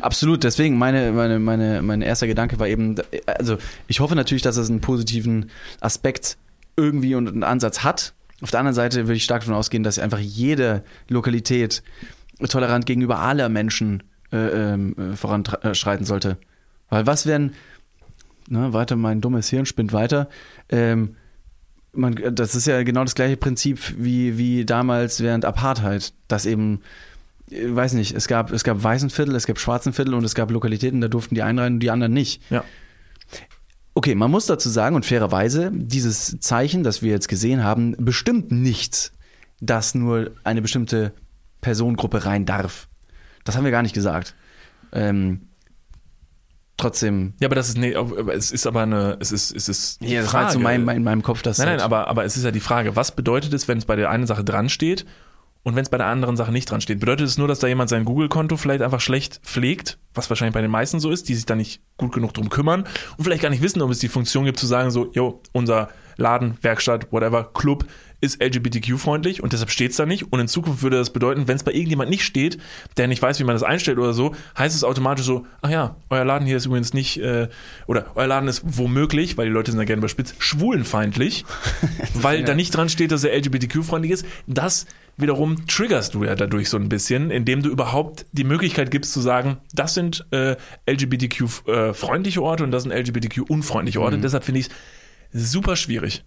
Absolut, 0.00 0.44
deswegen 0.44 0.78
meine, 0.78 1.10
meine, 1.10 1.40
meine, 1.40 1.82
mein 1.82 2.02
erster 2.02 2.28
Gedanke 2.28 2.60
war 2.60 2.68
eben, 2.68 2.94
also 3.26 3.58
ich 3.88 3.98
hoffe 3.98 4.14
natürlich, 4.14 4.42
dass 4.42 4.56
es 4.56 4.70
einen 4.70 4.80
positiven 4.80 5.50
Aspekt 5.80 6.38
irgendwie 6.76 7.16
und 7.16 7.26
einen 7.26 7.42
Ansatz 7.42 7.82
hat. 7.82 8.14
Auf 8.40 8.50
der 8.50 8.60
anderen 8.60 8.74
Seite 8.74 9.06
würde 9.06 9.16
ich 9.16 9.24
stark 9.24 9.42
davon 9.42 9.54
ausgehen, 9.54 9.82
dass 9.82 9.98
einfach 9.98 10.18
jede 10.18 10.84
Lokalität 11.08 11.82
tolerant 12.48 12.86
gegenüber 12.86 13.18
aller 13.18 13.48
Menschen 13.48 14.04
äh, 14.32 14.36
ähm, 14.36 14.94
äh, 14.96 15.16
voranschreiten 15.16 16.06
sollte. 16.06 16.38
Weil 16.88 17.06
was 17.06 17.26
wären, 17.26 17.54
ne, 18.48 18.72
weiter, 18.72 18.96
mein 18.96 19.20
dummes 19.20 19.48
Hirn 19.48 19.66
spinnt 19.66 19.92
weiter, 19.92 20.28
ähm, 20.68 21.16
man, 21.92 22.16
das 22.32 22.54
ist 22.54 22.66
ja 22.66 22.82
genau 22.84 23.02
das 23.02 23.14
gleiche 23.14 23.36
Prinzip 23.36 23.94
wie, 23.96 24.38
wie 24.38 24.64
damals 24.64 25.20
während 25.20 25.44
Apartheid, 25.44 26.12
dass 26.28 26.46
eben 26.46 26.80
ich 27.50 27.74
weiß 27.74 27.94
nicht, 27.94 28.14
es 28.14 28.28
gab, 28.28 28.52
es 28.52 28.64
gab 28.64 28.82
Weißenviertel, 28.82 29.34
es 29.34 29.46
gab 29.46 29.58
Schwarzenviertel 29.58 30.14
und 30.14 30.24
es 30.24 30.34
gab 30.34 30.50
Lokalitäten, 30.50 31.00
da 31.00 31.08
durften 31.08 31.34
die 31.34 31.42
einen 31.42 31.58
rein 31.58 31.74
und 31.74 31.80
die 31.80 31.90
anderen 31.90 32.12
nicht. 32.12 32.42
Ja. 32.50 32.64
Okay, 33.98 34.14
man 34.14 34.30
muss 34.30 34.46
dazu 34.46 34.68
sagen 34.68 34.94
und 34.94 35.04
fairerweise, 35.04 35.72
dieses 35.74 36.38
Zeichen, 36.38 36.84
das 36.84 37.02
wir 37.02 37.10
jetzt 37.10 37.26
gesehen 37.26 37.64
haben, 37.64 37.96
bestimmt 37.98 38.52
nicht, 38.52 39.10
dass 39.60 39.96
nur 39.96 40.30
eine 40.44 40.62
bestimmte 40.62 41.12
Personengruppe 41.62 42.24
rein 42.24 42.46
darf. 42.46 42.86
Das 43.42 43.56
haben 43.56 43.64
wir 43.64 43.72
gar 43.72 43.82
nicht 43.82 43.96
gesagt. 43.96 44.36
Ähm, 44.92 45.48
trotzdem, 46.76 47.32
Ja, 47.40 47.48
aber 47.48 47.56
das 47.56 47.70
ist, 47.70 47.76
nee, 47.76 47.92
es 48.32 48.52
ist 48.52 48.68
aber 48.68 48.82
eine, 48.82 49.16
es 49.18 49.32
ist, 49.32 49.50
es 49.50 49.68
ist 49.68 50.00
ja, 50.00 50.22
das 50.22 50.32
war 50.32 50.44
jetzt 50.44 50.52
so 50.52 50.60
mein, 50.60 50.84
mein, 50.84 50.98
in 50.98 51.02
meinem 51.02 51.22
Kopf, 51.24 51.42
dass 51.42 51.58
Nein, 51.58 51.66
nein, 51.66 51.80
aber, 51.80 52.06
aber 52.06 52.24
es 52.24 52.36
ist 52.36 52.44
ja 52.44 52.52
die 52.52 52.60
Frage, 52.60 52.94
was 52.94 53.16
bedeutet 53.16 53.52
es, 53.52 53.66
wenn 53.66 53.78
es 53.78 53.84
bei 53.84 53.96
der 53.96 54.10
einen 54.10 54.28
Sache 54.28 54.44
dran 54.44 54.68
steht 54.68 55.06
und 55.62 55.76
wenn 55.76 55.82
es 55.82 55.90
bei 55.90 55.98
der 55.98 56.06
anderen 56.06 56.36
Sache 56.36 56.52
nicht 56.52 56.70
dran 56.70 56.80
steht? 56.80 57.00
Bedeutet 57.00 57.26
es 57.26 57.38
nur, 57.38 57.48
dass 57.48 57.58
da 57.58 57.66
jemand 57.66 57.90
sein 57.90 58.04
Google-Konto 58.04 58.56
vielleicht 58.56 58.82
einfach 58.82 59.00
schlecht 59.00 59.40
pflegt, 59.42 59.98
was 60.14 60.30
wahrscheinlich 60.30 60.54
bei 60.54 60.62
den 60.62 60.70
meisten 60.70 61.00
so 61.00 61.10
ist, 61.10 61.28
die 61.28 61.34
sich 61.34 61.46
da 61.46 61.54
nicht 61.54 61.82
gut 61.96 62.12
genug 62.12 62.34
drum 62.34 62.48
kümmern 62.48 62.84
und 63.16 63.24
vielleicht 63.24 63.42
gar 63.42 63.50
nicht 63.50 63.62
wissen, 63.62 63.82
ob 63.82 63.90
es 63.90 63.98
die 63.98 64.08
Funktion 64.08 64.44
gibt 64.44 64.58
zu 64.58 64.66
sagen 64.66 64.90
so, 64.90 65.10
yo, 65.12 65.42
unser 65.52 65.88
Laden, 66.16 66.58
Werkstatt, 66.62 67.12
whatever, 67.12 67.50
Club 67.54 67.84
ist 68.20 68.42
LGBTQ-freundlich 68.42 69.42
und 69.42 69.52
deshalb 69.52 69.70
steht 69.70 69.92
es 69.92 69.96
da 69.96 70.04
nicht. 70.04 70.32
Und 70.32 70.40
in 70.40 70.48
Zukunft 70.48 70.82
würde 70.82 70.96
das 70.96 71.12
bedeuten, 71.12 71.46
wenn 71.46 71.56
es 71.56 71.62
bei 71.62 71.72
irgendjemand 71.72 72.10
nicht 72.10 72.24
steht, 72.24 72.58
der 72.96 73.06
nicht 73.06 73.22
weiß, 73.22 73.38
wie 73.38 73.44
man 73.44 73.54
das 73.54 73.62
einstellt 73.62 73.98
oder 73.98 74.12
so, 74.12 74.34
heißt 74.58 74.74
es 74.74 74.82
automatisch 74.82 75.24
so, 75.24 75.46
ach 75.62 75.70
ja, 75.70 75.96
euer 76.10 76.24
Laden 76.24 76.46
hier 76.46 76.56
ist 76.56 76.66
übrigens 76.66 76.92
nicht, 76.92 77.20
äh, 77.20 77.48
oder 77.86 78.06
euer 78.16 78.26
Laden 78.26 78.48
ist 78.48 78.62
womöglich, 78.64 79.36
weil 79.38 79.46
die 79.46 79.52
Leute 79.52 79.70
sind 79.70 79.78
ja 79.78 79.86
gerne 79.86 80.00
überspitzt, 80.00 80.34
schwulenfeindlich, 80.38 81.44
weil 82.14 82.42
da 82.42 82.54
nicht 82.54 82.72
dran 82.72 82.88
steht, 82.88 83.12
dass 83.12 83.22
er 83.22 83.36
LGBTQ-freundlich 83.36 84.12
ist. 84.12 84.26
Das 84.48 84.86
wiederum 85.18 85.66
triggerst 85.66 86.14
du 86.14 86.24
ja 86.24 86.34
dadurch 86.34 86.68
so 86.70 86.76
ein 86.76 86.88
bisschen, 86.88 87.30
indem 87.30 87.62
du 87.62 87.68
überhaupt 87.70 88.26
die 88.32 88.44
Möglichkeit 88.44 88.90
gibst 88.90 89.12
zu 89.12 89.20
sagen, 89.20 89.58
das 89.74 89.94
sind 89.94 90.26
äh, 90.30 90.56
LGBTQ-freundliche 90.88 92.42
Orte 92.42 92.64
und 92.64 92.70
das 92.70 92.84
sind 92.84 92.92
LGBTQ-unfreundliche 92.92 94.00
Orte. 94.00 94.18
Deshalb 94.18 94.44
finde 94.44 94.60
ich 94.60 94.68
es 95.32 95.52
super 95.52 95.76
schwierig. 95.76 96.24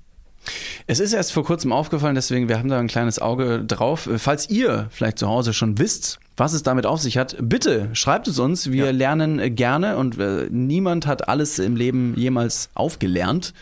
Es 0.87 0.99
ist 0.99 1.13
erst 1.13 1.33
vor 1.33 1.43
kurzem 1.43 1.71
aufgefallen, 1.71 2.15
deswegen 2.15 2.49
wir 2.49 2.57
haben 2.57 2.69
da 2.69 2.79
ein 2.79 2.87
kleines 2.87 3.19
Auge 3.19 3.63
drauf. 3.63 4.09
Falls 4.17 4.49
ihr 4.49 4.87
vielleicht 4.89 5.19
zu 5.19 5.27
Hause 5.27 5.53
schon 5.53 5.77
wisst, 5.77 6.19
was 6.35 6.53
es 6.53 6.63
damit 6.63 6.87
auf 6.87 6.99
sich 6.99 7.17
hat, 7.17 7.35
bitte 7.39 7.89
schreibt 7.93 8.27
es 8.27 8.39
uns. 8.39 8.71
Wir 8.71 8.85
Ja. 8.85 8.91
lernen 8.91 9.37
äh, 9.39 9.51
gerne 9.51 9.97
und 9.97 10.17
äh, 10.19 10.47
niemand 10.49 11.05
hat 11.05 11.29
alles 11.29 11.59
im 11.59 11.75
Leben 11.75 12.15
jemals 12.17 12.69
aufgelernt. 12.73 13.53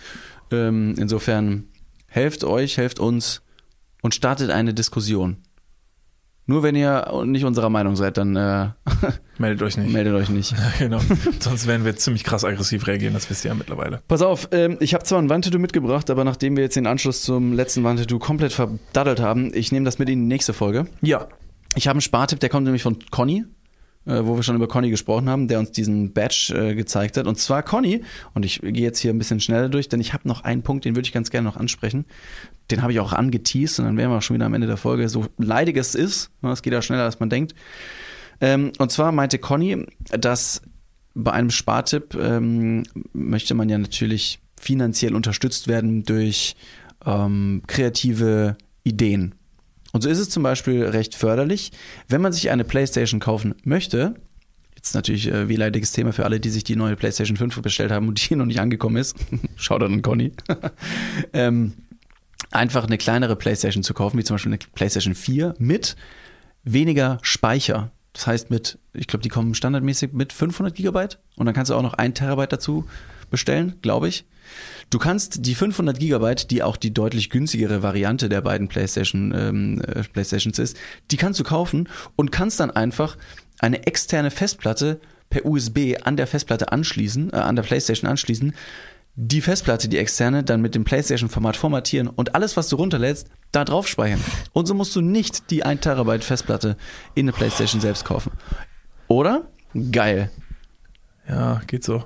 Ähm, 0.52 0.96
insofern 0.98 1.66
helft 2.08 2.46
euch, 2.46 2.78
helft 2.78 3.00
uns 3.00 3.42
und 4.02 4.16
startet 4.16 4.50
eine 4.50 4.74
Diskussion. 4.74 5.38
Nur 6.50 6.64
wenn 6.64 6.76
ihr 6.76 7.24
nicht 7.26 7.46
unserer 7.46 7.70
Meinung 7.70 7.96
seid, 7.96 8.18
dann 8.18 8.36
äh, 8.36 8.70
Meldet 9.38 9.62
euch 9.62 9.78
nicht. 9.78 9.94
meldet 9.94 10.16
euch 10.16 10.30
nicht. 10.30 10.56
genau. 10.80 11.00
Sonst 11.40 11.68
werden 11.68 11.86
wir 11.86 11.96
ziemlich 11.96 12.24
krass 12.24 12.44
aggressiv 12.44 12.88
reagieren, 12.88 13.14
das 13.14 13.30
wisst 13.30 13.46
ihr 13.46 13.50
ja 13.50 13.56
mittlerweile. 13.56 14.02
Pass 14.08 14.24
auf, 14.24 14.50
ähm, 14.52 14.78
ich 14.80 14.96
habe 14.96 15.04
zwar 15.04 15.22
ein 15.22 15.30
Wandtattoo 15.30 15.60
mitgebracht, 15.60 16.10
aber 16.10 16.24
nachdem 16.24 16.56
wir 16.56 16.64
jetzt 16.64 16.76
den 16.76 16.88
Anschluss 16.88 17.22
zum 17.22 17.54
letzten 17.54 17.84
Wandtattoo 17.84 18.18
komplett 18.18 18.52
verdaddelt 18.52 19.20
haben, 19.20 19.52
ich 19.54 19.72
nehme 19.72 19.86
das 19.86 20.00
mit 20.00 20.10
in 20.10 20.22
die 20.22 20.26
nächste 20.28 20.54
Folge. 20.54 20.88
Ja. 21.02 21.28
Ich 21.76 21.88
habe 21.88 21.98
einen 21.98 22.02
Spartipp, 22.02 22.40
der 22.40 22.50
kommt 22.50 22.64
nämlich 22.64 22.82
von 22.82 22.98
Conny, 23.12 23.46
äh, 24.08 24.22
wo 24.24 24.36
wir 24.36 24.42
schon 24.42 24.56
über 24.56 24.68
Conny 24.68 24.90
gesprochen 24.90 25.30
haben, 25.30 25.48
der 25.48 25.60
uns 25.60 25.72
diesen 25.72 26.14
Badge 26.14 26.52
äh, 26.56 26.74
gezeigt 26.74 27.16
hat. 27.18 27.28
Und 27.28 27.38
zwar 27.38 27.62
Conny, 27.62 28.04
und 28.34 28.44
ich 28.44 28.60
gehe 28.62 28.74
jetzt 28.74 28.98
hier 28.98 29.14
ein 29.14 29.20
bisschen 29.20 29.40
schneller 29.40 29.70
durch, 29.70 29.88
denn 29.88 30.02
ich 30.02 30.14
habe 30.14 30.28
noch 30.28 30.44
einen 30.44 30.64
Punkt, 30.64 30.84
den 30.84 30.96
würde 30.96 31.06
ich 31.06 31.14
ganz 31.14 31.30
gerne 31.30 31.48
noch 31.48 31.58
ansprechen. 31.58 32.06
Den 32.72 32.82
habe 32.82 32.92
ich 32.92 33.00
auch 33.00 33.14
angeteased 33.14 33.80
und 33.80 33.86
dann 33.86 33.98
wären 33.98 34.12
wir 34.12 34.18
auch 34.18 34.22
schon 34.22 34.36
wieder 34.36 34.46
am 34.46 34.54
Ende 34.54 34.68
der 34.68 34.78
Folge. 34.78 35.10
So 35.10 35.26
leidig 35.38 35.78
es 35.78 35.96
ist, 35.96 36.30
ne, 36.42 36.52
es 36.52 36.62
geht 36.62 36.74
ja 36.74 36.82
schneller, 36.82 37.04
als 37.04 37.20
man 37.20 37.30
denkt. 37.30 37.56
Ähm, 38.42 38.72
und 38.78 38.92
zwar 38.92 39.12
meinte 39.12 39.40
Conny, 39.40 39.86
dass 40.12 40.62
bei 41.14 41.32
einem 41.32 41.50
Spartipp 41.50 42.16
ähm, 42.16 42.84
möchte 43.14 43.54
man 43.54 43.70
ja 43.70 43.78
natürlich 43.78 44.40
finanziell 44.60 45.16
unterstützt 45.16 45.68
werden 45.68 46.04
durch 46.04 46.56
ähm, 47.06 47.64
kreative 47.68 48.58
Ideen. 48.84 49.36
Und 49.92 50.04
so 50.04 50.10
ist 50.10 50.20
es 50.20 50.30
zum 50.30 50.44
Beispiel 50.44 50.84
recht 50.84 51.16
förderlich, 51.16 51.72
wenn 52.08 52.22
man 52.22 52.34
sich 52.34 52.52
eine 52.52 52.64
PlayStation 52.64 53.20
kaufen 53.20 53.56
möchte. 53.64 54.16
Jetzt 54.76 54.94
natürlich 54.94 55.28
äh, 55.28 55.50
wehleidiges 55.50 55.92
Thema 55.92 56.14
für 56.14 56.26
alle, 56.26 56.40
die 56.40 56.50
sich 56.50 56.64
die 56.64 56.76
neue 56.76 56.96
PlayStation 56.96 57.38
5 57.38 57.62
bestellt 57.62 57.92
haben 57.92 58.08
und 58.08 58.30
die 58.30 58.36
noch 58.36 58.46
nicht 58.46 58.60
angekommen 58.60 58.98
ist. 58.98 59.16
Schaut 59.56 59.84
an 59.84 60.02
Conny. 60.02 60.32
ähm, 61.34 61.74
einfach 62.52 62.86
eine 62.86 62.98
kleinere 62.98 63.36
PlayStation 63.36 63.84
zu 63.84 63.94
kaufen, 63.94 64.18
wie 64.18 64.24
zum 64.24 64.36
Beispiel 64.36 64.52
eine 64.52 64.60
PlayStation 64.74 65.16
4 65.16 65.56
mit 65.60 65.96
weniger 66.64 67.20
Speicher. 67.22 67.92
Das 68.14 68.28
heißt 68.28 68.50
mit, 68.50 68.80
ich 68.94 69.08
glaube, 69.08 69.24
die 69.24 69.30
kommen 69.30 69.54
standardmäßig 69.54 70.14
mit 70.14 70.34
500 70.34 70.76
Gigabyte 70.76 71.20
und 71.36 71.46
dann 71.46 71.56
kannst 71.56 71.70
du 71.70 71.76
auch 71.76 71.84
noch 71.84 71.94
ein 71.94 72.14
Terabyte 72.14 72.52
dazu 72.52 72.86
bestellen, 73.30 73.76
glaube 73.82 74.08
ich. 74.08 74.26
Du 74.90 74.98
kannst 74.98 75.46
die 75.46 75.54
500 75.54 76.00
Gigabyte, 76.00 76.50
die 76.50 76.64
auch 76.64 76.76
die 76.76 76.94
deutlich 76.94 77.30
günstigere 77.30 77.84
Variante 77.84 78.30
der 78.30 78.42
beiden 78.42 78.68
PlayStation 78.68 79.34
ähm, 79.36 79.82
äh, 79.82 80.04
PlayStations 80.04 80.58
ist, 80.58 80.78
die 81.12 81.18
kannst 81.18 81.40
du 81.40 81.44
kaufen 81.44 81.88
und 82.16 82.32
kannst 82.32 82.60
dann 82.60 82.72
einfach 82.72 83.18
eine 83.60 83.86
externe 83.86 84.32
Festplatte 84.32 85.00
per 85.30 85.46
USB 85.46 85.96
an 86.02 86.18
der 86.18 86.26
Festplatte 86.26 86.72
anschließen, 86.72 87.32
äh, 87.32 87.36
an 87.36 87.56
der 87.56 87.64
PlayStation 87.64 88.10
anschließen, 88.10 88.56
die 89.22 89.42
Festplatte, 89.42 89.90
die 89.90 89.98
externe, 89.98 90.46
dann 90.46 90.62
mit 90.62 90.76
dem 90.76 90.86
PlayStation-Format 90.86 91.58
formatieren 91.58 92.08
und 92.08 92.36
alles, 92.36 92.56
was 92.56 92.70
du 92.70 92.78
runterlädst, 92.78 93.28
da 93.52 93.66
drauf 93.66 93.86
speichern. 93.86 94.24
Und 94.54 94.66
so 94.66 94.74
musst 94.74 94.96
du 94.96 95.02
nicht 95.02 95.52
die 95.52 95.64
1 95.64 95.82
Terabyte 95.82 96.24
Festplatte 96.24 96.78
in 97.16 97.26
der 97.26 97.34
PlayStation 97.34 97.82
selbst 97.82 98.06
kaufen. 98.06 98.32
Oder? 99.10 99.50
Geil. 99.92 100.32
Ja, 101.28 101.62
geht 101.68 101.84
so. 101.84 102.06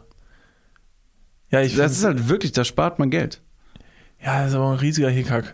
Ja, 1.52 1.62
ich 1.62 1.76
Das 1.76 1.92
ist 1.92 2.04
halt 2.04 2.30
wirklich, 2.30 2.52
da 2.52 2.64
spart 2.66 2.98
man 2.98 3.12
Geld. 3.12 3.42
Ja, 4.20 4.40
das 4.40 4.50
ist 4.50 4.56
aber 4.56 4.72
ein 4.72 4.80
riesiger 4.80 5.10
Hickhack. 5.10 5.54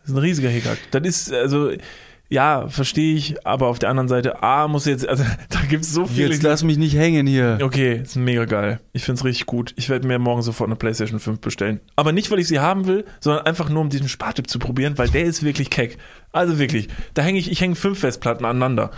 Das 0.00 0.10
ist 0.10 0.16
ein 0.16 0.18
riesiger 0.18 0.48
Hickhack. 0.48 0.78
Das 0.90 1.02
ist, 1.02 1.32
also, 1.32 1.70
ja, 2.28 2.66
verstehe 2.68 3.14
ich, 3.14 3.46
aber 3.46 3.68
auf 3.68 3.78
der 3.78 3.88
anderen 3.88 4.08
Seite, 4.08 4.42
A, 4.42 4.66
muss 4.66 4.84
jetzt, 4.84 5.08
also, 5.08 5.24
da 5.48 5.60
gibt 5.68 5.84
es 5.84 5.92
so 5.92 6.06
viele. 6.06 6.30
Jetzt 6.30 6.42
lass 6.42 6.64
mich 6.64 6.76
nicht 6.76 6.96
hängen 6.96 7.26
hier. 7.26 7.58
Okay, 7.62 8.00
ist 8.02 8.16
mega 8.16 8.44
geil. 8.46 8.80
Ich 8.92 9.04
find's 9.04 9.24
richtig 9.24 9.46
gut. 9.46 9.72
Ich 9.76 9.88
werde 9.88 10.08
mir 10.08 10.18
morgen 10.18 10.42
sofort 10.42 10.68
eine 10.68 10.76
PlayStation 10.76 11.20
5 11.20 11.40
bestellen. 11.40 11.80
Aber 11.94 12.12
nicht, 12.12 12.30
weil 12.30 12.40
ich 12.40 12.48
sie 12.48 12.58
haben 12.58 12.86
will, 12.86 13.04
sondern 13.20 13.46
einfach 13.46 13.68
nur, 13.68 13.80
um 13.80 13.90
diesen 13.90 14.08
Spartipp 14.08 14.50
zu 14.50 14.58
probieren, 14.58 14.98
weil 14.98 15.08
der 15.08 15.24
ist 15.24 15.44
wirklich 15.44 15.70
keck. 15.70 15.98
Also 16.32 16.58
wirklich, 16.58 16.88
da 17.14 17.22
hänge 17.22 17.38
ich, 17.38 17.50
ich 17.50 17.60
hänge 17.60 17.76
fünf 17.76 18.00
Festplatten 18.00 18.44
aneinander. 18.44 18.90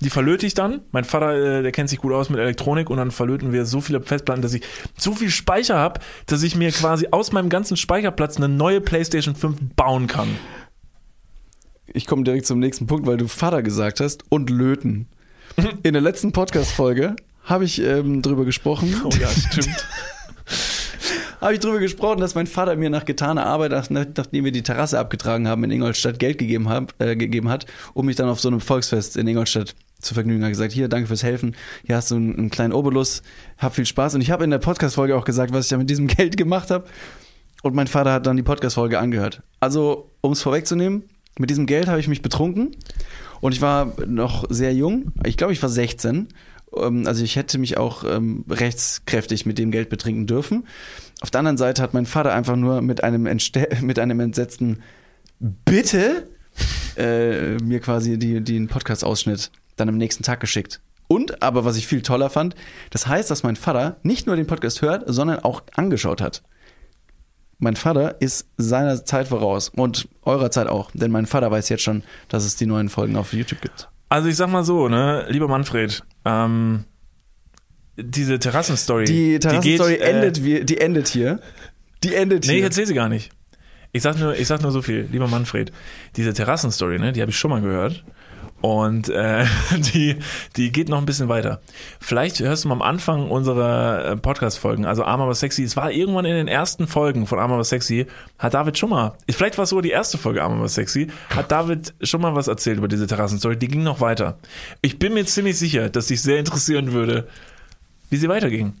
Die 0.00 0.08
verlöte 0.08 0.46
ich 0.46 0.54
dann. 0.54 0.80
Mein 0.92 1.04
Vater, 1.04 1.58
äh, 1.58 1.62
der 1.62 1.72
kennt 1.72 1.90
sich 1.90 1.98
gut 1.98 2.12
aus 2.14 2.30
mit 2.30 2.40
Elektronik 2.40 2.88
und 2.88 2.96
dann 2.96 3.10
verlöten 3.10 3.52
wir 3.52 3.66
so 3.66 3.82
viele 3.82 4.00
Festplatten, 4.00 4.40
dass 4.40 4.54
ich 4.54 4.62
so 4.96 5.12
viel 5.12 5.28
Speicher 5.28 5.76
habe, 5.76 6.00
dass 6.24 6.42
ich 6.42 6.56
mir 6.56 6.72
quasi 6.72 7.08
aus 7.10 7.32
meinem 7.32 7.50
ganzen 7.50 7.76
Speicherplatz 7.76 8.38
eine 8.38 8.48
neue 8.48 8.80
PlayStation 8.80 9.34
5 9.34 9.58
bauen 9.76 10.06
kann. 10.06 10.28
Ich 11.92 12.06
komme 12.06 12.22
direkt 12.22 12.46
zum 12.46 12.60
nächsten 12.60 12.86
Punkt, 12.86 13.06
weil 13.06 13.16
du 13.16 13.26
Vater 13.26 13.62
gesagt 13.62 14.00
hast 14.00 14.24
und 14.28 14.48
löten. 14.48 15.06
In 15.82 15.92
der 15.92 16.02
letzten 16.02 16.30
Podcast-Folge 16.30 17.16
habe 17.44 17.64
ich 17.64 17.82
ähm, 17.82 18.22
drüber 18.22 18.44
gesprochen. 18.44 18.94
Oh 19.04 19.10
ja, 19.20 19.28
stimmt. 19.28 19.86
habe 21.40 21.54
ich 21.54 21.60
drüber 21.60 21.80
gesprochen, 21.80 22.20
dass 22.20 22.36
mein 22.36 22.46
Vater 22.46 22.76
mir 22.76 22.90
nach 22.90 23.04
getaner 23.04 23.44
Arbeit, 23.44 23.72
nach, 23.72 24.06
nachdem 24.16 24.44
wir 24.44 24.52
die 24.52 24.62
Terrasse 24.62 25.00
abgetragen 25.00 25.48
haben, 25.48 25.64
in 25.64 25.72
Ingolstadt 25.72 26.20
Geld 26.20 26.38
gegeben, 26.38 26.68
hab, 26.68 26.94
äh, 27.00 27.16
gegeben 27.16 27.48
hat, 27.48 27.66
um 27.92 28.06
mich 28.06 28.14
dann 28.14 28.28
auf 28.28 28.40
so 28.40 28.48
einem 28.48 28.60
Volksfest 28.60 29.16
in 29.16 29.26
Ingolstadt 29.26 29.74
zu 29.98 30.14
vergnügen. 30.14 30.42
Er 30.42 30.46
hat 30.46 30.52
gesagt, 30.52 30.72
hier, 30.72 30.88
danke 30.88 31.08
fürs 31.08 31.24
Helfen. 31.24 31.56
Hier 31.84 31.96
hast 31.96 32.12
du 32.12 32.16
einen, 32.16 32.36
einen 32.36 32.50
kleinen 32.50 32.72
Obolus. 32.72 33.22
Hab 33.58 33.74
viel 33.74 33.86
Spaß. 33.86 34.14
Und 34.14 34.20
ich 34.20 34.30
habe 34.30 34.44
in 34.44 34.50
der 34.50 34.58
Podcast-Folge 34.58 35.16
auch 35.16 35.24
gesagt, 35.24 35.52
was 35.52 35.64
ich 35.64 35.70
da 35.70 35.76
mit 35.76 35.90
diesem 35.90 36.06
Geld 36.08 36.36
gemacht 36.36 36.70
habe. 36.70 36.84
Und 37.62 37.74
mein 37.74 37.88
Vater 37.88 38.12
hat 38.12 38.26
dann 38.26 38.36
die 38.36 38.42
Podcast-Folge 38.44 38.98
angehört. 38.98 39.42
Also, 39.58 40.10
um 40.20 40.32
es 40.32 40.40
vorwegzunehmen, 40.40 41.04
mit 41.40 41.50
diesem 41.50 41.66
Geld 41.66 41.88
habe 41.88 41.98
ich 41.98 42.08
mich 42.08 42.22
betrunken. 42.22 42.76
Und 43.40 43.52
ich 43.52 43.62
war 43.62 43.94
noch 44.06 44.44
sehr 44.50 44.74
jung. 44.74 45.12
Ich 45.24 45.36
glaube, 45.36 45.52
ich 45.52 45.62
war 45.62 45.70
16. 45.70 46.28
Ähm, 46.76 47.06
Also 47.06 47.24
ich 47.24 47.36
hätte 47.36 47.58
mich 47.58 47.78
auch 47.78 48.04
ähm, 48.04 48.44
rechtskräftig 48.48 49.46
mit 49.46 49.58
dem 49.58 49.70
Geld 49.70 49.88
betrinken 49.88 50.26
dürfen. 50.26 50.66
Auf 51.22 51.30
der 51.30 51.40
anderen 51.40 51.56
Seite 51.56 51.82
hat 51.82 51.94
mein 51.94 52.06
Vater 52.06 52.34
einfach 52.34 52.56
nur 52.56 52.82
mit 52.82 53.02
einem, 53.02 53.26
entste 53.26 53.68
mit 53.80 53.98
einem 53.98 54.20
entsetzten 54.20 54.80
Bitte 55.40 56.28
äh, 56.96 57.56
mir 57.62 57.80
quasi 57.80 58.18
die, 58.18 58.42
den 58.42 58.68
Podcast-Ausschnitt 58.68 59.50
dann 59.76 59.88
am 59.88 59.96
nächsten 59.96 60.22
Tag 60.22 60.40
geschickt. 60.40 60.80
Und, 61.08 61.42
aber 61.42 61.64
was 61.64 61.76
ich 61.76 61.86
viel 61.86 62.02
toller 62.02 62.28
fand, 62.28 62.54
das 62.90 63.06
heißt, 63.06 63.30
dass 63.30 63.42
mein 63.42 63.56
Vater 63.56 63.96
nicht 64.02 64.26
nur 64.26 64.36
den 64.36 64.46
Podcast 64.46 64.82
hört, 64.82 65.04
sondern 65.06 65.38
auch 65.40 65.62
angeschaut 65.74 66.20
hat. 66.20 66.42
Mein 67.60 67.76
Vater 67.76 68.20
ist 68.20 68.48
seiner 68.56 69.04
Zeit 69.04 69.28
voraus 69.28 69.68
und 69.68 70.08
eurer 70.22 70.50
Zeit 70.50 70.66
auch, 70.66 70.90
denn 70.92 71.10
mein 71.10 71.26
Vater 71.26 71.50
weiß 71.50 71.68
jetzt 71.68 71.82
schon, 71.82 72.02
dass 72.28 72.44
es 72.44 72.56
die 72.56 72.66
neuen 72.66 72.88
Folgen 72.88 73.16
auf 73.16 73.32
YouTube 73.32 73.60
gibt. 73.60 73.88
Also 74.08 74.28
ich 74.28 74.36
sag 74.36 74.48
mal 74.50 74.64
so, 74.64 74.88
ne, 74.88 75.26
lieber 75.28 75.46
Manfred, 75.46 76.02
ähm, 76.24 76.84
diese 77.96 78.38
Terrassenstory. 78.38 79.04
Die 79.04 79.38
Terrassenstory 79.38 79.92
geht, 79.92 80.00
äh, 80.00 80.10
endet, 80.10 80.42
wie, 80.44 80.64
die 80.64 80.80
endet 80.80 81.08
hier. 81.08 81.40
Die 82.02 82.14
endet 82.14 82.46
Nee, 82.46 82.52
ich 82.52 82.56
hier. 82.56 82.64
erzähl 82.64 82.86
sie 82.86 82.94
gar 82.94 83.08
nicht. 83.10 83.30
Ich 83.92 84.02
sag 84.02 84.18
nur, 84.18 84.34
ich 84.36 84.46
sag 84.46 84.62
nur 84.62 84.70
so 84.72 84.82
viel, 84.82 85.08
lieber 85.12 85.28
Manfred. 85.28 85.70
Diese 86.16 86.32
Terrassenstory, 86.32 86.98
ne, 86.98 87.12
die 87.12 87.20
habe 87.20 87.30
ich 87.30 87.38
schon 87.38 87.50
mal 87.50 87.60
gehört. 87.60 88.04
Und 88.60 89.08
äh, 89.08 89.46
die, 89.94 90.16
die 90.56 90.72
geht 90.72 90.88
noch 90.88 90.98
ein 90.98 91.06
bisschen 91.06 91.28
weiter. 91.28 91.60
Vielleicht 91.98 92.40
hörst 92.40 92.64
du 92.64 92.68
mal 92.68 92.74
am 92.74 92.82
Anfang 92.82 93.30
unserer 93.30 94.04
äh, 94.04 94.16
Podcast-Folgen, 94.16 94.84
also 94.84 95.04
Arm 95.04 95.20
aber 95.20 95.34
sexy, 95.34 95.64
es 95.64 95.76
war 95.76 95.90
irgendwann 95.90 96.26
in 96.26 96.34
den 96.34 96.48
ersten 96.48 96.86
Folgen 96.86 97.26
von 97.26 97.38
Arm 97.38 97.52
aber 97.52 97.64
sexy, 97.64 98.06
hat 98.38 98.54
David 98.54 98.76
schon 98.76 98.90
mal, 98.90 99.14
vielleicht 99.30 99.56
war 99.56 99.64
es 99.64 99.70
sogar 99.70 99.82
die 99.82 99.90
erste 99.90 100.18
Folge 100.18 100.42
Arm 100.42 100.52
aber 100.52 100.68
sexy, 100.68 101.08
hat 101.34 101.50
David 101.50 101.94
schon 102.02 102.20
mal 102.20 102.34
was 102.34 102.48
erzählt 102.48 102.78
über 102.78 102.88
diese 102.88 103.06
Terrassenstory, 103.06 103.56
die 103.56 103.68
ging 103.68 103.82
noch 103.82 104.00
weiter. 104.00 104.38
Ich 104.82 104.98
bin 104.98 105.14
mir 105.14 105.24
ziemlich 105.24 105.58
sicher, 105.58 105.88
dass 105.88 106.08
dich 106.08 106.20
sehr 106.20 106.38
interessieren 106.38 106.92
würde, 106.92 107.28
wie 108.10 108.16
sie 108.16 108.28
weiterging. 108.28 108.74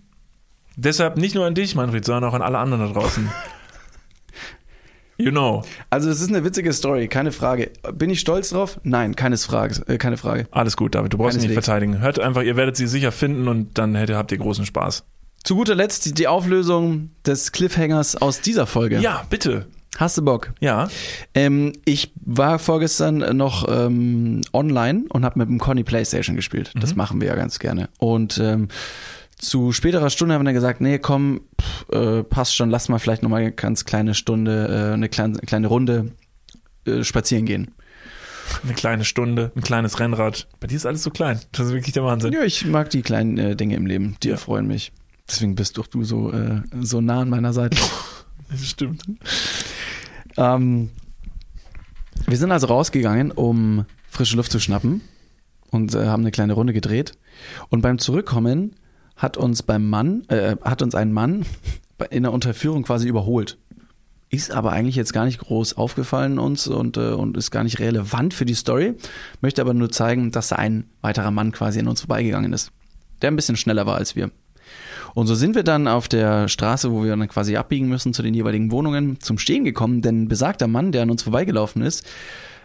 Deshalb 0.76 1.16
nicht 1.16 1.34
nur 1.34 1.46
an 1.46 1.54
dich, 1.54 1.74
Manfred, 1.74 2.04
sondern 2.04 2.24
auch 2.24 2.34
an 2.34 2.42
alle 2.42 2.58
anderen 2.58 2.86
da 2.86 3.00
draußen. 3.00 3.30
You 5.20 5.30
know. 5.30 5.62
Also 5.90 6.10
es 6.10 6.20
ist 6.20 6.28
eine 6.28 6.44
witzige 6.44 6.72
Story, 6.72 7.08
keine 7.08 7.32
Frage. 7.32 7.70
Bin 7.94 8.10
ich 8.10 8.20
stolz 8.20 8.50
drauf? 8.50 8.80
Nein, 8.82 9.16
keine 9.16 9.36
Frage. 9.36 9.82
Äh, 9.86 9.98
keine 9.98 10.16
Frage. 10.16 10.46
Alles 10.50 10.76
gut, 10.76 10.94
David, 10.94 11.12
du 11.12 11.18
brauchst 11.18 11.36
dich 11.36 11.42
nicht 11.42 11.50
Keineswegs. 11.50 11.66
verteidigen. 11.66 12.00
Hört 12.00 12.18
einfach, 12.18 12.42
ihr 12.42 12.56
werdet 12.56 12.76
sie 12.76 12.86
sicher 12.86 13.12
finden 13.12 13.48
und 13.48 13.78
dann 13.78 13.94
hätte, 13.94 14.16
habt 14.16 14.32
ihr 14.32 14.38
großen 14.38 14.66
Spaß. 14.66 15.04
Zu 15.42 15.56
guter 15.56 15.74
Letzt 15.74 16.18
die, 16.18 16.28
Auflösung 16.28 17.10
des 17.24 17.52
Cliffhangers 17.52 18.16
aus 18.16 18.40
dieser 18.40 18.66
Folge. 18.66 18.98
Ja, 19.00 19.24
bitte. 19.30 19.66
Hast 19.96 20.16
du 20.18 20.22
Bock? 20.22 20.52
Ja. 20.60 20.88
Ähm, 21.34 21.72
ich 21.84 22.12
war 22.24 22.58
vorgestern 22.58 23.36
noch 23.36 23.66
ähm, 23.68 24.42
online 24.52 25.04
und 25.08 25.24
habe 25.24 25.38
mit 25.38 25.48
dem 25.48 25.58
Conny 25.58 25.82
Playstation 25.82 26.36
gespielt. 26.36 26.72
Das 26.78 26.94
machen 26.94 27.20
wir 27.20 27.28
ja 27.28 27.34
ganz 27.34 27.58
gerne. 27.58 27.88
Und 27.98 28.38
ähm, 28.38 28.68
zu 29.40 29.72
späterer 29.72 30.10
Stunde 30.10 30.34
haben 30.34 30.42
wir 30.42 30.46
dann 30.46 30.54
gesagt, 30.54 30.80
nee, 30.80 30.98
komm, 30.98 31.40
pff, 31.60 31.88
äh, 31.90 32.22
passt 32.22 32.54
schon, 32.54 32.70
lass 32.70 32.88
mal 32.88 32.98
vielleicht 32.98 33.22
noch 33.22 33.30
mal 33.30 33.40
eine 33.40 33.52
ganz 33.52 33.84
kleine 33.84 34.14
Stunde, 34.14 34.90
äh, 34.90 34.94
eine 34.94 35.08
kleine, 35.08 35.38
kleine 35.38 35.66
Runde 35.66 36.12
äh, 36.86 37.02
spazieren 37.04 37.46
gehen. 37.46 37.70
Eine 38.64 38.74
kleine 38.74 39.04
Stunde, 39.04 39.52
ein 39.54 39.62
kleines 39.62 40.00
Rennrad. 40.00 40.48
Bei 40.58 40.66
dir 40.66 40.76
ist 40.76 40.86
alles 40.86 41.02
so 41.02 41.10
klein. 41.10 41.40
Das 41.52 41.68
ist 41.68 41.72
wirklich 41.72 41.92
der 41.92 42.04
Wahnsinn. 42.04 42.32
Ja, 42.32 42.42
ich 42.42 42.66
mag 42.66 42.90
die 42.90 43.02
kleinen 43.02 43.38
äh, 43.38 43.56
Dinge 43.56 43.76
im 43.76 43.86
Leben, 43.86 44.16
die 44.22 44.30
erfreuen 44.30 44.66
mich. 44.66 44.92
Deswegen 45.28 45.54
bist 45.54 45.78
doch 45.78 45.86
du 45.86 46.02
so, 46.02 46.32
äh, 46.32 46.62
so 46.80 47.00
nah 47.00 47.20
an 47.20 47.30
meiner 47.30 47.52
Seite. 47.52 47.76
Das 48.50 48.66
stimmt. 48.66 49.04
Ähm, 50.36 50.90
wir 52.26 52.36
sind 52.36 52.50
also 52.50 52.66
rausgegangen, 52.66 53.30
um 53.30 53.84
frische 54.08 54.34
Luft 54.34 54.50
zu 54.50 54.58
schnappen 54.58 55.02
und 55.70 55.94
äh, 55.94 56.06
haben 56.06 56.24
eine 56.24 56.32
kleine 56.32 56.54
Runde 56.54 56.72
gedreht. 56.72 57.12
Und 57.68 57.80
beim 57.80 57.98
Zurückkommen 57.98 58.74
hat 59.20 59.36
uns 59.36 59.62
beim 59.62 59.88
Mann, 59.88 60.24
äh, 60.28 60.56
hat 60.62 60.82
uns 60.82 60.94
ein 60.94 61.12
Mann 61.12 61.44
in 62.10 62.24
der 62.24 62.32
Unterführung 62.32 62.82
quasi 62.82 63.06
überholt. 63.06 63.58
Ist 64.30 64.52
aber 64.52 64.72
eigentlich 64.72 64.96
jetzt 64.96 65.12
gar 65.12 65.26
nicht 65.26 65.40
groß 65.40 65.76
aufgefallen 65.76 66.38
uns 66.38 66.66
und, 66.66 66.96
äh, 66.96 67.10
und 67.10 67.36
ist 67.36 67.50
gar 67.50 67.64
nicht 67.64 67.80
relevant 67.80 68.32
für 68.32 68.46
die 68.46 68.54
Story. 68.54 68.94
Möchte 69.40 69.60
aber 69.60 69.74
nur 69.74 69.90
zeigen, 69.90 70.30
dass 70.30 70.48
da 70.48 70.56
ein 70.56 70.84
weiterer 71.02 71.30
Mann 71.30 71.52
quasi 71.52 71.80
an 71.80 71.88
uns 71.88 72.00
vorbeigegangen 72.00 72.52
ist. 72.52 72.72
Der 73.20 73.30
ein 73.30 73.36
bisschen 73.36 73.56
schneller 73.56 73.86
war 73.86 73.96
als 73.96 74.16
wir. 74.16 74.30
Und 75.14 75.26
so 75.26 75.34
sind 75.34 75.54
wir 75.54 75.64
dann 75.64 75.88
auf 75.88 76.08
der 76.08 76.48
Straße, 76.48 76.90
wo 76.92 77.02
wir 77.02 77.10
dann 77.10 77.28
quasi 77.28 77.56
abbiegen 77.56 77.88
müssen 77.88 78.14
zu 78.14 78.22
den 78.22 78.32
jeweiligen 78.32 78.70
Wohnungen, 78.70 79.20
zum 79.20 79.38
Stehen 79.38 79.64
gekommen, 79.64 80.00
denn 80.00 80.28
besagter 80.28 80.68
Mann, 80.68 80.92
der 80.92 81.02
an 81.02 81.10
uns 81.10 81.24
vorbeigelaufen 81.24 81.82
ist, 81.82 82.06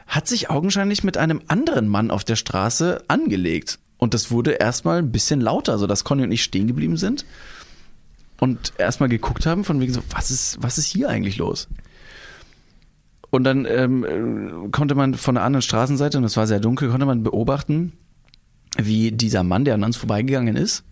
hat 0.08 0.28
sich 0.28 0.52
augenscheinlich 0.52 1.04
mit 1.04 1.18
einem 1.18 1.42
anderen 1.48 1.88
Mann 1.88 2.12
auf 2.12 2.24
der 2.24 2.36
Straße 2.36 3.04
angelegt. 3.08 3.80
Und 3.98 4.14
das 4.14 4.32
wurde 4.32 4.52
erstmal 4.52 5.00
ein 5.00 5.12
bisschen 5.12 5.42
lauter, 5.42 5.78
sodass 5.78 6.04
Conny 6.04 6.24
und 6.24 6.32
ich 6.32 6.44
stehen 6.44 6.68
geblieben 6.68 6.98
sind 6.98 7.26
und 8.40 8.74
erstmal 8.78 9.10
geguckt 9.10 9.46
haben, 9.46 9.64
von 9.64 9.80
wegen 9.80 9.94
so, 9.94 10.02
was 10.10 10.32
ist, 10.32 10.58
was 10.62 10.78
ist 10.78 10.86
hier 10.86 11.10
eigentlich 11.10 11.38
los? 11.38 11.68
Und 13.30 13.44
dann 13.44 13.66
ähm, 13.66 14.04
äh, 14.04 14.70
konnte 14.70 14.96
man 14.96 15.14
von 15.16 15.36
der 15.36 15.44
anderen 15.44 15.62
Straßenseite, 15.62 16.18
und 16.18 16.24
es 16.24 16.38
war 16.38 16.48
sehr 16.48 16.60
dunkel, 16.60 16.90
konnte 16.90 17.06
man 17.06 17.24
beobachten, 17.24 17.94
wie 18.78 19.12
dieser 19.12 19.44
Mann, 19.44 19.66
der 19.66 19.76
an 19.76 19.84
uns 19.84 19.98
vorbeigegangen 19.98 20.56
ist, 20.56 20.84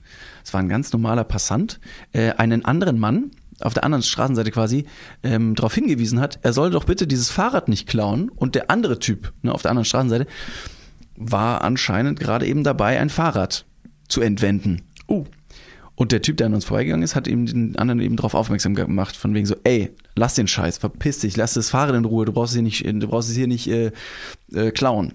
es 0.44 0.54
war 0.54 0.62
ein 0.62 0.70
ganz 0.70 0.92
normaler 0.94 1.24
Passant, 1.24 1.80
äh, 2.14 2.32
einen 2.32 2.66
anderen 2.66 3.00
Mann 3.00 3.32
auf 3.62 3.74
der 3.74 3.84
anderen 3.84 4.04
Straßenseite 4.04 4.52
quasi 4.52 4.86
ähm, 5.24 5.56
darauf 5.56 5.74
hingewiesen 5.74 6.20
hat, 6.20 6.40
er 6.42 6.54
soll 6.54 6.72
doch 6.72 6.86
bitte 6.86 7.08
dieses 7.08 7.30
Fahrrad 7.30 7.68
nicht 7.68 7.88
klauen. 7.88 8.30
Und 8.30 8.56
der 8.56 8.70
andere 8.70 9.00
Typ 9.00 9.34
ne, 9.42 9.54
auf 9.54 9.62
der 9.62 9.72
anderen 9.72 9.86
Straßenseite 9.86 10.28
war 11.16 11.64
anscheinend 11.64 12.20
gerade 12.20 12.46
eben 12.46 12.64
dabei, 12.64 13.00
ein 13.00 13.10
Fahrrad 13.10 13.66
zu 14.08 14.22
entwenden. 14.22 14.84
Uh. 15.08 15.26
Und 15.96 16.12
der 16.12 16.24
Typ, 16.24 16.38
der 16.38 16.48
an 16.48 16.56
uns 16.56 16.66
vorbeigegangen 16.66 17.04
ist, 17.04 17.16
hat 17.16 17.28
eben 17.28 17.46
den 17.46 17.78
anderen 17.78 18.02
eben 18.02 18.16
darauf 18.16 18.34
aufmerksam 18.34 18.74
gemacht, 18.74 19.16
von 19.16 19.34
wegen 19.36 19.46
so, 19.46 19.56
ey, 19.64 19.92
lass 20.16 20.34
den 20.34 20.48
Scheiß, 20.48 20.80
verpiss 20.80 21.20
dich, 21.20 21.38
lass 21.38 21.54
das 21.54 21.70
Fahrrad 21.70 21.96
in 21.96 22.06
Ruhe, 22.06 22.26
du 22.26 22.34
brauchst 22.34 22.52
es 22.52 22.56
hier 22.56 22.64
nicht, 22.64 22.84
du 22.84 23.08
brauchst 23.08 23.30
es 23.30 23.36
hier 23.36 23.48
nicht 23.48 23.68
äh, 23.68 23.92
äh, 24.54 24.72
klauen. 24.72 25.14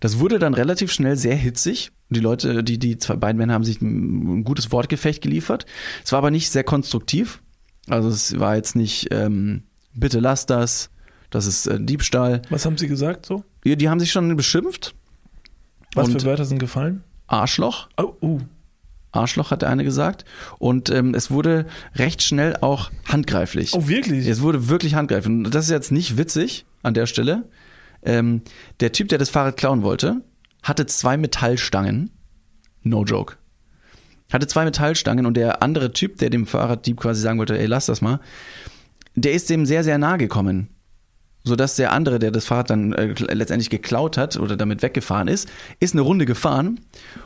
Das 0.00 0.18
wurde 0.18 0.38
dann 0.38 0.54
relativ 0.54 0.90
schnell 0.92 1.16
sehr 1.16 1.36
hitzig. 1.36 1.92
Die 2.08 2.20
Leute, 2.20 2.64
die, 2.64 2.78
die 2.78 2.98
zwei 2.98 3.16
beiden 3.16 3.38
Männer 3.38 3.54
haben 3.54 3.64
sich 3.64 3.80
ein, 3.80 4.40
ein 4.40 4.44
gutes 4.44 4.72
Wortgefecht 4.72 5.22
geliefert. 5.22 5.66
Es 6.04 6.12
war 6.12 6.18
aber 6.18 6.30
nicht 6.30 6.50
sehr 6.50 6.64
konstruktiv. 6.64 7.42
Also 7.88 8.08
es 8.08 8.38
war 8.38 8.56
jetzt 8.56 8.74
nicht, 8.74 9.08
ähm, 9.12 9.62
bitte 9.94 10.20
lass 10.20 10.46
das, 10.46 10.90
das 11.30 11.46
ist 11.46 11.66
äh, 11.66 11.78
Diebstahl. 11.80 12.42
Was 12.50 12.66
haben 12.66 12.78
sie 12.78 12.88
gesagt 12.88 13.26
so? 13.26 13.44
Die, 13.64 13.76
die 13.76 13.88
haben 13.88 14.00
sich 14.00 14.10
schon 14.10 14.34
beschimpft. 14.36 14.94
Was 15.94 16.08
Und- 16.08 16.20
für 16.20 16.26
Wörter 16.26 16.44
sind 16.44 16.58
gefallen? 16.58 17.02
Arschloch. 17.26 17.88
Oh, 17.96 18.14
uh. 18.20 18.40
Arschloch 19.12 19.50
hat 19.50 19.62
der 19.62 19.68
eine 19.68 19.84
gesagt. 19.84 20.24
Und 20.58 20.90
ähm, 20.90 21.14
es 21.14 21.30
wurde 21.30 21.66
recht 21.94 22.22
schnell 22.22 22.56
auch 22.60 22.90
handgreiflich. 23.06 23.74
Oh, 23.74 23.86
wirklich? 23.88 24.26
Es 24.26 24.40
wurde 24.40 24.68
wirklich 24.68 24.94
handgreiflich. 24.94 25.26
Und 25.32 25.50
das 25.50 25.66
ist 25.66 25.70
jetzt 25.70 25.92
nicht 25.92 26.16
witzig 26.16 26.64
an 26.82 26.94
der 26.94 27.06
Stelle. 27.06 27.44
Ähm, 28.02 28.42
der 28.80 28.92
Typ, 28.92 29.08
der 29.08 29.18
das 29.18 29.28
Fahrrad 29.30 29.56
klauen 29.56 29.82
wollte, 29.82 30.22
hatte 30.62 30.86
zwei 30.86 31.16
Metallstangen. 31.16 32.10
No 32.82 33.04
joke. 33.04 33.36
Hatte 34.32 34.46
zwei 34.46 34.64
Metallstangen 34.64 35.26
und 35.26 35.36
der 35.36 35.62
andere 35.62 35.92
Typ, 35.92 36.16
der 36.18 36.30
dem 36.30 36.46
Fahrraddieb 36.46 36.96
quasi 36.96 37.20
sagen 37.20 37.38
wollte, 37.38 37.58
ey, 37.58 37.66
lass 37.66 37.86
das 37.86 38.00
mal, 38.00 38.18
der 39.14 39.32
ist 39.32 39.50
dem 39.50 39.66
sehr, 39.66 39.84
sehr 39.84 39.98
nahe 39.98 40.16
gekommen. 40.16 40.68
Sodass 41.44 41.74
der 41.76 41.92
andere, 41.92 42.18
der 42.18 42.30
das 42.30 42.44
Fahrrad 42.44 42.70
dann 42.70 42.92
äh, 42.92 43.14
letztendlich 43.34 43.68
geklaut 43.68 44.16
hat 44.16 44.36
oder 44.36 44.56
damit 44.56 44.82
weggefahren 44.82 45.26
ist, 45.26 45.48
ist 45.80 45.94
eine 45.94 46.02
Runde 46.02 46.24
gefahren 46.24 46.80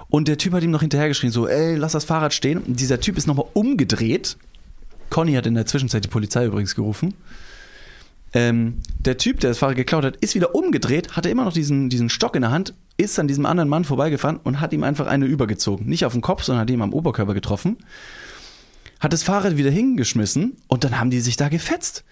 und 0.08 0.28
der 0.28 0.38
Typ 0.38 0.54
hat 0.54 0.62
ihm 0.62 0.70
noch 0.70 0.80
hinterhergeschrien, 0.80 1.32
so, 1.32 1.46
ey, 1.46 1.76
lass 1.76 1.92
das 1.92 2.04
Fahrrad 2.04 2.32
stehen. 2.32 2.58
Und 2.58 2.80
dieser 2.80 3.00
Typ 3.00 3.18
ist 3.18 3.26
nochmal 3.26 3.46
umgedreht. 3.52 4.36
Conny 5.10 5.34
hat 5.34 5.46
in 5.46 5.54
der 5.54 5.66
Zwischenzeit 5.66 6.04
die 6.04 6.08
Polizei 6.08 6.46
übrigens 6.46 6.74
gerufen. 6.74 7.14
Ähm, 8.32 8.80
der 8.98 9.18
Typ, 9.18 9.40
der 9.40 9.50
das 9.50 9.58
Fahrrad 9.58 9.76
geklaut 9.76 10.04
hat, 10.04 10.16
ist 10.16 10.34
wieder 10.34 10.54
umgedreht, 10.54 11.16
hatte 11.16 11.30
immer 11.30 11.44
noch 11.44 11.52
diesen, 11.52 11.88
diesen 11.88 12.10
Stock 12.10 12.34
in 12.36 12.42
der 12.42 12.50
Hand, 12.50 12.74
ist 12.96 13.18
an 13.18 13.28
diesem 13.28 13.46
anderen 13.46 13.68
Mann 13.68 13.84
vorbeigefahren 13.84 14.38
und 14.42 14.60
hat 14.60 14.72
ihm 14.72 14.82
einfach 14.82 15.06
eine 15.06 15.26
übergezogen. 15.26 15.86
Nicht 15.86 16.04
auf 16.04 16.12
den 16.12 16.22
Kopf, 16.22 16.42
sondern 16.42 16.62
hat 16.62 16.70
ihn 16.70 16.82
am 16.82 16.92
Oberkörper 16.92 17.34
getroffen. 17.34 17.78
Hat 19.00 19.12
das 19.12 19.22
Fahrrad 19.22 19.56
wieder 19.56 19.70
hingeschmissen 19.70 20.56
und 20.68 20.84
dann 20.84 20.98
haben 20.98 21.10
die 21.10 21.20
sich 21.20 21.36
da 21.36 21.48
gefetzt. 21.48 22.04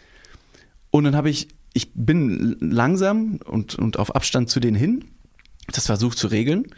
Und 0.90 1.04
dann 1.04 1.16
habe 1.16 1.30
ich, 1.30 1.48
ich 1.74 1.90
bin 1.92 2.56
langsam 2.60 3.40
und, 3.44 3.74
und 3.74 3.98
auf 3.98 4.14
Abstand 4.14 4.48
zu 4.48 4.60
denen 4.60 4.76
hin, 4.76 5.04
das 5.72 5.86
versucht 5.86 6.16
zu 6.16 6.28
regeln 6.28 6.68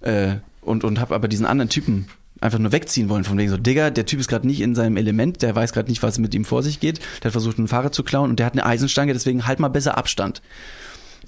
äh, 0.00 0.36
und, 0.62 0.84
und 0.84 1.00
habe 1.00 1.14
aber 1.14 1.28
diesen 1.28 1.46
anderen 1.46 1.68
Typen 1.68 2.06
einfach 2.40 2.58
nur 2.58 2.72
wegziehen 2.72 3.08
wollen, 3.08 3.24
von 3.24 3.36
wegen 3.38 3.50
so, 3.50 3.56
Digga, 3.56 3.90
der 3.90 4.06
Typ 4.06 4.20
ist 4.20 4.28
gerade 4.28 4.46
nicht 4.46 4.60
in 4.60 4.74
seinem 4.74 4.96
Element, 4.96 5.42
der 5.42 5.54
weiß 5.54 5.72
gerade 5.72 5.90
nicht, 5.90 6.02
was 6.02 6.18
mit 6.18 6.34
ihm 6.34 6.44
vor 6.44 6.62
sich 6.62 6.80
geht, 6.80 7.00
der 7.18 7.26
hat 7.26 7.32
versucht, 7.32 7.58
ein 7.58 7.68
Fahrrad 7.68 7.94
zu 7.94 8.04
klauen 8.04 8.30
und 8.30 8.38
der 8.38 8.46
hat 8.46 8.52
eine 8.52 8.64
Eisenstange, 8.64 9.12
deswegen 9.12 9.46
halt 9.46 9.58
mal 9.58 9.68
besser 9.68 9.98
Abstand. 9.98 10.42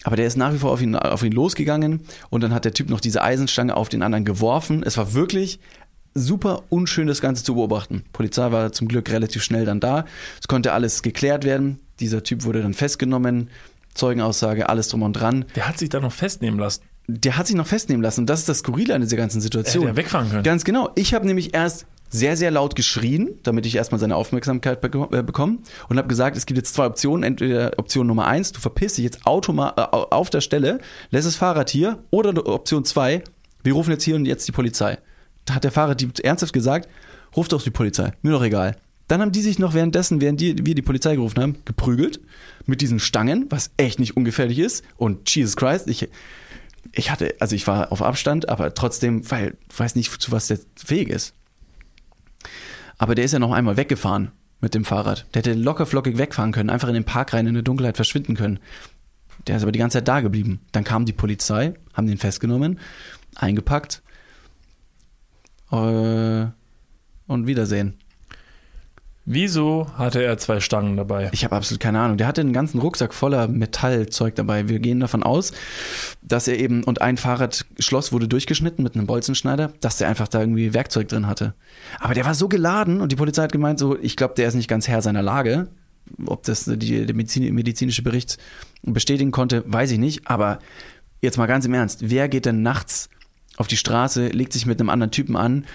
Aber 0.04 0.16
der 0.16 0.26
ist 0.26 0.36
nach 0.36 0.52
wie 0.52 0.58
vor 0.58 0.70
auf 0.70 0.80
ihn, 0.80 0.94
auf 0.94 1.24
ihn 1.24 1.32
losgegangen 1.32 2.02
und 2.30 2.42
dann 2.42 2.54
hat 2.54 2.64
der 2.64 2.74
Typ 2.74 2.88
noch 2.88 3.00
diese 3.00 3.22
Eisenstange 3.22 3.76
auf 3.76 3.88
den 3.88 4.02
anderen 4.02 4.24
geworfen. 4.24 4.82
Es 4.84 4.96
war 4.96 5.12
wirklich 5.14 5.58
super 6.14 6.64
unschön, 6.68 7.08
das 7.08 7.20
Ganze 7.20 7.42
zu 7.42 7.54
beobachten. 7.54 8.04
Polizei 8.12 8.52
war 8.52 8.72
zum 8.72 8.86
Glück 8.86 9.10
relativ 9.10 9.42
schnell 9.42 9.64
dann 9.64 9.80
da. 9.80 10.04
Es 10.40 10.46
konnte 10.46 10.72
alles 10.72 11.02
geklärt 11.02 11.44
werden. 11.44 11.80
Dieser 12.00 12.22
Typ 12.22 12.44
wurde 12.44 12.62
dann 12.62 12.74
festgenommen. 12.74 13.50
Zeugenaussage, 13.94 14.68
alles 14.68 14.88
drum 14.88 15.02
und 15.02 15.14
dran. 15.14 15.44
Der 15.56 15.68
hat 15.68 15.78
sich 15.78 15.88
da 15.88 16.00
noch 16.00 16.12
festnehmen 16.12 16.58
lassen. 16.58 16.82
Der 17.08 17.36
hat 17.36 17.46
sich 17.46 17.56
noch 17.56 17.66
festnehmen 17.66 18.02
lassen. 18.02 18.20
Und 18.20 18.30
das 18.30 18.40
ist 18.40 18.48
das 18.48 18.58
Skurrile 18.58 18.94
an 18.94 19.00
dieser 19.00 19.16
ganzen 19.16 19.40
Situation. 19.40 19.86
Hätte 19.86 19.94
er 19.94 19.96
wegfahren 19.96 20.30
können. 20.30 20.42
Ganz 20.42 20.64
genau. 20.64 20.90
Ich 20.94 21.14
habe 21.14 21.26
nämlich 21.26 21.54
erst 21.54 21.86
sehr, 22.10 22.36
sehr 22.36 22.50
laut 22.50 22.74
geschrien, 22.74 23.38
damit 23.42 23.66
ich 23.66 23.76
erstmal 23.76 23.98
seine 23.98 24.16
Aufmerksamkeit 24.16 24.80
beko 24.80 25.08
äh, 25.12 25.22
bekomme 25.22 25.58
und 25.88 25.98
habe 25.98 26.08
gesagt, 26.08 26.36
es 26.36 26.46
gibt 26.46 26.56
jetzt 26.56 26.74
zwei 26.74 26.86
Optionen. 26.86 27.22
Entweder 27.22 27.72
Option 27.78 28.06
Nummer 28.06 28.26
eins, 28.26 28.52
du 28.52 28.60
verpisst 28.60 28.98
dich 28.98 29.04
jetzt 29.04 29.26
automa 29.26 29.74
äh, 29.76 29.96
auf 30.14 30.30
der 30.30 30.40
Stelle, 30.40 30.78
lässt 31.10 31.26
das 31.26 31.36
Fahrrad 31.36 31.70
hier, 31.70 31.98
oder 32.10 32.46
Option 32.46 32.84
zwei, 32.84 33.22
wir 33.62 33.72
rufen 33.74 33.90
jetzt 33.90 34.04
hier 34.04 34.16
und 34.16 34.24
jetzt 34.24 34.48
die 34.48 34.52
Polizei. 34.52 34.98
Da 35.44 35.54
hat 35.54 35.64
der 35.64 35.72
Fahrer 35.72 35.94
die 35.94 36.08
ernsthaft 36.22 36.52
gesagt, 36.52 36.88
ruf 37.36 37.48
doch 37.48 37.62
die 37.62 37.70
Polizei, 37.70 38.12
mir 38.22 38.32
doch 38.32 38.42
egal. 38.42 38.76
Dann 39.08 39.22
haben 39.22 39.32
die 39.32 39.40
sich 39.40 39.58
noch 39.58 39.74
währenddessen, 39.74 40.20
während 40.20 40.40
die, 40.40 40.64
wir 40.64 40.74
die 40.74 40.82
Polizei 40.82 41.16
gerufen 41.16 41.40
haben, 41.40 41.56
geprügelt 41.64 42.20
mit 42.66 42.82
diesen 42.82 43.00
Stangen, 43.00 43.46
was 43.48 43.70
echt 43.78 43.98
nicht 43.98 44.16
ungefährlich 44.16 44.58
ist. 44.58 44.84
Und 44.96 45.34
Jesus 45.34 45.56
Christ, 45.56 45.88
ich, 45.88 46.08
ich 46.92 47.10
hatte, 47.10 47.34
also 47.40 47.56
ich 47.56 47.66
war 47.66 47.90
auf 47.90 48.02
Abstand, 48.02 48.48
aber 48.48 48.74
trotzdem, 48.74 49.28
weil 49.30 49.56
ich 49.70 49.78
weiß 49.78 49.96
nicht, 49.96 50.20
zu 50.20 50.30
was 50.30 50.46
der 50.46 50.58
fähig 50.76 51.08
ist. 51.08 51.34
Aber 52.98 53.14
der 53.14 53.24
ist 53.24 53.32
ja 53.32 53.38
noch 53.38 53.52
einmal 53.52 53.76
weggefahren 53.76 54.30
mit 54.60 54.74
dem 54.74 54.84
Fahrrad. 54.84 55.26
Der 55.32 55.40
hätte 55.40 55.54
locker 55.54 55.86
flockig 55.86 56.18
wegfahren 56.18 56.52
können, 56.52 56.68
einfach 56.68 56.88
in 56.88 56.94
den 56.94 57.04
Park 57.04 57.32
rein, 57.32 57.46
in 57.46 57.54
der 57.54 57.62
Dunkelheit 57.62 57.96
verschwinden 57.96 58.36
können. 58.36 58.58
Der 59.46 59.56
ist 59.56 59.62
aber 59.62 59.72
die 59.72 59.78
ganze 59.78 59.98
Zeit 59.98 60.08
da 60.08 60.20
geblieben. 60.20 60.60
Dann 60.72 60.84
kam 60.84 61.06
die 61.06 61.12
Polizei, 61.12 61.74
haben 61.94 62.06
den 62.06 62.18
festgenommen, 62.18 62.78
eingepackt 63.36 64.02
äh, 65.70 66.46
und 67.26 67.46
Wiedersehen. 67.46 67.98
Wieso 69.30 69.86
hatte 69.98 70.22
er 70.22 70.38
zwei 70.38 70.58
Stangen 70.58 70.96
dabei? 70.96 71.28
Ich 71.32 71.44
habe 71.44 71.54
absolut 71.54 71.80
keine 71.80 72.00
Ahnung. 72.00 72.16
Der 72.16 72.26
hatte 72.26 72.40
einen 72.40 72.54
ganzen 72.54 72.78
Rucksack 72.78 73.12
voller 73.12 73.46
Metallzeug 73.46 74.34
dabei. 74.34 74.70
Wir 74.70 74.78
gehen 74.78 75.00
davon 75.00 75.22
aus, 75.22 75.52
dass 76.22 76.48
er 76.48 76.58
eben, 76.58 76.82
und 76.82 77.02
ein 77.02 77.18
Fahrradschloss 77.18 78.10
wurde 78.10 78.26
durchgeschnitten 78.26 78.82
mit 78.82 78.94
einem 78.94 79.06
Bolzenschneider, 79.06 79.74
dass 79.80 79.98
der 79.98 80.08
einfach 80.08 80.28
da 80.28 80.40
irgendwie 80.40 80.72
Werkzeug 80.72 81.08
drin 81.08 81.26
hatte. 81.26 81.52
Aber 82.00 82.14
der 82.14 82.24
war 82.24 82.32
so 82.32 82.48
geladen 82.48 83.02
und 83.02 83.12
die 83.12 83.16
Polizei 83.16 83.42
hat 83.42 83.52
gemeint, 83.52 83.78
so, 83.78 83.98
ich 83.98 84.16
glaube, 84.16 84.32
der 84.32 84.48
ist 84.48 84.54
nicht 84.54 84.66
ganz 84.66 84.88
Herr 84.88 85.02
seiner 85.02 85.20
Lage. 85.20 85.68
Ob 86.24 86.44
das 86.44 86.64
die, 86.64 87.04
der 87.04 87.14
Medizin, 87.14 87.54
medizinische 87.54 88.00
Bericht 88.00 88.38
bestätigen 88.82 89.30
konnte, 89.30 89.62
weiß 89.66 89.90
ich 89.90 89.98
nicht. 89.98 90.26
Aber 90.26 90.58
jetzt 91.20 91.36
mal 91.36 91.44
ganz 91.44 91.66
im 91.66 91.74
Ernst, 91.74 92.08
wer 92.08 92.30
geht 92.30 92.46
denn 92.46 92.62
nachts 92.62 93.10
auf 93.58 93.66
die 93.66 93.76
Straße, 93.76 94.28
legt 94.28 94.54
sich 94.54 94.64
mit 94.64 94.80
einem 94.80 94.88
anderen 94.88 95.10
Typen 95.10 95.36
an 95.36 95.66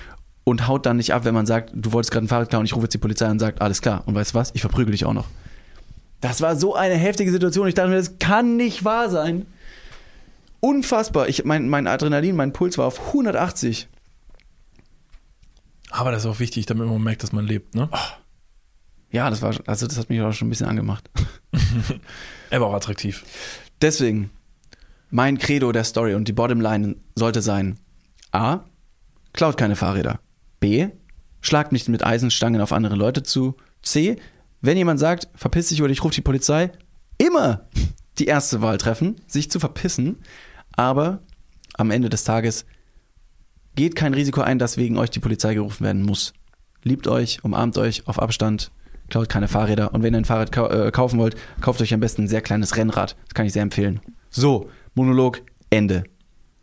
und 0.43 0.67
haut 0.67 0.85
dann 0.85 0.97
nicht 0.97 1.13
ab, 1.13 1.25
wenn 1.25 1.33
man 1.33 1.45
sagt, 1.45 1.71
du 1.73 1.93
wolltest 1.93 2.11
gerade 2.11 2.25
ein 2.25 2.29
Fahrrad 2.29 2.49
klauen, 2.49 2.65
ich 2.65 2.75
rufe 2.75 2.85
jetzt 2.85 2.93
die 2.93 2.99
Polizei 2.99 3.29
und 3.29 3.39
sagt, 3.39 3.61
alles 3.61 3.81
klar. 3.81 4.03
Und 4.05 4.15
weißt 4.15 4.33
du 4.33 4.35
was? 4.35 4.51
Ich 4.53 4.61
verprügel 4.61 4.91
dich 4.91 5.05
auch 5.05 5.13
noch. 5.13 5.27
Das 6.21 6.41
war 6.41 6.55
so 6.55 6.75
eine 6.75 6.95
heftige 6.95 7.31
Situation. 7.31 7.67
Ich 7.67 7.75
dachte 7.75 7.89
mir, 7.89 7.97
das 7.97 8.17
kann 8.17 8.55
nicht 8.55 8.85
wahr 8.85 9.09
sein. 9.09 9.45
Unfassbar. 10.59 11.27
Ich, 11.27 11.43
mein, 11.43 11.67
mein 11.67 11.87
Adrenalin, 11.87 12.35
mein 12.35 12.53
Puls 12.53 12.77
war 12.77 12.85
auf 12.85 13.07
180. 13.07 13.89
Aber 15.91 16.11
das 16.11 16.23
ist 16.23 16.29
auch 16.29 16.39
wichtig, 16.39 16.65
damit 16.65 16.87
man 16.87 17.03
merkt, 17.03 17.23
dass 17.23 17.33
man 17.33 17.45
lebt, 17.45 17.75
ne? 17.75 17.89
Ja, 19.11 19.29
das 19.29 19.41
war, 19.41 19.53
also 19.67 19.85
das 19.85 19.97
hat 19.97 20.09
mich 20.09 20.21
auch 20.21 20.31
schon 20.31 20.47
ein 20.47 20.49
bisschen 20.49 20.67
angemacht. 20.67 21.09
Er 22.49 22.61
war 22.61 22.67
auch 22.67 22.73
attraktiv. 22.75 23.23
Deswegen, 23.81 24.29
mein 25.09 25.39
Credo 25.39 25.71
der 25.71 25.83
Story 25.83 26.13
und 26.13 26.27
die 26.27 26.33
Bottomline 26.33 26.95
sollte 27.15 27.41
sein: 27.41 27.79
A. 28.31 28.61
Klaut 29.33 29.57
keine 29.57 29.75
Fahrräder. 29.75 30.19
B. 30.63 30.87
Schlagt 31.41 31.73
nicht 31.73 31.89
mit 31.89 32.05
Eisenstangen 32.05 32.61
auf 32.61 32.71
andere 32.71 32.95
Leute 32.95 33.21
zu. 33.21 33.57
C. 33.81 34.15
Wenn 34.61 34.77
jemand 34.77 34.97
sagt, 34.97 35.27
verpiss 35.35 35.67
dich 35.67 35.83
oder 35.83 35.91
ich 35.91 36.01
rufe 36.01 36.15
die 36.15 36.21
Polizei, 36.21 36.71
immer 37.17 37.67
die 38.17 38.27
erste 38.27 38.61
Wahl 38.61 38.77
treffen, 38.77 39.17
sich 39.27 39.51
zu 39.51 39.59
verpissen. 39.59 40.19
Aber 40.71 41.19
am 41.73 41.91
Ende 41.91 42.07
des 42.07 42.23
Tages 42.23 42.65
geht 43.75 43.97
kein 43.97 44.13
Risiko 44.13 44.39
ein, 44.39 44.57
dass 44.57 44.77
wegen 44.77 44.97
euch 44.97 45.09
die 45.09 45.19
Polizei 45.19 45.53
gerufen 45.53 45.83
werden 45.83 46.03
muss. 46.03 46.31
Liebt 46.81 47.09
euch, 47.09 47.43
umarmt 47.43 47.77
euch 47.77 48.07
auf 48.07 48.17
Abstand, 48.17 48.71
klaut 49.09 49.27
keine 49.27 49.49
Fahrräder. 49.49 49.93
Und 49.93 50.01
wenn 50.01 50.13
ihr 50.13 50.21
ein 50.21 50.25
Fahrrad 50.25 50.53
kau 50.53 50.69
äh, 50.69 50.91
kaufen 50.91 51.19
wollt, 51.19 51.35
kauft 51.59 51.81
euch 51.81 51.93
am 51.93 51.99
besten 51.99 52.23
ein 52.23 52.27
sehr 52.29 52.41
kleines 52.41 52.77
Rennrad. 52.77 53.17
Das 53.25 53.33
kann 53.33 53.45
ich 53.45 53.51
sehr 53.51 53.63
empfehlen. 53.63 53.99
So, 54.29 54.69
Monolog, 54.93 55.41
Ende. 55.69 56.05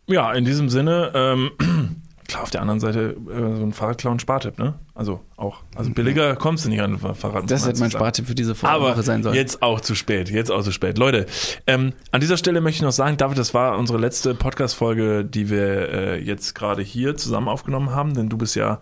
Ja, 0.07 0.33
in 0.33 0.43
diesem 0.43 0.69
Sinne, 0.69 1.11
ähm, 1.13 1.51
klar, 2.31 2.43
auf 2.43 2.49
der 2.49 2.61
anderen 2.61 2.79
Seite, 2.79 3.15
äh, 3.29 3.57
so 3.57 3.63
ein 3.63 3.73
Fahrradklauen 3.73 4.19
Spartipp, 4.19 4.57
ne? 4.57 4.75
Also 4.95 5.21
auch, 5.37 5.63
also 5.75 5.91
billiger 5.91 6.35
kommst 6.35 6.65
du 6.65 6.69
nicht 6.69 6.81
an 6.81 6.97
Fahrrad. 6.97 7.49
Das 7.49 7.67
hätte 7.67 7.79
mein. 7.79 7.91
Spartipp 7.91 8.27
für 8.27 8.35
diese 8.35 8.59
Woche 8.59 8.69
Aber 8.69 9.01
sein 9.03 9.23
sollen. 9.23 9.35
jetzt 9.35 9.61
auch 9.61 9.81
zu 9.81 9.95
spät, 9.95 10.29
jetzt 10.29 10.51
auch 10.51 10.63
zu 10.63 10.71
spät. 10.71 10.97
Leute, 10.97 11.25
ähm, 11.67 11.93
an 12.11 12.21
dieser 12.21 12.37
Stelle 12.37 12.61
möchte 12.61 12.77
ich 12.77 12.81
noch 12.81 12.91
sagen, 12.91 13.17
David, 13.17 13.37
das 13.37 13.53
war 13.53 13.77
unsere 13.77 13.99
letzte 13.99 14.33
Podcast-Folge, 14.33 15.25
die 15.25 15.49
wir 15.49 15.89
äh, 15.89 16.21
jetzt 16.21 16.55
gerade 16.55 16.81
hier 16.81 17.17
zusammen 17.17 17.47
aufgenommen 17.47 17.91
haben, 17.91 18.13
denn 18.13 18.29
du 18.29 18.37
bist 18.37 18.55
ja 18.55 18.79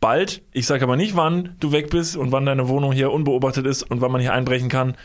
bald, 0.00 0.42
ich 0.52 0.66
sage 0.66 0.84
aber 0.84 0.96
nicht, 0.96 1.16
wann 1.16 1.56
du 1.60 1.72
weg 1.72 1.90
bist 1.90 2.16
und 2.16 2.32
wann 2.32 2.46
deine 2.46 2.68
Wohnung 2.68 2.92
hier 2.92 3.12
unbeobachtet 3.12 3.66
ist 3.66 3.82
und 3.82 4.00
wann 4.00 4.12
man 4.12 4.20
hier 4.20 4.32
einbrechen 4.32 4.68
kann, 4.68 4.96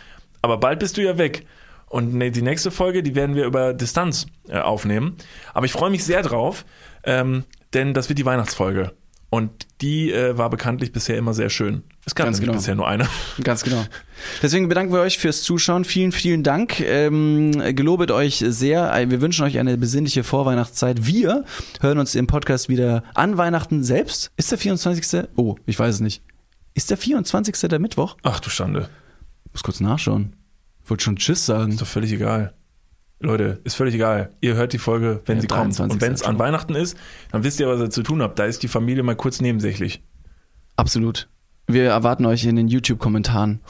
aber 0.42 0.58
bald 0.58 0.80
bist 0.80 0.98
du 0.98 1.02
ja 1.02 1.18
weg. 1.18 1.46
Und 1.88 2.16
ne, 2.16 2.32
die 2.32 2.42
nächste 2.42 2.72
Folge, 2.72 3.04
die 3.04 3.14
werden 3.14 3.36
wir 3.36 3.46
über 3.46 3.74
Distanz 3.74 4.26
äh, 4.48 4.58
aufnehmen. 4.58 5.16
Aber 5.54 5.68
ich 5.68 5.72
freue 5.72 5.92
mich 5.92 6.04
sehr 6.04 6.24
drauf, 6.24 6.66
ähm, 7.04 7.44
denn 7.74 7.94
das 7.94 8.10
wird 8.10 8.20
die 8.20 8.26
Weihnachtsfolge. 8.26 8.94
Und 9.30 9.66
die 9.82 10.12
äh, 10.12 10.38
war 10.38 10.52
bekanntlich 10.52 10.92
bisher 10.92 11.18
immer 11.18 11.34
sehr 11.34 11.50
schön. 11.50 11.82
Es 12.06 12.14
gab 12.14 12.28
Ganz 12.28 12.40
genau. 12.40 12.54
bisher 12.54 12.76
nur 12.76 12.88
eine. 12.88 13.08
Ganz 13.44 13.64
genau. 13.64 13.84
Deswegen 14.44 14.70
bedanken 14.70 14.94
wir 14.94 15.00
euch 15.00 15.18
fürs 15.18 15.42
Zuschauen. 15.42 15.86
Vielen, 15.86 16.12
vielen 16.12 16.44
Dank. 16.44 16.80
Ähm, 16.82 17.52
gelobet 17.76 18.12
euch 18.12 18.44
sehr. 18.48 18.94
Wir 19.10 19.22
wünschen 19.22 19.44
euch 19.44 19.58
eine 19.58 19.76
besinnliche 19.76 20.24
Vorweihnachtszeit. 20.24 21.08
Wir 21.08 21.46
hören 21.82 21.98
uns 21.98 22.14
im 22.14 22.28
Podcast 22.28 22.70
wieder 22.70 23.04
an 23.16 23.38
Weihnachten 23.38 23.84
selbst. 23.84 24.32
Ist 24.38 24.52
der 24.52 24.60
24.? 24.60 25.30
Oh, 25.36 25.56
ich 25.66 25.80
weiß 25.80 25.96
es 25.96 26.02
nicht. 26.02 26.22
Ist 26.76 26.92
der 26.92 26.98
24. 26.98 27.70
der 27.70 27.80
Mittwoch? 27.80 28.18
Ach 28.22 28.40
du 28.40 28.52
Schande. 28.52 28.88
Muss 29.52 29.64
kurz 29.64 29.80
nachschauen. 29.80 30.36
Wollte 30.86 31.06
schon 31.06 31.16
Tschüss 31.16 31.48
sagen. 31.48 31.72
Ist 31.72 31.82
doch 31.82 31.88
völlig 31.88 32.12
egal. 32.12 32.54
Leute, 33.24 33.60
ist 33.64 33.76
völlig 33.76 33.96
egal. 33.96 34.32
Ihr 34.42 34.56
hört 34.56 34.74
die 34.74 34.78
Folge, 34.78 35.22
wenn 35.26 35.38
Ja, 35.38 35.42
sie 35.42 35.48
kommt. 35.48 35.80
23. 35.80 35.94
Und 35.94 36.02
wenn 36.02 36.14
es 36.14 36.24
an. 36.24 36.40
Weihnachten 36.40 36.76
ist, 36.76 36.98
dann 37.32 37.44
wisst 37.44 37.60
ihr, 37.60 37.68
was 37.68 37.80
ihr 37.80 37.90
zu 37.90 38.04
tun 38.04 38.22
habt. 38.22 38.38
Da 38.38 38.46
ist 38.46 38.64
die 38.64 38.68
Familie 38.68 39.02
mal 39.04 39.16
kurz 39.16 39.40
nebensächlich. 39.42 40.04
Absolut. 40.76 41.30
Wir 41.66 41.86
erwarten 41.86 42.26
euch 42.26 42.44
in 42.46 42.56
den 42.56 42.68
YouTube-Kommentaren. 42.68 43.62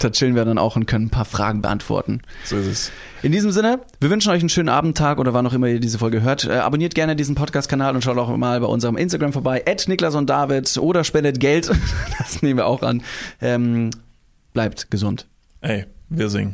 Da 0.00 0.10
chillen 0.10 0.36
wir 0.36 0.44
dann 0.44 0.58
auch 0.58 0.76
und 0.76 0.86
können 0.86 1.06
ein 1.06 1.10
paar 1.10 1.24
Fragen 1.24 1.60
beantworten. 1.60 2.20
So 2.44 2.56
ist 2.56 2.66
es. 2.68 2.92
In 3.24 3.32
diesem 3.32 3.50
Sinne, 3.50 3.80
wir 3.98 4.10
wünschen 4.10 4.30
euch 4.30 4.38
einen 4.38 4.48
schönen 4.48 4.68
Abend, 4.68 4.96
Tag 4.96 5.18
oder 5.18 5.34
wann 5.34 5.44
auch 5.44 5.52
immer 5.52 5.66
ihr 5.66 5.80
diese 5.80 5.98
Folge 5.98 6.22
hört. 6.22 6.44
Äh, 6.44 6.52
abonniert 6.58 6.94
gerne 6.94 7.16
diesen 7.16 7.34
Podcast-Kanal 7.34 7.96
und 7.96 8.04
schaut 8.04 8.16
auch 8.16 8.36
mal 8.36 8.60
bei 8.60 8.66
unserem 8.68 8.96
Instagram 8.96 9.32
vorbei. 9.32 9.64
At 9.66 9.88
Niklas 9.88 10.14
und 10.14 10.30
David 10.30 10.78
oder 10.78 11.02
spendet 11.02 11.40
Geld. 11.40 11.68
Das 12.18 12.42
nehmen 12.42 12.58
wir 12.58 12.66
auch 12.66 12.82
an. 12.82 13.02
Ähm, 13.40 13.90
bleibt 14.52 14.88
gesund. 14.92 15.26
Ey, 15.62 15.86
wir 16.10 16.28
singen. 16.28 16.52